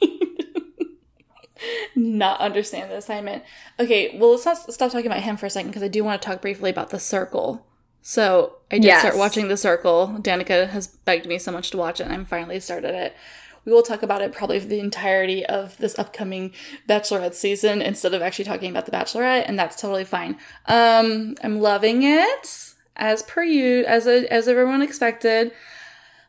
not 1.94 2.40
understand 2.40 2.90
the 2.90 2.96
assignment. 2.96 3.42
Okay, 3.80 4.16
well, 4.18 4.32
let's 4.32 4.44
not 4.44 4.72
stop 4.72 4.92
talking 4.92 5.06
about 5.06 5.22
him 5.22 5.36
for 5.36 5.46
a 5.46 5.50
second 5.50 5.70
because 5.70 5.82
I 5.82 5.88
do 5.88 6.04
want 6.04 6.20
to 6.20 6.26
talk 6.28 6.40
briefly 6.42 6.70
about 6.70 6.90
The 6.90 6.98
Circle. 7.00 7.66
So 8.02 8.56
I 8.70 8.76
did 8.76 8.84
Yes. 8.84 9.00
start 9.00 9.16
watching 9.16 9.48
The 9.48 9.56
Circle. 9.56 10.18
Danica 10.20 10.68
has 10.68 10.86
begged 10.86 11.26
me 11.26 11.38
so 11.38 11.50
much 11.50 11.70
to 11.70 11.76
watch 11.76 12.00
it, 12.00 12.04
and 12.04 12.12
I'm 12.12 12.24
finally 12.24 12.60
started 12.60 12.94
it. 12.94 13.16
We 13.64 13.72
will 13.72 13.82
talk 13.82 14.02
about 14.04 14.22
it 14.22 14.32
probably 14.32 14.60
for 14.60 14.68
the 14.68 14.78
entirety 14.78 15.44
of 15.44 15.76
this 15.78 15.98
upcoming 15.98 16.52
Bachelorette 16.88 17.34
season 17.34 17.82
instead 17.82 18.14
of 18.14 18.22
actually 18.22 18.44
talking 18.44 18.70
about 18.70 18.86
The 18.86 18.92
Bachelorette, 18.92 19.44
and 19.48 19.58
that's 19.58 19.80
totally 19.80 20.04
fine. 20.04 20.36
Um, 20.66 21.34
I'm 21.42 21.58
loving 21.60 22.04
it 22.04 22.74
as 22.94 23.24
per 23.24 23.42
you, 23.42 23.84
as 23.86 24.06
a, 24.06 24.32
as 24.32 24.46
everyone 24.46 24.82
expected. 24.82 25.50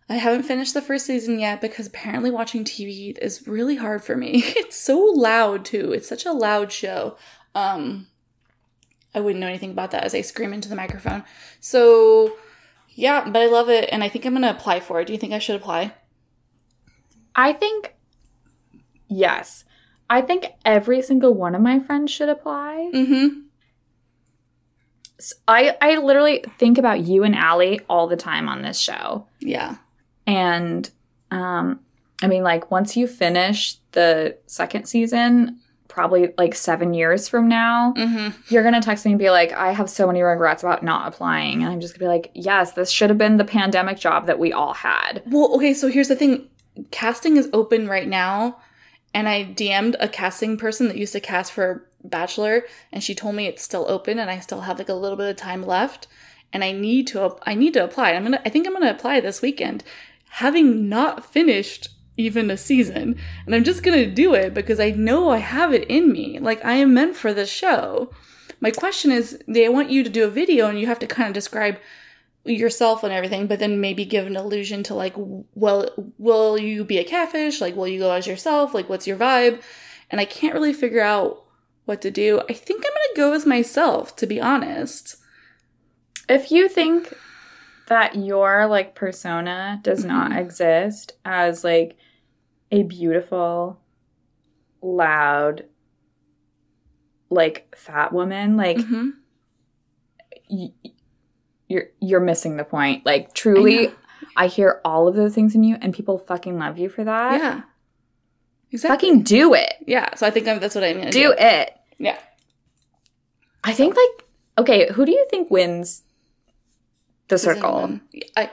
I 0.09 0.15
haven't 0.15 0.43
finished 0.43 0.73
the 0.73 0.81
first 0.81 1.05
season 1.05 1.39
yet 1.39 1.59
because 1.59 1.87
apparently 1.87 2.31
watching 2.31 2.63
TV 2.63 3.17
is 3.21 3.47
really 3.47 3.75
hard 3.75 4.03
for 4.03 4.15
me. 4.15 4.43
It's 4.55 4.77
so 4.77 4.99
loud 4.99 5.65
too. 5.65 5.91
It's 5.91 6.07
such 6.07 6.25
a 6.25 6.31
loud 6.31 6.71
show. 6.71 7.17
Um 7.53 8.07
I 9.13 9.19
wouldn't 9.19 9.39
know 9.39 9.47
anything 9.47 9.71
about 9.71 9.91
that 9.91 10.03
as 10.03 10.13
I 10.13 10.21
scream 10.21 10.53
into 10.53 10.69
the 10.69 10.75
microphone. 10.75 11.23
So 11.59 12.37
yeah, 12.97 13.29
but 13.29 13.41
I 13.41 13.45
love 13.45 13.69
it 13.69 13.89
and 13.91 14.03
I 14.03 14.09
think 14.09 14.25
I'm 14.25 14.33
going 14.33 14.41
to 14.41 14.49
apply 14.49 14.79
for 14.79 14.99
it. 14.99 15.05
Do 15.05 15.13
you 15.13 15.19
think 15.19 15.31
I 15.31 15.39
should 15.39 15.55
apply? 15.55 15.93
I 17.35 17.53
think 17.53 17.95
yes. 19.07 19.65
I 20.09 20.21
think 20.21 20.47
every 20.65 21.01
single 21.03 21.33
one 21.33 21.53
of 21.53 21.61
my 21.61 21.79
friends 21.79 22.11
should 22.11 22.29
apply. 22.29 22.91
Mm-hmm. 22.93 23.39
I 25.47 25.75
I 25.81 25.97
literally 25.97 26.43
think 26.57 26.77
about 26.77 27.01
you 27.05 27.23
and 27.23 27.35
Allie 27.35 27.81
all 27.89 28.07
the 28.07 28.15
time 28.15 28.49
on 28.49 28.61
this 28.61 28.79
show. 28.79 29.27
Yeah. 29.39 29.77
And 30.27 30.89
um 31.31 31.79
I 32.21 32.27
mean 32.27 32.43
like 32.43 32.69
once 32.69 32.95
you 32.97 33.07
finish 33.07 33.75
the 33.93 34.37
second 34.45 34.85
season, 34.85 35.59
probably 35.87 36.33
like 36.37 36.53
7 36.53 36.93
years 36.93 37.27
from 37.27 37.47
now, 37.47 37.93
Mhm. 37.97 38.33
you're 38.51 38.61
going 38.63 38.73
to 38.75 38.81
text 38.81 39.05
me 39.05 39.11
and 39.13 39.19
be 39.19 39.29
like, 39.31 39.51
"I 39.53 39.71
have 39.71 39.89
so 39.89 40.05
many 40.07 40.21
regrets 40.21 40.61
about 40.61 40.83
not 40.83 41.07
applying." 41.07 41.63
And 41.63 41.71
I'm 41.71 41.79
just 41.79 41.93
going 41.97 41.99
to 41.99 42.05
be 42.05 42.15
like, 42.17 42.31
"Yes, 42.35 42.73
this 42.73 42.91
should 42.91 43.09
have 43.09 43.17
been 43.17 43.37
the 43.37 43.43
pandemic 43.45 43.97
job 43.97 44.27
that 44.27 44.37
we 44.39 44.51
all 44.53 44.73
had." 44.73 45.23
Well, 45.27 45.53
okay, 45.55 45.73
so 45.73 45.87
here's 45.89 46.07
the 46.09 46.15
thing. 46.15 46.47
Casting 46.91 47.37
is 47.37 47.49
open 47.53 47.87
right 47.87 48.07
now, 48.07 48.57
and 49.13 49.27
I 49.27 49.43
DM'd 49.43 49.95
a 49.99 50.07
casting 50.07 50.57
person 50.57 50.87
that 50.87 50.97
used 50.97 51.13
to 51.13 51.19
cast 51.19 51.51
for 51.51 51.83
Bachelor, 52.03 52.63
and 52.91 53.03
she 53.03 53.15
told 53.15 53.33
me 53.35 53.47
it's 53.47 53.63
still 53.63 53.85
open, 53.89 54.19
and 54.19 54.29
I 54.29 54.39
still 54.39 54.61
have 54.61 54.77
like 54.77 54.89
a 54.89 54.93
little 54.93 55.17
bit 55.17 55.29
of 55.29 55.35
time 55.35 55.63
left, 55.65 56.07
and 56.53 56.63
I 56.63 56.71
need 56.71 57.07
to 57.07 57.35
I 57.45 57.55
need 57.55 57.73
to 57.73 57.83
apply. 57.83 58.11
I'm 58.13 58.23
gonna 58.23 58.41
I 58.45 58.49
think 58.49 58.67
I'm 58.67 58.73
gonna 58.73 58.91
apply 58.91 59.19
this 59.19 59.41
weekend, 59.41 59.83
having 60.29 60.89
not 60.89 61.25
finished 61.25 61.89
even 62.17 62.49
a 62.49 62.57
season, 62.57 63.15
and 63.45 63.53
I'm 63.53 63.63
just 63.63 63.83
gonna 63.83 64.07
do 64.07 64.33
it 64.33 64.53
because 64.53 64.79
I 64.79 64.91
know 64.91 65.29
I 65.29 65.37
have 65.37 65.73
it 65.73 65.85
in 65.87 66.11
me. 66.11 66.39
Like 66.39 66.63
I 66.65 66.73
am 66.73 66.93
meant 66.93 67.15
for 67.15 67.33
this 67.33 67.49
show. 67.49 68.11
My 68.59 68.71
question 68.71 69.11
is, 69.11 69.39
they 69.47 69.69
want 69.69 69.91
you 69.91 70.03
to 70.03 70.09
do 70.09 70.25
a 70.25 70.29
video, 70.29 70.67
and 70.67 70.79
you 70.79 70.87
have 70.87 70.99
to 70.99 71.07
kind 71.07 71.27
of 71.27 71.33
describe 71.33 71.77
yourself 72.43 73.03
and 73.03 73.13
everything, 73.13 73.45
but 73.45 73.59
then 73.59 73.81
maybe 73.81 74.05
give 74.05 74.25
an 74.25 74.35
allusion 74.35 74.81
to 74.83 74.95
like, 74.95 75.13
well, 75.53 75.89
will 76.17 76.57
you 76.57 76.83
be 76.83 76.97
a 76.97 77.03
catfish? 77.03 77.61
Like, 77.61 77.75
will 77.75 77.87
you 77.87 77.99
go 77.99 78.11
as 78.11 78.25
yourself? 78.25 78.73
Like, 78.73 78.89
what's 78.89 79.05
your 79.05 79.17
vibe? 79.17 79.61
And 80.09 80.21
I 80.21 80.25
can't 80.25 80.53
really 80.53 80.73
figure 80.73 81.01
out 81.01 81.43
what 81.85 82.01
to 82.01 82.11
do. 82.11 82.41
I 82.49 82.53
think 82.53 82.83
I'm 82.85 82.93
gonna 82.93 83.29
go 83.29 83.33
as 83.33 83.45
myself, 83.45 84.15
to 84.17 84.25
be 84.25 84.41
honest. 84.41 85.17
If 86.29 86.51
you 86.51 86.67
think 86.67 87.13
that 87.87 88.15
your 88.15 88.67
like 88.67 88.95
persona 88.95 89.79
does 89.83 90.05
not 90.05 90.31
Mhm. 90.31 90.37
exist 90.39 91.13
as 91.25 91.63
like 91.63 91.97
a 92.71 92.83
beautiful, 92.83 93.79
loud, 94.81 95.65
like 97.29 97.75
fat 97.75 98.13
woman, 98.13 98.55
like 98.57 98.77
Mhm. 98.77 99.13
y- 100.49 100.71
you're 101.67 101.87
you're 101.99 102.19
missing 102.21 102.57
the 102.57 102.63
point. 102.63 103.05
Like 103.05 103.33
truly, 103.33 103.87
know. 103.87 103.93
I, 104.35 104.47
hear 104.47 104.81
all 104.85 105.07
of 105.07 105.15
those 105.15 105.33
things 105.35 105.55
in 105.55 105.63
you, 105.63 105.77
and 105.81 105.93
people 105.93 106.17
fucking 106.17 106.57
love 106.57 106.77
you 106.77 106.89
for 106.89 107.03
that. 107.03 107.39
Yeah. 107.39 107.61
Exactly. 108.71 109.09
Fucking 109.09 109.23
do 109.23 109.53
it. 109.53 109.73
yeah. 109.85 110.13
So 110.15 110.27
I 110.27 110.29
think 110.29 110.47
I'm, 110.47 110.59
that's 110.59 110.75
what 110.75 110.83
I'm 110.83 110.97
gonna 110.97 111.11
Do 111.11 111.29
do. 111.29 111.35
it. 111.37 111.71
Yeah. 111.97 112.17
I 113.63 113.73
think 113.73 113.95
like 113.95 114.25
okay, 114.59 114.91
who 114.91 115.05
do 115.05 115.11
you 115.11 115.25
think 115.29 115.49
wins 115.51 116.03
the 117.27 117.37
circle? 117.37 117.99
I 118.35 118.49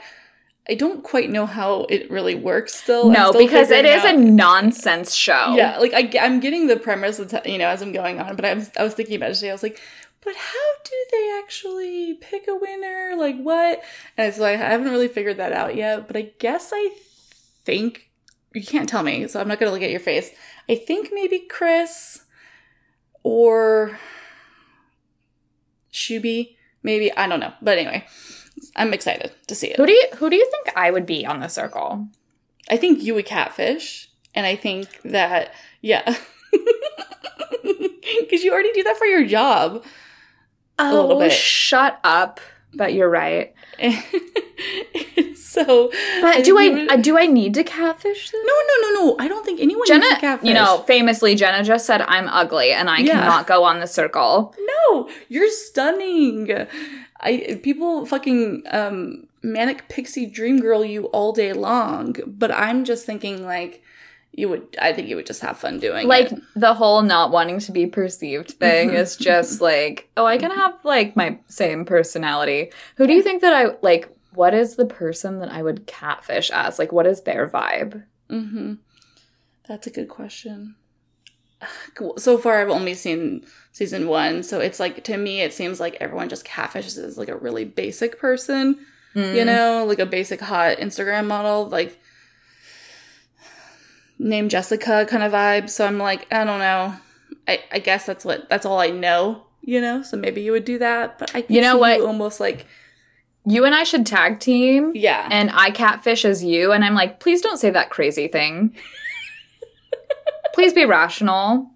I 0.68 0.74
don't 0.74 1.04
quite 1.04 1.30
know 1.30 1.44
how 1.44 1.82
it 1.90 2.10
really 2.10 2.34
works. 2.34 2.74
Still, 2.74 3.10
No, 3.10 3.30
still 3.30 3.46
because 3.46 3.70
it 3.70 3.84
is 3.84 4.02
is 4.02 4.10
a 4.10 4.16
nonsense 4.16 5.14
show. 5.14 5.54
Yeah, 5.54 5.78
like 5.78 5.92
I, 5.92 6.24
am 6.24 6.40
getting 6.40 6.68
the 6.68 6.76
premise, 6.76 7.20
you 7.44 7.58
know, 7.58 7.68
as 7.68 7.82
I'm 7.82 7.92
going 7.92 8.18
on. 8.18 8.34
But 8.34 8.46
I 8.46 8.54
was, 8.54 8.70
I 8.78 8.82
was 8.82 8.94
thinking 8.94 9.16
about 9.16 9.30
it 9.30 9.34
today. 9.34 9.50
I 9.50 9.52
was 9.52 9.62
like, 9.62 9.78
but 10.22 10.34
how 10.34 10.70
do 10.84 10.92
they 11.12 11.38
actually 11.42 12.14
pick 12.14 12.48
a 12.48 12.56
winner? 12.56 13.12
Like 13.16 13.36
what? 13.36 13.82
And 14.16 14.32
so 14.32 14.44
I 14.44 14.52
haven't 14.52 14.90
really 14.90 15.08
figured 15.08 15.36
that 15.36 15.52
out 15.52 15.76
yet. 15.76 16.06
But 16.06 16.16
I 16.16 16.32
guess 16.38 16.70
I 16.72 16.90
think 17.64 18.10
you 18.54 18.62
can't 18.62 18.88
tell 18.88 19.02
me, 19.02 19.28
so 19.28 19.40
I'm 19.40 19.48
not 19.48 19.60
gonna 19.60 19.72
look 19.72 19.82
at 19.82 19.90
your 19.90 20.00
face. 20.00 20.30
I 20.66 20.76
think 20.76 21.10
maybe 21.12 21.40
Chris 21.40 22.24
or 23.22 23.98
Shuby, 25.92 26.56
maybe 26.82 27.12
I 27.14 27.26
don't 27.26 27.40
know. 27.40 27.52
But 27.60 27.76
anyway, 27.76 28.06
I'm 28.76 28.92
excited 28.92 29.32
to 29.46 29.54
see 29.54 29.68
it. 29.68 29.76
Who 29.76 29.86
do 29.86 29.92
you 29.92 30.04
who 30.16 30.30
do 30.30 30.36
you 30.36 30.48
think 30.50 30.76
I 30.76 30.90
would 30.90 31.06
be 31.06 31.24
on 31.26 31.40
the 31.40 31.48
circle? 31.48 32.08
I 32.70 32.76
think 32.76 33.02
you 33.02 33.14
would 33.14 33.26
catfish, 33.26 34.08
and 34.34 34.46
I 34.46 34.56
think 34.56 35.00
that 35.02 35.52
yeah, 35.80 36.16
because 38.20 38.42
you 38.42 38.52
already 38.52 38.72
do 38.72 38.82
that 38.84 38.96
for 38.96 39.06
your 39.06 39.24
job. 39.26 39.84
Oh, 40.78 41.02
little 41.06 41.18
bit. 41.20 41.32
shut 41.32 42.00
up. 42.04 42.40
But 42.76 42.92
you're 42.94 43.08
right. 43.08 43.54
so, 45.36 45.92
But 46.20 46.44
do 46.44 46.58
I 46.58 46.86
uh, 46.90 46.96
do 46.96 47.16
I 47.16 47.26
need 47.26 47.54
to 47.54 47.62
catfish 47.62 48.30
them? 48.32 48.40
no, 48.44 48.52
no, 48.52 48.88
no, 48.90 49.06
no. 49.06 49.16
I 49.20 49.28
don't 49.28 49.44
think 49.44 49.60
anyone 49.60 49.86
Jenna, 49.86 50.00
needs 50.00 50.14
to 50.16 50.20
catfish. 50.20 50.48
you 50.48 50.54
know, 50.54 50.78
famously, 50.86 51.36
Jenna 51.36 51.62
just 51.62 51.86
said 51.86 52.00
I'm 52.02 52.28
ugly 52.28 52.72
and 52.72 52.90
I 52.90 52.98
Yeah. 52.98 53.12
cannot 53.20 53.46
go 53.46 53.62
on 53.62 53.78
the 53.78 53.86
circle. 53.86 54.54
no, 54.58 55.08
you're 55.28 55.50
stunning. 55.50 56.66
I 57.24 57.58
people 57.62 58.06
fucking 58.06 58.62
um 58.70 59.26
manic 59.42 59.88
pixie 59.88 60.26
dream 60.26 60.60
girl 60.60 60.84
you 60.84 61.06
all 61.06 61.32
day 61.32 61.52
long, 61.52 62.16
but 62.26 62.50
I'm 62.52 62.84
just 62.84 63.06
thinking 63.06 63.44
like 63.44 63.82
you 64.32 64.48
would. 64.48 64.76
I 64.80 64.92
think 64.92 65.08
you 65.08 65.16
would 65.16 65.26
just 65.26 65.40
have 65.42 65.58
fun 65.58 65.78
doing 65.78 66.08
Like 66.08 66.32
it. 66.32 66.40
the 66.56 66.74
whole 66.74 67.02
not 67.02 67.30
wanting 67.30 67.60
to 67.60 67.72
be 67.72 67.86
perceived 67.86 68.50
thing 68.52 68.90
is 68.92 69.16
just 69.30 69.60
like, 69.60 70.10
oh, 70.16 70.26
I 70.26 70.38
can 70.38 70.50
have 70.50 70.74
like 70.84 71.16
my 71.16 71.38
same 71.46 71.84
personality. 71.84 72.72
Who 72.96 73.06
do 73.06 73.12
you 73.12 73.22
think 73.22 73.42
that 73.42 73.54
I 73.54 73.76
like? 73.80 74.08
What 74.34 74.52
is 74.52 74.74
the 74.74 74.86
person 74.86 75.38
that 75.38 75.50
I 75.52 75.62
would 75.62 75.86
catfish 75.86 76.50
as? 76.50 76.78
Like, 76.80 76.90
what 76.90 77.06
is 77.06 77.22
their 77.22 77.48
vibe? 77.48 78.02
Mm-hmm. 78.28 78.74
That's 79.68 79.86
a 79.86 79.90
good 79.90 80.08
question. 80.08 80.74
So 82.18 82.36
far, 82.38 82.60
I've 82.60 82.68
only 82.70 82.94
seen 82.94 83.46
season 83.74 84.06
one, 84.08 84.42
so 84.42 84.60
it's 84.60 84.78
like 84.80 85.02
to 85.04 85.16
me, 85.18 85.40
it 85.42 85.52
seems 85.52 85.80
like 85.80 85.96
everyone 86.00 86.28
just 86.30 86.46
catfishes 86.46 86.96
as 86.96 87.18
like 87.18 87.28
a 87.28 87.36
really 87.36 87.64
basic 87.66 88.18
person, 88.18 88.78
Mm. 89.14 89.34
you 89.36 89.44
know, 89.44 89.84
like 89.86 89.98
a 90.00 90.06
basic 90.06 90.40
hot 90.40 90.78
Instagram 90.78 91.26
model, 91.26 91.66
like 91.68 91.98
name 94.18 94.48
Jessica 94.48 95.06
kind 95.08 95.22
of 95.22 95.32
vibe. 95.32 95.68
So 95.70 95.86
I'm 95.86 95.98
like, 95.98 96.26
I 96.32 96.44
don't 96.44 96.58
know. 96.60 96.94
I 97.48 97.60
I 97.72 97.78
guess 97.80 98.06
that's 98.06 98.24
what 98.24 98.48
that's 98.48 98.64
all 98.66 98.78
I 98.80 98.90
know, 98.90 99.44
you 99.60 99.80
know. 99.80 100.02
So 100.02 100.16
maybe 100.16 100.42
you 100.42 100.52
would 100.52 100.64
do 100.64 100.78
that, 100.78 101.18
but 101.18 101.34
I 101.34 101.44
You 101.48 101.60
know 101.60 101.76
what? 101.78 101.98
you 101.98 102.06
almost 102.06 102.40
like 102.40 102.66
You 103.46 103.64
and 103.64 103.74
I 103.74 103.84
should 103.84 104.06
tag 104.06 104.40
team. 104.40 104.92
yeah. 104.94 105.28
and 105.30 105.50
I 105.52 105.70
catfish 105.70 106.24
as 106.24 106.42
you, 106.42 106.72
and 106.72 106.84
I'm 106.84 106.94
like, 106.94 107.20
please 107.20 107.40
don't 107.40 107.58
say 107.58 107.70
that 107.70 107.90
crazy 107.90 108.28
thing. 108.28 108.74
please 110.54 110.72
be 110.72 110.84
rational. 110.84 111.70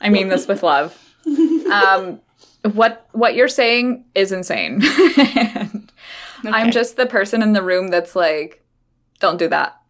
I 0.00 0.08
mean 0.08 0.28
this 0.28 0.46
with 0.48 0.62
love. 0.62 0.98
Um, 1.72 2.20
what 2.72 3.06
what 3.12 3.34
you're 3.34 3.48
saying 3.48 4.04
is 4.14 4.32
insane. 4.32 4.82
And 6.44 6.54
I'm 6.56 6.70
just 6.72 6.96
the 6.96 7.06
person 7.06 7.42
in 7.42 7.52
the 7.52 7.62
room 7.62 7.88
that's 7.88 8.16
like, 8.16 8.64
don't 9.20 9.38
do 9.38 9.46
that. 9.48 9.80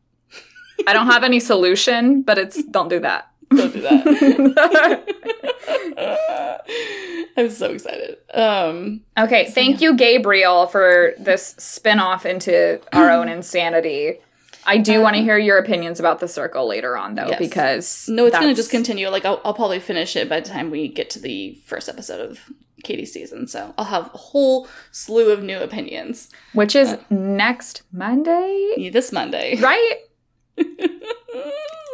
I 0.86 0.92
don't 0.92 1.06
have 1.06 1.24
any 1.24 1.40
solution, 1.40 2.22
but 2.22 2.36
it's 2.38 2.62
don't 2.64 2.88
do 2.88 3.00
that. 3.00 3.30
don't 3.50 3.72
do 3.72 3.80
that. 3.80 5.04
I'm 7.36 7.50
so 7.50 7.70
excited. 7.70 8.18
Um, 8.34 9.00
Okay, 9.18 9.50
thank 9.50 9.80
you, 9.80 9.96
Gabriel, 9.96 10.66
for 10.66 11.14
this 11.18 11.54
spin 11.58 11.98
off 11.98 12.26
into 12.26 12.80
our 12.92 13.10
own 13.10 13.28
insanity. 13.28 14.18
I 14.64 14.78
do 14.78 15.00
want 15.00 15.14
to 15.14 15.20
Um, 15.20 15.24
hear 15.24 15.38
your 15.38 15.58
opinions 15.58 15.98
about 16.00 16.20
the 16.20 16.28
circle 16.28 16.66
later 16.68 16.96
on, 16.96 17.14
though, 17.14 17.28
Yes. 17.28 17.38
because 17.38 18.08
no, 18.08 18.26
it's 18.26 18.36
gonna 18.38 18.54
just 18.54 18.70
continue. 18.70 19.08
Like 19.08 19.24
I'll, 19.24 19.40
I'll 19.44 19.54
probably 19.54 19.80
finish 19.80 20.14
it 20.16 20.28
by 20.28 20.40
the 20.40 20.48
time 20.48 20.70
we 20.70 20.88
get 20.88 21.10
to 21.10 21.18
the 21.18 21.54
first 21.66 21.88
episode 21.88 22.20
of 22.20 22.38
Katie's 22.84 23.12
season. 23.12 23.46
So 23.48 23.74
I'll 23.78 23.84
have 23.86 24.06
a 24.14 24.18
whole 24.18 24.68
slew 24.90 25.30
of 25.30 25.42
new 25.42 25.58
opinions 25.58 26.28
which 26.52 26.74
is 26.76 26.96
next 27.10 27.82
Monday, 27.92 28.90
this 28.92 29.10
Monday. 29.12 29.56
right? 29.60 29.96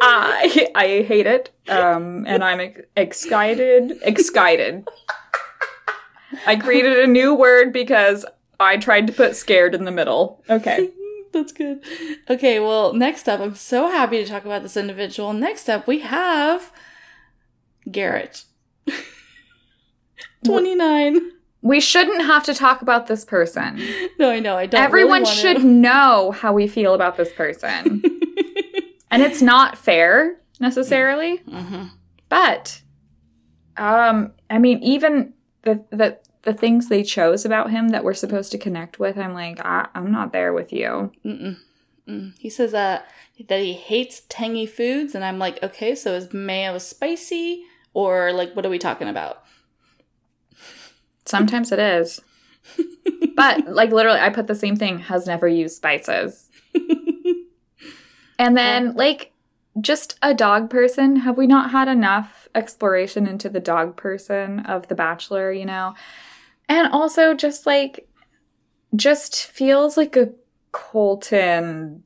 I 0.00 0.68
I 0.74 1.04
hate 1.06 1.26
it, 1.26 1.50
um, 1.68 2.24
and 2.26 2.44
I'm 2.44 2.60
ex- 2.60 2.80
excited. 2.96 3.98
Excited. 4.02 4.86
I 6.46 6.56
created 6.56 6.98
a 6.98 7.06
new 7.06 7.34
word 7.34 7.72
because 7.72 8.24
I 8.60 8.76
tried 8.76 9.06
to 9.08 9.12
put 9.12 9.34
scared 9.36 9.74
in 9.74 9.84
the 9.84 9.90
middle. 9.90 10.42
Okay. 10.48 10.90
That's 11.32 11.52
good. 11.52 11.82
Okay, 12.28 12.60
well, 12.60 12.92
next 12.92 13.28
up, 13.28 13.40
I'm 13.40 13.54
so 13.54 13.90
happy 13.90 14.22
to 14.22 14.28
talk 14.28 14.44
about 14.44 14.62
this 14.62 14.76
individual. 14.76 15.32
Next 15.32 15.68
up, 15.68 15.86
we 15.86 16.00
have 16.00 16.72
Garrett. 17.90 18.44
29. 20.44 21.18
we 21.62 21.80
shouldn't 21.80 22.22
have 22.22 22.44
to 22.44 22.54
talk 22.54 22.80
about 22.82 23.06
this 23.06 23.24
person. 23.24 23.80
No, 24.18 24.30
I 24.30 24.40
know. 24.40 24.56
I 24.56 24.66
don't. 24.66 24.80
Everyone 24.80 25.22
really 25.22 25.34
should 25.34 25.56
want 25.58 25.68
know 25.68 26.30
how 26.30 26.52
we 26.52 26.66
feel 26.68 26.94
about 26.94 27.16
this 27.16 27.32
person. 27.32 28.02
and 29.10 29.22
it's 29.22 29.42
not 29.42 29.76
fair 29.76 30.40
necessarily, 30.60 31.38
to. 31.38 31.50
hmm 31.50 31.84
but 32.28 32.82
um 33.78 34.32
I 34.50 34.58
mean 34.58 34.82
even 34.82 35.32
the 35.62 35.82
the 35.90 36.18
the 36.48 36.54
things 36.54 36.88
they 36.88 37.02
chose 37.02 37.44
about 37.44 37.70
him 37.70 37.90
that 37.90 38.04
we're 38.04 38.14
supposed 38.14 38.50
to 38.52 38.58
connect 38.58 38.98
with, 38.98 39.18
I'm 39.18 39.34
like, 39.34 39.60
I, 39.64 39.88
I'm 39.94 40.10
not 40.10 40.32
there 40.32 40.52
with 40.52 40.72
you. 40.72 41.12
Mm-mm. 41.24 41.58
Mm. 42.08 42.38
He 42.38 42.48
says 42.48 42.72
uh, 42.72 43.02
that 43.48 43.60
he 43.60 43.74
hates 43.74 44.22
tangy 44.28 44.64
foods, 44.64 45.14
and 45.14 45.24
I'm 45.24 45.38
like, 45.38 45.62
okay, 45.62 45.94
so 45.94 46.14
is 46.14 46.32
mayo 46.32 46.78
spicy, 46.78 47.64
or 47.92 48.32
like, 48.32 48.54
what 48.56 48.64
are 48.64 48.70
we 48.70 48.78
talking 48.78 49.08
about? 49.08 49.42
Sometimes 51.26 51.72
it 51.72 51.78
is. 51.78 52.20
But 53.36 53.68
like 53.68 53.92
literally 53.92 54.18
I 54.18 54.30
put 54.30 54.48
the 54.48 54.54
same 54.56 54.74
thing, 54.74 54.98
has 54.98 55.24
never 55.24 55.46
used 55.46 55.76
spices. 55.76 56.50
And 58.38 58.56
then, 58.56 58.94
like, 58.94 59.32
just 59.80 60.16
a 60.22 60.32
dog 60.32 60.70
person. 60.70 61.16
Have 61.16 61.36
we 61.36 61.46
not 61.46 61.70
had 61.70 61.88
enough 61.88 62.48
exploration 62.54 63.26
into 63.26 63.48
the 63.48 63.60
dog 63.60 63.96
person 63.96 64.60
of 64.60 64.88
The 64.88 64.94
Bachelor, 64.94 65.52
you 65.52 65.66
know? 65.66 65.94
And 66.68 66.92
also, 66.92 67.34
just 67.34 67.66
like, 67.66 68.08
just 68.94 69.46
feels 69.46 69.96
like 69.96 70.16
a 70.16 70.30
Colton. 70.72 72.04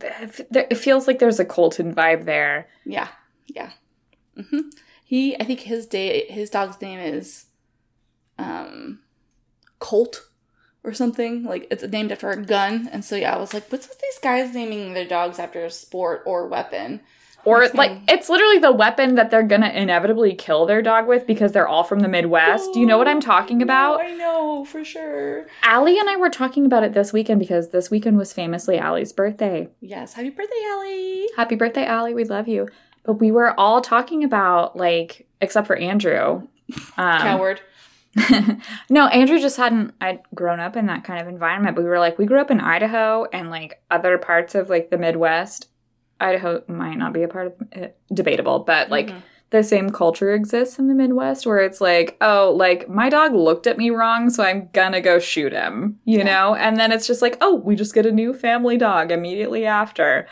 It 0.00 0.76
feels 0.78 1.06
like 1.06 1.18
there's 1.18 1.40
a 1.40 1.44
Colton 1.44 1.94
vibe 1.94 2.24
there. 2.24 2.68
Yeah, 2.86 3.08
yeah. 3.46 3.72
hmm 4.36 4.70
He, 5.04 5.36
I 5.38 5.44
think 5.44 5.60
his 5.60 5.86
day, 5.86 6.26
his 6.28 6.48
dog's 6.50 6.80
name 6.80 6.98
is, 6.98 7.46
um, 8.38 9.00
Colt 9.78 10.28
or 10.84 10.92
something. 10.94 11.44
Like 11.44 11.66
it's 11.70 11.82
named 11.82 12.12
after 12.12 12.30
a 12.30 12.42
gun, 12.42 12.88
and 12.92 13.04
so 13.04 13.16
yeah, 13.16 13.34
I 13.34 13.38
was 13.38 13.52
like, 13.52 13.70
what's 13.70 13.88
with 13.88 13.98
these 14.00 14.18
guys 14.22 14.54
naming 14.54 14.94
their 14.94 15.06
dogs 15.06 15.38
after 15.38 15.64
a 15.64 15.70
sport 15.70 16.22
or 16.26 16.46
weapon? 16.48 17.00
Or, 17.44 17.60
me- 17.60 17.68
like, 17.74 17.98
it's 18.08 18.28
literally 18.28 18.58
the 18.58 18.72
weapon 18.72 19.14
that 19.14 19.30
they're 19.30 19.42
gonna 19.42 19.70
inevitably 19.70 20.34
kill 20.34 20.66
their 20.66 20.82
dog 20.82 21.06
with 21.06 21.26
because 21.26 21.52
they're 21.52 21.68
all 21.68 21.84
from 21.84 22.00
the 22.00 22.08
Midwest. 22.08 22.72
Do 22.72 22.80
you 22.80 22.86
know 22.86 22.98
what 22.98 23.08
I'm 23.08 23.20
talking 23.20 23.62
about? 23.62 24.00
I 24.00 24.12
know 24.12 24.64
for 24.64 24.84
sure. 24.84 25.46
Allie 25.62 25.98
and 25.98 26.08
I 26.08 26.16
were 26.16 26.30
talking 26.30 26.66
about 26.66 26.82
it 26.84 26.92
this 26.92 27.12
weekend 27.12 27.40
because 27.40 27.70
this 27.70 27.90
weekend 27.90 28.18
was 28.18 28.32
famously 28.32 28.78
Allie's 28.78 29.12
birthday. 29.12 29.68
Yes, 29.80 30.14
happy 30.14 30.30
birthday, 30.30 30.62
Allie. 30.70 31.28
Happy 31.36 31.54
birthday, 31.54 31.86
Allie. 31.86 32.14
We 32.14 32.24
love 32.24 32.48
you. 32.48 32.68
But 33.04 33.14
we 33.14 33.30
were 33.30 33.58
all 33.58 33.80
talking 33.80 34.24
about, 34.24 34.76
like, 34.76 35.26
except 35.40 35.66
for 35.66 35.76
Andrew. 35.76 36.46
Um, 36.98 37.20
Coward. 37.22 37.60
no, 38.90 39.06
Andrew 39.06 39.38
just 39.38 39.56
hadn't 39.56 39.94
I'd 40.00 40.20
grown 40.34 40.60
up 40.60 40.76
in 40.76 40.86
that 40.86 41.04
kind 41.04 41.20
of 41.20 41.28
environment. 41.28 41.76
But 41.76 41.82
we 41.84 41.88
were 41.88 41.98
like, 41.98 42.18
we 42.18 42.26
grew 42.26 42.40
up 42.40 42.50
in 42.50 42.60
Idaho 42.60 43.24
and 43.32 43.50
like 43.50 43.82
other 43.90 44.18
parts 44.18 44.54
of 44.54 44.68
like 44.68 44.90
the 44.90 44.98
Midwest. 44.98 45.68
Idaho 46.20 46.62
might 46.68 46.96
not 46.96 47.12
be 47.12 47.22
a 47.22 47.28
part 47.28 47.46
of 47.48 47.54
it, 47.72 47.98
debatable, 48.12 48.60
but 48.60 48.90
like 48.90 49.10
Mhm. 49.10 49.22
the 49.50 49.62
same 49.64 49.90
culture 49.90 50.32
exists 50.32 50.78
in 50.78 50.86
the 50.88 50.94
Midwest 50.94 51.46
where 51.46 51.58
it's 51.58 51.80
like, 51.80 52.16
oh, 52.20 52.52
like 52.56 52.88
my 52.88 53.08
dog 53.08 53.34
looked 53.34 53.66
at 53.66 53.78
me 53.78 53.90
wrong, 53.90 54.30
so 54.30 54.44
I'm 54.44 54.68
gonna 54.72 55.00
go 55.00 55.18
shoot 55.18 55.52
him, 55.52 55.98
you 56.04 56.18
Yeah. 56.18 56.24
know? 56.24 56.54
And 56.54 56.78
then 56.78 56.92
it's 56.92 57.06
just 57.06 57.22
like, 57.22 57.36
oh, 57.40 57.54
we 57.56 57.74
just 57.74 57.94
get 57.94 58.06
a 58.06 58.12
new 58.12 58.32
family 58.32 58.76
dog 58.76 59.10
immediately 59.10 59.66
after. 59.66 60.26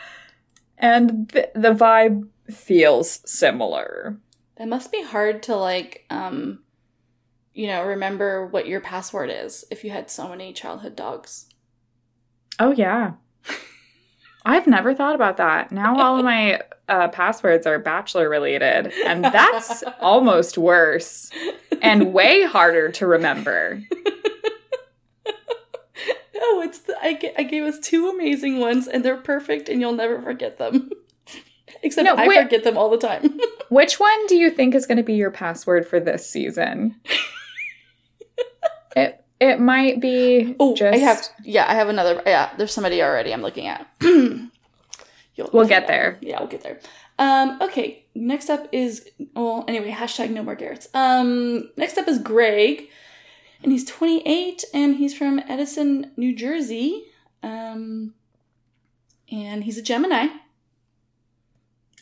And 0.77 1.29
th- 1.29 1.49
the 1.53 1.73
vibe 1.73 2.27
feels 2.49 3.19
similar. 3.29 4.17
It 4.57 4.67
must 4.67 4.91
be 4.91 5.01
hard 5.03 5.43
to 5.43 5.55
like, 5.55 6.05
um, 6.09 6.63
you 7.53 7.67
know, 7.67 7.83
remember 7.83 8.47
what 8.47 8.67
your 8.67 8.79
password 8.79 9.29
is 9.29 9.65
if 9.69 9.83
you 9.83 9.89
had 9.89 10.09
so 10.09 10.29
many 10.29 10.53
childhood 10.53 10.95
dogs. 10.95 11.47
Oh, 12.59 12.71
yeah. 12.71 13.13
I've 14.45 14.67
never 14.67 14.93
thought 14.95 15.15
about 15.15 15.37
that. 15.37 15.71
Now 15.71 15.99
all 15.99 16.17
of 16.19 16.25
my 16.25 16.61
uh, 16.87 17.07
passwords 17.09 17.67
are 17.67 17.77
bachelor 17.79 18.29
related, 18.29 18.91
and 19.05 19.23
that's 19.23 19.83
almost 19.99 20.57
worse 20.57 21.29
and 21.81 22.13
way 22.13 22.43
harder 22.43 22.89
to 22.93 23.07
remember. 23.07 23.81
Oh, 26.41 26.61
it's 26.61 26.79
the, 26.79 26.95
I, 27.01 27.19
I 27.37 27.43
gave 27.43 27.63
us 27.63 27.79
two 27.79 28.07
amazing 28.09 28.59
ones, 28.59 28.87
and 28.87 29.03
they're 29.03 29.17
perfect, 29.17 29.67
and 29.67 29.81
you'll 29.81 29.91
never 29.93 30.21
forget 30.21 30.57
them. 30.57 30.89
Except 31.83 32.05
No, 32.05 32.15
I 32.15 32.27
wait. 32.27 32.43
forget 32.43 32.63
them 32.63 32.77
all 32.77 32.89
the 32.89 32.97
time. 32.97 33.37
Which 33.69 33.99
one 33.99 34.27
do 34.27 34.35
you 34.37 34.49
think 34.49 34.73
is 34.73 34.85
going 34.85 34.97
to 34.97 35.03
be 35.03 35.15
your 35.15 35.31
password 35.31 35.85
for 35.85 35.99
this 35.99 36.27
season? 36.29 36.95
it 38.95 39.23
it 39.39 39.59
might 39.59 39.99
be 40.01 40.55
oh, 40.59 40.75
just 40.75 40.93
I 40.95 40.97
have 40.99 41.25
yeah, 41.43 41.65
I 41.67 41.73
have 41.75 41.89
another. 41.89 42.21
Yeah, 42.25 42.51
there's 42.57 42.73
somebody 42.73 43.01
already. 43.01 43.33
I'm 43.33 43.41
looking 43.41 43.67
at. 43.67 43.87
You'll- 44.01 44.49
We'll 45.53 45.67
get 45.67 45.83
out. 45.83 45.87
there. 45.87 46.17
Yeah, 46.21 46.39
we'll 46.39 46.49
get 46.49 46.61
there. 46.63 46.79
Um, 47.17 47.61
okay, 47.61 48.05
next 48.15 48.49
up 48.49 48.67
is 48.73 49.07
well, 49.35 49.63
anyway, 49.67 49.91
hashtag 49.91 50.31
no 50.31 50.43
more 50.43 50.55
Garrett's. 50.55 50.87
Um, 50.93 51.69
next 51.77 51.97
up 51.97 52.07
is 52.09 52.19
Greg, 52.19 52.87
and 53.63 53.71
he's 53.71 53.85
28, 53.85 54.63
and 54.73 54.95
he's 54.97 55.13
from 55.17 55.39
Edison, 55.47 56.11
New 56.17 56.35
Jersey. 56.35 57.05
Um, 57.43 58.13
and 59.31 59.63
he's 59.63 59.77
a 59.77 59.81
Gemini. 59.81 60.27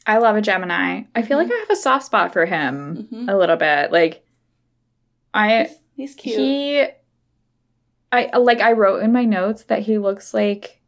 I 0.05 0.17
love 0.19 0.35
a 0.35 0.41
Gemini. 0.41 1.03
I 1.15 1.21
feel 1.21 1.37
like 1.37 1.51
I 1.51 1.55
have 1.57 1.69
a 1.69 1.75
soft 1.75 2.05
spot 2.05 2.31
for 2.33 2.45
him 2.45 3.07
Mhm. 3.11 3.29
a 3.31 3.35
little 3.37 3.57
bit. 3.57 3.91
Like 3.91 4.25
I 5.33 5.63
He's, 5.65 5.77
he's 5.95 6.15
cute. 6.15 6.37
he 6.39 6.85
I 8.11 8.35
like 8.37 8.61
I 8.61 8.71
wrote 8.73 9.03
in 9.03 9.11
my 9.11 9.25
notes 9.25 9.63
that 9.65 9.79
he 9.83 9.97
looks 9.97 10.33
like 10.33 10.79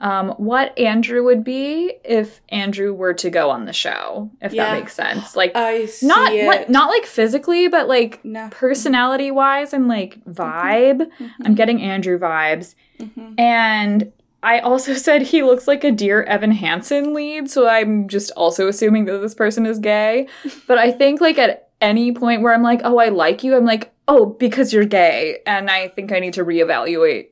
um 0.00 0.30
what 0.38 0.76
Andrew 0.78 1.22
would 1.24 1.44
be 1.44 1.92
if 2.04 2.40
Andrew 2.48 2.94
were 2.94 3.12
to 3.14 3.28
go 3.30 3.50
on 3.50 3.66
the 3.66 3.72
show, 3.72 4.30
if 4.40 4.52
Yeah. 4.52 4.64
that 4.72 4.80
makes 4.80 4.94
sense. 4.94 5.36
Like 5.36 5.54
I 5.54 5.86
see 5.86 6.06
not 6.06 6.32
like 6.32 6.68
not 6.70 6.88
like 6.88 7.04
physically, 7.04 7.68
but 7.68 7.88
like 7.88 8.24
no. 8.24 8.48
personality 8.50 9.30
wise 9.30 9.72
and 9.74 9.88
like 9.88 10.24
vibe. 10.24 11.10
Mhm. 11.18 11.30
I'm 11.44 11.54
getting 11.54 11.82
Andrew 11.82 12.18
vibes. 12.18 12.74
Mhm. 12.98 13.38
And 13.38 14.12
I 14.42 14.60
also 14.60 14.94
said 15.06 15.20
he 15.22 15.42
looks 15.42 15.68
like 15.68 15.84
a 15.84 15.90
Dear 15.92 16.22
Evan 16.22 16.52
Hansen 16.52 17.12
lead, 17.12 17.50
so 17.50 17.68
I'm 17.68 18.08
just 18.08 18.30
also 18.36 18.68
assuming 18.68 19.04
that 19.04 19.18
this 19.18 19.34
person 19.34 19.66
is 19.66 19.78
gay. 19.78 20.28
But 20.66 20.78
I 20.78 20.92
think 20.92 21.20
like 21.20 21.36
at 21.38 21.68
any 21.82 22.12
point 22.12 22.40
where 22.42 22.54
I'm 22.54 22.62
like, 22.62 22.80
oh, 22.84 22.98
I 22.98 23.08
like 23.10 23.42
you, 23.44 23.54
I'm 23.56 23.64
like, 23.66 23.92
oh, 24.10 24.26
because 24.26 24.72
you're 24.72 24.84
gay. 24.84 25.38
And 25.46 25.70
I 25.70 25.88
think 25.88 26.12
I 26.12 26.18
need 26.18 26.34
to 26.34 26.44
reevaluate 26.44 27.28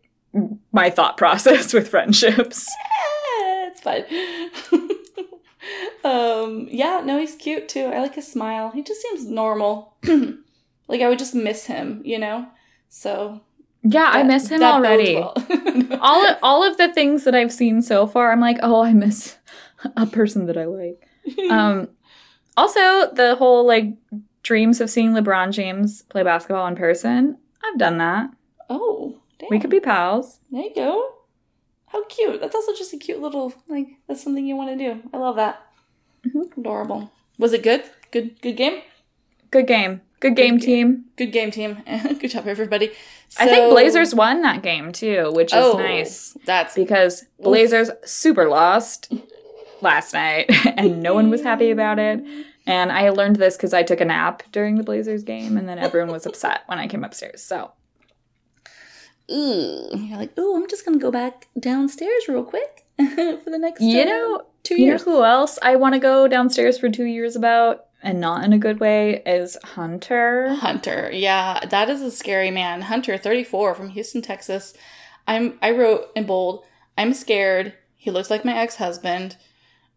my 0.73 0.89
thought 0.91 1.17
process 1.17 1.73
with 1.75 1.89
friendships. 1.89 2.67
Eh, 2.69 3.71
it's 3.71 3.81
fine. 3.81 4.05
um, 6.05 6.69
yeah, 6.71 7.03
no, 7.05 7.19
he's 7.19 7.35
cute 7.35 7.69
too. 7.69 7.87
I 7.87 8.01
like 8.01 8.15
his 8.15 8.31
smile. 8.31 8.71
He 8.71 8.83
just 8.83 9.03
seems 9.03 9.27
normal. 9.27 9.97
like 10.89 11.03
I 11.03 11.09
would 11.09 11.19
just 11.19 11.35
miss 11.35 11.67
him, 11.67 12.01
you 12.05 12.19
know. 12.19 12.47
So 12.89 13.41
Yeah, 13.83 14.11
I 14.13 14.23
miss 14.23 14.49
him 14.49 14.63
already. 14.63 15.17
well. 15.17 15.35
all 16.01 16.25
of, 16.25 16.37
all 16.43 16.63
of 16.63 16.77
the 16.77 16.93
things 16.93 17.25
that 17.25 17.35
I've 17.35 17.53
seen 17.53 17.83
so 17.83 18.07
far, 18.07 18.31
I'm 18.31 18.41
like, 18.41 18.59
oh, 18.63 18.83
I 18.83 18.93
miss 18.93 19.37
a 19.97 20.07
person 20.07 20.47
that 20.47 20.57
I 20.57 20.65
like. 20.65 21.05
Um, 21.51 21.89
also, 22.57 23.13
the 23.13 23.37
whole 23.37 23.67
like 23.67 23.95
dreams 24.43 24.81
of 24.81 24.91
seeing 24.91 25.13
LeBron 25.13 25.53
James 25.53 26.03
play 26.03 26.23
basketball 26.23 26.67
in 26.67 26.77
person. 26.77 27.39
I've 27.65 27.79
done 27.79 27.99
that. 27.99 28.31
oh, 28.71 29.17
damn. 29.39 29.49
We 29.51 29.59
could 29.61 29.71
be 29.71 29.81
pals. 29.81 30.41
There 30.51 30.63
you 30.63 30.75
go. 30.75 31.15
How 31.89 32.05
cute. 32.05 32.41
That's 32.41 32.55
also 32.55 32.73
just 32.75 32.93
a 32.93 32.99
cute 32.99 33.21
little 33.21 33.53
like. 33.69 33.89
That's 34.07 34.23
something 34.23 34.47
you 34.47 34.57
want 34.57 34.77
to 34.79 34.85
do. 34.95 35.03
I 35.13 35.17
love 35.17 35.37
that. 35.37 35.63
Mhm. 36.27 36.57
Adorable. 36.57 37.11
Was 37.39 37.53
it 37.53 37.63
good? 37.63 37.85
Good. 38.11 38.41
Good 38.43 38.57
game. 38.57 38.83
Good 39.51 39.67
game. 39.67 40.03
Good 40.21 40.35
game, 40.35 40.57
Good 40.59 40.65
team. 40.67 41.05
Good 41.17 41.31
game, 41.33 41.51
team. 41.53 41.79
good 42.21 42.31
job, 42.31 42.49
everybody. 42.49 42.91
I 43.39 43.47
think 43.47 43.71
Blazers 43.73 44.15
won 44.17 44.43
that 44.43 44.63
game 44.65 44.91
too, 44.91 45.31
which 45.33 45.53
is 45.53 45.65
Oh, 45.65 45.79
nice 45.79 46.37
That's 46.45 46.75
because 46.75 47.25
Blazers 47.41 47.91
super 48.05 48.49
lost 48.49 49.13
last 49.81 50.13
night 50.15 50.47
and 50.77 51.01
no 51.03 51.15
one 51.15 51.31
was 51.31 51.43
happy 51.43 51.71
about 51.71 52.01
it. 52.01 52.21
And 52.69 52.93
I 52.93 53.09
learned 53.11 53.37
this 53.37 53.57
because 53.57 53.73
I 53.75 53.83
took 53.83 54.01
a 54.01 54.05
nap 54.05 54.43
during 54.53 54.77
the 54.77 54.83
Blazers 54.85 55.25
game 55.25 55.57
and 55.57 55.69
then 55.69 55.79
everyone 55.79 56.13
was 56.13 56.27
upset 56.31 56.63
when 56.67 56.79
I 56.79 56.87
came 56.87 57.03
upstairs. 57.03 57.43
So 57.43 57.73
ooh, 59.31 59.89
you're 59.95 60.19
like, 60.19 60.37
ooh, 60.39 60.57
I'm 60.57 60.69
just 60.69 60.85
gonna 60.85 60.99
go 60.99 61.11
back 61.11 61.49
downstairs 61.59 62.29
real 62.29 62.45
quick 62.45 62.85
for 62.99 63.51
the 63.51 63.59
next, 63.59 63.81
You 63.81 64.03
uh, 64.03 64.05
know- 64.05 64.43
two 64.63 64.81
years. 64.81 65.03
You 65.03 65.13
know 65.13 65.19
who 65.19 65.25
else 65.25 65.59
I 65.63 65.77
want 65.77 65.95
to 65.95 65.99
go 66.01 66.29
downstairs 66.29 66.79
for 66.79 66.89
two 66.89 67.05
years 67.05 67.37
about, 67.37 67.87
and 68.03 68.21
not 68.21 68.45
in 68.45 68.53
a 68.53 68.59
good 68.59 68.81
way, 68.81 69.23
is 69.25 69.57
Hunter. 69.65 70.55
Hunter, 70.55 71.11
yeah, 71.13 71.61
that 71.71 71.89
is 71.89 72.01
a 72.03 72.11
scary 72.11 72.51
man. 72.51 72.83
Hunter, 72.83 73.17
34, 73.17 73.75
from 73.75 73.89
Houston, 73.91 74.23
Texas. 74.23 74.75
I'm. 75.27 75.59
I 75.63 75.71
wrote 75.73 76.09
in 76.15 76.27
bold. 76.27 76.65
I'm 76.97 77.13
scared. 77.15 77.75
He 77.97 78.11
looks 78.11 78.31
like 78.31 78.45
my 78.45 78.57
ex 78.57 78.77
husband. 78.77 79.37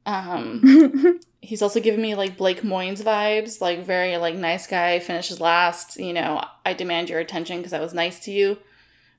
Um, 0.05 1.19
he's 1.41 1.61
also 1.61 1.79
giving 1.79 2.01
me 2.01 2.15
like 2.15 2.37
Blake 2.37 2.61
Moynes 2.61 3.03
vibes, 3.03 3.61
like 3.61 3.85
very 3.85 4.17
like 4.17 4.35
nice 4.35 4.67
guy, 4.67 4.99
finishes 4.99 5.39
last. 5.39 5.97
You 5.97 6.13
know, 6.13 6.43
I 6.65 6.73
demand 6.73 7.09
your 7.09 7.19
attention 7.19 7.57
because 7.57 7.73
I 7.73 7.79
was 7.79 7.93
nice 7.93 8.19
to 8.21 8.31
you. 8.31 8.57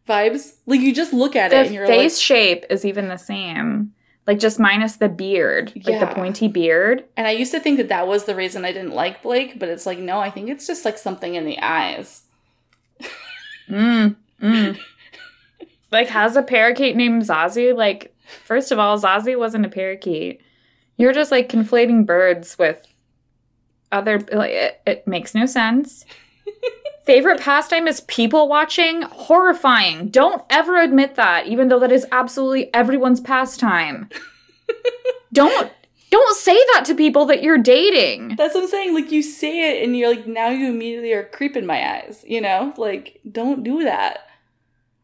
Vibes. 0.09 0.55
Like 0.67 0.81
you 0.81 0.95
just 0.95 1.13
look 1.13 1.37
at 1.37 1.51
the 1.51 1.61
it 1.61 1.67
and 1.67 1.75
you're 1.75 1.87
face 1.87 2.17
like, 2.17 2.23
shape 2.23 2.65
is 2.71 2.85
even 2.85 3.09
the 3.09 3.17
same. 3.17 3.93
Like 4.27 4.39
just 4.39 4.61
minus 4.61 4.97
the 4.97 5.09
beard, 5.09 5.73
like 5.75 5.87
Yeah. 5.87 6.05
the 6.05 6.15
pointy 6.15 6.47
beard. 6.49 7.05
and 7.17 7.27
I 7.27 7.33
used 7.33 7.53
to 7.53 7.61
think 7.61 7.79
that 7.79 7.89
that 7.89 8.07
was 8.07 8.25
the 8.25 8.37
reason 8.37 8.65
I 8.65 8.73
didn't 8.73 8.95
like 8.95 9.23
Blake, 9.23 9.59
but 9.59 9.69
it's 9.69 9.87
like 9.87 9.99
no, 9.99 10.19
I 10.21 10.31
think 10.31 10.49
it's 10.49 10.67
just 10.67 10.85
like 10.85 10.99
something 10.99 11.35
in 11.35 11.45
the 11.45 11.59
eyes. 11.61 12.23
Mm, 13.69 14.17
mm. 14.41 14.79
like 15.91 16.09
has 16.09 16.37
a 16.37 16.43
parakeet 16.43 16.95
named 16.97 17.23
Zazie. 17.23 17.75
Like, 17.75 18.15
first 18.45 18.71
of 18.71 18.79
all, 18.79 18.99
Zazie 18.99 19.39
wasn't 19.39 19.67
a 19.67 19.69
parakeet. 19.71 20.41
You're 20.97 21.13
just 21.13 21.31
like 21.31 21.49
conflating 21.49 22.07
birds 22.07 22.59
with 22.59 22.87
other. 23.91 24.19
Like, 24.33 24.53
it, 24.53 24.81
it 24.87 25.07
makes 25.07 25.35
no 25.35 25.47
sense. 25.47 26.05
Favorite 27.05 27.41
pastime 27.41 27.89
is 27.89 28.03
people 28.03 28.49
watching. 28.49 29.03
Horrifying. 29.03 30.09
Don't 30.09 30.43
ever 30.51 30.81
admit 30.81 31.17
that, 31.17 31.47
even 31.47 31.69
though 31.69 31.81
that 31.81 31.93
is 31.93 32.07
absolutely 32.13 32.73
everyone's 32.73 33.21
pastime. 33.21 34.09
don't 35.33 35.73
don't 36.13 36.37
say 36.37 36.59
that 36.75 36.85
to 36.85 36.95
people 36.95 37.25
that 37.25 37.43
you're 37.43 37.59
dating. 37.59 38.37
That's 38.37 38.55
what 38.55 38.65
I'm 38.65 38.69
saying. 38.69 38.95
Like 38.95 39.11
you 39.11 39.23
say 39.23 39.73
it 39.73 39.83
and 39.83 39.97
you're 39.97 40.11
like 40.11 40.27
now 40.27 40.51
you 40.51 40.69
immediately 40.69 41.13
are 41.15 41.25
creep 41.25 41.57
in 41.57 41.67
my 41.67 41.97
eyes, 41.97 42.23
you 42.29 42.41
know? 42.41 42.75
Like 42.77 43.21
don't 43.31 43.65
do 43.65 43.83
that. 43.85 44.29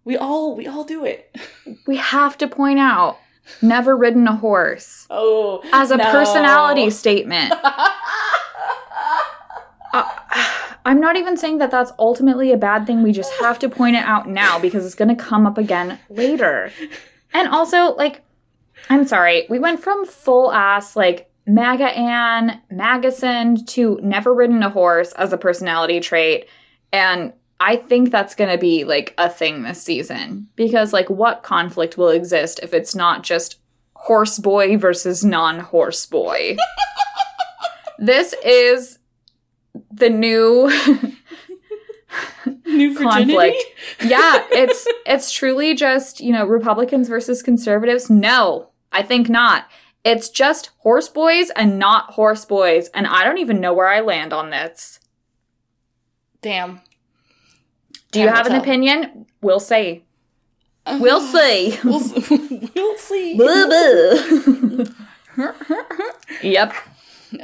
We 0.04 0.16
all 0.16 0.54
we 0.54 0.66
all 0.66 0.84
do 0.84 1.04
it. 1.04 1.36
We 1.86 1.96
have 1.96 2.36
to 2.38 2.48
point 2.48 2.78
out 2.78 3.18
never 3.62 3.96
ridden 3.96 4.26
a 4.28 4.36
horse 4.36 5.06
Oh. 5.10 5.62
as 5.72 5.90
a 5.90 5.96
no. 5.96 6.10
personality 6.10 6.90
statement. 6.90 7.52
Uh, 9.92 10.04
I'm 10.84 11.00
not 11.00 11.16
even 11.16 11.36
saying 11.38 11.58
that 11.58 11.70
that's 11.70 11.92
ultimately 11.98 12.52
a 12.52 12.58
bad 12.58 12.86
thing. 12.86 13.02
We 13.02 13.12
just 13.12 13.32
have 13.40 13.58
to 13.60 13.68
point 13.70 13.96
it 13.96 14.04
out 14.04 14.28
now 14.28 14.58
because 14.58 14.84
it's 14.84 14.94
going 14.94 15.08
to 15.08 15.14
come 15.22 15.46
up 15.46 15.56
again 15.56 15.98
later. 16.10 16.70
And 17.32 17.48
also, 17.48 17.94
like, 17.94 18.22
I'm 18.90 19.06
sorry, 19.06 19.46
we 19.48 19.58
went 19.58 19.80
from 19.82 20.04
full 20.06 20.52
ass, 20.52 20.94
like, 20.94 21.30
MAGA 21.46 21.84
Ann, 21.86 22.60
Magason 22.70 23.66
to 23.68 23.98
never 24.02 24.34
ridden 24.34 24.62
a 24.62 24.68
horse 24.68 25.12
as 25.12 25.32
a 25.32 25.38
personality 25.38 26.00
trait. 26.00 26.46
And 26.92 27.32
I 27.60 27.76
think 27.76 28.10
that's 28.10 28.34
going 28.34 28.50
to 28.50 28.58
be, 28.58 28.84
like, 28.84 29.14
a 29.18 29.28
thing 29.28 29.62
this 29.62 29.82
season. 29.82 30.48
Because, 30.56 30.92
like, 30.92 31.10
what 31.10 31.42
conflict 31.42 31.98
will 31.98 32.08
exist 32.08 32.60
if 32.62 32.72
it's 32.72 32.94
not 32.94 33.22
just 33.22 33.58
horse 33.94 34.38
boy 34.38 34.76
versus 34.76 35.24
non 35.24 35.60
horse 35.60 36.06
boy? 36.06 36.56
this 37.98 38.34
is 38.44 38.98
the 39.90 40.08
new 40.10 40.70
New 42.64 42.94
virginity? 42.94 43.34
conflict. 43.34 43.62
yeah, 44.04 44.44
it's 44.50 44.86
it's 45.06 45.32
truly 45.32 45.74
just, 45.74 46.20
you 46.20 46.32
know, 46.32 46.46
Republicans 46.46 47.08
versus 47.08 47.42
conservatives. 47.42 48.08
No, 48.08 48.70
I 48.92 49.02
think 49.02 49.28
not. 49.28 49.66
It's 50.04 50.28
just 50.28 50.70
horse 50.78 51.08
boys 51.08 51.50
and 51.50 51.78
not 51.78 52.10
horse 52.12 52.44
boys, 52.44 52.88
and 52.88 53.06
I 53.06 53.24
don't 53.24 53.38
even 53.38 53.60
know 53.60 53.74
where 53.74 53.88
I 53.88 54.00
land 54.00 54.32
on 54.32 54.50
this. 54.50 55.00
Damn. 56.40 56.80
Do 58.12 58.20
you 58.20 58.28
have 58.28 58.46
an 58.46 58.52
tell. 58.52 58.60
opinion? 58.62 59.26
We'll 59.42 59.60
see. 59.60 60.04
We'll 60.86 61.16
uh-huh. 61.16 61.32
see. 61.32 61.78
We'll, 61.84 62.00
we'll 62.74 62.98
see. 62.98 63.34
yep. 66.42 66.72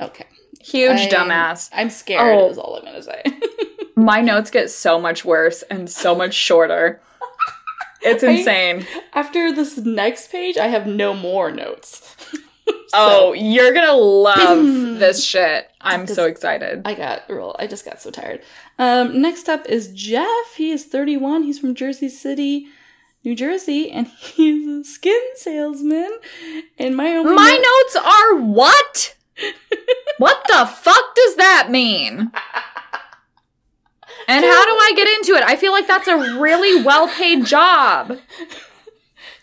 okay. 0.00 0.26
Huge 0.60 1.00
I'm- 1.00 1.10
dumbass. 1.10 1.68
I'm 1.74 1.90
scared 1.90 2.38
Oh. 2.38 2.48
is 2.50 2.58
all 2.58 2.76
I'm 2.76 2.84
gonna 2.84 3.02
say. 3.02 3.22
My 3.96 4.20
notes 4.20 4.50
get 4.50 4.70
so 4.70 4.98
much 4.98 5.24
worse 5.24 5.62
and 5.70 5.88
so 5.90 6.14
much 6.14 6.34
shorter. 6.34 7.00
It's 8.02 8.24
I- 8.24 8.28
insane. 8.28 8.86
After 9.12 9.52
this 9.52 9.76
next 9.78 10.30
page, 10.32 10.56
I 10.56 10.68
have 10.68 10.86
no 10.86 11.14
more 11.14 11.50
notes. 11.50 12.13
Oh, 12.96 13.32
you're 13.32 13.72
gonna 13.74 13.92
love 13.92 14.64
this 15.00 15.24
shit. 15.24 15.68
I'm 15.80 16.06
so 16.06 16.26
excited. 16.26 16.82
I 16.84 16.94
got 16.94 17.22
real. 17.28 17.56
I 17.58 17.66
just 17.66 17.84
got 17.84 18.00
so 18.00 18.10
tired. 18.12 18.40
Um, 18.78 19.20
next 19.20 19.48
up 19.48 19.66
is 19.66 19.92
Jeff. 19.92 20.54
He 20.56 20.70
is 20.70 20.84
31. 20.84 21.42
He's 21.42 21.58
from 21.58 21.74
Jersey 21.74 22.08
City, 22.08 22.68
New 23.24 23.34
Jersey, 23.34 23.90
and 23.90 24.06
he's 24.20 24.68
a 24.68 24.84
skin 24.84 25.20
salesman. 25.34 26.18
And 26.78 26.96
my 26.96 27.10
own 27.16 27.34
My 27.34 27.50
note- 27.50 27.62
notes 27.62 27.96
are 28.06 28.36
what? 28.40 29.16
what 30.18 30.44
the 30.46 30.64
fuck 30.64 31.16
does 31.16 31.34
that 31.36 31.68
mean? 31.70 32.30
And 34.28 34.44
how 34.44 34.64
do 34.66 34.72
I 34.72 34.92
get 34.94 35.08
into 35.18 35.32
it? 35.34 35.42
I 35.42 35.56
feel 35.56 35.72
like 35.72 35.88
that's 35.88 36.06
a 36.08 36.38
really 36.40 36.82
well 36.84 37.08
paid 37.08 37.44
job. 37.44 38.18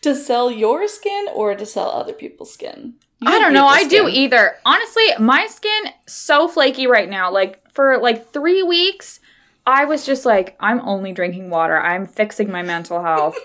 to 0.02 0.16
sell 0.16 0.50
your 0.50 0.88
skin 0.88 1.28
or 1.34 1.54
to 1.54 1.66
sell 1.66 1.92
other 1.92 2.14
people's 2.14 2.54
skin. 2.54 2.94
I 3.24 3.40
don't 3.40 3.54
know. 3.54 3.68
I 3.68 3.88
do 3.88 4.08
either. 4.08 4.56
Honestly, 4.66 5.04
my 5.20 5.46
skin 5.48 5.84
so 6.08 6.48
flaky 6.48 6.88
right 6.88 7.10
now. 7.10 7.32
Like 7.32 7.72
for 7.72 8.00
like 8.00 8.32
3 8.34 8.64
weeks, 8.64 9.20
I 9.66 9.86
was 9.86 10.06
just 10.06 10.26
like 10.26 10.56
I'm 10.60 10.80
only 10.82 11.12
drinking 11.14 11.50
water. 11.50 11.80
I'm 11.80 12.08
fixing 12.08 12.52
my 12.52 12.64
mental 12.64 13.04
health. 13.04 13.38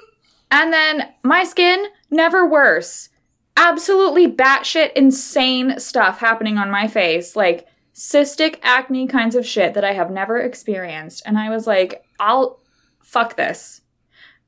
and 0.50 0.72
then 0.72 1.12
my 1.22 1.44
skin 1.44 1.86
never 2.10 2.46
worse. 2.46 3.08
Absolutely 3.56 4.30
batshit 4.30 4.92
insane 4.92 5.78
stuff 5.78 6.18
happening 6.18 6.58
on 6.58 6.70
my 6.70 6.86
face. 6.86 7.34
Like 7.34 7.66
cystic 7.94 8.58
acne 8.62 9.06
kinds 9.06 9.36
of 9.36 9.46
shit 9.46 9.74
that 9.74 9.84
I 9.84 9.92
have 9.92 10.10
never 10.10 10.38
experienced. 10.38 11.22
And 11.24 11.38
I 11.38 11.48
was 11.48 11.66
like, 11.66 12.04
I'll 12.18 12.60
fuck 13.00 13.36
this. 13.36 13.80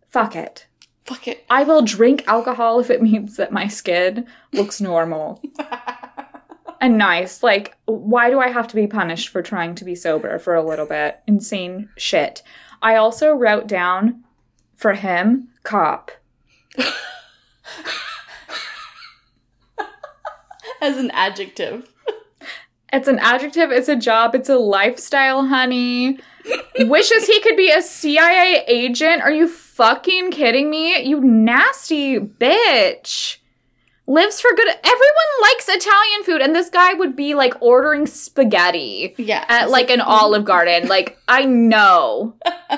Fuck 0.08 0.36
it. 0.36 0.66
Fuck 1.06 1.28
it. 1.28 1.44
I 1.48 1.62
will 1.62 1.82
drink 1.82 2.24
alcohol 2.26 2.80
if 2.80 2.90
it 2.90 3.00
means 3.10 3.36
that 3.36 3.52
my 3.52 3.68
skin 3.68 4.26
looks 4.52 4.80
normal 4.80 5.40
and 6.80 6.98
nice. 6.98 7.42
Like, 7.42 7.76
why 7.86 8.30
do 8.30 8.40
I 8.40 8.48
have 8.48 8.68
to 8.68 8.76
be 8.76 8.86
punished 8.86 9.28
for 9.28 9.42
trying 9.42 9.74
to 9.76 9.84
be 9.84 9.94
sober 9.94 10.38
for 10.38 10.54
a 10.54 10.64
little 10.66 10.86
bit? 10.86 11.20
Insane 11.26 11.88
shit. 11.96 12.42
I 12.82 12.96
also 12.96 13.32
wrote 13.32 13.66
down 13.66 14.24
for 14.74 14.94
him, 14.94 15.48
cop. 15.62 16.10
As 20.82 20.98
an 20.98 21.10
adjective. 21.12 21.88
It's 22.92 23.08
an 23.08 23.18
adjective, 23.18 23.72
it's 23.72 23.88
a 23.88 23.96
job, 23.96 24.34
it's 24.34 24.48
a 24.48 24.58
lifestyle, 24.58 25.46
honey. 25.46 26.18
Wishes 26.80 27.26
he 27.26 27.40
could 27.40 27.56
be 27.56 27.70
a 27.70 27.82
CIA 27.82 28.64
agent. 28.68 29.22
Are 29.22 29.30
you 29.32 29.48
fucking 29.48 30.30
kidding 30.30 30.70
me? 30.70 31.02
You 31.02 31.20
nasty 31.20 32.18
bitch. 32.18 33.38
Lives 34.08 34.40
for 34.40 34.50
good. 34.54 34.68
Everyone 34.68 35.42
likes 35.42 35.68
Italian 35.68 36.22
food, 36.24 36.40
and 36.40 36.54
this 36.54 36.70
guy 36.70 36.94
would 36.94 37.16
be 37.16 37.34
like 37.34 37.54
ordering 37.60 38.06
spaghetti 38.06 39.14
Yeah. 39.18 39.44
at 39.48 39.68
like 39.70 39.90
an 39.90 40.00
Olive 40.00 40.44
Garden. 40.44 40.86
Like, 40.86 41.18
I 41.26 41.44
know. 41.44 42.36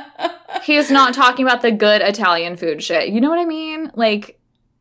he 0.63 0.77
is 0.77 0.91
not 0.91 1.13
talking 1.13 1.45
about 1.47 1.61
the 1.61 1.71
good 1.71 2.01
Italian 2.01 2.57
food 2.57 2.83
shit. 2.83 3.09
You 3.11 3.21
know 3.21 3.29
what 3.29 3.39
I 3.39 3.45
mean? 3.45 3.91
Like, 3.95 4.41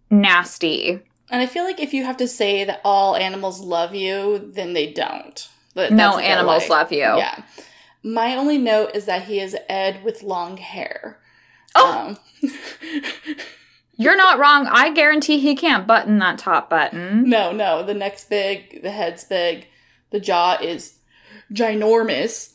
nasty. 0.10 1.02
And 1.30 1.42
I 1.42 1.46
feel 1.48 1.66
like 1.66 1.82
if 1.82 1.94
you 1.94 2.06
have 2.06 2.18
to 2.18 2.28
say 2.28 2.64
that 2.64 2.80
all 2.86 3.18
animals 3.18 3.60
love 3.60 3.94
you, 3.94 4.50
then 4.54 4.72
they 4.72 4.92
don't. 4.94 5.50
But 5.74 5.92
No 5.92 5.98
that's 5.98 6.16
what 6.16 6.22
they're 6.22 6.32
animals 6.32 6.62
like. 6.62 6.70
love 6.70 6.92
you. 6.94 7.00
Yeah. 7.00 7.44
My 8.04 8.36
only 8.36 8.58
note 8.58 8.92
is 8.96 9.06
that 9.06 9.24
he 9.24 9.40
is 9.40 9.56
Ed 9.68 10.04
with 10.04 10.24
long 10.24 10.58
hair. 10.58 11.20
Oh! 11.76 12.16
Um, 12.44 12.50
You're 14.00 14.16
not 14.16 14.38
wrong. 14.38 14.68
I 14.68 14.92
guarantee 14.92 15.40
he 15.40 15.56
can't 15.56 15.88
button 15.88 16.20
that 16.20 16.38
top 16.38 16.70
button. 16.70 17.28
no, 17.28 17.52
no. 17.52 17.84
The 17.84 17.96
neck's 17.96 18.24
big, 18.26 18.84
the 18.84 18.92
head's 18.92 19.24
big, 19.24 19.68
the 20.12 20.20
jaw 20.20 20.58
is 20.62 21.00
ginormous. 21.52 22.54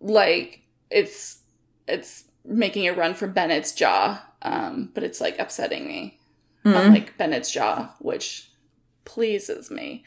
Like 0.00 0.62
it's 0.90 1.40
it's 1.86 2.24
making 2.44 2.88
a 2.88 2.94
run 2.94 3.14
for 3.14 3.26
Bennett's 3.26 3.72
jaw. 3.72 4.24
Um, 4.40 4.90
but 4.94 5.04
it's 5.04 5.20
like 5.20 5.38
upsetting 5.38 5.86
me. 5.86 6.18
Mhm. 6.64 6.86
Unlike 6.86 7.18
Bennett's 7.18 7.50
jaw, 7.52 7.94
which 8.00 8.50
pleases 9.04 9.70
me. 9.70 10.04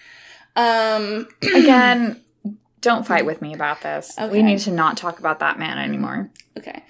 Um 0.56 1.28
Again, 1.56 2.24
don't 2.86 3.06
fight 3.06 3.26
with 3.26 3.42
me 3.42 3.54
about 3.54 3.82
this. 3.82 4.18
Okay. 4.18 4.32
We 4.32 4.42
need 4.42 4.60
to 4.60 4.72
not 4.72 4.96
talk 4.96 5.20
about 5.20 5.40
that 5.40 5.60
man 5.60 5.78
anymore. 5.78 6.30
Okay. 6.58 6.84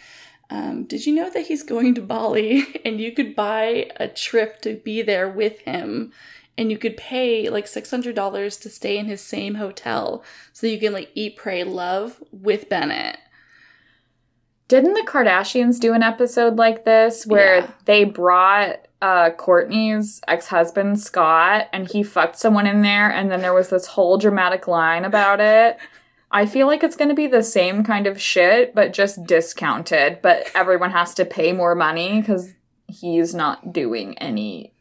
Um, 0.51 0.83
did 0.83 1.07
you 1.07 1.15
know 1.15 1.31
that 1.31 1.47
he's 1.47 1.63
going 1.63 1.95
to 1.95 2.01
Bali 2.01 2.63
and 2.85 3.01
you 3.01 3.11
could 3.11 3.35
buy 3.35 3.89
a 3.95 4.07
trip 4.07 4.61
to 4.61 4.75
be 4.75 5.01
there 5.01 5.27
with 5.27 5.59
him 5.61 6.11
and 6.57 6.69
you 6.69 6.77
could 6.77 6.95
pay 6.97 7.49
like 7.49 7.65
$600 7.65 8.61
to 8.61 8.69
stay 8.69 8.97
in 8.99 9.07
his 9.07 9.21
same 9.21 9.55
hotel 9.55 10.23
so 10.53 10.67
you 10.67 10.79
can 10.79 10.93
like 10.93 11.09
eat, 11.15 11.35
pray, 11.35 11.63
love 11.63 12.23
with 12.31 12.69
Bennett? 12.69 13.17
Didn't 14.67 14.93
the 14.93 15.01
Kardashians 15.07 15.79
do 15.79 15.93
an 15.93 16.03
episode 16.03 16.57
like 16.57 16.85
this 16.85 17.25
where 17.25 17.57
Yeah. 17.59 17.71
they 17.85 18.03
brought 18.03 18.84
uh 19.01 19.31
Kourtney's 19.31 20.21
ex-husband 20.27 20.99
Scott 20.99 21.67
and 21.73 21.89
he 21.89 22.03
fucked 22.03 22.37
someone 22.37 22.67
in 22.67 22.81
there 22.81 23.11
and 23.11 23.31
then 23.31 23.41
there 23.41 23.53
was 23.53 23.69
this 23.69 23.87
whole 23.87 24.17
dramatic 24.17 24.67
line 24.67 25.05
about 25.05 25.39
it? 25.39 25.77
I 26.31 26.45
feel 26.45 26.67
like 26.67 26.83
it's 26.83 26.95
going 26.95 27.09
to 27.09 27.15
be 27.15 27.27
the 27.27 27.43
same 27.43 27.83
kind 27.83 28.07
of 28.07 28.19
shit 28.19 28.75
but 28.75 28.93
just 28.93 29.25
discounted, 29.25 30.21
but 30.21 30.49
everyone 30.53 30.91
has 30.91 31.13
to 31.15 31.25
pay 31.25 31.53
more 31.53 31.75
money 31.75 32.21
cuz 32.21 32.53
he's 32.87 33.33
not 33.33 33.73
doing 33.73 34.17
any 34.17 34.73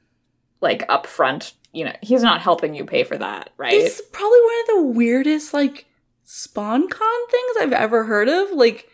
like 0.60 0.86
upfront, 0.88 1.52
you 1.72 1.84
know, 1.84 1.92
he's 2.02 2.22
not 2.22 2.40
helping 2.40 2.74
you 2.74 2.84
pay 2.84 3.04
for 3.04 3.16
that, 3.18 3.50
right? 3.56 3.74
It's 3.74 4.00
probably 4.12 4.40
one 4.40 4.60
of 4.60 4.66
the 4.68 4.98
weirdest 4.98 5.54
like 5.54 5.86
sponcon 6.26 7.28
things 7.30 7.56
I've 7.60 7.72
ever 7.72 8.04
heard 8.04 8.28
of. 8.28 8.50
Like, 8.52 8.88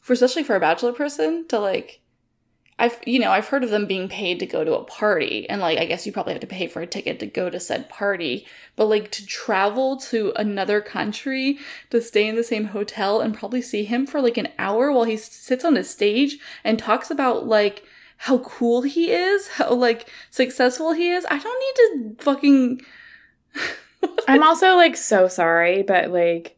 for 0.00 0.12
especially 0.12 0.42
for 0.42 0.56
a 0.56 0.60
bachelor 0.60 0.92
person 0.92 1.46
to 1.48 1.58
like, 1.58 2.00
I've 2.78 2.98
you 3.06 3.20
know 3.20 3.30
I've 3.30 3.48
heard 3.48 3.62
of 3.62 3.70
them 3.70 3.86
being 3.86 4.08
paid 4.08 4.40
to 4.40 4.46
go 4.46 4.64
to 4.64 4.76
a 4.76 4.84
party, 4.84 5.48
and 5.48 5.60
like 5.60 5.78
I 5.78 5.84
guess 5.84 6.06
you 6.06 6.12
probably 6.12 6.32
have 6.32 6.40
to 6.40 6.46
pay 6.46 6.66
for 6.66 6.82
a 6.82 6.86
ticket 6.86 7.20
to 7.20 7.26
go 7.26 7.48
to 7.48 7.60
said 7.60 7.88
party. 7.88 8.46
But 8.74 8.86
like 8.86 9.10
to 9.12 9.26
travel 9.26 9.96
to 9.98 10.32
another 10.36 10.80
country 10.80 11.58
to 11.90 12.02
stay 12.02 12.26
in 12.26 12.34
the 12.34 12.42
same 12.42 12.66
hotel 12.66 13.20
and 13.20 13.36
probably 13.36 13.62
see 13.62 13.84
him 13.84 14.06
for 14.06 14.20
like 14.20 14.36
an 14.36 14.48
hour 14.58 14.90
while 14.90 15.04
he 15.04 15.16
sits 15.16 15.64
on 15.64 15.76
a 15.76 15.84
stage 15.84 16.38
and 16.64 16.78
talks 16.78 17.10
about 17.10 17.46
like 17.46 17.84
how 18.16 18.38
cool 18.38 18.82
he 18.82 19.12
is, 19.12 19.48
how 19.48 19.72
like 19.74 20.08
successful 20.30 20.92
he 20.92 21.10
is. 21.10 21.24
I 21.30 21.38
don't 21.38 22.04
need 22.04 22.16
to 22.16 22.24
fucking. 22.24 22.80
I'm 24.28 24.42
also 24.42 24.74
like 24.76 24.96
so 24.96 25.28
sorry, 25.28 25.82
but 25.82 26.10
like 26.10 26.56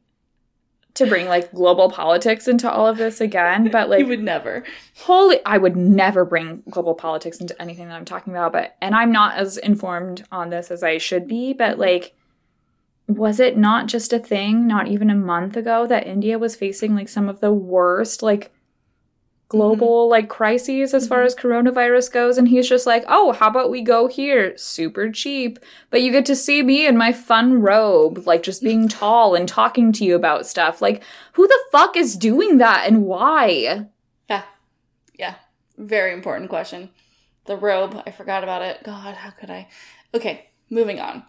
to 0.97 1.07
bring 1.07 1.27
like 1.27 1.53
global 1.53 1.91
politics 1.91 2.49
into 2.49 2.71
all 2.71 2.87
of 2.87 2.99
this 2.99 3.21
again, 3.21 3.71
but 3.71 3.89
like 3.91 4.01
you 4.01 4.07
would 4.07 4.23
never. 4.23 4.65
holy 4.97 5.41
I 5.47 5.59
would 5.59 5.77
never 5.77 6.25
bring 6.25 6.63
global 6.71 6.95
politics 6.95 7.41
into 7.41 7.61
anything 7.61 7.89
that 7.89 7.95
I'm 7.95 8.05
talking 8.05 8.33
about, 8.33 8.53
but 8.53 8.77
and 8.81 8.95
I'm 8.95 9.13
not 9.13 9.37
as 9.37 9.57
informed 9.59 10.27
on 10.33 10.51
this 10.51 10.71
as 10.71 10.83
I 10.83 10.99
should 10.99 11.27
be, 11.29 11.53
but 11.53 11.73
mm-hmm. 11.73 11.81
like 11.81 12.15
was 13.09 13.39
it 13.39 13.57
not 13.57 13.87
just 13.87 14.13
a 14.13 14.19
thing 14.19 14.67
not 14.67 14.89
even 14.89 15.11
a 15.11 15.15
month 15.15 15.57
ago 15.57 15.87
that 15.87 16.07
India 16.07 16.39
was 16.39 16.57
facing 16.57 16.95
like 16.95 17.09
some 17.09 17.29
of 17.29 17.41
the 17.41 17.53
worst 17.53 18.21
like 18.23 18.53
global 19.49 20.09
like 20.09 20.29
crises 20.29 20.93
as 20.93 21.07
far 21.07 21.23
Mhm. 21.23 21.27
as 21.27 21.35
coronavirus 21.37 22.13
goes 22.13 22.37
and 22.37 22.49
he's 22.49 22.69
just 22.69 22.85
like 22.87 23.05
oh 23.07 23.31
how 23.33 23.47
about 23.49 23.71
we 23.71 23.81
go 23.81 24.09
here 24.09 24.57
super 24.59 25.09
cheap 25.11 25.59
but 25.91 26.03
you 26.03 26.11
get 26.11 26.27
to 26.27 26.35
see 26.35 26.63
me 26.65 26.85
in 26.85 26.97
my 26.97 27.13
fun 27.13 27.61
robe 27.63 28.27
like 28.27 28.43
just 28.43 28.61
being 28.63 28.89
tall 29.01 29.35
and 29.37 29.49
talking 29.49 29.93
to 29.93 30.05
you 30.05 30.17
about 30.17 30.47
stuff 30.47 30.83
like 30.83 31.01
who 31.35 31.47
the 31.47 31.61
fuck 31.71 31.97
is 31.97 32.17
doing 32.17 32.59
that 32.59 32.87
and 32.89 33.05
why 33.05 33.87
Yeah. 34.29 34.43
Yeah. 35.17 35.35
Very 35.79 36.13
important 36.13 36.51
question. 36.51 36.91
The 37.45 37.57
robe. 37.57 38.03
I 38.05 38.11
forgot 38.11 38.43
about 38.43 38.63
it. 38.63 38.83
God, 38.83 39.15
how 39.15 39.31
could 39.31 39.51
I? 39.51 39.69
Okay, 40.13 40.47
moving 40.71 40.99
on. 40.99 41.23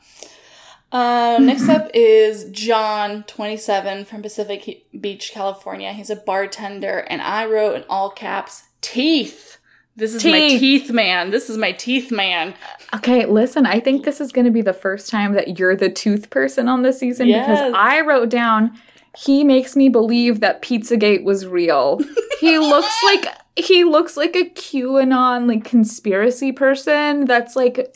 Um, 0.92 1.46
next 1.46 1.68
up 1.68 1.90
is 1.94 2.46
John, 2.52 3.24
27, 3.24 4.06
from 4.06 4.22
Pacific 4.22 4.86
Beach, 5.00 5.32
California. 5.34 5.92
He's 5.94 6.10
a 6.10 6.16
bartender, 6.16 7.00
and 7.10 7.22
I 7.22 7.46
wrote 7.46 7.76
in 7.76 7.84
all 7.90 8.10
caps, 8.10 8.64
teeth. 8.82 9.58
This 9.98 10.14
is 10.14 10.24
my 10.24 10.32
Teeth. 10.32 10.60
teeth 10.60 10.92
man. 10.92 11.32
This 11.32 11.50
is 11.50 11.58
my 11.58 11.72
teeth 11.72 12.12
man. 12.12 12.54
Okay, 12.96 13.26
listen, 13.26 13.66
I 13.66 13.80
think 13.80 14.06
this 14.06 14.22
is 14.22 14.32
going 14.32 14.46
to 14.46 14.52
be 14.52 14.62
the 14.62 14.72
first 14.72 15.10
time 15.10 15.34
that 15.34 15.58
you're 15.58 15.76
the 15.76 15.90
tooth 15.90 16.30
person 16.30 16.68
on 16.70 16.84
this 16.84 17.00
season 17.00 17.28
Yes. 17.28 17.48
because 17.48 17.74
I 17.76 18.02
wrote 18.02 18.30
down 18.30 18.80
he 19.18 19.44
makes 19.44 19.76
me 19.76 19.90
believe 19.90 20.40
that 20.42 20.62
Pizzagate 20.62 21.24
was 21.24 21.48
real. 21.48 22.00
he 22.40 22.60
looks 22.60 22.96
like 23.04 23.26
he 23.56 23.84
looks 23.84 24.16
like 24.16 24.36
a 24.36 24.48
QAnon 24.52 25.48
like 25.48 25.66
conspiracy 25.66 26.52
person 26.52 27.26
that's 27.26 27.56
like 27.56 27.96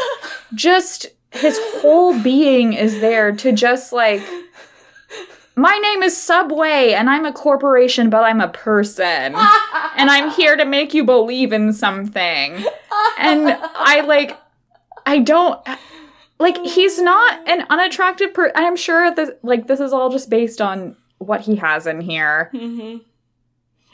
just 0.54 1.06
his 1.32 1.58
whole 1.76 2.20
being 2.22 2.72
is 2.72 3.00
there 3.00 3.32
to 3.32 3.52
just 3.52 3.92
like 3.92 4.22
my 5.56 5.76
name 5.78 6.02
is 6.02 6.16
Subway 6.16 6.92
and 6.92 7.08
I'm 7.10 7.24
a 7.26 7.32
corporation 7.32 8.10
but 8.10 8.24
I'm 8.24 8.40
a 8.40 8.48
person 8.48 9.34
and 9.34 10.10
I'm 10.10 10.30
here 10.30 10.56
to 10.56 10.64
make 10.64 10.94
you 10.94 11.04
believe 11.04 11.52
in 11.52 11.72
something 11.72 12.64
and 13.18 13.56
I 13.74 14.00
like 14.06 14.36
I 15.06 15.18
don't 15.20 15.60
like 16.38 16.56
he's 16.64 17.00
not 17.00 17.46
an 17.48 17.66
unattractive 17.70 18.32
per 18.34 18.50
I'm 18.54 18.76
sure 18.76 19.14
this 19.14 19.30
like 19.42 19.66
this 19.66 19.80
is 19.80 19.92
all 19.92 20.10
just 20.10 20.30
based 20.30 20.60
on 20.60 20.96
what 21.18 21.42
he 21.42 21.56
has 21.56 21.86
in 21.86 22.00
here. 22.00 22.48
hmm 22.52 22.96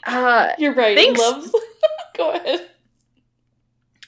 Uh 0.05 0.49
You're 0.57 0.73
right. 0.73 0.97
Thanks. 0.97 1.19
Loves. 1.19 1.53
Go 2.17 2.31
ahead. 2.31 2.69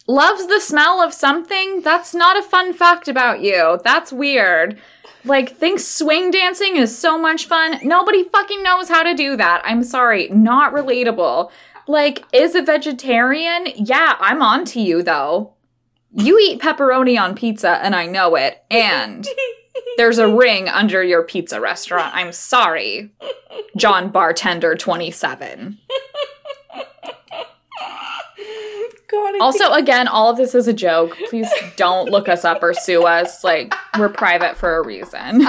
Loves 0.10 0.48
the 0.48 0.60
smell 0.60 1.02
of 1.02 1.14
something. 1.14 1.82
That's 1.82 2.16
not 2.16 2.36
a 2.36 2.42
fun 2.42 2.74
fact 2.74 3.08
about 3.08 3.42
you. 3.42 3.80
That's 3.84 4.12
weird. 4.12 4.80
Like 5.24 5.56
thinks 5.56 5.86
swing 5.86 6.32
dancing 6.32 6.78
is 6.78 6.98
so 6.98 7.20
much 7.20 7.46
fun. 7.46 7.80
Nobody 7.84 8.24
fucking 8.24 8.64
knows 8.64 8.90
how 8.90 9.04
to 9.04 9.14
do 9.14 9.38
that. 9.38 9.62
I'm 9.64 9.84
sorry, 9.84 10.28
not 10.30 10.74
relatable. 10.74 11.52
Like 11.88 12.26
is 12.34 12.56
a 12.56 12.64
vegetarian? 12.64 13.68
Yeah, 13.76 14.16
I'm 14.20 14.42
on 14.42 14.66
to 14.66 14.82
you 14.82 15.04
though. 15.04 15.54
You 16.12 16.40
eat 16.40 16.60
pepperoni 16.60 17.22
on 17.22 17.36
pizza 17.36 17.78
and 17.84 17.96
I 17.96 18.08
know 18.08 18.36
it. 18.36 18.64
And 18.72 19.28
there's 19.98 20.18
a 20.18 20.34
ring 20.34 20.68
under 20.68 21.04
your 21.04 21.22
pizza 21.22 21.62
restaurant. 21.62 22.16
I'm 22.16 22.32
sorry. 22.32 23.12
John 23.78 24.10
Bartender 24.10 24.74
27. 24.76 25.78
God, 29.12 29.36
I 29.36 29.40
Also, 29.42 29.72
again, 29.74 30.08
all 30.08 30.30
of 30.30 30.38
this 30.38 30.54
is 30.54 30.68
a 30.68 30.74
joke. 30.74 31.18
Please 31.30 31.50
don't 31.76 32.10
look 32.10 32.30
us 32.30 32.46
up 32.46 32.62
or 32.62 32.74
sue 32.74 33.04
us. 33.06 33.44
Like, 33.44 33.74
we're 33.98 34.10
private 34.10 34.56
for 34.58 34.78
a 34.78 34.86
reason. 34.86 35.40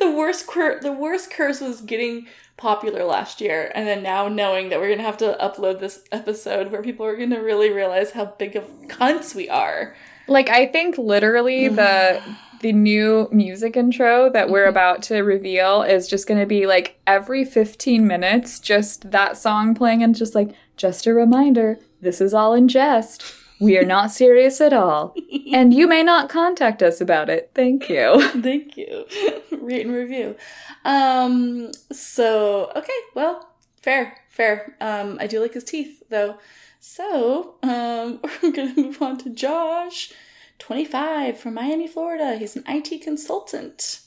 the 0.00 0.10
worst 0.10 0.46
cur- 0.46 0.80
the 0.80 0.92
worst 0.92 1.30
curse 1.30 1.60
was 1.60 1.80
getting 1.80 2.26
popular 2.56 3.04
last 3.04 3.40
year 3.40 3.72
and 3.74 3.86
then 3.88 4.02
now 4.02 4.28
knowing 4.28 4.68
that 4.68 4.78
we're 4.78 4.88
going 4.88 4.98
to 4.98 5.04
have 5.04 5.16
to 5.16 5.36
upload 5.40 5.80
this 5.80 6.04
episode 6.12 6.70
where 6.70 6.82
people 6.82 7.06
are 7.06 7.16
going 7.16 7.30
to 7.30 7.38
really 7.38 7.70
realize 7.70 8.10
how 8.10 8.26
big 8.26 8.54
of 8.54 8.64
cunts 8.86 9.34
we 9.34 9.48
are. 9.48 9.94
Like, 10.28 10.50
I 10.50 10.66
think 10.66 10.98
literally 10.98 11.68
the 11.68 12.22
the 12.60 12.72
new 12.72 13.28
music 13.32 13.76
intro 13.76 14.30
that 14.30 14.48
we're 14.50 14.66
about 14.66 15.02
to 15.02 15.18
reveal 15.20 15.82
is 15.82 16.08
just 16.08 16.26
going 16.26 16.40
to 16.40 16.46
be 16.46 16.66
like 16.66 17.00
every 17.06 17.44
15 17.44 18.06
minutes, 18.06 18.60
just 18.60 19.10
that 19.10 19.36
song 19.36 19.74
playing 19.74 20.02
and 20.02 20.14
just 20.14 20.34
like, 20.34 20.54
just 20.76 21.06
a 21.06 21.14
reminder, 21.14 21.78
this 22.00 22.20
is 22.20 22.32
all 22.32 22.54
in 22.54 22.68
jest. 22.68 23.22
We 23.60 23.76
are 23.76 23.84
not 23.84 24.10
serious 24.10 24.60
at 24.60 24.72
all. 24.72 25.14
And 25.52 25.74
you 25.74 25.88
may 25.88 26.04
not 26.04 26.28
contact 26.28 26.80
us 26.80 27.00
about 27.00 27.28
it. 27.28 27.50
Thank 27.56 27.88
you. 27.88 28.22
Thank 28.40 28.76
you. 28.76 29.04
Rate 29.50 29.84
and 29.84 29.92
review. 29.92 30.36
Um 30.84 31.72
so 31.90 32.70
okay, 32.76 33.00
well, 33.16 33.50
fair, 33.82 34.16
fair. 34.28 34.76
Um 34.80 35.18
I 35.20 35.26
do 35.26 35.40
like 35.40 35.54
his 35.54 35.64
teeth 35.64 36.04
though. 36.08 36.38
So, 36.78 37.56
um 37.64 38.20
we're 38.42 38.52
going 38.52 38.74
to 38.76 38.82
move 38.82 39.02
on 39.02 39.18
to 39.18 39.30
Josh, 39.30 40.12
25 40.60 41.38
from 41.38 41.54
Miami, 41.54 41.88
Florida. 41.88 42.36
He's 42.36 42.54
an 42.56 42.64
IT 42.68 43.02
consultant. 43.02 44.00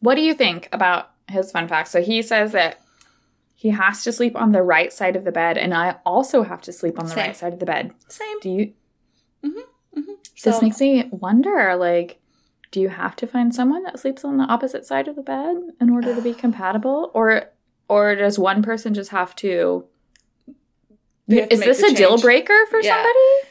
What 0.00 0.16
do 0.16 0.20
you 0.22 0.34
think 0.34 0.68
about 0.72 1.10
his 1.28 1.50
fun 1.50 1.68
facts? 1.68 1.90
So 1.90 2.02
he 2.02 2.22
says 2.22 2.52
that 2.52 2.80
he 3.54 3.70
has 3.70 4.02
to 4.04 4.12
sleep 4.12 4.34
on 4.36 4.52
the 4.52 4.62
right 4.62 4.92
side 4.92 5.16
of 5.16 5.24
the 5.24 5.32
bed, 5.32 5.58
and 5.58 5.74
I 5.74 5.96
also 6.06 6.42
have 6.42 6.62
to 6.62 6.72
sleep 6.72 6.98
on 6.98 7.06
the 7.06 7.12
Same. 7.12 7.26
right 7.26 7.36
side 7.36 7.52
of 7.52 7.58
the 7.58 7.66
bed. 7.66 7.92
Same. 8.08 8.40
Do 8.40 8.50
you? 8.50 8.72
mm-hmm. 9.44 10.10
so 10.34 10.50
this 10.50 10.62
makes 10.62 10.80
me 10.80 11.08
wonder. 11.10 11.76
Like, 11.76 12.18
do 12.70 12.80
you 12.80 12.88
have 12.88 13.16
to 13.16 13.26
find 13.26 13.54
someone 13.54 13.82
that 13.84 13.98
sleeps 14.00 14.24
on 14.24 14.38
the 14.38 14.44
opposite 14.44 14.86
side 14.86 15.08
of 15.08 15.16
the 15.16 15.22
bed 15.22 15.56
in 15.80 15.90
order 15.90 16.14
to 16.14 16.22
be 16.22 16.32
compatible, 16.44 17.10
or 17.14 17.50
or 17.88 18.16
does 18.16 18.38
one 18.38 18.62
person 18.62 18.94
just 18.94 19.10
have 19.10 19.36
to? 19.36 19.84
Have 21.28 21.52
Is 21.52 21.60
this 21.60 21.82
a 21.82 21.94
deal 21.94 22.18
breaker 22.18 22.66
for 22.70 22.80
Yeah. 22.80 22.96
somebody? 22.96 23.48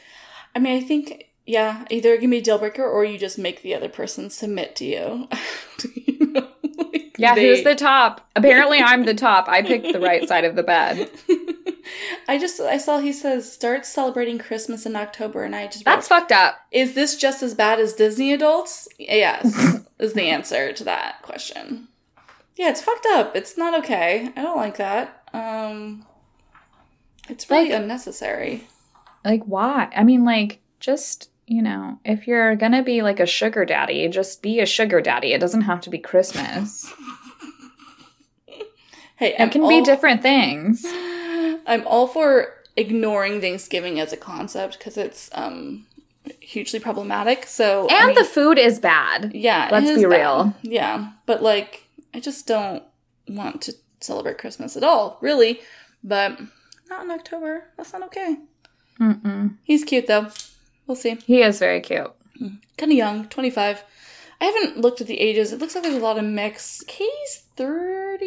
I 0.54 0.58
mean, 0.58 0.82
I 0.82 0.84
think 0.84 1.29
yeah, 1.46 1.84
either 1.90 2.12
it 2.14 2.20
can 2.20 2.30
be 2.30 2.38
a 2.38 2.42
deal 2.42 2.58
breaker 2.58 2.84
or 2.84 3.04
you 3.04 3.18
just 3.18 3.38
make 3.38 3.62
the 3.62 3.74
other 3.74 3.88
person 3.88 4.30
submit 4.30 4.76
to 4.76 4.84
you. 4.84 5.28
You 5.94 6.26
know, 6.32 6.48
like 6.92 7.16
Yeah, 7.18 7.34
they- 7.34 7.48
who's 7.48 7.64
the 7.64 7.74
top? 7.74 8.28
Apparently, 8.36 8.78
I'm 8.80 9.04
the 9.06 9.14
top. 9.14 9.48
I 9.48 9.62
picked 9.62 9.92
the 9.92 10.00
right 10.00 10.28
side 10.28 10.44
of 10.44 10.54
the 10.56 10.62
bed. 10.62 11.10
I 12.28 12.38
just 12.38 12.60
I 12.60 12.76
saw 12.76 12.98
he 13.00 13.12
says 13.12 13.50
start 13.50 13.84
celebrating 13.86 14.38
Christmas 14.38 14.84
in 14.86 14.94
October, 14.94 15.42
and 15.42 15.56
I 15.56 15.66
just 15.66 15.84
That's 15.84 16.08
wrote, 16.10 16.20
fucked 16.20 16.32
up. 16.32 16.56
is 16.70 16.94
this 16.94 17.16
just 17.16 17.42
as 17.42 17.54
bad 17.54 17.80
as 17.80 17.94
Disney 17.94 18.32
adults? 18.32 18.86
Yes, 18.98 19.80
is 19.98 20.12
the 20.12 20.24
answer 20.24 20.72
to 20.74 20.84
that 20.84 21.22
question. 21.22 21.88
Yeah, 22.56 22.68
it's 22.70 22.82
fucked 22.82 23.06
up. 23.12 23.34
It's 23.34 23.56
not 23.56 23.76
okay. 23.82 24.30
I 24.36 24.42
don't 24.42 24.58
like 24.58 24.76
that. 24.76 25.22
Um, 25.32 26.06
it's 27.28 27.48
really 27.50 27.70
Like- 27.70 27.80
unnecessary. 27.80 28.68
Like, 29.24 29.44
why? 29.44 29.90
I 29.96 30.04
mean, 30.04 30.24
like, 30.24 30.60
just 30.78 31.29
you 31.50 31.60
know, 31.62 31.98
if 32.04 32.28
you're 32.28 32.54
gonna 32.54 32.82
be 32.82 33.02
like 33.02 33.18
a 33.18 33.26
sugar 33.26 33.64
daddy, 33.64 34.06
just 34.08 34.40
be 34.40 34.60
a 34.60 34.66
sugar 34.66 35.00
daddy. 35.00 35.32
It 35.32 35.40
doesn't 35.40 35.62
have 35.62 35.80
to 35.82 35.90
be 35.90 35.98
Christmas. 35.98 36.90
Hey, 39.16 39.34
It 39.38 39.50
can 39.52 39.68
be 39.68 39.82
different 39.82 40.22
things. 40.22 40.84
I'm 41.66 41.86
all 41.86 42.06
for 42.06 42.54
ignoring 42.76 43.40
Thanksgiving 43.40 44.00
as 44.00 44.12
a 44.12 44.16
concept 44.16 44.78
because 44.78 44.96
it's 44.96 45.28
um 45.32 45.86
hugely 46.40 46.78
problematic. 46.78 47.46
So 47.46 47.88
I 47.90 47.94
And 47.96 48.06
mean, 48.08 48.14
the 48.14 48.24
food 48.24 48.56
is 48.58 48.78
bad. 48.78 49.32
yeah, 49.34 49.68
let's 49.72 49.90
be 49.90 50.04
bad. 50.06 50.10
real. 50.18 50.54
Yeah, 50.62 51.10
but 51.26 51.42
like 51.42 51.84
I 52.14 52.20
just 52.20 52.46
don't 52.46 52.82
want 53.28 53.60
to 53.62 53.74
celebrate 54.00 54.38
Christmas 54.38 54.76
at 54.76 54.84
all, 54.84 55.18
really. 55.20 55.60
But 56.02 56.40
not 56.88 57.04
in 57.04 57.10
October. 57.10 57.64
That's 57.76 57.92
not 57.92 58.04
okay. 58.04 58.36
Mm-mm. 59.00 59.56
He's 59.64 59.84
cute 59.84 60.06
though. 60.06 60.28
We'll 60.90 60.96
see. 60.96 61.14
He 61.24 61.40
is 61.40 61.60
very 61.60 61.80
cute. 61.80 62.10
Kind 62.76 62.90
of 62.90 62.98
young, 62.98 63.28
25. 63.28 63.84
I 64.40 64.44
haven't 64.44 64.78
looked 64.80 65.00
at 65.00 65.06
the 65.06 65.20
ages. 65.20 65.52
It 65.52 65.60
looks 65.60 65.76
like 65.76 65.84
there's 65.84 65.94
a 65.94 66.00
lot 66.00 66.18
of 66.18 66.24
mix. 66.24 66.82
Katie's 66.88 67.44
30, 67.54 68.26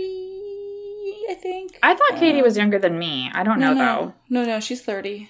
I 1.30 1.34
think. 1.34 1.78
I 1.84 1.94
thought 1.94 2.18
Katie 2.20 2.40
Uh, 2.40 2.44
was 2.44 2.56
younger 2.56 2.80
than 2.80 2.98
me. 2.98 3.30
I 3.34 3.44
don't 3.44 3.60
know 3.60 3.74
no, 3.74 4.14
no, 4.30 4.46
no, 4.46 4.60
she's 4.62 4.82
30 4.82 5.30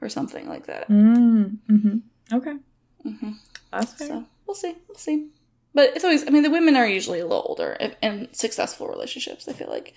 or 0.00 0.08
something 0.08 0.48
like 0.48 0.64
that. 0.68 0.86
though. 0.88 0.94
Mm, 0.94 1.58
hmm 1.68 1.98
Okay. 2.32 2.54
hmm 3.02 3.32
That's 3.70 3.92
fair. 3.92 4.08
So 4.08 4.24
we'll 4.46 4.54
see. 4.54 4.74
We'll 4.88 4.96
see. 4.96 5.28
But 5.74 5.90
it's 5.94 6.04
always, 6.04 6.26
I 6.26 6.30
mean, 6.30 6.42
the 6.44 6.50
women 6.50 6.76
are 6.76 6.86
usually 6.86 7.20
a 7.20 7.26
little 7.26 7.44
older 7.46 7.72
in- 7.78 7.94
in 8.02 8.28
successful 8.32 8.88
relationships, 8.88 9.46
I 9.48 9.52
feel 9.52 9.68
like. 9.68 9.92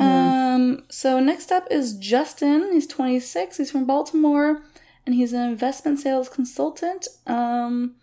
Um, 0.00 0.84
so 0.90 1.18
next 1.20 1.50
up 1.50 1.66
is 1.70 1.94
Justin. 1.94 2.70
He's 2.72 2.86
26. 2.86 3.56
He's 3.56 3.70
from 3.70 3.84
Baltimore 3.84 4.62
and 5.08 5.14
he's 5.14 5.32
an 5.32 5.40
investment 5.40 5.98
sales 5.98 6.28
consultant. 6.28 7.08
Um, 7.26 7.94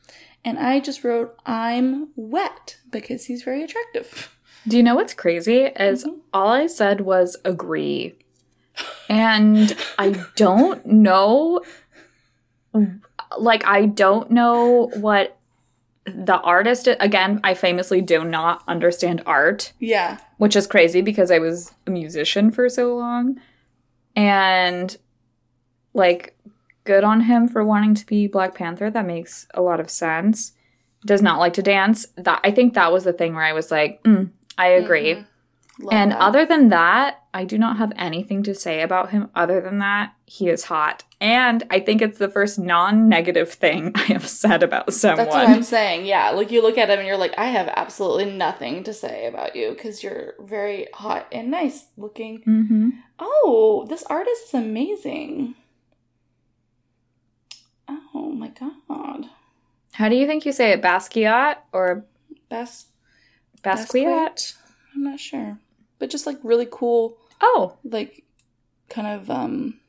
and 0.43 0.57
I 0.57 0.79
just 0.79 1.03
wrote, 1.03 1.37
I'm 1.45 2.07
wet 2.15 2.77
because 2.89 3.25
he's 3.25 3.43
very 3.43 3.63
attractive. 3.63 4.35
Do 4.67 4.75
you 4.75 4.81
know 4.81 4.95
what's 4.95 5.13
crazy? 5.13 5.65
Is 5.65 6.03
Mhm. 6.03 6.21
all 6.33 6.47
I 6.47 6.65
said 6.65 7.01
was 7.01 7.37
agree. 7.45 8.15
And 9.07 9.77
I 9.99 10.25
don't 10.35 10.83
know 10.87 11.61
like 13.37 13.63
I 13.65 13.85
don't 13.85 14.31
know 14.31 14.87
what 14.95 15.37
the 16.05 16.39
artist 16.39 16.87
again, 16.99 17.39
I 17.43 17.53
famously 17.53 18.01
do 18.01 18.23
not 18.23 18.63
understand 18.67 19.21
art, 19.27 19.73
Yeah. 19.79 20.17
which 20.37 20.55
is 20.55 20.65
crazy 20.65 21.01
because 21.01 21.29
I 21.29 21.37
was 21.37 21.71
a 21.85 21.91
musician 21.91 22.49
for 22.49 22.67
so 22.67 22.95
long. 22.95 23.39
And 24.15 24.97
like 25.93 26.34
good 26.85 27.03
on 27.03 27.21
him 27.21 27.47
for 27.47 27.63
wanting 27.63 27.93
to 27.95 28.05
be 28.05 28.27
Black 28.27 28.55
Panther. 28.55 28.89
That 28.89 29.05
makes 29.05 29.47
a 29.53 29.61
lot 29.61 29.79
of 29.79 29.89
sense. 29.89 30.53
Does 31.05 31.21
not 31.21 31.39
like 31.39 31.53
to 31.53 31.61
dance. 31.61 32.07
That 32.15 32.39
I 32.43 32.51
think 32.51 32.73
that 32.73 32.91
was 32.91 33.03
the 33.03 33.13
thing 33.13 33.35
where 33.35 33.43
I 33.43 33.53
was 33.53 33.69
like, 33.71 34.01
mm, 34.03 34.29
I 34.57 34.67
agree. 34.67 35.15
Mhm. 35.15 35.25
Love 35.77 35.93
And 35.93 36.11
that. 36.13 36.21
other 36.21 36.45
than 36.45 36.69
that, 36.69 37.19
I 37.33 37.43
do 37.43 37.57
not 37.57 37.75
have 37.77 37.91
anything 37.97 38.43
to 38.43 38.55
say 38.55 38.81
about 38.81 39.09
him 39.11 39.29
other 39.35 39.59
than 39.59 39.79
that 39.79 40.13
he 40.25 40.47
is 40.47 40.63
hot. 40.63 41.03
And 41.19 41.63
I 41.69 41.81
think 41.81 42.01
it's 42.01 42.17
the 42.17 42.29
first 42.29 42.57
non-negative 42.57 43.51
thing 43.51 43.91
I 43.95 44.03
have 44.13 44.25
said 44.27 44.63
about 44.63 44.93
someone. 44.93 45.25
That's 45.25 45.35
what 45.35 45.49
I'm 45.49 45.63
saying. 45.63 46.05
Yeah, 46.05 46.29
like 46.31 46.49
you 46.49 46.61
look 46.61 46.77
at 46.77 46.89
him 46.89 46.99
and 46.99 47.07
you're 47.07 47.17
like, 47.17 47.33
I 47.37 47.47
have 47.47 47.67
absolutely 47.75 48.31
nothing 48.31 48.83
to 48.85 48.93
say 48.93 49.27
about 49.27 49.57
you 49.57 49.71
because 49.71 50.01
you're 50.01 50.35
very 50.39 50.87
hot 50.93 51.27
and 51.33 51.51
nice 51.51 51.87
looking. 51.97 52.41
hmm 52.43 52.89
Oh, 53.19 53.85
this 53.89 54.03
artist 54.03 54.45
is 54.47 54.53
amazing. 54.53 55.55
Oh 57.87 58.31
my 58.31 58.49
god. 58.49 59.25
How 59.93 60.09
do 60.09 60.15
you 60.15 60.25
think 60.27 60.45
you 60.45 60.51
say 60.51 60.71
it? 60.71 60.81
Basquiat 60.81 61.57
or 61.71 62.05
Bas- 62.49 62.87
Basquiat? 63.63 64.53
I'm 64.93 65.03
not 65.03 65.19
sure. 65.19 65.57
But 65.99 66.09
just 66.09 66.25
like 66.25 66.37
really 66.43 66.67
cool, 66.69 67.17
Oh, 67.41 67.77
like 67.83 68.23
kind 68.89 69.07
of 69.07 69.29
um 69.29 69.79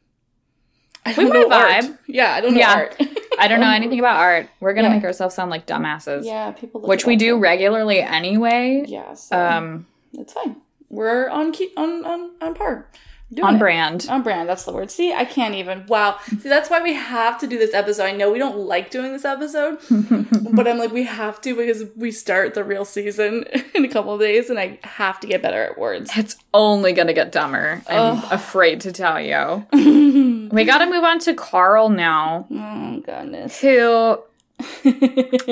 I 1.05 1.11
We 1.11 1.25
don't 1.25 1.33
know 1.33 1.49
might 1.49 1.85
art. 1.85 1.99
Yeah, 2.07 2.33
I 2.35 2.41
don't 2.41 2.55
know 2.55 2.61
Yeah. 2.61 2.75
art. 2.75 3.01
I 3.39 3.49
don't 3.49 3.61
know 3.61 3.71
anything 3.71 3.99
about 3.99 4.17
art. 4.19 4.49
We're 4.61 4.73
gonna 4.75 4.89
Yeah. 4.89 4.95
make 4.95 5.05
ourselves 5.05 5.35
sound 5.35 5.51
like 5.51 5.67
dumbasses, 5.67 6.25
yeah, 6.25 6.51
people 6.53 6.81
which 6.81 7.05
we 7.07 7.17
do 7.17 7.33
though. 7.33 7.39
regularly 7.39 8.01
anyway. 8.01 8.85
Yeah, 8.87 9.15
so 9.15 9.39
Um, 9.39 9.87
it's 10.15 10.33
fine. 10.33 10.57
We're 10.89 11.29
on 11.29 11.53
key 11.53 11.71
on 11.77 12.05
on 12.05 12.31
on 12.41 12.55
par. 12.55 12.89
Doing 13.35 13.45
on 13.45 13.57
it. 13.57 13.59
brand. 13.59 14.07
On 14.09 14.23
brand, 14.23 14.49
that's 14.49 14.63
the 14.65 14.73
word. 14.73 14.89
See, 14.91 15.13
I 15.13 15.25
can't 15.25 15.57
even. 15.57 15.85
Wow. 15.87 16.19
See, 16.29 16.49
that's 16.49 16.71
why 16.71 16.81
we 16.81 16.93
have 16.95 17.41
to 17.41 17.49
do 17.49 17.59
this 17.59 17.75
episode. 17.75 18.05
I 18.05 18.13
know 18.13 18.31
we 18.31 18.39
don't 18.39 18.57
like 18.57 18.91
doing 18.91 19.11
this 19.13 19.25
episode, 19.25 19.79
but 20.53 20.69
I'm 20.69 20.79
like, 20.79 20.93
we 20.93 21.03
have 21.03 21.41
to 21.41 21.57
because 21.57 21.85
we 21.97 22.13
start 22.13 22.55
the 22.55 22.63
real 22.63 22.85
season 22.85 23.45
in 23.75 23.85
a 23.85 23.89
couple 23.89 24.15
of 24.15 24.21
days, 24.21 24.49
and 24.49 24.61
I 24.61 24.79
have 24.85 25.19
to 25.21 25.27
get 25.27 25.43
better 25.43 25.61
at 25.65 25.77
words. 25.77 26.11
it's 26.17 26.37
only 26.55 26.93
gonna 26.93 27.13
get 27.15 27.33
dumber. 27.33 27.83
I'm 27.89 28.19
Ugh. 28.19 28.25
afraid 28.31 28.81
to 28.83 28.93
tell 28.93 29.21
you. 29.21 29.67
We 30.53 30.65
gotta 30.65 30.87
move 30.87 31.03
on 31.03 31.19
to 31.21 31.35
Karl 31.35 31.89
now, 31.89 32.47
Oh, 32.53 33.03
goodness. 33.05 33.61
who 33.61 34.19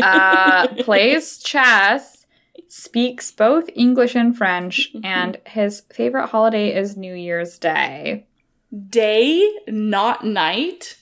uh, 0.01 0.68
plays 0.85 1.39
chess, 1.39 2.13
speaks 2.77 3.31
both 3.31 3.70
English 3.77 4.16
and 4.16 4.37
French, 4.37 4.93
mm-hmm. 4.93 5.07
and 5.07 5.39
his 5.47 5.83
favorite 5.93 6.27
holiday 6.27 6.75
is 6.75 6.97
New 6.97 7.14
Year's 7.14 7.57
Day. 7.57 8.27
Day, 8.89 9.49
not 9.68 10.27
night. 10.27 10.97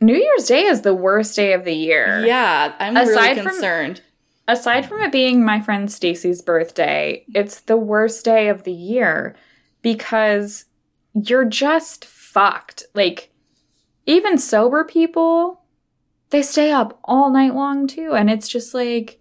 New 0.00 0.16
Year's 0.16 0.46
Day 0.46 0.64
is 0.64 0.82
the 0.82 0.94
worst 0.94 1.36
day 1.36 1.52
of 1.52 1.64
the 1.64 1.74
year. 1.74 2.26
Yeah, 2.26 2.74
I'm 2.80 2.96
Aside 2.96 3.06
really 3.06 3.34
from- 3.36 3.46
concerned. 3.46 4.00
Aside 4.48 4.86
from 4.86 5.00
it 5.02 5.12
being 5.12 5.44
my 5.44 5.60
friend 5.60 5.92
Stacy's 5.92 6.42
birthday, 6.42 7.24
it's 7.34 7.60
the 7.60 7.76
worst 7.76 8.24
day 8.24 8.48
of 8.48 8.64
the 8.64 8.72
year 8.72 9.36
because 9.80 10.64
you're 11.14 11.44
just 11.44 12.04
fucked. 12.04 12.84
Like, 12.94 13.30
even 14.06 14.38
sober 14.38 14.84
people, 14.84 15.60
they 16.30 16.42
stay 16.42 16.72
up 16.72 16.98
all 17.04 17.30
night 17.30 17.54
long 17.54 17.86
too. 17.86 18.14
And 18.14 18.28
it's 18.28 18.48
just 18.48 18.74
like, 18.74 19.17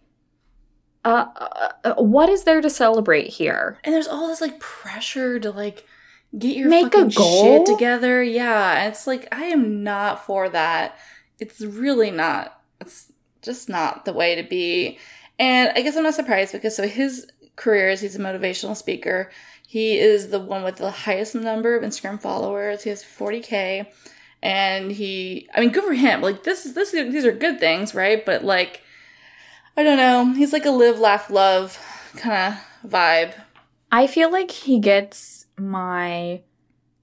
uh, 1.08 1.30
uh, 1.36 1.70
uh, 1.86 1.93
what 1.95 2.28
is 2.28 2.43
there 2.43 2.60
to 2.60 2.70
celebrate 2.70 3.28
here? 3.28 3.78
And 3.84 3.95
there's 3.95 4.08
all 4.08 4.28
this 4.28 4.41
like 4.41 4.60
pressure 4.60 5.39
to 5.39 5.51
like 5.51 5.86
get 6.38 6.58
your 6.58 6.68
Make 6.68 6.88
a 6.88 6.91
fucking 6.91 7.10
goal? 7.12 7.43
shit 7.43 7.66
together. 7.66 8.22
Yeah, 8.22 8.88
it's 8.88 9.08
like 9.08 9.28
I 9.32 9.45
am 9.45 9.84
not 9.84 10.26
for 10.26 10.49
that. 10.49 10.97
It's 11.39 11.62
really 11.62 12.12
not. 12.12 12.62
It's 12.82 13.12
just 13.41 13.70
not 13.70 14.03
the 14.03 14.12
way 14.12 14.36
to 14.36 14.43
be. 14.43 14.97
And 15.39 15.72
I 15.76 15.82
guess 15.82 15.95
I'm 15.95 16.03
not 16.03 16.16
surprised 16.16 16.51
because 16.51 16.76
so 16.76 16.88
his 16.88 17.28
career 17.55 17.89
is 17.89 18.01
he's 18.01 18.16
a 18.16 18.20
motivational 18.20 18.76
speaker. 18.76 19.32
He 19.66 19.97
is 19.97 20.30
the 20.30 20.39
one 20.39 20.64
with 20.64 20.78
the 20.78 20.91
highest 20.91 21.36
number 21.36 21.76
of 21.76 21.84
Instagram 21.84 22.22
followers. 22.22 22.84
He 22.84 22.89
has 22.89 23.03
40k, 23.03 23.88
and 24.41 24.91
he. 24.91 25.47
I 25.53 25.62
mean, 25.62 25.72
good 25.72 25.84
for 25.86 25.93
him. 25.93 26.22
Like 26.22 26.43
this 26.43 26.66
is 26.66 26.74
this. 26.74 26.91
These 26.91 27.26
are 27.26 27.32
good 27.32 27.60
things, 27.60 27.95
right? 27.95 28.26
But 28.26 28.43
like, 28.43 28.82
I 29.78 29.84
don't 29.84 29.97
know. 29.97 30.34
He's 30.34 30.51
like 30.53 30.65
a 30.65 30.71
live, 30.71 30.99
laugh, 30.99 31.30
love 31.30 31.80
kind 32.17 32.55
of 32.84 32.89
vibe. 32.91 33.34
I 33.91 34.07
feel 34.07 34.32
like 34.32 34.51
he 34.51 34.80
gets 34.80 35.45
my, 35.57 36.41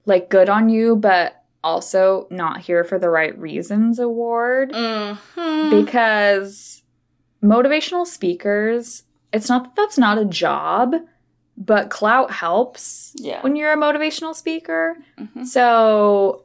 like, 0.05 0.29
good 0.29 0.49
on 0.49 0.69
you, 0.69 0.95
but 0.97 1.41
also 1.63 2.27
not 2.29 2.59
here 2.61 2.83
for 2.83 2.99
the 2.99 3.09
right 3.09 3.35
reasons 3.39 3.97
award. 3.97 4.71
Mm-hmm. 4.71 5.69
because 5.83 6.83
motivational 7.43 8.05
speakers 8.07 9.03
it's 9.33 9.49
not 9.49 9.63
that 9.65 9.75
that's 9.75 9.97
not 9.97 10.17
a 10.17 10.25
job 10.25 10.95
but 11.57 11.89
clout 11.89 12.31
helps 12.31 13.13
Yeah. 13.17 13.41
when 13.41 13.55
you're 13.55 13.73
a 13.73 13.77
motivational 13.77 14.33
speaker 14.35 14.95
Mhm. 15.19 15.45
so 15.45 16.44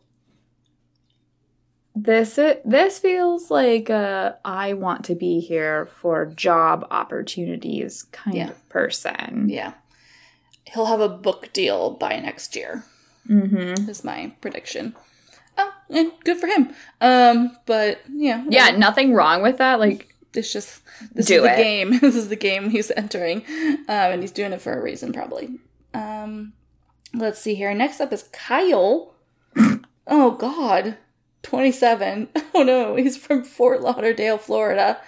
this 1.94 2.38
it, 2.38 2.62
this 2.68 2.98
feels 2.98 3.50
like 3.50 3.90
a 3.90 4.38
I 4.44 4.72
want 4.74 5.04
to 5.06 5.14
be 5.14 5.40
here 5.40 5.86
for 5.86 6.26
job 6.26 6.86
opportunities 6.90 8.04
kind 8.04 8.36
Yeah. 8.36 8.50
of 8.50 8.68
person. 8.68 9.48
Yeah. 9.48 9.72
He'll 10.64 10.86
have 10.86 11.00
a 11.00 11.08
book 11.08 11.52
deal 11.52 11.90
by 11.90 12.18
next 12.20 12.54
year, 12.54 12.84
Mm-hmm. 13.28 13.88
is 13.88 14.04
my 14.04 14.32
prediction. 14.40 14.94
Oh, 15.58 15.72
and 15.90 16.12
good 16.24 16.38
for 16.38 16.46
him. 16.46 16.72
Um, 17.00 17.56
but 17.66 18.00
yeah. 18.08 18.44
Yeah, 18.48 18.62
whatever. 18.66 18.78
nothing 18.78 19.12
wrong 19.14 19.42
with 19.42 19.58
that. 19.58 19.78
Like, 19.80 20.14
It's 20.32 20.52
just 20.52 20.80
this 21.12 21.26
Do 21.26 21.36
is 21.38 21.42
the 21.42 21.52
it. 21.52 21.56
game. 21.56 21.98
this 22.00 22.14
is 22.14 22.28
the 22.28 22.36
game 22.36 22.70
he's 22.70 22.90
entering. 22.92 23.44
Um, 23.48 23.82
and 23.88 24.22
he's 24.22 24.30
doing 24.32 24.52
it 24.52 24.60
for 24.62 24.72
a 24.72 24.82
reason, 24.82 25.12
probably. 25.12 25.58
Um 25.92 26.52
let's 27.12 27.40
see 27.40 27.56
here. 27.56 27.74
Next 27.74 28.00
up 28.00 28.12
is 28.12 28.22
Kyle. 28.32 29.14
oh 30.06 30.30
god. 30.38 30.96
27. 31.42 32.28
Oh 32.52 32.64
no, 32.64 32.96
he's 32.96 33.16
from 33.16 33.44
Fort 33.44 33.80
Lauderdale, 33.80 34.36
Florida. 34.36 35.00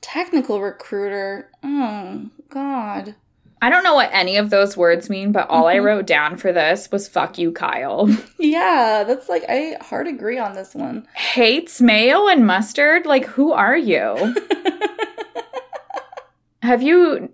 Technical 0.00 0.60
recruiter. 0.60 1.48
Oh 1.62 2.28
god. 2.48 3.14
I 3.60 3.70
don't 3.70 3.82
know 3.82 3.94
what 3.94 4.10
any 4.12 4.36
of 4.36 4.50
those 4.50 4.76
words 4.76 5.10
mean, 5.10 5.32
but 5.32 5.48
all 5.48 5.66
I 5.66 5.76
mm-hmm. 5.76 5.86
wrote 5.86 6.06
down 6.06 6.36
for 6.36 6.52
this 6.52 6.90
was 6.90 7.08
fuck 7.08 7.38
you, 7.38 7.52
Kyle. 7.52 8.08
Yeah, 8.40 9.04
that's 9.06 9.28
like 9.28 9.44
I 9.48 9.76
hard 9.80 10.06
agree 10.06 10.38
on 10.38 10.54
this 10.54 10.74
one. 10.74 11.06
Hates 11.14 11.80
mayo 11.80 12.28
and 12.28 12.46
mustard? 12.46 13.04
Like, 13.04 13.24
who 13.24 13.52
are 13.52 13.76
you? 13.76 14.34
Have 16.62 16.82
you. 16.82 17.32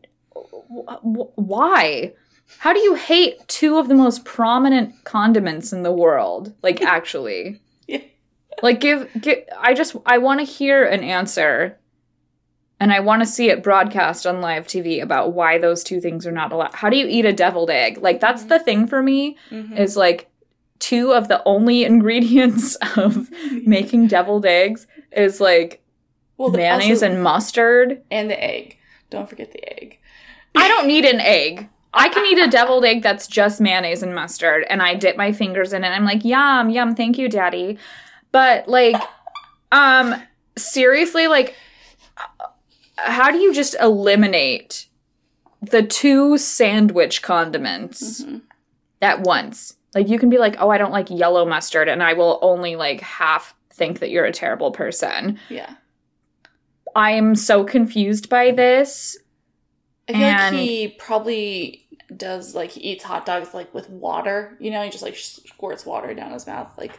why? 1.02 2.12
How 2.58 2.72
do 2.72 2.80
you 2.80 2.94
hate 2.94 3.46
two 3.48 3.78
of 3.78 3.88
the 3.88 3.94
most 3.94 4.24
prominent 4.24 5.04
condiments 5.04 5.72
in 5.72 5.82
the 5.82 5.92
world? 5.92 6.54
Like, 6.62 6.82
actually. 6.82 7.60
Like, 8.64 8.80
give, 8.80 9.08
give. 9.20 9.38
I 9.58 9.74
just. 9.74 9.94
I 10.06 10.18
want 10.18 10.40
to 10.40 10.44
hear 10.46 10.84
an 10.84 11.04
answer. 11.04 11.78
And 12.80 12.92
I 12.92 12.98
want 13.00 13.22
to 13.22 13.26
see 13.26 13.48
it 13.50 13.62
broadcast 13.62 14.26
on 14.26 14.40
live 14.40 14.66
TV 14.66 15.00
about 15.00 15.32
why 15.32 15.58
those 15.58 15.84
two 15.84 16.00
things 16.00 16.26
are 16.26 16.32
not 16.32 16.50
allowed. 16.52 16.74
How 16.74 16.90
do 16.90 16.96
you 16.96 17.06
eat 17.06 17.24
a 17.24 17.32
deviled 17.32 17.70
egg? 17.70 17.98
Like, 17.98 18.20
that's 18.20 18.44
the 18.44 18.58
thing 18.58 18.86
for 18.88 19.00
me 19.02 19.36
Mhm. 19.50 19.78
is 19.78 19.96
like 19.96 20.28
two 20.80 21.12
of 21.14 21.28
the 21.28 21.40
only 21.46 21.84
ingredients 21.92 22.76
of 22.96 23.30
making 23.64 24.08
deviled 24.08 24.44
eggs 24.44 24.86
is 25.12 25.40
like 25.40 25.82
well, 26.36 26.50
the- 26.50 26.58
mayonnaise 26.58 27.02
also- 27.02 27.12
and 27.14 27.22
mustard. 27.22 28.02
and 28.10 28.28
the 28.28 28.42
egg. 28.42 28.76
Don't 29.08 29.28
forget 29.30 29.52
the 29.52 29.64
egg. 29.80 29.98
I 30.56 30.66
don't 30.66 30.86
need 30.88 31.04
an 31.04 31.20
egg. 31.20 31.68
I 31.94 32.08
can 32.08 32.26
eat 32.26 32.38
a 32.42 32.50
deviled 32.50 32.84
egg 32.84 33.02
that's 33.02 33.28
just 33.28 33.60
mayonnaise 33.60 34.02
and 34.02 34.14
mustard, 34.14 34.64
and 34.68 34.82
I 34.82 34.94
dip 34.96 35.16
my 35.16 35.30
fingers 35.32 35.72
in 35.72 35.84
it. 35.84 35.88
I'm 35.90 36.04
like, 36.04 36.24
yum, 36.24 36.70
yum, 36.70 36.96
thank 36.96 37.18
you, 37.18 37.28
daddy. 37.28 37.78
But 38.34 38.66
like, 38.66 38.96
um, 39.70 40.20
seriously, 40.58 41.28
like, 41.28 41.54
how 42.96 43.30
do 43.30 43.38
you 43.38 43.54
just 43.54 43.76
eliminate 43.80 44.86
the 45.62 45.84
two 45.84 46.36
sandwich 46.36 47.22
condiments 47.22 48.22
Mhm. 48.24 48.40
at 49.00 49.20
once? 49.20 49.76
Like, 49.94 50.08
you 50.08 50.18
can 50.18 50.30
be 50.30 50.38
like, 50.38 50.56
oh, 50.58 50.68
I 50.68 50.78
don't 50.78 50.90
like 50.90 51.08
yellow 51.10 51.46
mustard, 51.46 51.88
and 51.88 52.02
I 52.02 52.14
will 52.14 52.40
only 52.42 52.74
like 52.74 53.00
half 53.02 53.54
think 53.72 54.00
that 54.00 54.10
you're 54.10 54.24
a 54.24 54.32
terrible 54.32 54.72
person. 54.72 55.38
Yeah. 55.48 55.70
I 56.96 57.12
am 57.12 57.36
so 57.36 57.62
confused 57.62 58.28
by 58.28 58.50
this. 58.50 59.16
I 60.08 60.12
feel 60.12 60.22
And- 60.22 60.56
like 60.56 60.64
he 60.66 60.88
probably 60.88 61.86
does 62.16 62.54
like 62.56 62.70
he 62.72 62.80
eats 62.80 63.04
hot 63.04 63.26
dogs 63.26 63.54
like 63.54 63.72
with 63.72 63.88
water. 63.90 64.56
You 64.58 64.72
know, 64.72 64.82
he 64.82 64.90
just 64.90 65.04
like 65.04 65.14
squirts 65.16 65.86
water 65.86 66.12
down 66.14 66.32
his 66.32 66.48
mouth, 66.48 66.70
like 66.76 66.98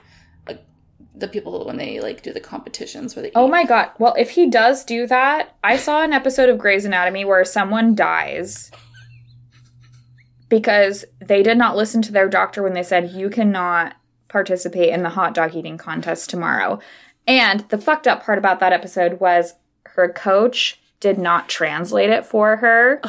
the 1.18 1.28
people 1.28 1.66
when 1.66 1.78
they 1.78 2.00
like 2.00 2.22
do 2.22 2.34
the 2.34 2.40
competitions 2.40 3.16
where 3.16 3.24
they. 3.24 3.32
Oh 3.36 3.48
eat. 3.48 3.52
my 3.52 3.64
god. 3.64 3.92
Well, 4.00 4.16
if 4.18 4.32
he 4.32 4.50
does 4.50 4.84
do 4.84 5.08
that, 5.08 5.56
I 5.64 5.78
saw 5.78 6.04
an 6.04 6.14
episode 6.14 6.50
of 6.50 6.58
Grey's 6.58 6.86
Anatomy 6.86 7.26
where 7.26 7.46
someone 7.46 7.96
dies 7.96 8.72
because 10.50 11.06
they 11.20 11.42
did 11.42 11.58
not 11.58 11.76
listen 11.76 12.02
to 12.04 12.12
their 12.12 12.30
doctor 12.30 12.62
when 12.62 12.74
they 12.74 12.84
said 12.84 13.12
you 13.12 13.30
cannot 13.30 13.96
participate 14.28 14.90
in 14.90 15.04
the 15.04 15.10
hot 15.10 15.34
dog 15.34 15.56
eating 15.56 15.78
contest 15.78 16.30
tomorrow. 16.30 16.80
And 17.28 17.62
the 17.70 17.78
fucked 17.78 18.08
up 18.08 18.24
part 18.24 18.38
about 18.38 18.60
that 18.60 18.74
episode 18.74 19.20
was 19.20 19.56
her 19.88 20.12
coach 20.12 20.80
did 21.00 21.18
not 21.18 21.50
translate 21.50 22.10
it 22.10 22.26
for 22.26 22.58
her. 22.58 23.02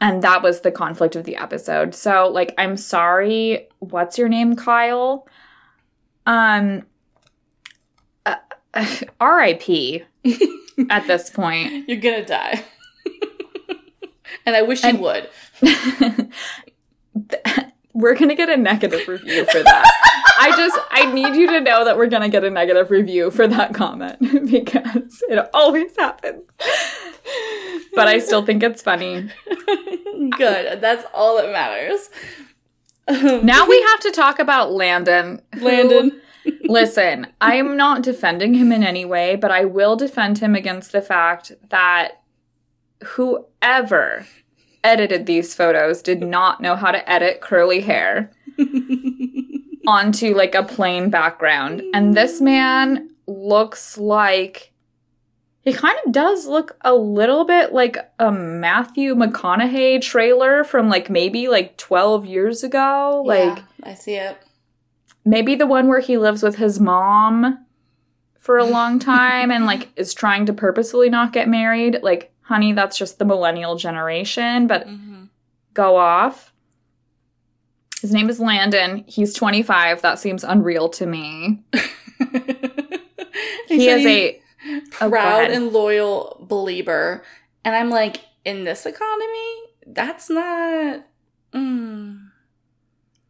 And 0.00 0.20
that 0.22 0.42
was 0.42 0.62
the 0.62 0.72
conflict 0.72 1.14
of 1.14 1.24
the 1.24 1.36
episode. 1.36 1.94
So, 1.94 2.28
like, 2.28 2.52
I'm 2.58 2.76
sorry. 2.76 3.68
What's 3.78 4.18
your 4.18 4.28
name, 4.28 4.56
Kyle? 4.56 5.28
Um, 6.26 6.82
uh, 8.26 8.36
R.I.P. 9.20 10.02
at 10.90 11.06
this 11.06 11.30
point. 11.30 11.88
You're 11.88 12.00
gonna 12.00 12.24
die. 12.24 12.64
and 14.46 14.56
I 14.56 14.62
wish 14.62 14.82
And- 14.84 14.98
you 14.98 15.02
would. 15.04 15.28
we're 17.94 18.14
gonna 18.14 18.34
get 18.34 18.48
a 18.48 18.56
negative 18.56 19.06
review 19.06 19.44
for 19.46 19.62
that. 19.62 19.90
I 20.40 20.50
just 20.56 20.78
I 20.90 21.12
need 21.12 21.34
you 21.36 21.46
to 21.48 21.60
know 21.60 21.84
that 21.84 21.96
we're 21.96 22.06
gonna 22.06 22.28
get 22.28 22.42
a 22.44 22.50
negative 22.50 22.90
review 22.90 23.30
for 23.30 23.46
that 23.46 23.74
comment 23.74 24.18
because 24.50 25.22
it 25.28 25.48
always 25.52 25.94
happens. 25.98 26.42
But 27.94 28.08
I 28.08 28.18
still 28.20 28.44
think 28.44 28.62
it's 28.62 28.80
funny. 28.82 29.28
Good. 30.38 30.80
That's 30.80 31.04
all 31.12 31.36
that 31.36 31.52
matters. 31.52 32.08
Um, 33.08 33.44
Now 33.44 33.66
we 33.66 33.80
have 33.90 34.00
to 34.00 34.10
talk 34.10 34.38
about 34.38 34.72
Landon. 34.72 35.40
who- 35.54 35.64
Landon. 35.64 36.20
Listen, 36.64 37.28
I'm 37.40 37.76
not 37.76 38.02
defending 38.02 38.54
him 38.54 38.72
in 38.72 38.82
any 38.82 39.04
way, 39.04 39.36
but 39.36 39.52
I 39.52 39.64
will 39.64 39.94
defend 39.94 40.38
him 40.38 40.56
against 40.56 40.90
the 40.90 41.00
fact 41.02 41.52
that 41.70 42.20
whoever 43.04 44.26
edited 44.82 45.26
these 45.26 45.54
photos 45.54 46.02
did 46.02 46.20
not 46.20 46.60
know 46.60 46.74
how 46.74 46.90
to 46.90 47.08
edit 47.08 47.40
curly 47.40 47.80
hair 47.82 48.32
onto 49.86 50.34
like 50.34 50.54
a 50.56 50.62
plain 50.64 51.10
background. 51.10 51.82
And 51.94 52.14
this 52.14 52.40
man 52.40 53.10
looks 53.28 53.96
like 53.98 54.71
he 55.64 55.72
kind 55.72 55.96
of 56.04 56.12
does 56.12 56.46
look 56.46 56.76
a 56.82 56.92
little 56.94 57.44
bit 57.44 57.72
like 57.72 57.96
a 58.18 58.30
Matthew 58.32 59.14
McConaughey 59.14 60.00
trailer 60.02 60.64
from 60.64 60.88
like 60.88 61.08
maybe 61.08 61.48
like 61.48 61.76
12 61.76 62.26
years 62.26 62.64
ago. 62.64 63.22
Like 63.24 63.58
Yeah, 63.58 63.64
I 63.84 63.94
see 63.94 64.14
it. 64.16 64.36
maybe 65.24 65.54
the 65.54 65.66
one 65.66 65.86
where 65.88 66.00
he 66.00 66.18
lives 66.18 66.42
with 66.42 66.56
his 66.56 66.80
mom 66.80 67.64
for 68.38 68.58
a 68.58 68.64
long 68.64 68.98
time 69.14 69.50
and 69.52 69.64
like 69.66 69.88
is 69.96 70.12
trying 70.14 70.46
to 70.46 70.52
purposefully 70.52 71.08
not 71.10 71.32
get 71.32 71.48
married. 71.48 71.98
Like 72.02 72.32
honey 72.40 72.72
that's 72.72 72.98
just 72.98 73.18
the 73.20 73.24
millennial 73.24 73.76
generation 73.76 74.66
but 74.66 74.86
hmm 74.88 75.24
go 75.74 75.96
off. 75.96 76.52
His 78.02 78.12
name 78.12 78.28
is 78.28 78.40
landon. 78.40 79.04
He's 79.06 79.32
25 79.32 80.02
that 80.02 80.18
seems 80.18 80.42
unreal 80.44 80.88
to 80.90 81.06
me. 81.06 81.62
He 83.68 83.88
is 83.88 84.04
a 84.04 84.41
proud 84.90 85.12
ahead. 85.12 85.50
and 85.50 85.72
loyal 85.72 86.44
believer, 86.48 87.22
and 87.64 87.74
I'm 87.74 87.90
like, 87.90 88.20
in 88.44 88.64
this 88.64 88.86
economy, 88.86 89.54
that's 89.86 90.30
not. 90.30 91.04
Mm. 91.52 92.30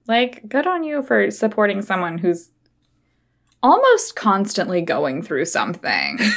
like 0.07 0.49
good 0.49 0.65
on 0.65 0.85
you 0.85 1.03
for 1.03 1.29
supporting 1.33 1.83
someone 1.83 2.19
who's 2.19 2.51
almost 3.65 4.15
constantly 4.15 4.81
going 4.81 5.23
through 5.23 5.45
something 5.45 6.21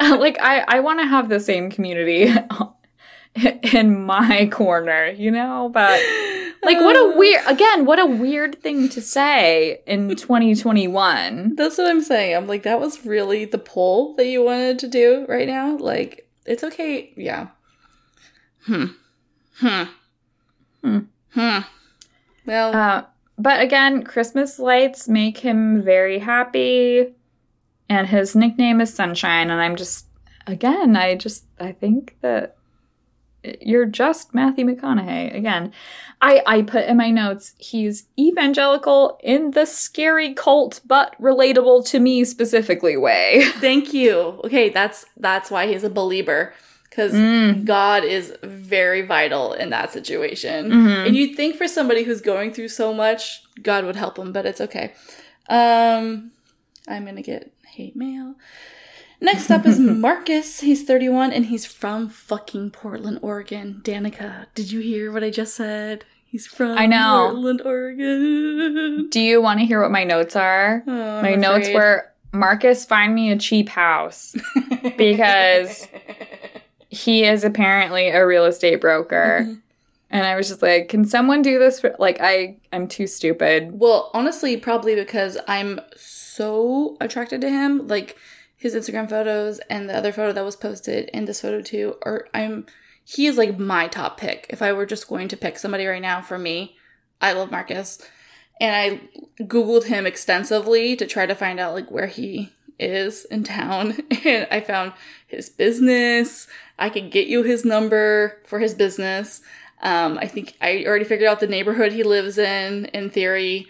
like 0.00 0.38
i 0.40 0.64
i 0.68 0.80
want 0.80 1.00
to 1.00 1.06
have 1.06 1.28
the 1.28 1.38
same 1.38 1.70
community 1.70 2.32
in 3.74 4.04
my 4.04 4.46
corner 4.52 5.06
you 5.08 5.30
know 5.30 5.70
but 5.72 6.00
like 6.64 6.78
what 6.78 6.96
a 6.96 7.16
weird 7.16 7.42
again 7.46 7.84
what 7.86 7.98
a 7.98 8.06
weird 8.06 8.60
thing 8.62 8.88
to 8.88 9.00
say 9.00 9.80
in 9.86 10.08
2021 10.16 11.56
That's 11.56 11.78
what 11.78 11.88
I'm 11.88 12.02
saying. 12.02 12.36
I'm 12.36 12.46
like, 12.46 12.62
that 12.62 12.80
was 12.80 13.04
really 13.04 13.44
the 13.44 13.58
pull 13.58 14.14
that 14.16 14.26
you 14.26 14.44
wanted 14.44 14.78
to 14.80 14.88
do 14.88 15.26
right 15.28 15.48
now. 15.48 15.76
Like, 15.76 16.28
it's 16.46 16.62
okay. 16.62 17.12
Yeah. 17.16 17.48
Hmm. 18.64 18.86
Hmm. 19.56 19.82
Hmm. 20.82 20.98
Hmm. 21.30 21.58
Well, 22.46 22.76
uh, 22.76 23.04
but 23.38 23.60
again 23.60 24.02
christmas 24.02 24.58
lights 24.58 25.08
make 25.08 25.38
him 25.38 25.82
very 25.82 26.18
happy 26.18 27.14
and 27.88 28.06
his 28.08 28.36
nickname 28.36 28.80
is 28.80 28.92
sunshine 28.92 29.50
and 29.50 29.60
i'm 29.60 29.76
just 29.76 30.06
again 30.46 30.96
i 30.96 31.14
just 31.14 31.44
i 31.58 31.72
think 31.72 32.16
that 32.20 32.56
you're 33.60 33.86
just 33.86 34.32
matthew 34.34 34.64
mcconaughey 34.64 35.34
again 35.36 35.72
i 36.20 36.42
i 36.46 36.62
put 36.62 36.84
in 36.86 36.96
my 36.96 37.10
notes 37.10 37.54
he's 37.58 38.04
evangelical 38.18 39.18
in 39.22 39.50
the 39.52 39.66
scary 39.66 40.32
cult 40.32 40.80
but 40.86 41.14
relatable 41.20 41.84
to 41.86 41.98
me 41.98 42.24
specifically 42.24 42.96
way 42.96 43.42
thank 43.60 43.92
you. 43.92 44.40
Okay, 44.44 44.68
that's 44.68 45.04
that's 45.16 45.50
why 45.50 45.66
he's 45.66 45.84
a 45.84 45.90
believer 45.90 46.54
because 46.88 47.12
Mm. 47.12 47.64
God 47.64 48.04
is 48.04 48.34
very 48.42 49.00
vital 49.00 49.54
in 49.54 49.70
that 49.70 49.92
situation. 49.92 50.70
Mhm. 50.70 51.06
And 51.06 51.16
you'd 51.16 51.34
think 51.36 51.56
for 51.56 51.66
somebody 51.66 52.02
who's 52.02 52.20
going 52.20 52.52
through 52.52 52.68
so 52.68 52.92
much, 52.92 53.42
God 53.62 53.86
would 53.86 53.96
help 53.96 54.18
him, 54.18 54.30
but 54.30 54.44
it's 54.44 54.60
okay. 54.60 54.92
Um, 55.48 56.32
I'm 56.86 57.06
gonna 57.06 57.22
get 57.22 57.50
hate 57.66 57.96
mail. 57.96 58.34
Next 59.22 59.50
up 59.50 59.64
is 59.66 59.78
Marcus. 60.06 60.60
He's 60.60 60.84
31 60.84 61.32
and 61.32 61.46
he's 61.46 61.64
from 61.64 62.08
fucking 62.08 62.70
Portland, 62.72 63.20
Oregon. 63.22 63.80
Danica, 63.84 64.46
did 64.54 64.70
you 64.72 64.80
hear 64.80 65.10
what 65.12 65.22
I 65.24 65.30
just 65.30 65.54
said? 65.54 66.04
He's 66.26 66.46
from 66.46 66.76
I 66.78 66.86
know. 66.86 67.28
Portland, 67.32 67.62
Oregon. 67.64 69.08
do 69.10 69.20
you 69.20 69.40
want 69.40 69.60
to 69.60 69.66
hear 69.66 69.80
what 69.80 69.90
my 69.90 70.04
notes 70.04 70.34
are 70.36 70.82
Oh, 70.86 71.22
my 71.22 71.34
notes 71.34 71.68
afraid. 71.68 71.74
were 71.74 72.08
marcus 72.34 72.84
find 72.86 73.14
me 73.14 73.30
a 73.30 73.36
cheap 73.36 73.68
house 73.68 74.34
because- 74.96 75.88
he 76.88 77.24
is 77.24 77.42
apparently 77.44 78.08
a 78.08 78.26
real 78.26 78.44
estate 78.44 78.78
broker 78.80 79.40
Mhm. 79.46 79.60
and 80.10 80.26
i 80.26 80.36
was 80.36 80.48
just 80.48 80.60
like 80.62 80.88
can 80.90 81.04
someone 81.06 81.40
do 81.40 81.58
this 81.58 81.80
for 81.80 81.94
like 81.98 82.18
i 82.20 82.56
i'm 82.72 82.86
too 82.86 83.06
stupid 83.06 83.70
Well, 83.78 84.10
honestly, 84.14 84.56
probably 84.58 84.94
because 84.94 85.38
I'm 85.48 85.80
so 85.96 86.96
attracted 87.00 87.40
to 87.42 87.48
him. 87.50 87.86
Like 87.88 88.16
his 88.62 88.76
Instagram 88.76 89.10
photos 89.10 89.58
and 89.68 89.90
the 89.90 89.96
other 89.96 90.12
photo 90.12 90.32
that 90.32 90.44
was 90.44 90.54
posted 90.54 91.10
and 91.12 91.26
this 91.26 91.40
photo 91.40 91.60
too 91.60 91.96
are 92.02 92.28
I'm 92.32 92.64
he 93.04 93.26
is 93.26 93.36
like 93.36 93.58
my 93.58 93.88
top 93.88 94.18
pick. 94.20 94.46
If 94.50 94.62
I 94.62 94.72
were 94.72 94.86
just 94.86 95.08
going 95.08 95.26
to 95.26 95.36
pick 95.36 95.58
somebody 95.58 95.84
right 95.84 96.00
now 96.00 96.22
for 96.22 96.38
me, 96.38 96.76
I 97.20 97.32
love 97.32 97.50
Marcus. 97.50 98.00
And 98.60 98.76
I 98.76 99.42
Googled 99.42 99.86
him 99.86 100.06
extensively 100.06 100.94
to 100.94 101.06
try 101.06 101.26
to 101.26 101.34
find 101.34 101.58
out 101.58 101.74
like 101.74 101.90
where 101.90 102.06
he 102.06 102.52
is 102.78 103.24
in 103.24 103.42
town. 103.42 103.98
And 104.24 104.46
I 104.52 104.60
found 104.60 104.92
his 105.26 105.48
business. 105.48 106.46
I 106.78 106.88
could 106.88 107.10
get 107.10 107.26
you 107.26 107.42
his 107.42 107.64
number 107.64 108.40
for 108.44 108.60
his 108.60 108.74
business. 108.74 109.40
Um, 109.82 110.18
I 110.18 110.28
think 110.28 110.56
I 110.60 110.84
already 110.86 111.04
figured 111.04 111.28
out 111.28 111.40
the 111.40 111.48
neighborhood 111.48 111.90
he 111.90 112.04
lives 112.04 112.38
in, 112.38 112.84
in 112.94 113.10
theory. 113.10 113.66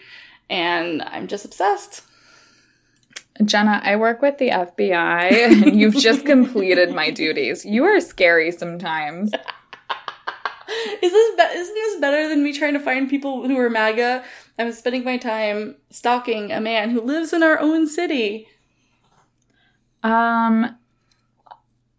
And 0.51 1.01
I'm 1.01 1.25
just 1.25 1.45
obsessed. 1.45 2.03
Jenna, 3.43 3.81
I 3.83 3.95
work 3.95 4.21
with 4.21 4.37
the 4.37 4.49
FBI 4.49 5.31
and 5.31 5.75
you've 5.79 5.95
just 5.95 6.25
completed 6.25 6.93
my 6.93 7.09
duties. 7.09 7.65
You 7.65 7.83
are 7.85 7.99
scary 7.99 8.51
sometimes. 8.51 9.31
Is 11.01 11.11
this 11.11 11.35
be- 11.35 11.57
isn't 11.59 11.75
this 11.75 11.99
better 11.99 12.29
than 12.29 12.43
me 12.43 12.53
trying 12.53 12.73
to 12.73 12.79
find 12.79 13.09
people 13.09 13.47
who 13.47 13.57
are 13.57 13.69
MAGA? 13.69 14.23
I'm 14.57 14.71
spending 14.71 15.03
my 15.03 15.17
time 15.17 15.75
stalking 15.89 16.51
a 16.51 16.61
man 16.61 16.89
who 16.89 17.01
lives 17.01 17.33
in 17.33 17.43
our 17.43 17.59
own 17.59 17.87
city. 17.87 18.47
Um 20.03 20.77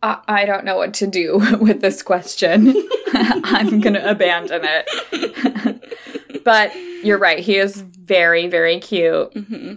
I, 0.02 0.18
I 0.28 0.44
don't 0.44 0.64
know 0.64 0.76
what 0.76 0.94
to 0.94 1.06
do 1.06 1.38
with 1.60 1.80
this 1.80 2.02
question. 2.02 2.74
I'm 3.14 3.80
going 3.80 3.94
to 3.94 4.10
abandon 4.10 4.62
it. 4.64 6.44
but 6.44 6.74
you're 7.02 7.18
right. 7.18 7.38
He 7.38 7.56
is 7.56 7.80
very, 7.80 8.46
very 8.46 8.80
cute. 8.80 9.32
Mm-hmm. 9.32 9.74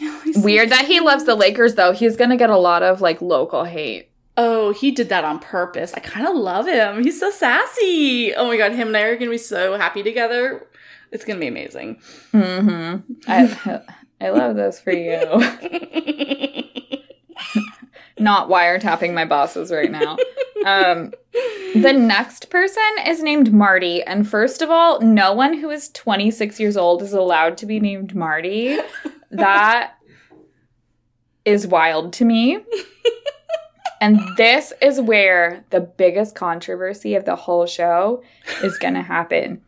Weird 0.36 0.70
that 0.70 0.86
he 0.86 1.00
loves 1.00 1.24
the 1.24 1.34
Lakers, 1.34 1.74
though. 1.74 1.92
He's 1.92 2.16
going 2.16 2.30
to 2.30 2.36
get 2.36 2.50
a 2.50 2.58
lot 2.58 2.82
of 2.82 3.00
like 3.00 3.22
local 3.22 3.64
hate. 3.64 4.10
Oh, 4.36 4.72
he 4.72 4.90
did 4.90 5.08
that 5.10 5.24
on 5.24 5.38
purpose. 5.38 5.94
I 5.94 6.00
kind 6.00 6.26
of 6.26 6.34
love 6.34 6.66
him. 6.66 7.04
He's 7.04 7.20
so 7.20 7.30
sassy. 7.30 8.34
Oh 8.34 8.48
my 8.48 8.56
god, 8.56 8.72
him 8.72 8.88
and 8.88 8.96
I 8.96 9.02
are 9.02 9.16
gonna 9.16 9.30
be 9.30 9.38
so 9.38 9.78
happy 9.78 10.02
together. 10.02 10.66
It's 11.12 11.24
gonna 11.24 11.38
be 11.38 11.46
amazing. 11.46 12.00
Mm-hmm. 12.32 13.12
I, 13.28 13.80
I 14.20 14.30
love 14.30 14.56
this 14.56 14.80
for 14.80 14.90
you. 14.90 15.20
Not 18.18 18.48
wiretapping 18.48 19.14
my 19.14 19.24
bosses 19.24 19.70
right 19.70 19.90
now. 19.90 20.16
Um, 20.64 21.12
the 21.74 21.92
next 21.92 22.48
person 22.48 22.82
is 23.06 23.22
named 23.22 23.52
Marty. 23.52 24.02
And 24.02 24.28
first 24.28 24.62
of 24.62 24.70
all, 24.70 25.00
no 25.00 25.32
one 25.32 25.58
who 25.58 25.70
is 25.70 25.90
26 25.90 26.58
years 26.58 26.76
old 26.76 27.02
is 27.02 27.12
allowed 27.12 27.56
to 27.58 27.66
be 27.66 27.80
named 27.80 28.14
Marty. 28.14 28.78
That 29.34 29.94
is 31.44 31.66
wild 31.66 32.12
to 32.14 32.24
me. 32.24 32.58
And 34.04 34.20
this 34.36 34.74
is 34.82 35.00
where 35.00 35.64
the 35.70 35.80
biggest 35.80 36.34
controversy 36.34 37.14
of 37.14 37.24
the 37.24 37.36
whole 37.36 37.64
show 37.64 38.22
is 38.62 38.76
going 38.76 38.92
to 38.92 39.02
happen. 39.02 39.62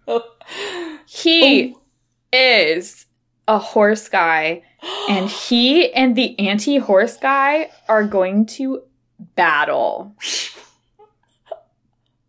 He 1.06 1.74
oh. 1.74 1.80
is 2.32 3.06
a 3.48 3.58
horse 3.58 4.10
guy, 4.10 4.62
and 5.08 5.30
he 5.30 5.90
and 5.92 6.16
the 6.16 6.38
anti 6.38 6.76
horse 6.76 7.16
guy 7.16 7.70
are 7.88 8.04
going 8.04 8.44
to 8.46 8.82
battle. 9.36 10.14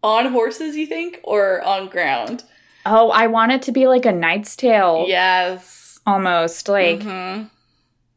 on 0.04 0.32
horses, 0.32 0.78
you 0.78 0.86
think, 0.86 1.20
or 1.24 1.62
on 1.64 1.90
ground? 1.90 2.44
Oh, 2.86 3.10
I 3.10 3.28
want 3.28 3.52
it 3.52 3.62
to 3.64 3.74
be 3.74 3.88
like 3.88 4.06
a 4.06 4.14
Knight's 4.14 4.56
Tale 4.56 5.06
Yes. 5.08 5.87
Almost. 6.08 6.68
Like, 6.68 7.02
Mhm. 7.02 7.50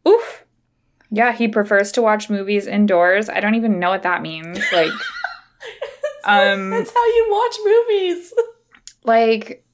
oof. 0.09 0.45
Yeah, 1.11 1.33
he 1.33 1.49
prefers 1.49 1.93
to 1.93 2.03
watch 2.03 2.31
movies 2.31 2.67
indoors. 2.67 3.29
I 3.29 3.41
don't 3.41 3.57
even 3.57 3.79
know 3.79 3.91
what 3.91 4.03
that 4.05 4.23
means. 4.23 4.59
Like, 4.73 4.93
um, 6.25 6.71
That's 6.71 6.93
how 6.95 7.05
you 7.07 7.27
watch 7.31 7.57
movies. 7.65 8.33
like, 9.05 9.65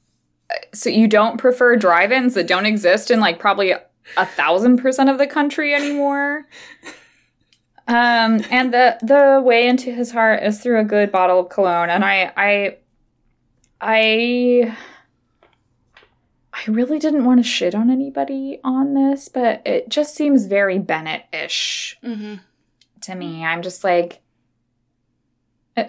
so 0.73 0.89
you 0.89 1.07
don't 1.07 1.37
prefer 1.37 1.75
drive-ins 1.75 2.33
that 2.33 2.47
don't 2.47 2.65
exist 2.65 3.11
in 3.11 3.19
like 3.19 3.37
probably 3.39 3.71
a 3.71 4.25
thousand 4.25 4.77
percent 4.77 5.09
of 5.09 5.17
the 5.17 5.27
country 5.27 5.73
anymore. 5.73 6.45
Um, 7.89 8.41
and 8.51 8.73
the 8.73 8.97
the 9.01 9.41
way 9.41 9.65
into 9.65 9.93
his 9.93 10.11
heart 10.11 10.43
is 10.43 10.59
through 10.59 10.81
a 10.81 10.83
good 10.83 11.09
bottle 11.09 11.39
of 11.39 11.47
cologne, 11.47 11.89
and 11.89 12.03
I 12.03 12.33
I 12.35 12.77
I 13.79 14.75
I 16.57 16.71
really 16.71 16.97
didn't 16.99 17.23
want 17.25 17.39
to 17.39 17.43
shit 17.43 17.75
on 17.75 17.89
anybody 17.91 18.59
on 18.63 18.93
this, 18.95 19.29
but 19.29 19.61
it 19.65 19.89
just 19.89 20.15
seems 20.15 20.45
very 20.47 20.79
Bennett-ish 20.79 21.97
Mm-hmm. 22.03 22.35
to 23.01 23.15
me. 23.15 23.45
I'm 23.45 23.61
just 23.61 23.83
like, 23.83 24.21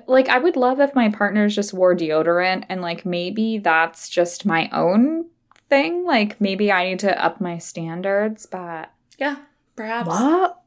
like 0.07 0.29
I 0.29 0.39
would 0.39 0.57
love 0.57 0.81
if 0.81 0.95
my 0.95 1.09
partners 1.09 1.55
just 1.55 1.73
wore 1.73 1.95
deodorant, 1.97 2.64
and 2.69 2.83
like 2.83 3.07
maybe 3.07 3.57
that's 3.59 4.09
just 4.11 4.45
my 4.45 4.69
own 4.73 5.27
thing. 5.71 6.05
Like 6.05 6.39
maybe 6.41 6.71
I 6.71 6.85
need 6.91 6.99
to 7.01 7.25
up 7.25 7.41
my 7.41 7.57
standards, 7.59 8.45
but 8.45 8.91
Yeah, 9.19 9.37
perhaps. 9.77 10.09
what? 10.09 10.61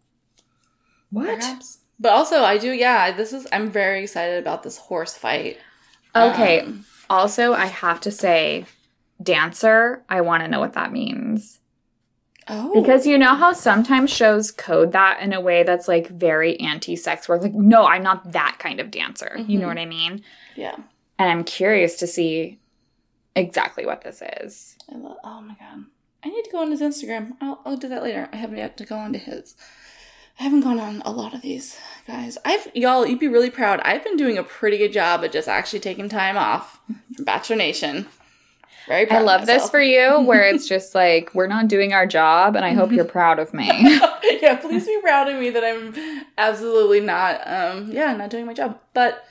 What? 1.12 1.40
Perhaps. 1.40 1.78
But 2.00 2.14
also, 2.14 2.42
I 2.44 2.58
do. 2.58 2.72
Yeah, 2.72 3.12
this 3.12 3.32
is. 3.32 3.46
I'm 3.52 3.70
very 3.70 4.02
excited 4.04 4.40
about 4.40 4.64
this 4.64 4.78
horse 4.80 5.16
fight. 5.16 5.58
Okay. 6.16 6.62
Um, 6.62 6.86
Also, 7.10 7.54
I 7.54 7.66
have 7.68 8.02
to 8.02 8.10
say, 8.12 8.66
dancer. 9.24 10.04
I 10.10 10.22
want 10.22 10.44
to 10.44 10.50
know 10.50 10.60
what 10.60 10.74
that 10.74 10.92
means. 10.92 11.60
oh, 12.48 12.74
Because 12.74 13.06
you 13.06 13.18
know 13.18 13.36
how 13.36 13.54
sometimes 13.54 14.10
shows 14.12 14.52
code 14.52 14.92
that 14.94 15.22
in 15.22 15.32
a 15.34 15.40
way 15.42 15.64
that's 15.64 15.88
like 15.88 16.08
very 16.10 16.60
anti-sex 16.60 17.30
work. 17.30 17.42
Like, 17.42 17.54
no, 17.54 17.86
I'm 17.86 18.04
not 18.04 18.32
that 18.34 18.58
kind 18.60 18.80
of 18.80 18.92
dancer. 18.92 19.38
You 19.48 19.60
know 19.60 19.66
Mhm. 19.66 19.70
what 19.70 19.78
I 19.78 19.86
mean? 19.86 20.24
yeah. 20.56 20.76
And 21.20 21.30
I'm 21.30 21.44
curious 21.44 21.98
to 21.98 22.08
see 22.08 22.60
exactly 23.36 23.86
what 23.86 24.02
this 24.04 24.24
is. 24.42 24.76
Love, 24.92 25.18
oh 25.24 25.42
my 25.42 25.54
god. 25.60 25.86
I 26.24 26.30
need 26.30 26.44
to 26.44 26.52
go 26.52 26.60
on 26.62 26.72
his 26.72 26.82
Instagram. 26.82 27.34
I'll, 27.42 27.62
I'll 27.66 27.78
do 27.78 27.88
that 27.90 28.02
later. 28.04 28.28
I 28.34 28.38
haven't 28.38 28.58
yet 28.58 28.76
to 28.78 28.86
go 28.86 28.96
on 28.98 29.14
to 29.14 29.20
his. 29.20 29.56
I 30.40 30.44
haven't 30.44 30.62
gone 30.62 30.80
on 30.80 31.02
a 31.06 31.12
lot 31.12 31.34
of 31.36 31.42
these 31.44 31.78
guys. 32.08 32.38
I've 32.44 32.68
y'all, 32.74 33.06
you'd 33.06 33.20
be 33.20 33.28
really 33.28 33.52
proud. 33.52 33.80
I've 33.82 34.04
been 34.04 34.18
doing 34.18 34.38
a 34.40 34.44
pretty 34.44 34.78
good 34.80 34.92
job 34.94 35.24
at 35.24 35.32
just 35.32 35.48
actually 35.48 35.80
taking 35.82 36.10
time 36.10 36.38
off 36.38 36.80
from 37.16 37.26
Bachelor 37.26 37.58
Nation. 37.58 38.08
Very 38.88 39.10
I 39.10 39.20
love 39.20 39.46
this 39.46 39.70
for 39.70 39.82
you, 39.82 40.22
where 40.26 40.44
it's 40.44 40.68
just 40.68 40.96
like 40.96 41.34
we're 41.34 41.48
not 41.48 41.68
doing 41.68 41.94
our 41.94 42.06
job, 42.06 42.56
and 42.56 42.66
I 42.66 42.74
hope 42.74 42.92
you're 42.92 43.06
proud 43.06 43.40
of 43.40 43.54
me. 43.54 43.68
yeah, 44.42 44.56
please 44.56 44.86
be 44.86 45.00
proud 45.02 45.28
of 45.28 45.40
me 45.40 45.50
that 45.52 45.64
I'm 45.64 46.26
absolutely 46.38 47.00
not 47.00 47.42
um 47.46 47.92
yeah, 47.92 48.16
not 48.16 48.30
doing 48.30 48.46
my 48.46 48.54
job. 48.54 48.82
But 48.94 49.24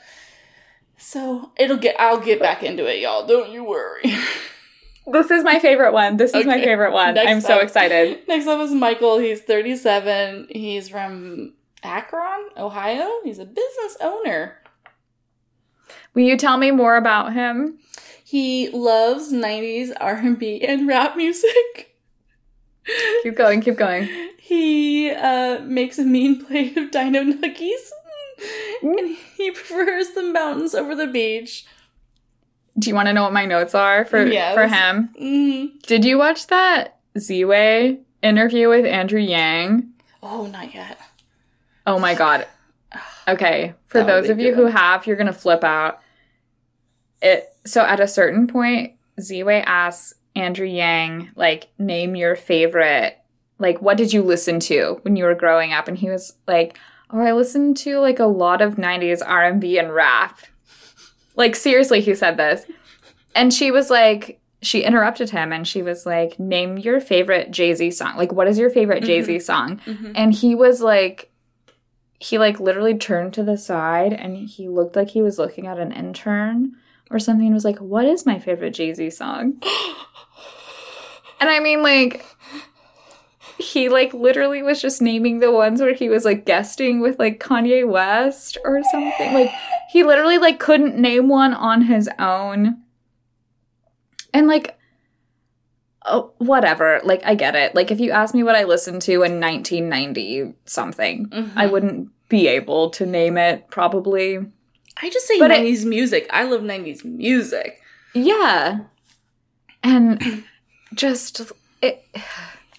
so 0.97 1.53
it'll 1.57 1.79
get 1.79 1.97
I'll 1.99 2.21
get 2.21 2.41
back 2.41 2.63
into 2.63 2.87
it, 2.87 3.01
y'all. 3.01 3.27
Don't 3.27 3.51
you 3.51 3.65
worry. 3.65 4.03
this 5.07 5.31
is 5.31 5.43
my 5.43 5.59
favorite 5.59 5.93
one. 5.93 6.17
This 6.17 6.35
is 6.35 6.47
my 6.47 6.61
favorite 6.61 6.93
one. 6.93 7.15
Next 7.15 7.31
I'm 7.31 7.41
so 7.41 7.59
excited. 7.59 8.21
Next 8.29 8.47
up 8.47 8.61
is 8.61 8.73
Michael. 8.73 9.19
He's 9.19 9.41
37. 9.41 10.49
He's 10.51 10.89
from 10.89 11.55
Akron, 11.83 12.51
Ohio. 12.57 13.09
He's 13.25 13.39
a 13.39 13.45
business 13.45 13.97
owner. 14.01 14.57
Will 16.15 16.23
you 16.23 16.37
tell 16.37 16.57
me 16.57 16.71
more 16.71 16.97
about 16.97 17.33
him? 17.33 17.79
He 18.31 18.69
loves 18.69 19.33
90s 19.33 19.91
R&B 20.01 20.63
and 20.65 20.87
rap 20.87 21.17
music. 21.17 21.97
Keep 23.25 23.35
going, 23.37 23.61
keep 23.61 23.77
going. 23.77 24.09
He 24.39 25.11
uh, 25.11 25.59
makes 25.63 25.99
a 25.99 26.05
mean 26.05 26.45
plate 26.45 26.77
of 26.77 26.93
dino 26.93 27.25
nuggies. 27.25 27.91
And 28.83 29.17
he 29.37 29.51
prefers 29.51 30.11
the 30.11 30.23
mountains 30.23 30.77
over 30.77 30.95
the 30.95 31.09
beach. 31.09 31.67
Do 32.79 32.89
you 32.89 32.95
want 32.95 33.09
to 33.09 33.13
know 33.13 33.25
what 33.25 33.33
my 33.33 33.47
notes 33.47 33.75
are 33.75 34.05
for 34.05 34.25
Yes. 34.25 34.55
for 34.55 34.69
him? 34.69 35.11
Mm. 35.21 35.83
Did 35.83 36.05
you 36.05 36.17
watch 36.17 36.47
that 36.47 36.99
Ziwe 37.19 37.99
interview 38.23 38.69
with 38.69 38.87
Andrew 38.87 39.21
Yang? 39.21 39.89
Oh, 40.23 40.47
not 40.47 40.73
yet. 40.73 40.99
Oh 41.87 41.99
my 41.99 42.15
god. 42.15 42.47
Okay, 43.29 43.75
for 43.87 43.99
That 43.99 44.07
those 44.07 44.29
of 44.31 44.41
you 44.41 44.55
who 44.55 44.67
have, 44.67 45.07
you're 45.07 45.17
gonna 45.17 45.33
flip 45.33 45.63
out. 45.63 46.01
It 47.23 47.50
so 47.65 47.83
at 47.83 48.01
a 48.01 48.09
certain 48.09 48.47
point, 48.47 48.93
Ziwe 49.21 49.63
asks 49.67 50.15
Andrew 50.35 50.67
Yang, 50.67 51.31
like, 51.37 51.69
name 51.79 52.15
your 52.17 52.37
favorite. 52.37 53.19
Like, 53.59 53.83
what 53.83 53.97
did 53.97 54.13
you 54.13 54.23
listen 54.23 54.61
to 54.61 54.99
when 55.03 55.17
you 55.17 55.25
were 55.25 55.35
growing 55.35 55.73
up? 55.73 55.87
And 55.89 55.99
he 55.99 56.09
was 56.09 56.35
like, 56.47 56.79
"Oh, 57.11 57.21
I 57.21 57.33
listened 57.33 57.77
to 57.79 57.99
like 57.99 58.19
a 58.19 58.25
lot 58.27 58.63
of 58.63 58.77
'90s 58.79 59.21
R&B 59.27 59.79
and 59.79 59.93
rap." 59.93 60.39
Like, 61.37 61.55
seriously, 61.57 62.01
he 62.01 62.15
said 62.15 62.37
this, 62.37 62.65
and 63.35 63.53
she 63.53 63.71
was 63.71 63.91
like, 63.91 64.41
she 64.63 64.83
interrupted 64.83 65.31
him, 65.31 65.53
and 65.53 65.67
she 65.69 65.83
was 65.83 66.07
like, 66.07 66.39
"Name 66.39 66.79
your 66.79 67.01
favorite 67.01 67.51
Jay 67.51 67.75
Z 67.75 67.91
song. 67.93 68.17
Like, 68.17 68.33
what 68.33 68.49
is 68.49 68.59
your 68.59 68.71
favorite 68.71 69.05
Jay 69.05 69.21
Z 69.23 69.41
song?" 69.41 69.81
Mhm. 69.87 70.13
and 70.15 70.33
he 70.33 70.55
was 70.55 70.81
like 70.81 71.27
he 72.23 72.37
like 72.39 72.61
literally 72.61 72.95
turned 72.97 73.33
to 73.33 73.43
the 73.43 73.57
side 73.57 74.13
and 74.13 74.37
he 74.37 74.69
looked 74.69 74.95
like 74.95 75.09
he 75.09 75.23
was 75.23 75.39
looking 75.39 75.67
at 75.67 75.79
an 75.79 75.91
intern 75.91 76.73
or 77.11 77.19
something 77.19 77.47
and 77.47 77.55
was 77.55 77.65
like 77.65 77.79
what 77.79 78.05
is 78.05 78.25
my 78.25 78.39
favorite 78.39 78.73
jay-z 78.75 79.11
song 79.11 79.61
and 81.41 81.51
i 81.51 81.59
mean 81.61 81.83
like 81.83 82.25
he 83.59 83.89
like 83.89 84.15
literally 84.15 84.63
was 84.63 84.81
just 84.81 85.03
naming 85.03 85.41
the 85.41 85.51
ones 85.53 85.81
where 85.83 85.93
he 85.95 86.09
was 86.09 86.25
like 86.25 86.47
guesting 86.47 87.01
with 87.01 87.19
like 87.19 87.39
kanye 87.41 87.87
west 87.87 88.57
or 88.65 88.83
something 88.91 89.35
like 89.35 89.51
He 89.91 90.05
literally 90.05 90.39
like 90.39 90.59
couldn't 90.61 90.97
name 90.97 91.29
one 91.29 91.53
on 91.53 91.83
his 91.83 92.09
own. 92.19 92.81
And 94.33 94.47
like 94.47 94.79
oh, 96.07 96.33
whatever. 96.39 97.01
Like 97.03 97.23
I 97.27 97.35
get 97.35 97.57
it. 97.57 97.75
Like 97.75 97.91
if 97.91 97.99
you 97.99 98.13
asked 98.13 98.33
me 98.35 98.45
what 98.45 98.55
I 98.55 98.63
listened 98.65 99.03
to 99.03 99.13
in 99.25 99.41
1990 99.41 100.55
something, 100.65 101.27
Mhm. 101.27 101.51
I 101.57 101.67
wouldn't 101.67 102.09
be 102.29 102.47
able 102.47 102.91
to 102.91 103.05
name 103.05 103.37
it 103.37 103.67
probably. 103.69 104.47
I 105.03 105.09
just 105.11 105.27
say 105.27 105.39
But 105.39 105.51
it- 105.51 105.61
90s 105.65 105.85
music. 105.85 106.27
I 106.31 106.45
love 106.45 106.63
90s 106.63 107.05
music. 107.05 107.81
Yeah. 108.15 108.81
And 109.83 110.45
just 110.95 111.41
it 111.83 112.05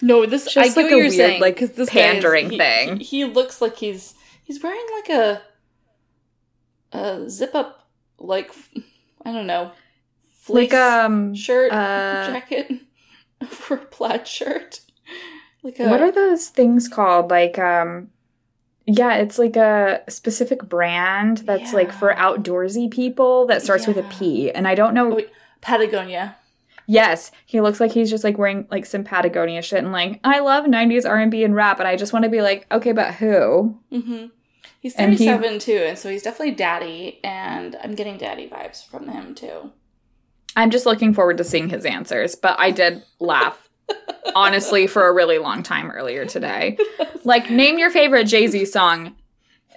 No, 0.02 0.26
this 0.26 0.46
Just 0.46 0.58
I 0.58 0.62
like 0.66 0.76
what 0.76 0.86
a 0.86 0.90
you're 0.90 0.98
weird, 1.00 1.12
saying. 1.14 1.42
like, 1.42 1.58
'cause 1.58 1.70
this 1.72 1.88
is- 1.88 1.94
pandering 1.94 2.50
he- 2.52 2.58
thing. 2.58 2.98
He, 2.98 3.04
he 3.04 3.26
looks 3.26 3.62
like 3.62 3.78
he's 3.78 4.14
he's 4.44 4.62
wearing 4.62 4.86
like 5.00 5.10
a 5.10 5.42
a 6.94 7.30
zip 7.30 7.56
up 7.56 7.88
like 8.20 8.52
I 9.26 9.32
don't 9.32 9.48
know 9.48 9.72
like 10.50 10.70
fleece 10.70 10.74
um 10.74 11.34
shirt 11.36 11.72
uh, 11.72 12.28
jacket 12.32 12.72
for 13.48 13.76
a 13.78 13.86
plaid 13.86 14.28
shirt. 14.28 14.82
Like 15.64 15.80
a 15.80 15.88
what 15.88 16.02
are 16.02 16.12
those 16.12 16.50
things 16.50 16.88
called? 16.88 17.32
Like 17.32 17.58
um 17.58 18.10
yeah, 18.98 19.16
it's 19.16 19.38
like 19.40 19.56
a 19.56 20.02
specific 20.10 20.64
brand 20.68 21.40
that's 21.40 21.74
like 21.74 21.92
for 21.92 22.14
outdoorsy 22.14 22.90
people 22.92 23.46
that 23.48 23.62
starts 23.62 23.88
with 23.88 23.98
a 23.98 24.04
P. 24.04 24.52
And 24.52 24.68
I 24.68 24.76
don't 24.76 24.94
know 24.94 25.12
Oh, 25.12 25.16
wait. 25.16 25.30
Patagonia. 25.62 26.36
Yes, 26.88 27.32
he 27.46 27.62
looks 27.62 27.80
like 27.80 27.92
he's 27.92 28.10
just 28.10 28.24
like 28.24 28.38
wearing 28.38 28.68
like 28.72 28.86
some 28.86 29.04
Patagonia 29.04 29.62
shit 29.62 29.80
and 29.80 29.92
like 29.92 30.20
I 30.24 30.40
love 30.40 30.66
90s 30.66 31.08
R&B 31.08 31.44
and 31.44 31.56
rap, 31.56 31.80
and 31.80 31.88
I 31.88 31.96
just 31.96 32.12
want 32.12 32.24
to 32.24 32.30
be 32.30 32.42
like, 32.42 32.66
okay, 32.72 32.92
but 32.92 33.14
who? 33.16 33.80
Mm-hmm. 33.92 34.26
He's 34.82 34.96
And 34.96 35.14
he- 35.14 35.26
too, 35.60 35.78
and 35.78 35.98
so 35.98 36.10
he's 36.10 36.24
definitely 36.24 36.56
daddy, 36.56 37.20
and 37.24 37.78
I'm 37.84 37.94
getting 37.96 38.18
daddy 38.18 38.50
vibes 38.50 38.84
from 38.86 39.08
him 39.08 39.36
too. 39.36 39.72
I'm 40.56 40.70
just 40.72 40.86
looking 40.86 41.14
forward 41.14 41.38
to 41.38 41.44
seeing 41.46 41.70
his 41.70 41.86
answers, 41.86 42.36
but 42.36 42.60
I 42.60 42.72
did 42.72 43.04
laugh 43.20 43.70
honestly 44.36 44.88
for 44.88 45.08
a 45.08 45.14
really 45.14 45.38
long 45.38 45.64
time 45.64 45.92
earlier 45.92 46.26
today. 46.26 46.78
Like 47.24 47.50
name 47.50 47.78
your 47.78 47.90
favorite 47.92 48.26
Jay-Z 48.26 48.66
song. 48.66 49.16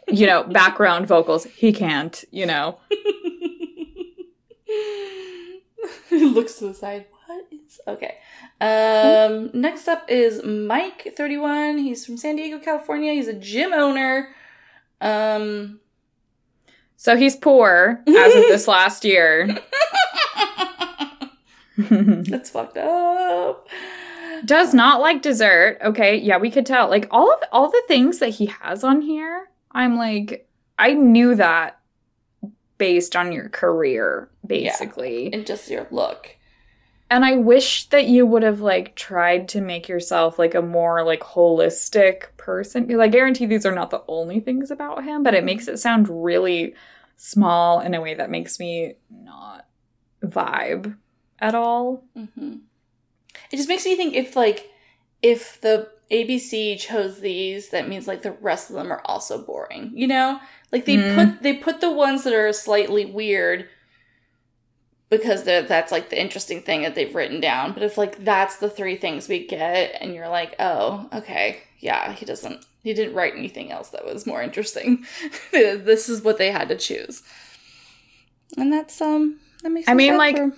You 0.08 0.26
know, 0.26 0.42
background 0.44 1.06
vocals. 1.06 1.44
He 1.44 1.72
can't, 1.72 2.22
you 2.30 2.44
know. 2.46 2.78
he 6.08 6.24
looks 6.26 6.54
to 6.56 6.66
the 6.68 6.74
side. 6.74 7.06
What 7.26 7.46
is 7.50 7.80
okay? 7.88 8.18
Um, 8.60 9.50
next 9.54 9.88
up 9.88 10.04
is 10.10 10.44
Mike, 10.44 11.14
31. 11.16 11.78
He's 11.78 12.04
from 12.04 12.16
San 12.16 12.36
Diego, 12.36 12.58
California. 12.58 13.12
He's 13.14 13.28
a 13.28 13.32
gym 13.34 13.72
owner. 13.72 14.28
Um, 15.00 15.80
So 16.96 17.16
he's 17.16 17.36
poor 17.36 18.02
as 18.06 18.34
of 18.34 18.42
this 18.42 18.68
last 18.68 19.04
year. 19.04 19.48
that's 21.76 22.50
fucked 22.50 22.76
up. 22.76 23.68
Does 24.44 24.74
not 24.74 25.00
like 25.00 25.22
dessert. 25.22 25.78
Okay, 25.82 26.16
yeah, 26.16 26.38
we 26.38 26.50
could 26.50 26.66
tell. 26.66 26.88
Like 26.88 27.08
all 27.10 27.32
of 27.32 27.40
all 27.52 27.70
the 27.70 27.82
things 27.88 28.18
that 28.18 28.30
he 28.30 28.46
has 28.46 28.84
on 28.84 29.00
here, 29.00 29.48
I'm 29.72 29.96
like 29.96 30.48
I 30.78 30.92
knew 30.92 31.34
that 31.36 31.80
based 32.78 33.16
on 33.16 33.32
your 33.32 33.48
career 33.48 34.30
basically. 34.46 35.32
And 35.32 35.46
just 35.46 35.70
your 35.70 35.86
look. 35.90 36.36
And 37.10 37.24
I 37.24 37.36
wish 37.36 37.88
that 37.90 38.06
you 38.06 38.26
would 38.26 38.42
have 38.42 38.60
like 38.60 38.96
tried 38.96 39.48
to 39.50 39.60
make 39.60 39.88
yourself 39.88 40.38
like 40.38 40.54
a 40.54 40.62
more 40.62 41.04
like 41.04 41.20
holistic 41.20 42.36
person. 42.36 42.86
Because 42.86 43.00
I 43.00 43.08
guarantee 43.08 43.46
these 43.46 43.66
are 43.66 43.74
not 43.74 43.90
the 43.90 44.02
only 44.08 44.40
things 44.40 44.70
about 44.70 45.04
him, 45.04 45.22
but 45.22 45.34
it 45.34 45.38
mm-hmm. 45.38 45.46
makes 45.46 45.68
it 45.68 45.78
sound 45.78 46.08
really 46.08 46.74
small 47.16 47.80
in 47.80 47.94
a 47.94 48.00
way 48.00 48.14
that 48.14 48.30
makes 48.30 48.58
me 48.58 48.94
not 49.10 49.66
vibe 50.22 50.96
at 51.44 51.54
all. 51.54 52.02
hmm 52.14 52.56
It 53.52 53.56
just 53.56 53.68
makes 53.68 53.84
me 53.84 53.94
think 53.96 54.14
if 54.14 54.34
like 54.36 54.70
if 55.22 55.60
the 55.60 55.88
ABC 56.10 56.78
chose 56.78 57.20
these, 57.20 57.70
that 57.70 57.88
means 57.88 58.06
like 58.06 58.22
the 58.22 58.32
rest 58.32 58.68
of 58.70 58.76
them 58.76 58.92
are 58.92 59.02
also 59.04 59.42
boring. 59.44 59.90
You 59.94 60.06
know, 60.06 60.40
like 60.72 60.84
they 60.84 60.96
Mm. 60.98 61.14
put 61.14 61.42
they 61.42 61.54
put 61.54 61.80
the 61.80 61.90
ones 61.90 62.24
that 62.24 62.32
are 62.34 62.52
slightly 62.52 63.04
weird 63.04 63.68
because 65.10 65.44
that's 65.44 65.92
like 65.92 66.10
the 66.10 66.20
interesting 66.20 66.60
thing 66.62 66.82
that 66.82 66.94
they've 66.94 67.14
written 67.14 67.40
down. 67.40 67.72
But 67.72 67.82
if 67.82 67.96
like 67.98 68.24
that's 68.24 68.56
the 68.56 68.70
three 68.70 68.96
things 68.96 69.28
we 69.28 69.46
get, 69.46 69.96
and 70.00 70.14
you're 70.14 70.28
like, 70.28 70.54
oh, 70.58 71.08
okay, 71.12 71.62
yeah, 71.78 72.12
he 72.12 72.24
doesn't. 72.26 72.64
He 72.82 72.92
didn't 72.94 73.14
write 73.14 73.34
anything 73.34 73.70
else 73.72 73.90
that 73.90 74.04
was 74.04 74.26
more 74.26 74.42
interesting. 74.42 75.04
this 75.52 76.08
is 76.08 76.22
what 76.22 76.36
they 76.38 76.50
had 76.50 76.68
to 76.68 76.76
choose, 76.76 77.22
and 78.58 78.72
that's 78.72 79.00
um 79.00 79.38
that 79.62 79.70
makes. 79.70 79.88
I 79.88 79.94
mean, 79.94 80.16
like, 80.18 80.36
for- 80.36 80.52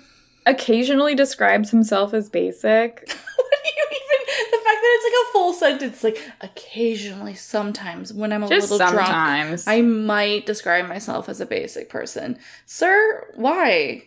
Occasionally 0.47 1.14
describes 1.14 1.70
himself 1.70 2.14
as 2.14 2.28
basic. 2.31 3.01
what 3.36 3.52
do 3.64 3.70
you 3.77 3.86
even 3.90 4.27
the 4.51 4.59
fact 4.59 4.81
that 4.81 4.98
it's 4.98 5.05
like 5.05 5.12
a 5.28 5.32
full 5.32 5.52
sentence 5.52 6.05
like 6.05 6.32
occasionally 6.40 7.35
sometimes 7.35 8.12
when 8.12 8.32
i'm 8.32 8.43
a 8.43 8.48
Just 8.48 8.70
little 8.70 8.78
drunk 8.90 9.06
sometimes. 9.06 9.66
i 9.66 9.81
might 9.81 10.44
describe 10.47 10.89
myself 10.89 11.28
as 11.28 11.40
a 11.40 11.47
basic 11.47 11.89
person 11.89 12.39
sir 12.66 13.27
why 13.36 14.02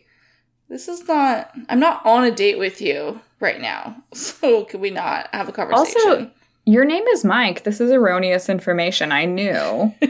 this 0.69 0.87
is 0.87 1.07
not 1.07 1.51
i'm 1.69 1.79
not 1.79 2.05
on 2.05 2.23
a 2.23 2.31
date 2.31 2.59
with 2.59 2.81
you 2.81 3.19
right 3.39 3.59
now 3.61 3.95
so 4.13 4.65
could 4.65 4.81
we 4.81 4.89
not 4.91 5.29
have 5.33 5.47
a 5.49 5.51
conversation 5.51 6.01
Also- 6.09 6.31
Your 6.65 6.85
name 6.85 7.05
is 7.07 7.23
Mike. 7.25 7.63
This 7.63 7.81
is 7.81 7.91
erroneous 7.91 8.47
information. 8.49 9.11
I 9.11 9.25
knew. 9.25 9.93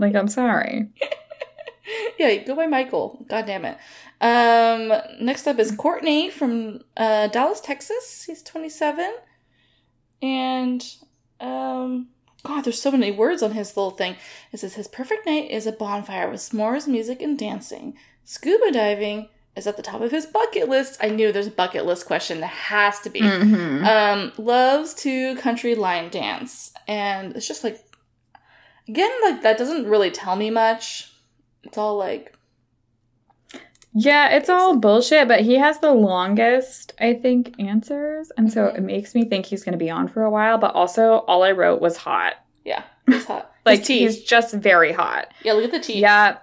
Like, 0.00 0.14
I'm 0.14 0.28
sorry. 0.28 0.88
yeah, 2.18 2.34
go 2.36 2.54
by 2.54 2.66
Michael. 2.66 3.24
God 3.28 3.46
damn 3.46 3.64
it. 3.64 3.76
Um, 4.20 4.92
next 5.20 5.46
up 5.46 5.58
is 5.58 5.70
Courtney 5.70 6.30
from 6.30 6.80
uh, 6.96 7.28
Dallas, 7.28 7.60
Texas. 7.60 8.24
He's 8.24 8.42
27. 8.42 9.14
And, 10.20 10.84
um, 11.40 12.08
God, 12.42 12.62
there's 12.64 12.80
so 12.80 12.90
many 12.90 13.10
words 13.12 13.42
on 13.42 13.52
his 13.52 13.76
little 13.76 13.92
thing. 13.92 14.16
It 14.52 14.58
says 14.60 14.74
his 14.74 14.88
perfect 14.88 15.26
night 15.26 15.50
is 15.50 15.66
a 15.66 15.72
bonfire 15.72 16.30
with 16.30 16.40
s'mores, 16.40 16.86
music, 16.88 17.22
and 17.22 17.38
dancing. 17.38 17.96
Scuba 18.24 18.72
diving 18.72 19.28
is 19.56 19.66
at 19.66 19.76
the 19.76 19.82
top 19.82 20.00
of 20.00 20.10
his 20.10 20.26
bucket 20.26 20.68
list. 20.68 20.98
I 21.02 21.08
knew 21.08 21.30
there's 21.32 21.46
a 21.46 21.52
bucket 21.52 21.84
list 21.86 22.06
question. 22.06 22.40
There 22.40 22.48
has 22.48 23.00
to 23.00 23.10
be. 23.10 23.20
Mhm. 23.20 23.84
Um, 23.84 24.32
loves 24.38 24.94
to 24.94 25.36
country 25.36 25.74
line 25.74 26.10
dance. 26.10 26.72
And 26.86 27.34
it's 27.36 27.46
just 27.48 27.64
like, 27.64 27.80
again, 28.88 29.10
like 29.24 29.42
that 29.42 29.58
doesn't 29.58 29.86
really 29.86 30.10
tell 30.10 30.36
me 30.36 30.50
much. 30.50 31.12
It's 31.64 31.76
all 31.78 31.96
like, 31.96 32.34
Yeah, 33.94 34.28
it's 34.36 34.48
all 34.48 34.76
bullshit, 34.76 35.28
but 35.28 35.40
he 35.40 35.54
has 35.54 35.80
the 35.80 35.92
longest, 35.92 36.92
I 37.00 37.14
think, 37.14 37.54
answers. 37.58 38.30
And 38.36 38.52
so 38.52 38.66
it 38.66 38.80
makes 38.82 39.14
me 39.14 39.24
think 39.24 39.46
he's 39.46 39.64
going 39.64 39.72
to 39.72 39.78
be 39.84 39.90
on 39.90 40.08
for 40.08 40.22
a 40.22 40.30
while. 40.30 40.58
But 40.58 40.74
also, 40.74 41.18
all 41.26 41.42
I 41.42 41.52
wrote 41.52 41.80
was 41.80 41.96
hot. 41.98 42.34
yeah, 42.64 42.84
it's 43.08 43.26
hot. 43.26 43.52
Like, 43.66 43.80
His 43.80 43.88
teeth. 43.88 44.00
he's 44.16 44.24
just 44.24 44.54
very 44.54 44.92
hot. 44.92 45.32
Yeah, 45.42 45.52
look 45.54 45.64
at 45.64 45.72
the 45.72 45.80
teeth. 45.80 45.96
Yeah. 45.96 46.38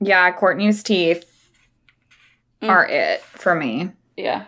Yeah, 0.00 0.30
Courtney's 0.32 0.82
teeth 0.82 1.24
Mm. 2.62 2.68
are 2.70 2.86
it 2.88 3.20
for 3.20 3.54
me. 3.54 3.90
Yeah. 4.16 4.44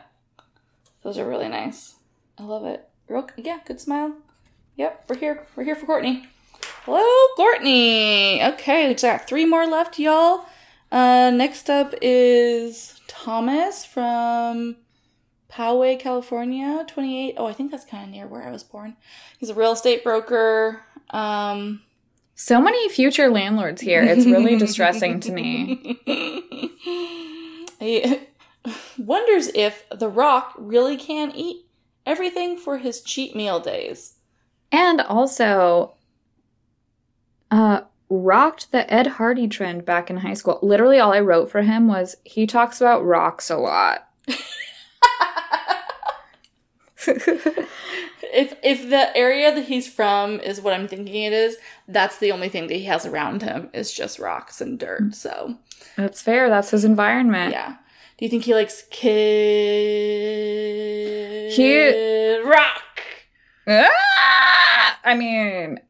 Those 1.03 1.19
are 1.19 1.29
really 1.29 1.49
nice. 1.49 1.97
I 2.39 2.43
love 2.45 2.65
it. 2.65 2.89
Real, 3.07 3.29
yeah, 3.37 3.59
good 3.67 3.81
smile. 3.81 4.15
Yep, 4.77 5.05
we're 5.09 5.17
here. 5.17 5.47
We're 5.57 5.65
here 5.65 5.75
for 5.77 5.85
Courtney. 5.85 6.27
Hello, 6.85 7.35
Courtney. 7.37 8.43
Okay, 8.43 8.89
we 8.89 8.95
just 8.95 9.03
got 9.05 9.27
three 9.29 9.45
more 9.45 9.67
left, 9.67 9.99
y'all. 9.99 10.47
Uh, 10.91 11.31
next 11.31 11.69
up 11.69 11.95
is 12.01 12.99
Thomas 13.07 13.85
from 13.85 14.77
Poway, 15.51 15.99
California, 15.99 16.85
28. 16.89 17.35
Oh, 17.37 17.47
I 17.47 17.53
think 17.53 17.71
that's 17.71 17.85
kind 17.85 18.05
of 18.05 18.11
near 18.11 18.27
where 18.27 18.43
I 18.47 18.51
was 18.51 18.63
born. 18.65 18.97
He's 19.39 19.51
a 19.51 19.55
real 19.55 19.73
estate 19.73 20.03
broker. 20.03 20.83
Um, 21.11 21.83
So 22.35 22.61
many 22.61 22.89
future 22.89 23.29
landlords 23.29 23.83
here. 23.83 24.03
It's 24.03 24.25
really 24.25 24.57
distressing 24.65 25.21
to 25.21 25.33
me. 25.33 26.01
He 27.81 28.19
wonders 28.99 29.53
if 29.55 29.85
The 29.97 30.09
Rock 30.09 30.53
really 30.59 30.97
can 30.97 31.31
eat 31.31 31.67
everything 32.05 32.57
for 32.57 32.79
his 32.79 33.01
cheat 33.03 33.37
meal 33.37 33.61
days. 33.61 34.15
And 34.73 35.01
also, 35.01 35.95
uh, 37.51 37.83
rocked 38.09 38.73
the 38.73 38.93
Ed 38.93 39.07
Hardy 39.07 39.49
trend 39.49 39.85
back 39.85 40.11
in 40.11 40.19
high 40.19 40.35
school. 40.35 40.59
Literally, 40.63 40.99
all 40.99 41.13
I 41.13 41.21
wrote 41.21 41.51
for 41.51 41.63
him 41.63 41.89
was 41.89 42.17
he 42.25 42.47
talks 42.47 42.81
about 42.81 43.05
rocks 43.05 43.51
a 43.51 43.57
lot. 43.57 44.09
If 48.31 48.55
if 48.63 48.91
the 48.91 49.17
area 49.17 49.55
that 49.55 49.65
he's 49.65 49.89
from 49.93 50.39
is 50.41 50.61
what 50.61 50.75
I'm 50.75 50.87
thinking 50.87 51.23
it 51.25 51.33
is, 51.33 51.57
that's 51.87 52.19
the 52.19 52.31
only 52.31 52.49
thing 52.49 52.67
that 52.67 52.75
he 52.75 52.85
has 52.85 53.07
around 53.07 53.43
him 53.43 53.71
is 53.73 53.93
just 53.93 54.19
rocks 54.19 54.61
and 54.61 54.79
dirt. 54.79 55.15
So 55.15 55.57
That's 55.97 56.21
fair. 56.21 56.49
That's 56.51 56.71
his 56.71 56.85
environment. 56.85 57.53
yeah. 57.53 57.77
Do 58.19 58.25
you 58.25 58.29
think 58.29 58.45
he 58.45 58.55
likes 58.55 58.83
kid 58.91 59.17
rock? 62.45 63.03
Ah! 63.67 64.99
I 65.05 65.15
mean, 65.15 65.81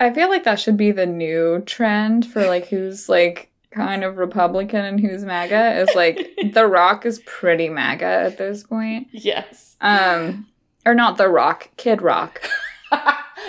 I 0.00 0.12
feel 0.12 0.28
like 0.28 0.44
that 0.44 0.60
should 0.60 0.76
be 0.76 0.92
the 0.92 1.06
new 1.06 1.60
trend 1.66 2.26
for 2.26 2.46
like 2.46 2.68
who's 2.68 3.08
like 3.08 3.50
kind 3.70 4.04
of 4.04 4.16
Republican 4.16 4.84
and 4.84 5.00
who's 5.00 5.24
MAGA 5.24 5.80
is 5.80 5.94
like 5.94 6.28
The 6.52 6.66
Rock 6.66 7.04
is 7.04 7.18
pretty 7.20 7.68
MAGA 7.68 8.04
at 8.04 8.38
this 8.38 8.62
point. 8.62 9.08
Yes. 9.10 9.76
Um 9.80 10.46
or 10.86 10.94
not 10.94 11.16
The 11.18 11.28
Rock, 11.28 11.68
Kid 11.76 12.00
Rock. 12.02 12.40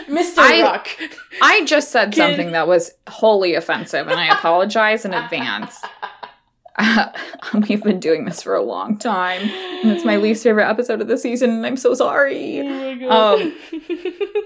Mr. 0.08 0.40
I- 0.40 0.62
Rock. 0.64 0.88
I 1.42 1.64
just 1.66 1.92
said 1.92 2.12
Kid- 2.12 2.18
something 2.18 2.52
that 2.52 2.68
was 2.68 2.92
wholly 3.08 3.54
offensive 3.56 4.08
and 4.08 4.20
I 4.20 4.28
apologize 4.28 5.06
in 5.06 5.14
advance. 5.14 5.82
We've 7.68 7.84
been 7.84 8.00
doing 8.00 8.26
this 8.26 8.42
for 8.42 8.56
a 8.56 8.62
long 8.62 8.98
time. 8.98 9.42
And 9.42 9.92
it's 9.92 10.06
my 10.06 10.16
least 10.18 10.44
favorite 10.44 10.68
episode 10.70 11.02
of 11.02 11.08
the 11.08 11.18
season 11.18 11.50
and 11.50 11.66
I'm 11.66 11.78
so 11.78 11.94
sorry. 11.94 12.62
Oh 12.62 12.64
my 12.70 12.96
god. 12.96 13.42
Um, 13.42 13.56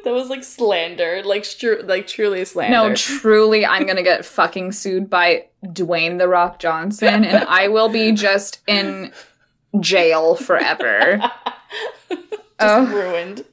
that 0.04 0.12
was 0.14 0.30
like 0.30 0.44
slander, 0.44 1.22
like 1.24 1.44
stru- 1.44 1.88
like 1.88 2.08
truly 2.08 2.44
slander. 2.46 2.72
No, 2.90 2.96
truly, 2.96 3.66
I'm 3.66 3.86
gonna 3.86 4.04
get 4.04 4.26
fucking 4.26 4.72
sued 4.72 5.10
by 5.10 5.46
Dwayne 5.66 6.18
the 6.18 6.28
Rock 6.28 6.60
Johnson, 6.60 7.24
and 7.26 7.44
I 7.48 7.68
will 7.70 7.90
be 7.90 8.12
just 8.12 8.60
in 8.68 9.12
jail 9.80 10.36
forever. 10.36 11.22
Just 12.10 12.22
Oh. 12.60 12.86
ruined. 12.86 13.46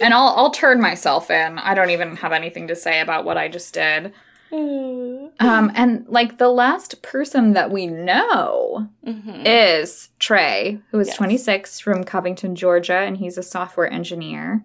And 0.00 0.14
I'll 0.14 0.34
I'll 0.36 0.50
turn 0.50 0.80
myself 0.80 1.30
in. 1.30 1.58
I 1.58 1.74
don't 1.74 1.90
even 1.90 2.16
have 2.16 2.32
anything 2.32 2.68
to 2.68 2.76
say 2.76 3.00
about 3.00 3.24
what 3.24 3.36
I 3.38 3.48
just 3.48 3.72
did. 3.74 4.12
Um, 5.40 5.70
and 5.74 6.04
like 6.08 6.38
the 6.38 6.48
last 6.48 7.00
person 7.02 7.52
that 7.52 7.70
we 7.70 7.86
know 7.86 8.88
Mhm. 9.06 9.42
is 9.44 10.08
Trey, 10.18 10.80
who 10.90 10.98
is 10.98 11.08
Yes. 11.08 11.16
26 11.16 11.78
from 11.80 12.02
Covington, 12.04 12.56
Georgia, 12.56 12.96
and 12.98 13.16
he's 13.18 13.38
a 13.38 13.42
software 13.42 13.90
engineer. 13.92 14.64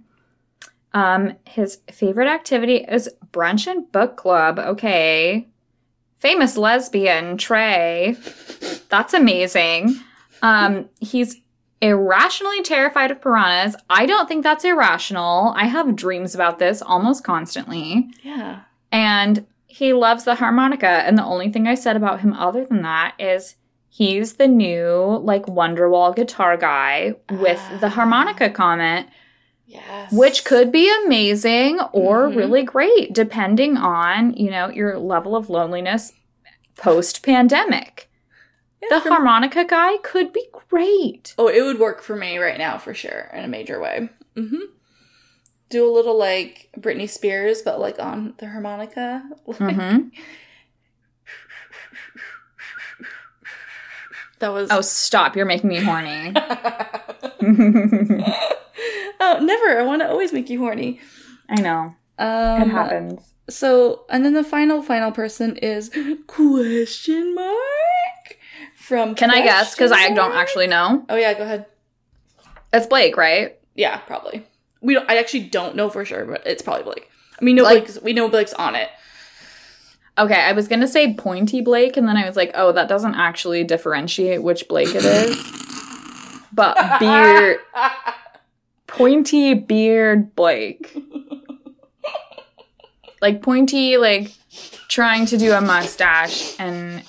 Um, 0.93 1.33
his 1.45 1.79
favorite 1.91 2.27
activity 2.27 2.77
is 2.87 3.09
brunch 3.31 3.67
and 3.67 3.91
book 3.91 4.15
club. 4.15 4.57
Okay. 4.59 5.47
Famous 6.17 6.57
lesbian, 6.57 7.37
Trey. 7.37 8.15
That's 8.89 9.13
amazing. 9.13 9.95
Um, 10.41 10.89
he's 10.99 11.37
irrationally 11.81 12.61
terrified 12.61 13.11
of 13.11 13.21
piranhas. 13.21 13.75
I 13.89 14.05
don't 14.05 14.27
think 14.27 14.43
that's 14.43 14.63
irrational. 14.63 15.53
I 15.55 15.65
have 15.65 15.95
dreams 15.95 16.33
about 16.33 16.59
this 16.59 16.81
almost 16.81 17.23
constantly. 17.23 18.09
Yeah. 18.23 18.59
And 18.91 19.45
he 19.73 19.91
loves 19.91 20.23
the 20.23 20.35
harmonica. 20.35 20.87
And 20.87 21.17
the 21.17 21.23
only 21.25 21.49
thing 21.51 21.67
I 21.67 21.73
said 21.75 21.95
about 21.95 22.21
him 22.21 22.33
other 22.33 22.63
than 22.63 22.83
that 22.83 23.15
is 23.17 23.55
he's 23.89 24.33
the 24.33 24.47
new, 24.47 25.19
like, 25.23 25.43
Wonderwall 25.47 26.15
guitar 26.15 26.57
guy 26.57 27.15
with 27.31 27.59
the 27.79 27.87
Ah. 27.87 27.89
harmonica 27.89 28.49
comment, 28.51 29.07
Yes. 29.65 30.11
which 30.11 30.45
could 30.45 30.71
be 30.71 30.91
amazing 31.05 31.79
or 31.91 32.27
Mhm. 32.29 32.35
really 32.35 32.63
great, 32.63 33.13
depending 33.13 33.77
on, 33.77 34.33
you 34.35 34.51
know, 34.51 34.69
your 34.69 34.99
level 34.99 35.35
of 35.35 35.49
loneliness 35.49 36.13
post 36.77 37.23
pandemic. 37.25 38.09
Yeah, 38.81 38.99
The 38.99 39.09
harmonica 39.09 39.63
guy 39.63 39.97
could 40.03 40.33
be 40.33 40.45
great. 40.69 41.33
Oh, 41.37 41.47
it 41.47 41.61
would 41.63 41.79
work 41.79 42.01
for 42.03 42.15
me 42.15 42.37
right 42.37 42.57
now 42.57 42.77
for 42.77 42.93
sure 42.93 43.29
in 43.33 43.43
a 43.43 43.47
major 43.47 43.79
way. 43.79 44.09
Mm-hmm. 44.35 44.65
Do 45.73 45.89
a 45.89 45.91
little 45.91 46.19
like 46.19 46.69
Britney 46.77 47.09
Spears, 47.09 47.63
but 47.63 47.79
like 47.79 47.97
on 47.97 48.35
the 48.37 48.47
harmonica. 48.47 49.23
hmm 49.57 50.09
that 54.37 54.53
was. 54.53 54.69
Oh, 54.69 54.81
stop. 54.81 55.35
You're 55.35 55.47
making 55.47 55.69
me 55.69 55.79
horny. 55.79 56.31
oh, 56.35 57.09
never! 59.41 59.79
I 59.79 59.83
want 59.83 60.03
to 60.03 60.07
always 60.07 60.31
make 60.31 60.51
you 60.51 60.59
horny. 60.59 60.99
I 61.49 61.59
know. 61.59 61.95
Um, 62.19 62.61
It 62.61 62.67
happens. 62.67 63.33
So, 63.49 64.05
and 64.09 64.23
then 64.23 64.33
the 64.33 64.43
final, 64.43 64.83
final 64.83 65.11
person 65.11 65.57
is 65.57 65.89
question 66.27 67.33
mark 67.33 68.37
from. 68.75 69.15
Can 69.15 69.31
I 69.31 69.41
guess? 69.41 69.73
Because 69.73 69.91
I 69.91 70.09
don't 70.09 70.33
actually 70.33 70.67
know. 70.67 71.03
Oh 71.09 71.15
yeah, 71.15 71.33
go 71.33 71.43
ahead. 71.43 71.65
It's 72.71 72.85
Blake, 72.85 73.17
right? 73.17 73.57
Yeah, 73.73 73.97
probably. 73.97 74.45
We 74.84 74.93
don't. 74.93 75.10
I 75.10 75.18
actually 75.18 75.45
don't 75.45 75.76
know 75.76 75.89
for 75.89 76.05
sure, 76.05 76.26
but 76.26 76.45
it's 76.45 76.61
probably 76.61 76.84
Blake. 76.84 77.10
I 77.41 77.43
mean, 77.43 77.55
no, 77.55 77.64
Like- 77.64 77.85
Blake's, 77.85 78.01
we 78.01 78.14
know 78.14 78.30
Blake's 78.30 78.53
on 78.53 78.76
it. 78.76 78.89
Okay, 80.18 80.35
I 80.39 80.51
was 80.51 80.68
gonna 80.68 80.88
say 80.88 81.15
pointy 81.15 81.61
Blake, 81.61 81.97
and 81.97 82.07
then 82.07 82.18
I 82.18 82.27
was 82.27 82.35
like, 82.35 82.51
oh, 82.53 82.72
that 82.73 82.88
doesn't 82.88 83.15
actually 83.15 83.64
differentiate 83.64 84.43
which 84.43 84.68
Blake 84.68 84.89
it 84.93 85.03
is. 85.03 86.45
But 86.53 86.77
beard, 86.99 87.57
pointy 88.85 89.55
beard 89.55 90.35
Blake. 90.35 90.95
Like 93.22 93.41
pointy, 93.41 93.97
like 93.97 94.31
trying 94.89 95.26
to 95.27 95.38
do 95.38 95.53
a 95.53 95.61
mustache 95.61 96.60
and 96.60 97.03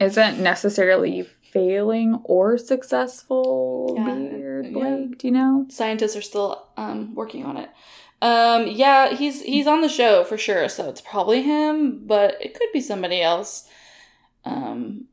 isn't 0.00 0.38
necessarily 0.40 1.28
failing 1.52 2.20
or 2.24 2.58
successful 2.58 3.94
Yeah, 3.96 4.14
beard 4.14 4.66
yeah. 4.66 4.72
Blake, 4.72 5.18
do 5.18 5.26
you 5.28 5.32
know? 5.32 5.66
Scientists 5.68 6.16
are 6.16 6.22
still 6.22 6.66
um, 6.76 7.14
working 7.14 7.44
on 7.44 7.56
it. 7.56 7.70
Um, 8.20 8.66
yeah, 8.66 9.14
he's 9.14 9.42
he's 9.42 9.66
on 9.68 9.80
the 9.80 9.88
show 9.88 10.24
for 10.24 10.36
sure, 10.36 10.68
so 10.68 10.88
it's 10.88 11.00
probably 11.00 11.42
him, 11.42 12.04
but 12.06 12.36
it 12.40 12.54
could 12.54 12.68
be 12.72 12.80
somebody 12.80 13.22
else. 13.22 13.68
Um, 14.44 15.04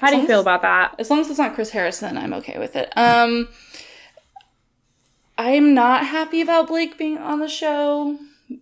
How 0.00 0.10
do 0.10 0.16
you 0.16 0.26
feel 0.26 0.40
about 0.40 0.62
that? 0.62 0.94
as 0.98 1.10
long 1.10 1.20
as 1.20 1.28
it's 1.28 1.38
not 1.38 1.54
Chris 1.54 1.70
Harrison, 1.70 2.16
I'm 2.16 2.32
okay 2.34 2.58
with 2.58 2.76
it. 2.76 2.96
Um, 2.96 3.48
I'm 5.36 5.74
not 5.74 6.06
happy 6.06 6.40
about 6.40 6.68
Blake 6.68 6.96
being 6.98 7.18
on 7.18 7.40
the 7.40 7.48
show. 7.48 8.18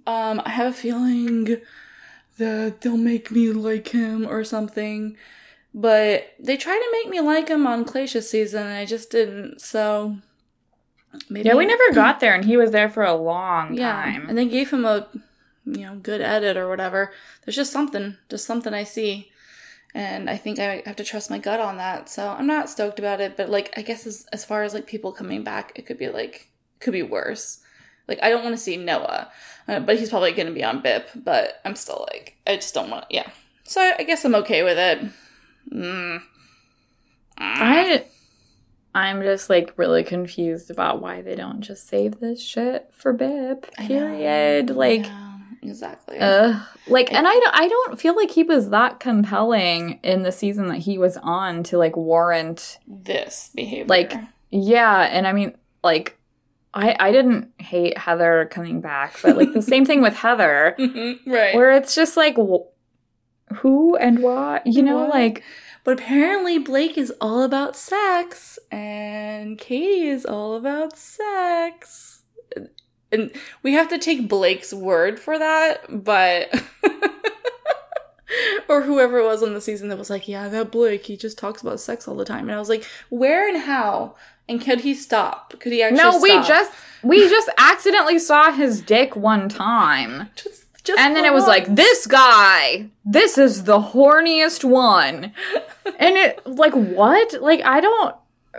Um, 0.06 0.42
I 0.44 0.50
have 0.50 0.72
a 0.72 0.76
feeling 0.76 1.58
that 2.38 2.80
they'll 2.80 2.96
make 2.96 3.30
me 3.30 3.50
like 3.50 3.88
him 3.88 4.26
or 4.26 4.44
something. 4.44 5.16
But 5.74 6.32
they 6.40 6.56
tried 6.56 6.78
to 6.78 6.88
make 6.92 7.08
me 7.10 7.20
like 7.20 7.48
him 7.48 7.66
on 7.66 7.84
Tayshia's 7.84 8.28
season, 8.30 8.66
and 8.66 8.72
I 8.76 8.84
just 8.84 9.10
didn't. 9.10 9.60
So 9.60 10.16
maybe 11.28 11.48
Yeah, 11.48 11.54
we 11.54 11.66
never 11.66 11.92
got 11.92 12.20
there, 12.20 12.34
and 12.34 12.44
he 12.44 12.56
was 12.56 12.70
there 12.70 12.88
for 12.88 13.04
a 13.04 13.14
long 13.14 13.74
yeah, 13.74 13.92
time. 13.92 14.28
and 14.28 14.36
they 14.36 14.46
gave 14.46 14.70
him 14.70 14.84
a 14.84 15.08
you 15.66 15.84
know 15.86 15.96
good 15.96 16.20
edit 16.20 16.56
or 16.56 16.68
whatever. 16.68 17.12
There's 17.44 17.56
just 17.56 17.72
something, 17.72 18.16
just 18.30 18.46
something 18.46 18.72
I 18.72 18.84
see, 18.84 19.30
and 19.94 20.30
I 20.30 20.36
think 20.36 20.58
I 20.58 20.82
have 20.86 20.96
to 20.96 21.04
trust 21.04 21.30
my 21.30 21.38
gut 21.38 21.60
on 21.60 21.76
that. 21.76 22.08
So 22.08 22.28
I'm 22.28 22.46
not 22.46 22.70
stoked 22.70 22.98
about 22.98 23.20
it, 23.20 23.36
but 23.36 23.50
like 23.50 23.72
I 23.76 23.82
guess 23.82 24.06
as 24.06 24.26
as 24.32 24.44
far 24.44 24.62
as 24.62 24.72
like 24.74 24.86
people 24.86 25.12
coming 25.12 25.44
back, 25.44 25.72
it 25.76 25.86
could 25.86 25.98
be 25.98 26.08
like 26.08 26.48
could 26.80 26.92
be 26.94 27.02
worse. 27.02 27.60
Like 28.08 28.20
I 28.22 28.30
don't 28.30 28.42
want 28.42 28.56
to 28.56 28.62
see 28.62 28.78
Noah, 28.78 29.30
uh, 29.68 29.80
but 29.80 29.98
he's 29.98 30.08
probably 30.08 30.32
going 30.32 30.48
to 30.48 30.54
be 30.54 30.64
on 30.64 30.82
BIP. 30.82 31.04
But 31.14 31.60
I'm 31.66 31.76
still 31.76 32.06
like 32.10 32.36
I 32.46 32.56
just 32.56 32.72
don't 32.72 32.88
want. 32.88 33.04
Yeah, 33.10 33.28
so 33.64 33.82
I, 33.82 33.96
I 33.98 34.02
guess 34.04 34.24
I'm 34.24 34.34
okay 34.36 34.62
with 34.62 34.78
it. 34.78 35.10
Mm. 35.72 36.22
I 37.38 38.04
I'm 38.94 39.22
just 39.22 39.48
like 39.50 39.72
really 39.76 40.02
confused 40.02 40.70
about 40.70 41.00
why 41.00 41.22
they 41.22 41.36
don't 41.36 41.60
just 41.60 41.86
save 41.88 42.18
this 42.20 42.42
shit 42.42 42.88
for 42.92 43.14
BIP. 43.14 43.72
Period. 43.76 44.70
Like 44.70 45.06
exactly. 45.62 46.18
Ugh. 46.18 46.60
Like, 46.86 47.12
and 47.12 47.26
I 47.26 47.32
don't, 47.32 47.54
I 47.54 47.68
don't 47.68 48.00
feel 48.00 48.16
like 48.16 48.30
he 48.30 48.42
was 48.44 48.70
that 48.70 48.98
compelling 49.00 50.00
in 50.02 50.22
the 50.22 50.32
season 50.32 50.68
that 50.68 50.78
he 50.78 50.96
was 50.98 51.16
on 51.18 51.62
to 51.64 51.78
like 51.78 51.96
warrant. 51.96 52.78
this 52.86 53.50
behavior, 53.54 53.84
like- 53.86 54.14
Yeah, 54.50 55.00
and 55.02 55.26
I 55.26 55.32
mean, 55.32 55.54
like, 55.84 56.18
I 56.72 56.96
I 56.98 57.12
didn't 57.12 57.50
hate 57.58 57.98
Heather 57.98 58.48
coming 58.50 58.80
back, 58.80 59.16
but 59.22 59.36
like 59.36 59.52
the 59.52 59.62
same 59.62 59.84
thing 59.84 60.00
with 60.00 60.14
Heather, 60.14 60.74
right. 61.26 61.54
where 61.54 61.72
it's 61.72 61.94
just 61.94 62.16
like, 62.16 62.36
who 63.56 63.96
and 63.96 64.22
why, 64.22 64.60
you 64.64 64.82
know, 64.82 64.98
What? 64.98 65.10
like 65.10 65.42
But 65.84 66.00
apparently 66.00 66.58
Blake 66.58 66.98
is 66.98 67.12
all 67.20 67.42
about 67.42 67.76
sex 67.76 68.58
and 68.70 69.58
Katie 69.58 70.08
is 70.08 70.24
all 70.26 70.54
about 70.54 70.96
sex. 70.96 72.22
And 73.10 73.30
we 73.62 73.72
have 73.72 73.88
to 73.88 73.98
take 73.98 74.28
Blake's 74.28 74.74
word 74.74 75.18
for 75.18 75.38
that, 75.38 76.04
but 76.04 76.50
or 78.68 78.82
whoever 78.82 79.18
it 79.18 79.24
was 79.24 79.42
on 79.42 79.54
the 79.54 79.60
season 79.60 79.88
that 79.88 79.96
was 79.98 80.10
like, 80.10 80.28
"Yeah, 80.28 80.48
that 80.48 80.70
Blake, 80.70 81.06
he 81.06 81.16
just 81.16 81.38
talks 81.38 81.62
about 81.62 81.80
sex 81.80 82.06
all 82.06 82.16
the 82.16 82.24
time." 82.26 82.48
And 82.48 82.52
I 82.52 82.58
was 82.58 82.68
like, 82.68 82.84
"Where 83.08 83.48
and 83.48 83.62
how? 83.62 84.14
And 84.46 84.60
could 84.60 84.80
he 84.80 84.94
stop? 84.94 85.54
Could 85.60 85.72
he 85.72 85.82
actually 85.82 85.98
no, 86.02 86.20
we 86.20 86.30
stop? 86.30 86.46
just 86.48 86.72
we 87.02 87.28
just 87.28 87.48
accidentally 87.56 88.18
saw 88.18 88.52
his 88.52 88.82
dick 88.82 89.16
one 89.16 89.48
time. 89.48 90.28
just, 90.36 90.64
just 90.88 90.98
and 90.98 91.14
then 91.14 91.24
it 91.24 91.32
was 91.32 91.46
like 91.46 91.72
this 91.74 92.06
guy 92.06 92.88
this 93.04 93.38
is 93.38 93.64
the 93.64 93.78
horniest 93.78 94.64
one 94.64 95.32
and 95.98 96.16
it 96.16 96.44
like 96.46 96.72
what 96.72 97.40
like 97.40 97.62
i 97.64 97.80
don't 97.80 98.16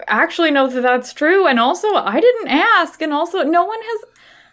actually 0.08 0.52
know 0.52 0.68
that 0.68 0.82
that's 0.82 1.12
true 1.14 1.46
and 1.46 1.60
also 1.60 1.94
i 1.96 2.22
didn't 2.22 2.48
ask 2.48 3.02
and 3.02 3.12
also 3.12 3.44
no 3.44 3.66
one 3.66 3.80
has 3.82 4.06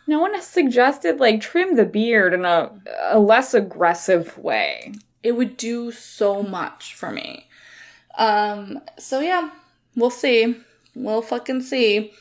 no 0.09 0.19
one 0.21 0.35
has 0.35 0.47
suggested 0.47 1.21
like 1.21 1.41
trim 1.41 1.77
the 1.77 1.85
beard 1.85 2.35
in 2.35 2.45
a, 2.45 2.71
a 3.11 3.19
less 3.19 3.55
aggressive 3.55 4.37
way 4.39 4.93
it 5.27 5.35
would 5.37 5.57
do 5.57 5.91
so 5.91 6.41
much 6.41 6.95
for 6.95 7.11
me. 7.11 7.49
Um, 8.17 8.81
so 8.97 9.19
yeah, 9.19 9.51
we'll 9.97 10.09
see. 10.09 10.55
We'll 10.95 11.21
fucking 11.21 11.63
see. 11.63 12.13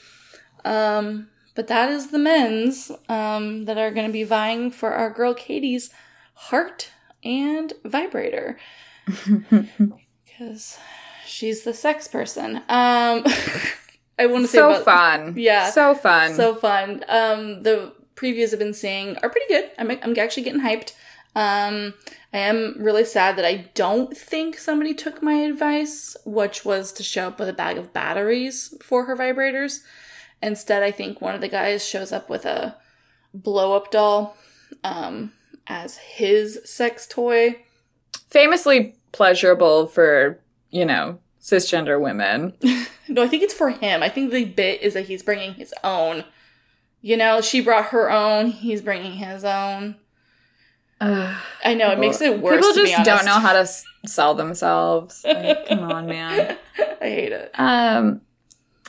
Um, 0.66 1.28
But 1.56 1.68
that 1.68 1.90
is 1.90 2.08
the 2.08 2.20
men's 2.20 2.92
um, 3.08 3.66
that 3.66 3.78
are 3.78 3.92
going 3.92 4.06
to 4.08 4.14
be 4.14 4.24
vying 4.24 4.72
for 4.72 4.92
our 4.92 5.10
girl 5.10 5.34
Katie's 5.34 5.90
heart 6.34 6.92
and 7.24 7.74
vibrator 7.84 8.58
because 10.26 10.78
she's 11.26 11.64
the 11.64 11.74
sex 11.74 12.08
person. 12.08 12.58
Um, 12.58 13.24
I 14.20 14.28
want 14.28 14.44
to 14.46 14.48
say 14.48 14.58
so 14.58 14.72
about- 14.72 14.84
fun. 14.86 15.34
Yeah. 15.38 15.70
So 15.72 15.96
fun. 15.96 16.34
so 16.36 16.56
fun. 16.56 17.04
Um, 17.08 17.64
the 17.64 17.94
previews 18.16 18.54
I've 18.54 18.60
been 18.60 18.74
seeing 18.74 19.18
are 19.18 19.30
pretty 19.30 19.48
good. 19.48 19.72
I'm, 19.78 19.92
I'm 19.92 20.18
actually 20.18 20.44
getting 20.44 20.62
hyped. 20.62 20.94
Um, 21.36 21.94
I 22.34 22.40
am 22.40 22.76
really 22.80 23.04
sad 23.06 23.38
that 23.38 23.46
I 23.46 23.70
don't 23.74 24.16
think 24.16 24.58
somebody 24.58 24.94
took 24.94 25.22
my 25.22 25.34
advice, 25.34 26.16
which 26.26 26.64
was 26.64 26.94
to 26.94 27.04
show 27.04 27.28
up 27.28 27.40
with 27.40 27.50
a 27.50 27.54
bag 27.54 27.78
of 27.78 27.92
batteries 27.94 28.74
for 28.82 29.06
her 29.06 29.16
vibrators. 29.18 29.80
Instead, 30.42 30.84
I 30.84 30.92
think 30.92 31.22
one 31.22 31.36
of 31.36 31.42
the 31.42 31.48
guys 31.48 31.86
shows 31.88 32.12
up 32.12 32.30
with 32.30 32.46
a 32.46 32.76
blow 33.34 33.76
up 33.76 33.92
doll 33.92 34.38
um, 34.84 35.32
as 35.68 35.98
his 35.98 36.60
sex 36.66 37.08
toy. 37.08 37.58
Famously 38.30 38.96
pleasurable 39.12 39.88
for, 39.88 40.40
you 40.70 40.86
know, 40.86 41.20
cisgender 41.42 42.00
women. 42.00 42.54
No, 43.08 43.22
I 43.22 43.28
think 43.28 43.44
it's 43.44 43.54
for 43.54 43.70
him. 43.70 44.02
I 44.02 44.10
think 44.10 44.32
the 44.32 44.46
bit 44.46 44.82
is 44.82 44.96
that 44.96 45.06
he's 45.06 45.22
bringing 45.22 45.54
his 45.54 45.72
own. 45.84 46.24
You 47.04 47.18
know, 47.18 47.40
she 47.40 47.62
brought 47.62 47.90
her 47.90 48.10
own, 48.10 48.48
he's 48.48 48.82
bringing 48.82 49.12
his 49.12 49.44
own. 49.46 49.96
I 51.00 51.76
know 51.76 51.92
it 51.92 52.00
makes 52.00 52.20
it 52.20 52.40
worse. 52.40 52.66
People 52.66 52.74
just 52.84 53.04
don't 53.06 53.26
know 53.26 53.40
how 53.40 53.54
to 53.54 53.60
s- 53.60 53.86
sell 54.08 54.34
themselves. 54.34 55.24
Like, 55.24 55.68
come 55.68 55.82
on, 55.84 56.08
man. 56.08 56.58
I 57.00 57.06
hate 57.06 57.32
it. 57.32 57.52
Um, 57.54 58.22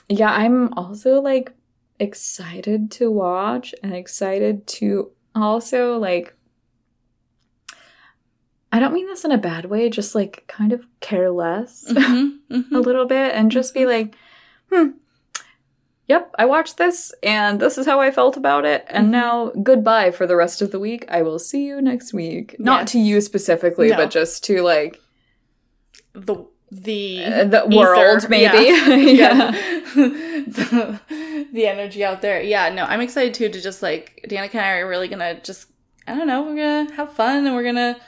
yeah, 0.09 0.31
I'm 0.33 0.73
also 0.75 1.21
like 1.21 1.53
excited 1.99 2.91
to 2.93 3.11
watch 3.11 3.75
and 3.83 3.95
excited 3.95 4.67
to 4.69 5.11
also 5.35 5.99
like. 5.99 6.35
I 8.73 8.79
don't 8.81 8.93
mean 8.93 9.07
this 9.07 9.25
in 9.25 9.33
a 9.33 9.39
bad 9.39 9.67
way, 9.67 9.89
just 9.89 10.15
like 10.15 10.45
kind 10.49 10.73
of 10.73 10.87
care 11.01 11.31
less 11.31 11.85
Mhm, 11.89 12.39
mhm. 12.51 12.73
a 12.73 12.79
little 12.81 13.07
bit 13.07 13.35
and 13.35 13.51
just 13.51 13.73
be 13.73 13.87
like, 13.87 14.15
hmm, 14.71 14.89
yep, 16.09 16.35
I 16.39 16.45
watched 16.45 16.77
this 16.77 17.15
and 17.23 17.59
this 17.59 17.79
is 17.79 17.87
how 17.87 18.01
I 18.01 18.11
felt 18.11 18.37
about 18.37 18.65
it. 18.67 18.85
And 18.89 19.07
Mhm. 19.07 19.11
now 19.13 19.53
goodbye 19.63 20.11
for 20.11 20.27
the 20.27 20.37
rest 20.37 20.61
of 20.61 20.73
the 20.73 20.81
week. 20.81 21.07
I 21.09 21.23
will 21.23 21.39
see 21.39 21.65
you 21.65 21.81
next 21.81 22.13
week. 22.13 22.57
Not 22.59 22.87
to 22.89 22.99
you 22.99 23.21
specifically, 23.21 23.91
No. 23.91 23.97
but 23.97 24.11
just 24.11 24.45
to 24.45 24.63
like 24.63 25.01
The 26.13 26.45
the 26.71 27.25
uh, 27.25 27.45
the 27.45 27.67
ether, 27.67 27.77
world, 27.77 28.29
maybe. 28.29 28.67
Yeah. 28.67 28.97
yeah. 28.97 29.51
the, 29.95 31.01
the 31.53 31.67
energy 31.67 32.05
out 32.05 32.23
there. 32.23 32.43
Yeah, 32.43 32.69
no, 32.71 32.85
I'm 32.85 33.01
excited 33.01 33.35
too 33.35 33.49
to 33.49 33.61
just 33.61 33.83
like 33.83 34.27
Danica 34.29 34.57
and 34.57 34.61
I 34.61 34.79
are 34.79 34.89
really 34.89 35.09
gonna 35.09 35.41
just 35.41 35.69
I 36.07 36.15
don't 36.15 36.27
know, 36.27 36.43
we're 36.43 36.57
gonna 36.57 36.93
have 36.95 37.13
fun 37.13 37.47
and 37.47 37.55
we're 37.55 37.65
gonna 37.65 37.99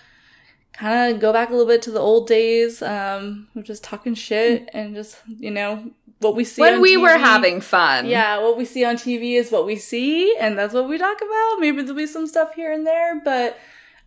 kind 0.73 1.15
of 1.15 1.21
go 1.21 1.33
back 1.33 1.49
a 1.49 1.53
little 1.53 1.67
bit 1.67 1.83
to 1.83 1.91
the 1.91 2.01
old 2.01 2.27
days. 2.27 2.83
Um, 2.83 3.49
we're 3.55 3.63
just 3.63 3.85
talking 3.85 4.15
shit 4.15 4.69
and 4.73 4.95
just 4.95 5.19
you 5.27 5.51
know 5.51 5.91
what 6.21 6.35
we 6.35 6.45
see 6.45 6.63
when 6.63 6.81
we 6.81 6.97
were 6.97 7.17
having 7.17 7.61
fun. 7.61 8.07
Yeah, 8.07 8.39
what 8.39 8.57
we 8.57 8.65
see 8.65 8.85
on 8.85 8.97
TV 8.97 9.35
is 9.35 9.53
what 9.53 9.67
we 9.67 9.77
see, 9.77 10.37
and 10.39 10.59
that's 10.59 10.75
what 10.75 10.89
we 10.89 10.99
talk 10.99 11.19
about. 11.19 11.61
Maybe 11.61 11.83
there'll 11.83 11.97
be 11.97 12.07
some 12.07 12.27
stuff 12.27 12.55
here 12.55 12.73
and 12.73 12.87
there, 12.87 13.21
but 13.21 13.59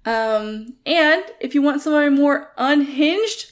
um, 0.05 0.73
and 0.85 1.23
if 1.39 1.53
you 1.53 1.61
want 1.61 1.81
some 1.81 2.15
more 2.15 2.51
unhinged, 2.57 3.50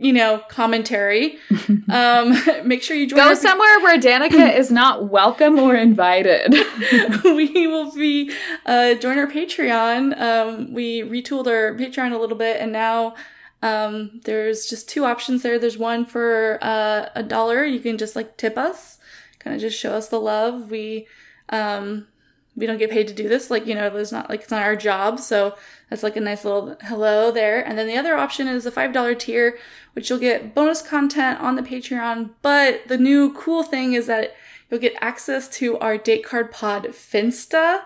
you 0.00 0.14
know, 0.14 0.42
commentary, 0.48 1.38
um, 1.90 2.34
make 2.64 2.82
sure 2.82 2.96
you 2.96 3.06
join. 3.06 3.18
Go 3.18 3.34
somewhere 3.34 3.80
where 3.80 3.98
Danica 3.98 4.56
is 4.58 4.70
not 4.70 5.08
welcome 5.08 5.58
or 5.58 5.74
invited. 5.74 6.54
we 7.24 7.66
will 7.66 7.92
be 7.92 8.32
uh, 8.64 8.94
join 8.94 9.18
our 9.18 9.26
Patreon. 9.26 10.18
Um, 10.18 10.72
we 10.72 11.02
retooled 11.02 11.46
our 11.46 11.74
Patreon 11.74 12.12
a 12.12 12.18
little 12.18 12.36
bit, 12.36 12.60
and 12.60 12.72
now 12.72 13.14
um, 13.62 14.20
there's 14.24 14.66
just 14.66 14.88
two 14.88 15.04
options 15.04 15.42
there. 15.42 15.58
There's 15.58 15.78
one 15.78 16.06
for 16.06 16.58
uh, 16.62 17.10
a 17.14 17.22
dollar. 17.22 17.64
You 17.64 17.80
can 17.80 17.98
just 17.98 18.16
like 18.16 18.36
tip 18.38 18.56
us, 18.56 18.98
kind 19.38 19.54
of 19.54 19.60
just 19.60 19.78
show 19.78 19.92
us 19.92 20.08
the 20.08 20.20
love. 20.20 20.70
We 20.70 21.06
um, 21.50 22.06
we 22.56 22.66
don't 22.66 22.78
get 22.78 22.90
paid 22.90 23.08
to 23.08 23.14
do 23.14 23.28
this. 23.28 23.50
Like 23.50 23.66
you 23.66 23.74
know, 23.74 23.94
it's 23.96 24.12
not 24.12 24.30
like 24.30 24.42
it's 24.42 24.50
not 24.50 24.62
our 24.62 24.76
job, 24.76 25.20
so 25.20 25.56
that's 25.90 26.04
like 26.04 26.16
a 26.16 26.20
nice 26.20 26.44
little 26.44 26.76
hello 26.82 27.30
there. 27.32 27.60
And 27.66 27.76
then 27.76 27.88
the 27.88 27.96
other 27.96 28.16
option 28.16 28.46
is 28.46 28.64
a 28.64 28.70
five 28.70 28.92
dollar 28.92 29.14
tier, 29.14 29.58
which 29.92 30.08
you'll 30.08 30.20
get 30.20 30.54
bonus 30.54 30.80
content 30.80 31.40
on 31.40 31.56
the 31.56 31.62
Patreon. 31.62 32.30
But 32.42 32.86
the 32.86 32.96
new 32.96 33.32
cool 33.34 33.64
thing 33.64 33.92
is 33.94 34.06
that 34.06 34.34
you'll 34.70 34.80
get 34.80 34.94
access 35.00 35.48
to 35.58 35.76
our 35.78 35.98
date 35.98 36.24
card 36.24 36.52
pod 36.52 36.84
Finsta. 36.84 37.82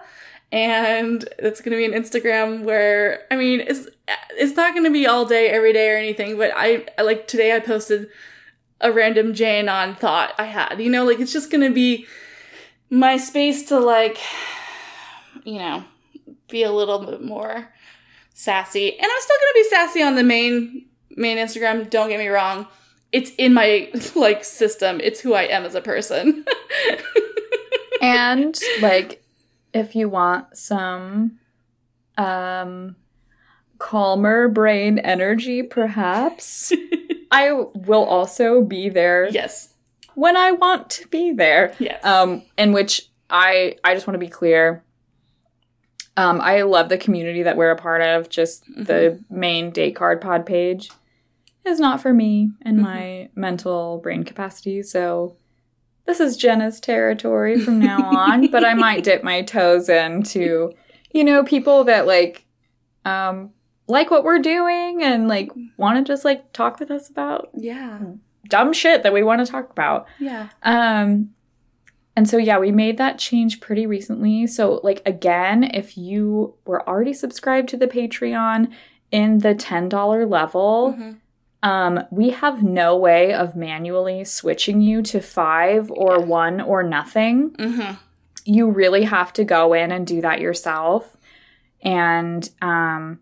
And 0.52 1.26
it's 1.39 1.60
going 1.60 1.72
to 1.72 1.78
be 1.78 1.85
an 1.85 2.01
Instagram 2.01 2.62
where, 2.62 3.24
I 3.31 3.36
mean, 3.36 3.60
it's, 3.60 3.89
it's 4.32 4.55
not 4.55 4.72
going 4.72 4.85
to 4.85 4.90
be 4.90 5.06
all 5.06 5.24
day, 5.24 5.48
every 5.48 5.72
day 5.72 5.90
or 5.90 5.97
anything, 5.97 6.36
but 6.36 6.52
I, 6.55 6.86
like 7.02 7.26
today 7.26 7.56
I 7.56 7.59
posted 7.59 8.09
a 8.81 8.93
random 8.93 9.35
Jane 9.35 9.68
on 9.68 9.97
thought 9.97 10.32
I 10.39 10.44
had, 10.44 10.81
you 10.81 10.90
know, 10.90 11.05
like 11.05 11.18
it's 11.18 11.32
just 11.32 11.51
going 11.51 11.66
to 11.66 11.74
be 11.74 12.06
my 12.89 13.16
space 13.16 13.64
to 13.68 13.81
like, 13.81 14.18
you 15.43 15.59
know, 15.59 15.85
be 16.48 16.62
a 16.62 16.70
little 16.70 17.05
bit 17.05 17.22
more 17.22 17.73
sassy. 18.35 18.93
And 18.93 19.06
I'm 19.11 19.20
still 19.20 19.36
going 19.40 19.52
to 19.52 19.55
be 19.55 19.69
sassy 19.70 20.02
on 20.02 20.15
the 20.16 20.23
main, 20.23 20.86
main 21.16 21.39
Instagram. 21.39 21.89
Don't 21.89 22.11
get 22.11 22.19
me 22.19 22.28
wrong. 22.28 22.66
It's 23.12 23.31
in 23.39 23.55
my 23.55 23.90
like 24.15 24.44
system. 24.44 25.01
It's 25.01 25.20
who 25.20 25.32
I 25.32 25.44
am 25.44 25.65
as 25.65 25.74
a 25.74 25.81
person. 25.81 26.44
and 28.02 28.59
like 28.82 29.24
if 29.73 29.97
you 29.97 30.09
want 30.09 30.56
some 30.56 31.39
um 32.19 32.94
calmer 33.78 34.47
brain 34.47 34.98
energy 35.01 35.62
perhaps 35.62 36.73
I 37.32 37.52
will 37.52 38.05
also 38.05 38.62
be 38.62 38.89
there 38.89 39.28
yes. 39.31 39.74
when 40.15 40.36
I 40.36 40.52
want 40.52 40.90
to 40.90 41.09
be 41.09 41.32
there. 41.32 41.74
Yes. 41.81 42.05
Um, 42.05 42.43
in 42.56 42.73
which 42.73 43.09
I 43.28 43.77
I 43.82 43.94
just 43.94 44.06
want 44.06 44.15
to 44.15 44.24
be 44.24 44.28
clear. 44.28 44.85
Um, 46.16 46.41
I 46.41 46.62
love 46.62 46.89
the 46.89 46.99
community 46.99 47.43
that 47.43 47.57
we're 47.57 47.70
a 47.70 47.77
part 47.77 48.03
of. 48.03 48.28
Just 48.28 48.65
the 48.66 49.23
main 49.31 49.70
date 49.70 49.97
card 49.97 50.20
pod 50.20 50.47
page 50.47 50.91
is 51.65 51.81
not 51.81 52.01
for 52.01 52.12
me 52.12 52.51
and 52.62 52.78
my 52.78 53.28
mental 53.35 53.99
brain 53.99 54.23
capacity. 54.23 54.82
So 54.82 55.36
this 56.07 56.20
is 56.20 56.36
Jenna's 56.36 56.81
territory 56.81 57.59
from 57.61 57.78
now 57.78 58.05
on. 58.16 58.49
but 58.51 58.65
I 58.65 58.74
might 58.74 59.05
dip 59.05 59.23
my 59.24 59.43
toes 59.43 59.89
into, 59.89 60.73
you 61.12 61.24
know, 61.24 61.43
people 61.43 61.85
that 61.85 62.07
like 62.07 62.45
um 63.05 63.51
like 63.86 64.11
what 64.11 64.24
we're 64.24 64.39
doing 64.39 65.03
and 65.03 65.28
like 65.28 65.51
want 65.77 65.99
to 65.99 66.11
just 66.11 66.24
like 66.24 66.53
talk 66.53 66.81
with 66.81 66.91
us 66.91 67.09
about 67.09 67.51
yeah. 67.55 68.01
dumb 68.49 68.73
shit 68.73 69.03
that 69.03 69.12
we 69.12 69.23
want 69.23 69.45
to 69.45 69.51
talk 69.51 69.70
about. 69.70 70.07
Yeah. 70.19 70.49
Um 70.62 71.31
and 72.16 72.28
so 72.28 72.36
yeah, 72.39 72.59
we 72.59 72.70
made 72.70 72.97
that 72.99 73.19
change 73.19 73.61
pretty 73.61 73.86
recently. 73.86 74.47
So 74.47 74.81
like 74.85 75.03
again, 75.07 75.65
if 75.65 75.97
you 75.99 76.55
were 76.66 76.86
already 76.89 77.12
subscribed 77.12 77.69
to 77.70 77.77
the 77.77 77.86
Patreon 77.89 78.70
in 79.11 79.39
the 79.39 79.55
$10 79.55 80.27
level, 80.27 80.95
Mhm. 80.99 81.16
um 81.62 82.05
we 82.11 82.31
have 82.31 82.62
no 82.62 82.97
way 82.97 83.32
of 83.32 83.57
manually 83.57 84.24
switching 84.24 84.81
you 84.81 85.03
to 85.03 85.20
5 85.20 85.91
or 85.91 86.20
1 86.20 86.61
or 86.61 86.82
nothing. 86.82 87.51
Mhm. 87.53 87.97
You 88.45 88.70
really 88.70 89.05
have 89.05 89.32
to 89.35 89.45
go 89.45 89.73
in 89.73 89.91
and 89.91 90.07
do 90.07 90.20
that 90.20 90.41
yourself. 90.41 91.16
And 91.82 92.49
um 92.62 93.20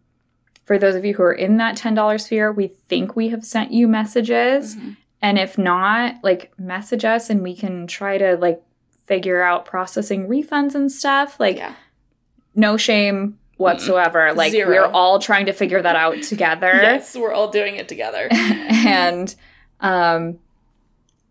for 0.65 0.79
those 0.79 0.95
of 0.95 1.05
you 1.05 1.15
who 1.15 1.23
are 1.25 1.33
in 1.33 1.57
that 1.57 1.77
$10 1.77 2.23
sphere, 2.27 2.53
we 2.53 2.69
think 2.89 3.17
we 3.17 3.31
have 3.31 3.45
sent 3.45 3.73
you 3.73 3.89
messages. 3.89 4.77
Mhm. 4.77 4.97
And 5.21 5.39
if 5.39 5.57
not, 5.59 6.17
like 6.23 6.53
message 6.59 7.05
us 7.05 7.31
and 7.31 7.43
we 7.43 7.55
can 7.57 7.87
try 7.87 8.17
to 8.19 8.37
like 8.37 8.63
figure 9.05 9.43
out 9.43 9.65
processing 9.65 10.29
refunds 10.29 10.75
and 10.75 10.91
stuff. 10.91 11.39
Like 11.41 11.57
yeah. 11.57 11.75
no 12.55 12.77
shame 12.77 13.39
whatsoever. 13.57 14.33
Like 14.33 14.53
Zero. 14.53 14.69
we're 14.69 14.87
all 14.93 15.19
trying 15.19 15.47
to 15.47 15.53
figure 15.53 15.81
that 15.83 15.97
out 15.97 16.23
together. 16.23 16.73
Yes, 16.83 17.15
we're 17.17 17.33
all 17.33 17.51
doing 17.51 17.77
it 17.77 17.89
together. 17.89 18.29
and 18.31 19.35
um 19.81 20.39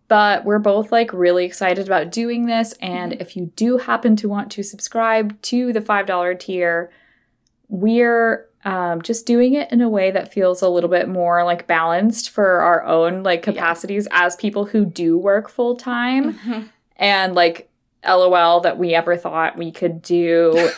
but 0.08 0.44
we're 0.44 0.58
both 0.58 0.92
like 0.92 1.10
really 1.14 1.44
excited 1.46 1.86
about 1.86 2.12
doing 2.12 2.44
this 2.44 2.74
and 2.82 3.14
if 3.14 3.34
you 3.34 3.50
do 3.56 3.78
happen 3.78 4.14
to 4.16 4.28
want 4.28 4.52
to 4.52 4.62
subscribe 4.62 5.40
to 5.40 5.72
the 5.72 5.80
$5 5.80 6.38
tier 6.38 6.90
we're 7.68 8.46
um, 8.64 9.00
just 9.00 9.24
doing 9.26 9.54
it 9.54 9.72
in 9.72 9.80
a 9.80 9.88
way 9.88 10.10
that 10.10 10.30
feels 10.32 10.60
a 10.60 10.68
little 10.68 10.90
bit 10.90 11.08
more 11.08 11.44
like 11.44 11.66
balanced 11.66 12.28
for 12.28 12.60
our 12.60 12.84
own 12.84 13.22
like 13.22 13.40
Yeah. 13.46 13.52
capacities 13.52 14.06
as 14.10 14.36
people 14.36 14.66
who 14.66 14.84
do 14.84 15.16
work 15.16 15.48
full 15.48 15.76
time 15.76 16.34
Mhm. 16.34 16.68
And 16.96 17.34
like 17.34 17.68
lol 18.04 18.60
that 18.60 18.78
we 18.78 18.94
ever 18.94 19.16
thought 19.16 19.56
we 19.56 19.70
could 19.70 20.02
do 20.02 20.70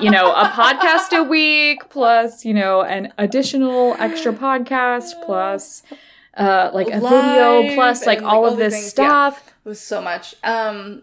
you 0.00 0.10
know 0.10 0.32
a 0.32 0.44
podcast 0.44 1.16
a 1.16 1.24
week 1.24 1.88
plus 1.90 2.44
you 2.44 2.54
know 2.54 2.82
an 2.82 3.12
additional 3.18 3.96
extra 3.98 4.32
podcast 4.32 5.10
plus 5.24 5.82
uh 6.36 6.70
like 6.72 6.86
a 6.86 7.00
video 7.00 7.74
plus 7.74 8.06
like 8.06 8.18
and, 8.18 8.26
all 8.26 8.42
like, 8.42 8.52
of 8.52 8.52
all 8.52 8.58
this 8.58 8.74
things, 8.74 8.84
yeah. 8.84 8.90
stuff 8.90 9.48
It 9.68 9.72
was 9.72 9.80
so 9.82 10.00
much. 10.00 10.34
Um, 10.44 11.02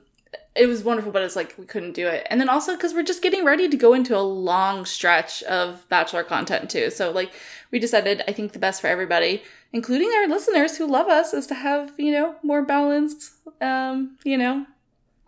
it 0.55 0.65
was 0.65 0.83
wonderful, 0.83 1.11
but 1.11 1.21
it's 1.21 1.35
like 1.35 1.53
we 1.55 1.65
couldn't 1.65 1.91
do 1.91 2.07
it. 2.07 2.25
And 2.31 2.41
then 2.41 2.49
also 2.49 2.75
because 2.75 2.95
we're 2.95 3.03
just 3.03 3.21
getting 3.21 3.45
ready 3.45 3.69
to 3.69 3.77
go 3.77 3.93
into 3.93 4.17
a 4.17 4.25
long 4.25 4.85
stretch 4.85 5.43
of 5.43 5.87
Bachelor 5.87 6.23
content 6.23 6.71
too. 6.71 6.89
So 6.89 7.11
like 7.11 7.31
we 7.75 7.79
decided, 7.79 8.23
I 8.25 8.31
think 8.31 8.53
the 8.53 8.59
best 8.59 8.79
for 8.79 8.87
everybody, 8.87 9.43
including 9.73 10.09
our 10.15 10.29
listeners 10.29 10.77
who 10.77 10.87
love 10.87 11.09
us, 11.09 11.33
is 11.33 11.45
to 11.47 11.55
have 11.55 11.91
you 11.97 12.09
know 12.09 12.37
more 12.41 12.61
balanced, 12.61 13.33
um, 13.59 14.17
you 14.23 14.37
know, 14.37 14.65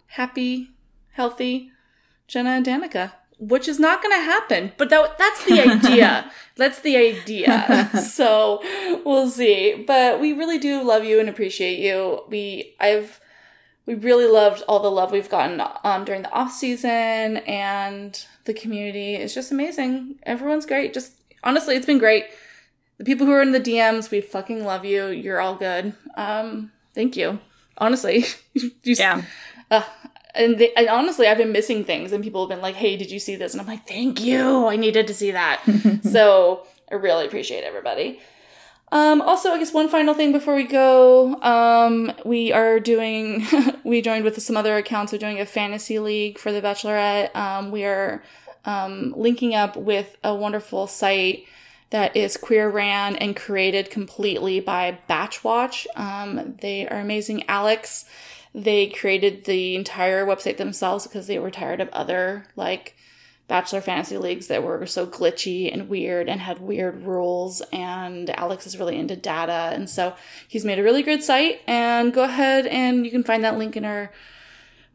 happy, 0.06 0.69
healthy 1.11 1.74
Jenna 2.26 2.52
and 2.52 2.65
Danica. 2.65 3.11
Which 3.38 3.68
is 3.68 3.80
not 3.80 4.02
going 4.02 4.15
to 4.18 4.24
happen, 4.24 4.72
but 4.78 4.90
that, 4.90 5.18
that's 5.18 5.44
the 5.44 5.60
idea. 5.60 6.32
that's 6.56 6.80
the 6.80 6.95
idea. 6.95 7.90
so 8.02 8.61
we'll 9.06 9.30
see. 9.30 9.84
But 9.86 10.22
we 10.22 10.32
really 10.32 10.57
do 10.57 10.82
love 10.82 11.03
you 11.03 11.19
and 11.19 11.28
appreciate 11.28 11.80
you. 11.80 12.24
We, 12.30 12.76
I've, 12.80 13.19
we 13.86 13.94
really 13.94 14.26
loved 14.26 14.64
all 14.69 14.80
the 14.80 14.90
love 14.90 15.11
we've 15.11 15.30
gotten 15.30 15.61
um, 15.84 16.06
during 16.06 16.24
the 16.24 16.32
off 16.32 16.52
season 16.52 17.38
and 17.45 18.26
the 18.45 18.56
community 18.56 19.15
is 19.15 19.36
just 19.36 19.52
amazing. 19.52 20.15
Everyone's 20.24 20.65
great. 20.65 20.95
Just 20.95 21.16
honestly, 21.44 21.76
it's 21.76 21.86
been 21.86 21.98
great. 22.00 22.26
The 22.98 23.04
people 23.06 23.26
who 23.28 23.34
are 23.34 23.42
in 23.42 23.52
the 23.52 23.60
DMs, 23.60 24.10
we 24.10 24.22
fucking 24.22 24.64
love 24.64 24.84
you. 24.84 25.08
You're 25.08 25.40
all 25.40 25.56
good. 25.56 25.94
Um, 26.16 26.72
thank 26.96 27.16
you. 27.16 27.40
Honestly, 27.78 28.26
you, 28.54 28.72
Yeah. 28.84 29.22
uh, 29.70 29.84
and, 30.34 30.58
they, 30.58 30.74
and 30.74 30.88
honestly, 30.90 31.28
I've 31.28 31.38
been 31.38 31.52
missing 31.52 31.84
things, 31.84 32.12
and 32.12 32.24
people 32.24 32.42
have 32.44 32.50
been 32.50 32.62
like, 32.62 32.76
"Hey, 32.76 32.98
did 32.98 33.12
you 33.12 33.20
see 33.20 33.36
this?" 33.36 33.54
And 33.54 33.62
I'm 33.62 33.68
like, 33.68 33.88
"Thank 33.88 34.20
you. 34.22 34.68
I 34.68 34.76
needed 34.76 35.06
to 35.08 35.14
see 35.14 35.32
that." 35.32 35.62
so 36.04 36.66
I 36.92 36.96
really 36.96 37.26
appreciate 37.28 37.64
everybody. 37.64 38.20
Um, 38.92 39.22
also, 39.22 39.52
I 39.52 39.60
guess 39.60 39.74
one 39.74 39.90
final 39.90 40.14
thing 40.14 40.32
before 40.32 40.56
we 40.56 40.64
go, 40.64 41.36
um, 41.42 42.12
we 42.24 42.54
are 42.54 42.80
doing, 42.80 43.46
we 43.84 44.02
joined 44.02 44.24
with 44.24 44.42
some 44.42 44.56
other 44.56 44.78
accounts. 44.78 45.12
We're 45.12 45.18
doing 45.20 45.40
a 45.42 45.46
fantasy 45.46 46.00
league 46.00 46.38
for 46.40 46.52
the 46.54 46.62
Bachelorette. 46.62 47.36
Um, 47.36 47.70
we 47.70 47.84
are 47.84 48.24
um, 48.68 49.14
linking 49.18 49.56
up 49.56 49.76
with 49.76 50.18
a 50.23 50.35
wonderful 50.35 50.85
site 50.85 51.45
that 51.89 52.15
is 52.15 52.35
queer 52.35 52.69
ran 52.69 53.15
and 53.15 53.35
created 53.35 53.89
completely 53.89 54.60
by 54.60 54.99
Batchwatch. 55.10 55.88
Um, 55.95 56.57
they 56.61 56.85
are 56.88 56.99
amazing. 56.99 57.48
Alex, 57.48 58.06
they 58.53 58.88
created 58.88 59.45
the 59.45 59.76
entire 59.76 60.26
website 60.26 60.57
themselves 60.57 61.07
because 61.07 61.27
they 61.27 61.39
were 61.39 61.49
tired 61.49 61.80
of 61.80 61.89
other 61.89 62.45
like 62.57 62.95
bachelor 63.48 63.80
fantasy 63.80 64.18
leagues 64.18 64.48
that 64.48 64.61
were 64.61 64.85
so 64.85 65.07
glitchy 65.07 65.72
and 65.72 65.88
weird 65.88 66.27
and 66.27 66.41
had 66.41 66.60
weird 66.60 67.03
rules 67.03 67.61
and 67.72 68.30
alex 68.31 68.68
is 68.68 68.77
really 68.77 68.98
into 68.98 69.15
data 69.15 69.72
and 69.73 69.89
so 69.89 70.14
he's 70.49 70.65
made 70.65 70.77
a 70.77 70.84
really 70.84 71.02
good 71.02 71.23
site 71.23 71.61
and 71.65 72.14
go 72.14 72.23
ahead 72.23 72.68
and 72.68 73.06
you 73.06 73.11
can 73.11 73.23
find 73.23 73.45
that 73.45 73.57
link 73.57 73.77
in 73.77 73.85
our 73.85 74.11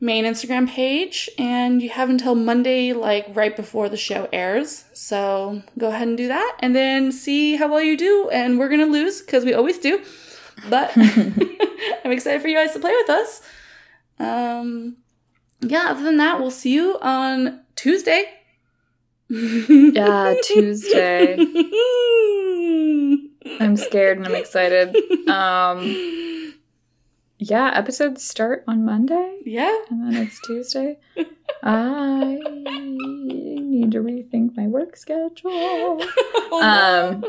main 0.02 0.24
instagram 0.24 0.68
page 0.68 1.30
and 1.38 1.80
you 1.80 1.88
have 1.88 2.10
until 2.10 2.34
monday 2.34 2.92
like 2.92 3.24
right 3.30 3.54
before 3.56 3.88
the 3.88 3.96
show 3.96 4.28
airs 4.32 4.84
so 4.92 5.62
go 5.78 5.88
ahead 5.88 6.08
and 6.08 6.16
do 6.16 6.26
that 6.26 6.56
and 6.58 6.74
then 6.74 7.12
see 7.12 7.54
how 7.54 7.68
well 7.68 7.80
you 7.80 7.96
do 7.96 8.28
and 8.32 8.58
we're 8.58 8.68
gonna 8.68 8.84
lose 8.84 9.22
because 9.22 9.44
we 9.44 9.54
always 9.54 9.78
do 9.78 10.02
but 10.68 10.90
i'm 12.04 12.10
excited 12.10 12.42
for 12.42 12.48
you 12.48 12.56
guys 12.56 12.72
to 12.72 12.80
play 12.80 12.92
with 12.92 13.10
us 13.10 13.42
um 14.18 14.96
yeah 15.60 15.86
other 15.90 16.02
than 16.02 16.16
that 16.16 16.40
we'll 16.40 16.50
see 16.50 16.74
you 16.74 16.98
on 17.00 17.60
tuesday 17.76 18.24
Yeah, 19.30 20.34
Tuesday. 20.44 21.38
I'm 23.60 23.76
scared 23.78 24.18
and 24.18 24.26
I'm 24.26 24.34
excited. 24.34 24.94
Um, 25.26 25.78
yeah, 27.42 27.72
episodes 27.74 28.22
start 28.22 28.62
on 28.68 28.84
Monday 28.84 29.40
yeah. 29.44 29.76
and 29.90 30.14
then 30.14 30.22
it's 30.22 30.40
Tuesday. 30.42 30.98
I 31.62 32.38
need 32.64 33.92
to 33.92 33.98
rethink 33.98 34.56
my 34.56 34.66
work 34.66 34.96
schedule. 34.96 36.02
Um, 36.52 37.24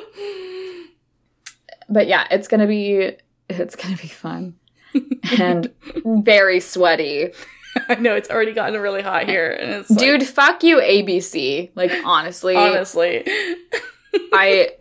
But 1.87 2.07
yeah, 2.07 2.27
it's 2.29 2.49
gonna 2.49 2.67
be 2.67 3.15
it's 3.49 3.75
gonna 3.75 3.95
be 3.95 4.09
fun 4.09 4.55
and 5.39 5.71
very 6.05 6.59
sweaty. 6.59 7.31
I 7.87 7.95
know 7.95 8.15
it's 8.15 8.29
already 8.29 8.51
gotten 8.53 8.79
really 8.79 9.01
hot 9.01 9.27
here, 9.27 9.49
and 9.49 9.71
it's 9.71 9.89
like, 9.89 9.99
Dude, 9.99 10.23
fuck 10.27 10.63
you, 10.63 10.81
ABC. 10.81 11.71
Like 11.73 11.93
honestly, 12.03 12.55
honestly, 12.55 13.23
I 14.33 14.71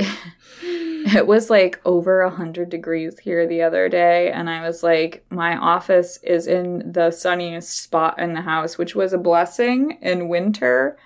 it 1.15 1.27
was 1.27 1.51
like 1.51 1.81
over 1.85 2.21
a 2.21 2.31
hundred 2.31 2.71
degrees 2.71 3.19
here 3.19 3.47
the 3.47 3.63
other 3.63 3.89
day, 3.89 4.31
and 4.31 4.49
I 4.49 4.67
was 4.67 4.83
like, 4.83 5.25
my 5.31 5.57
office 5.57 6.19
is 6.23 6.47
in 6.47 6.93
the 6.93 7.11
sunniest 7.11 7.79
spot 7.79 8.19
in 8.19 8.35
the 8.35 8.43
house, 8.43 8.79
which 8.79 8.95
was 8.95 9.13
a 9.13 9.19
blessing 9.19 9.99
in 10.03 10.29
winter, 10.29 10.97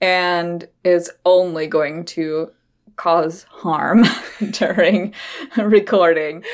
and 0.00 0.68
is 0.84 1.10
only 1.24 1.66
going 1.66 2.04
to 2.04 2.50
cause 2.96 3.44
harm 3.50 4.04
during 4.50 5.14
recording. 5.56 6.44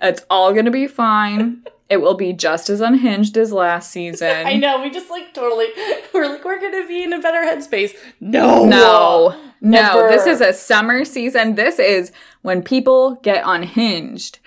It's 0.00 0.24
all 0.30 0.52
gonna 0.52 0.70
be 0.70 0.86
fine. 0.86 1.64
It 1.92 2.00
will 2.00 2.14
be 2.14 2.32
just 2.32 2.70
as 2.70 2.80
unhinged 2.80 3.36
as 3.36 3.52
last 3.52 3.90
season. 3.98 4.46
I 4.46 4.54
know 4.56 4.80
we 4.80 4.88
just 4.88 5.10
like 5.10 5.34
totally 5.34 5.66
we're 6.14 6.26
like 6.26 6.42
we're 6.42 6.58
gonna 6.58 6.86
be 6.86 7.02
in 7.02 7.12
a 7.12 7.20
better 7.20 7.42
headspace. 7.42 7.94
No, 8.18 8.64
No, 8.64 9.36
no, 9.60 10.08
this 10.08 10.24
is 10.24 10.40
a 10.40 10.54
summer 10.54 11.04
season. 11.04 11.54
This 11.54 11.78
is 11.78 12.10
when 12.40 12.62
people 12.62 13.16
get 13.16 13.42
unhinged. 13.44 14.38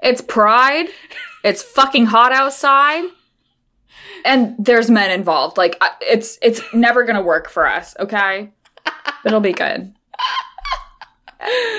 It's 0.00 0.20
pride. 0.20 0.86
It's 1.42 1.60
fucking 1.60 2.06
hot 2.06 2.30
outside. 2.30 3.02
And 4.24 4.54
there's 4.56 4.88
men 4.88 5.10
involved. 5.10 5.56
Like 5.58 5.76
it's 6.00 6.38
it's 6.40 6.62
never 6.72 7.02
going 7.02 7.16
to 7.16 7.22
work 7.22 7.50
for 7.50 7.66
us, 7.66 7.96
okay? 7.98 8.52
But 8.84 8.94
it'll 9.26 9.40
be 9.40 9.52
good. 9.52 9.92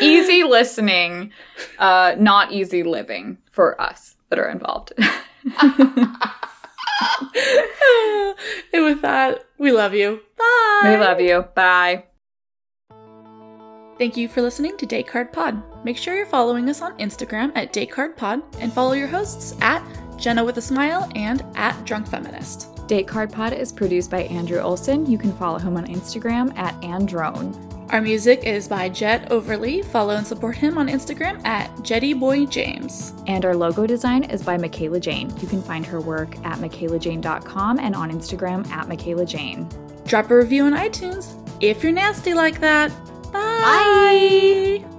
easy 0.01 0.43
listening, 0.43 1.31
uh 1.79 2.15
not 2.19 2.51
easy 2.51 2.83
living 2.83 3.37
for 3.49 3.79
us 3.79 4.14
that 4.35 4.41
are 4.43 4.49
involved. 4.49 4.93
and 8.73 8.83
with 8.83 9.01
that, 9.01 9.45
we 9.57 9.71
love 9.71 9.93
you. 9.93 10.21
Bye. 10.37 10.81
we 10.83 10.97
love 10.97 11.21
you. 11.21 11.45
Bye. 11.55 12.05
Thank 13.97 14.17
you 14.17 14.27
for 14.27 14.41
listening 14.41 14.75
to 14.77 14.85
Date 14.85 15.07
Card 15.07 15.31
Pod. 15.31 15.63
Make 15.85 15.97
sure 15.97 16.15
you're 16.15 16.25
following 16.25 16.69
us 16.69 16.81
on 16.81 16.97
Instagram 16.97 17.53
at 17.55 17.71
Date 17.71 17.91
Card 17.91 18.17
Pod 18.17 18.41
and 18.59 18.73
follow 18.73 18.91
your 18.91 19.07
hosts 19.07 19.55
at 19.61 19.81
Jenna 20.17 20.43
with 20.43 20.57
a 20.57 20.61
Smile 20.61 21.09
and 21.15 21.45
at 21.55 21.81
Drunk 21.85 22.07
Feminist. 22.07 22.87
Date 22.87 23.07
Card 23.07 23.31
Pod 23.31 23.53
is 23.53 23.71
produced 23.71 24.11
by 24.11 24.23
Andrew 24.23 24.59
Olson. 24.59 25.09
You 25.09 25.17
can 25.17 25.31
follow 25.37 25.59
him 25.59 25.77
on 25.77 25.87
Instagram 25.87 26.55
at 26.57 26.73
Androne. 26.83 27.74
Our 27.89 28.01
music 28.01 28.43
is 28.43 28.67
by 28.67 28.89
Jet 28.89 29.31
Overly. 29.31 29.81
Follow 29.83 30.15
and 30.15 30.25
support 30.25 30.57
him 30.57 30.77
on 30.77 30.87
Instagram 30.87 31.43
at 31.45 31.69
JettyBoyJames. 31.77 33.23
And 33.27 33.45
our 33.45 33.55
logo 33.55 33.85
design 33.85 34.23
is 34.23 34.43
by 34.43 34.57
Michaela 34.57 34.99
Jane. 34.99 35.31
You 35.39 35.47
can 35.47 35.61
find 35.61 35.85
her 35.85 36.01
work 36.01 36.35
at 36.45 36.57
michaelajane.com 36.57 37.79
and 37.79 37.95
on 37.95 38.11
Instagram 38.11 38.67
at 38.69 38.87
Michaela 38.87 39.25
Jane. 39.25 39.69
Drop 40.05 40.29
a 40.31 40.37
review 40.37 40.63
on 40.63 40.73
iTunes 40.73 41.35
if 41.61 41.83
you're 41.83 41.91
nasty 41.91 42.33
like 42.33 42.59
that. 42.59 42.91
Bye. 43.31 44.94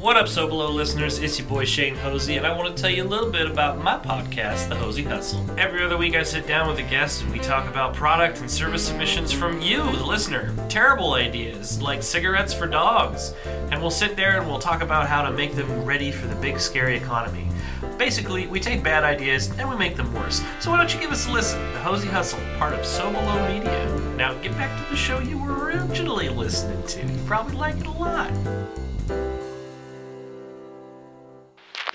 What 0.00 0.16
up, 0.18 0.28
So 0.28 0.46
Below 0.46 0.70
listeners? 0.70 1.18
It's 1.18 1.38
your 1.38 1.48
boy 1.48 1.64
Shane 1.64 1.96
Hosey, 1.96 2.36
and 2.36 2.46
I 2.46 2.56
want 2.56 2.76
to 2.76 2.80
tell 2.80 2.90
you 2.90 3.02
a 3.02 3.08
little 3.08 3.30
bit 3.30 3.50
about 3.50 3.82
my 3.82 3.98
podcast, 3.98 4.68
The 4.68 4.76
Hosey 4.76 5.02
Hustle. 5.02 5.44
Every 5.58 5.82
other 5.82 5.96
week, 5.96 6.14
I 6.14 6.22
sit 6.22 6.46
down 6.46 6.68
with 6.68 6.78
a 6.78 6.82
guest 6.82 7.22
and 7.22 7.32
we 7.32 7.38
talk 7.38 7.66
about 7.68 7.94
product 7.94 8.38
and 8.40 8.50
service 8.50 8.86
submissions 8.86 9.32
from 9.32 9.60
you, 9.62 9.78
the 9.78 10.04
listener. 10.04 10.54
Terrible 10.68 11.14
ideas, 11.14 11.80
like 11.80 12.02
cigarettes 12.02 12.52
for 12.52 12.66
dogs. 12.66 13.32
And 13.70 13.80
we'll 13.80 13.90
sit 13.90 14.16
there 14.16 14.38
and 14.38 14.46
we'll 14.46 14.58
talk 14.58 14.82
about 14.82 15.08
how 15.08 15.22
to 15.22 15.32
make 15.32 15.54
them 15.54 15.84
ready 15.84 16.12
for 16.12 16.26
the 16.26 16.36
big, 16.36 16.60
scary 16.60 16.96
economy. 16.96 17.48
Basically, 17.96 18.46
we 18.46 18.60
take 18.60 18.84
bad 18.84 19.02
ideas 19.02 19.50
and 19.58 19.68
we 19.68 19.76
make 19.76 19.96
them 19.96 20.12
worse. 20.14 20.42
So 20.60 20.70
why 20.70 20.76
don't 20.76 20.92
you 20.94 21.00
give 21.00 21.10
us 21.10 21.26
a 21.26 21.32
listen? 21.32 21.60
The 21.72 21.80
Hosey 21.80 22.08
Hustle, 22.08 22.40
part 22.58 22.74
of 22.74 22.84
So 22.84 23.10
Below 23.10 23.48
Media. 23.48 24.14
Now 24.16 24.34
get 24.34 24.52
back 24.52 24.84
to 24.84 24.90
the 24.90 24.96
show 24.96 25.18
you 25.18 25.38
were 25.38 25.64
originally 25.64 26.28
listening 26.28 26.82
to. 26.86 27.00
You 27.00 27.18
probably 27.24 27.56
like 27.56 27.76
it 27.76 27.86
a 27.86 27.90
lot. 27.90 28.30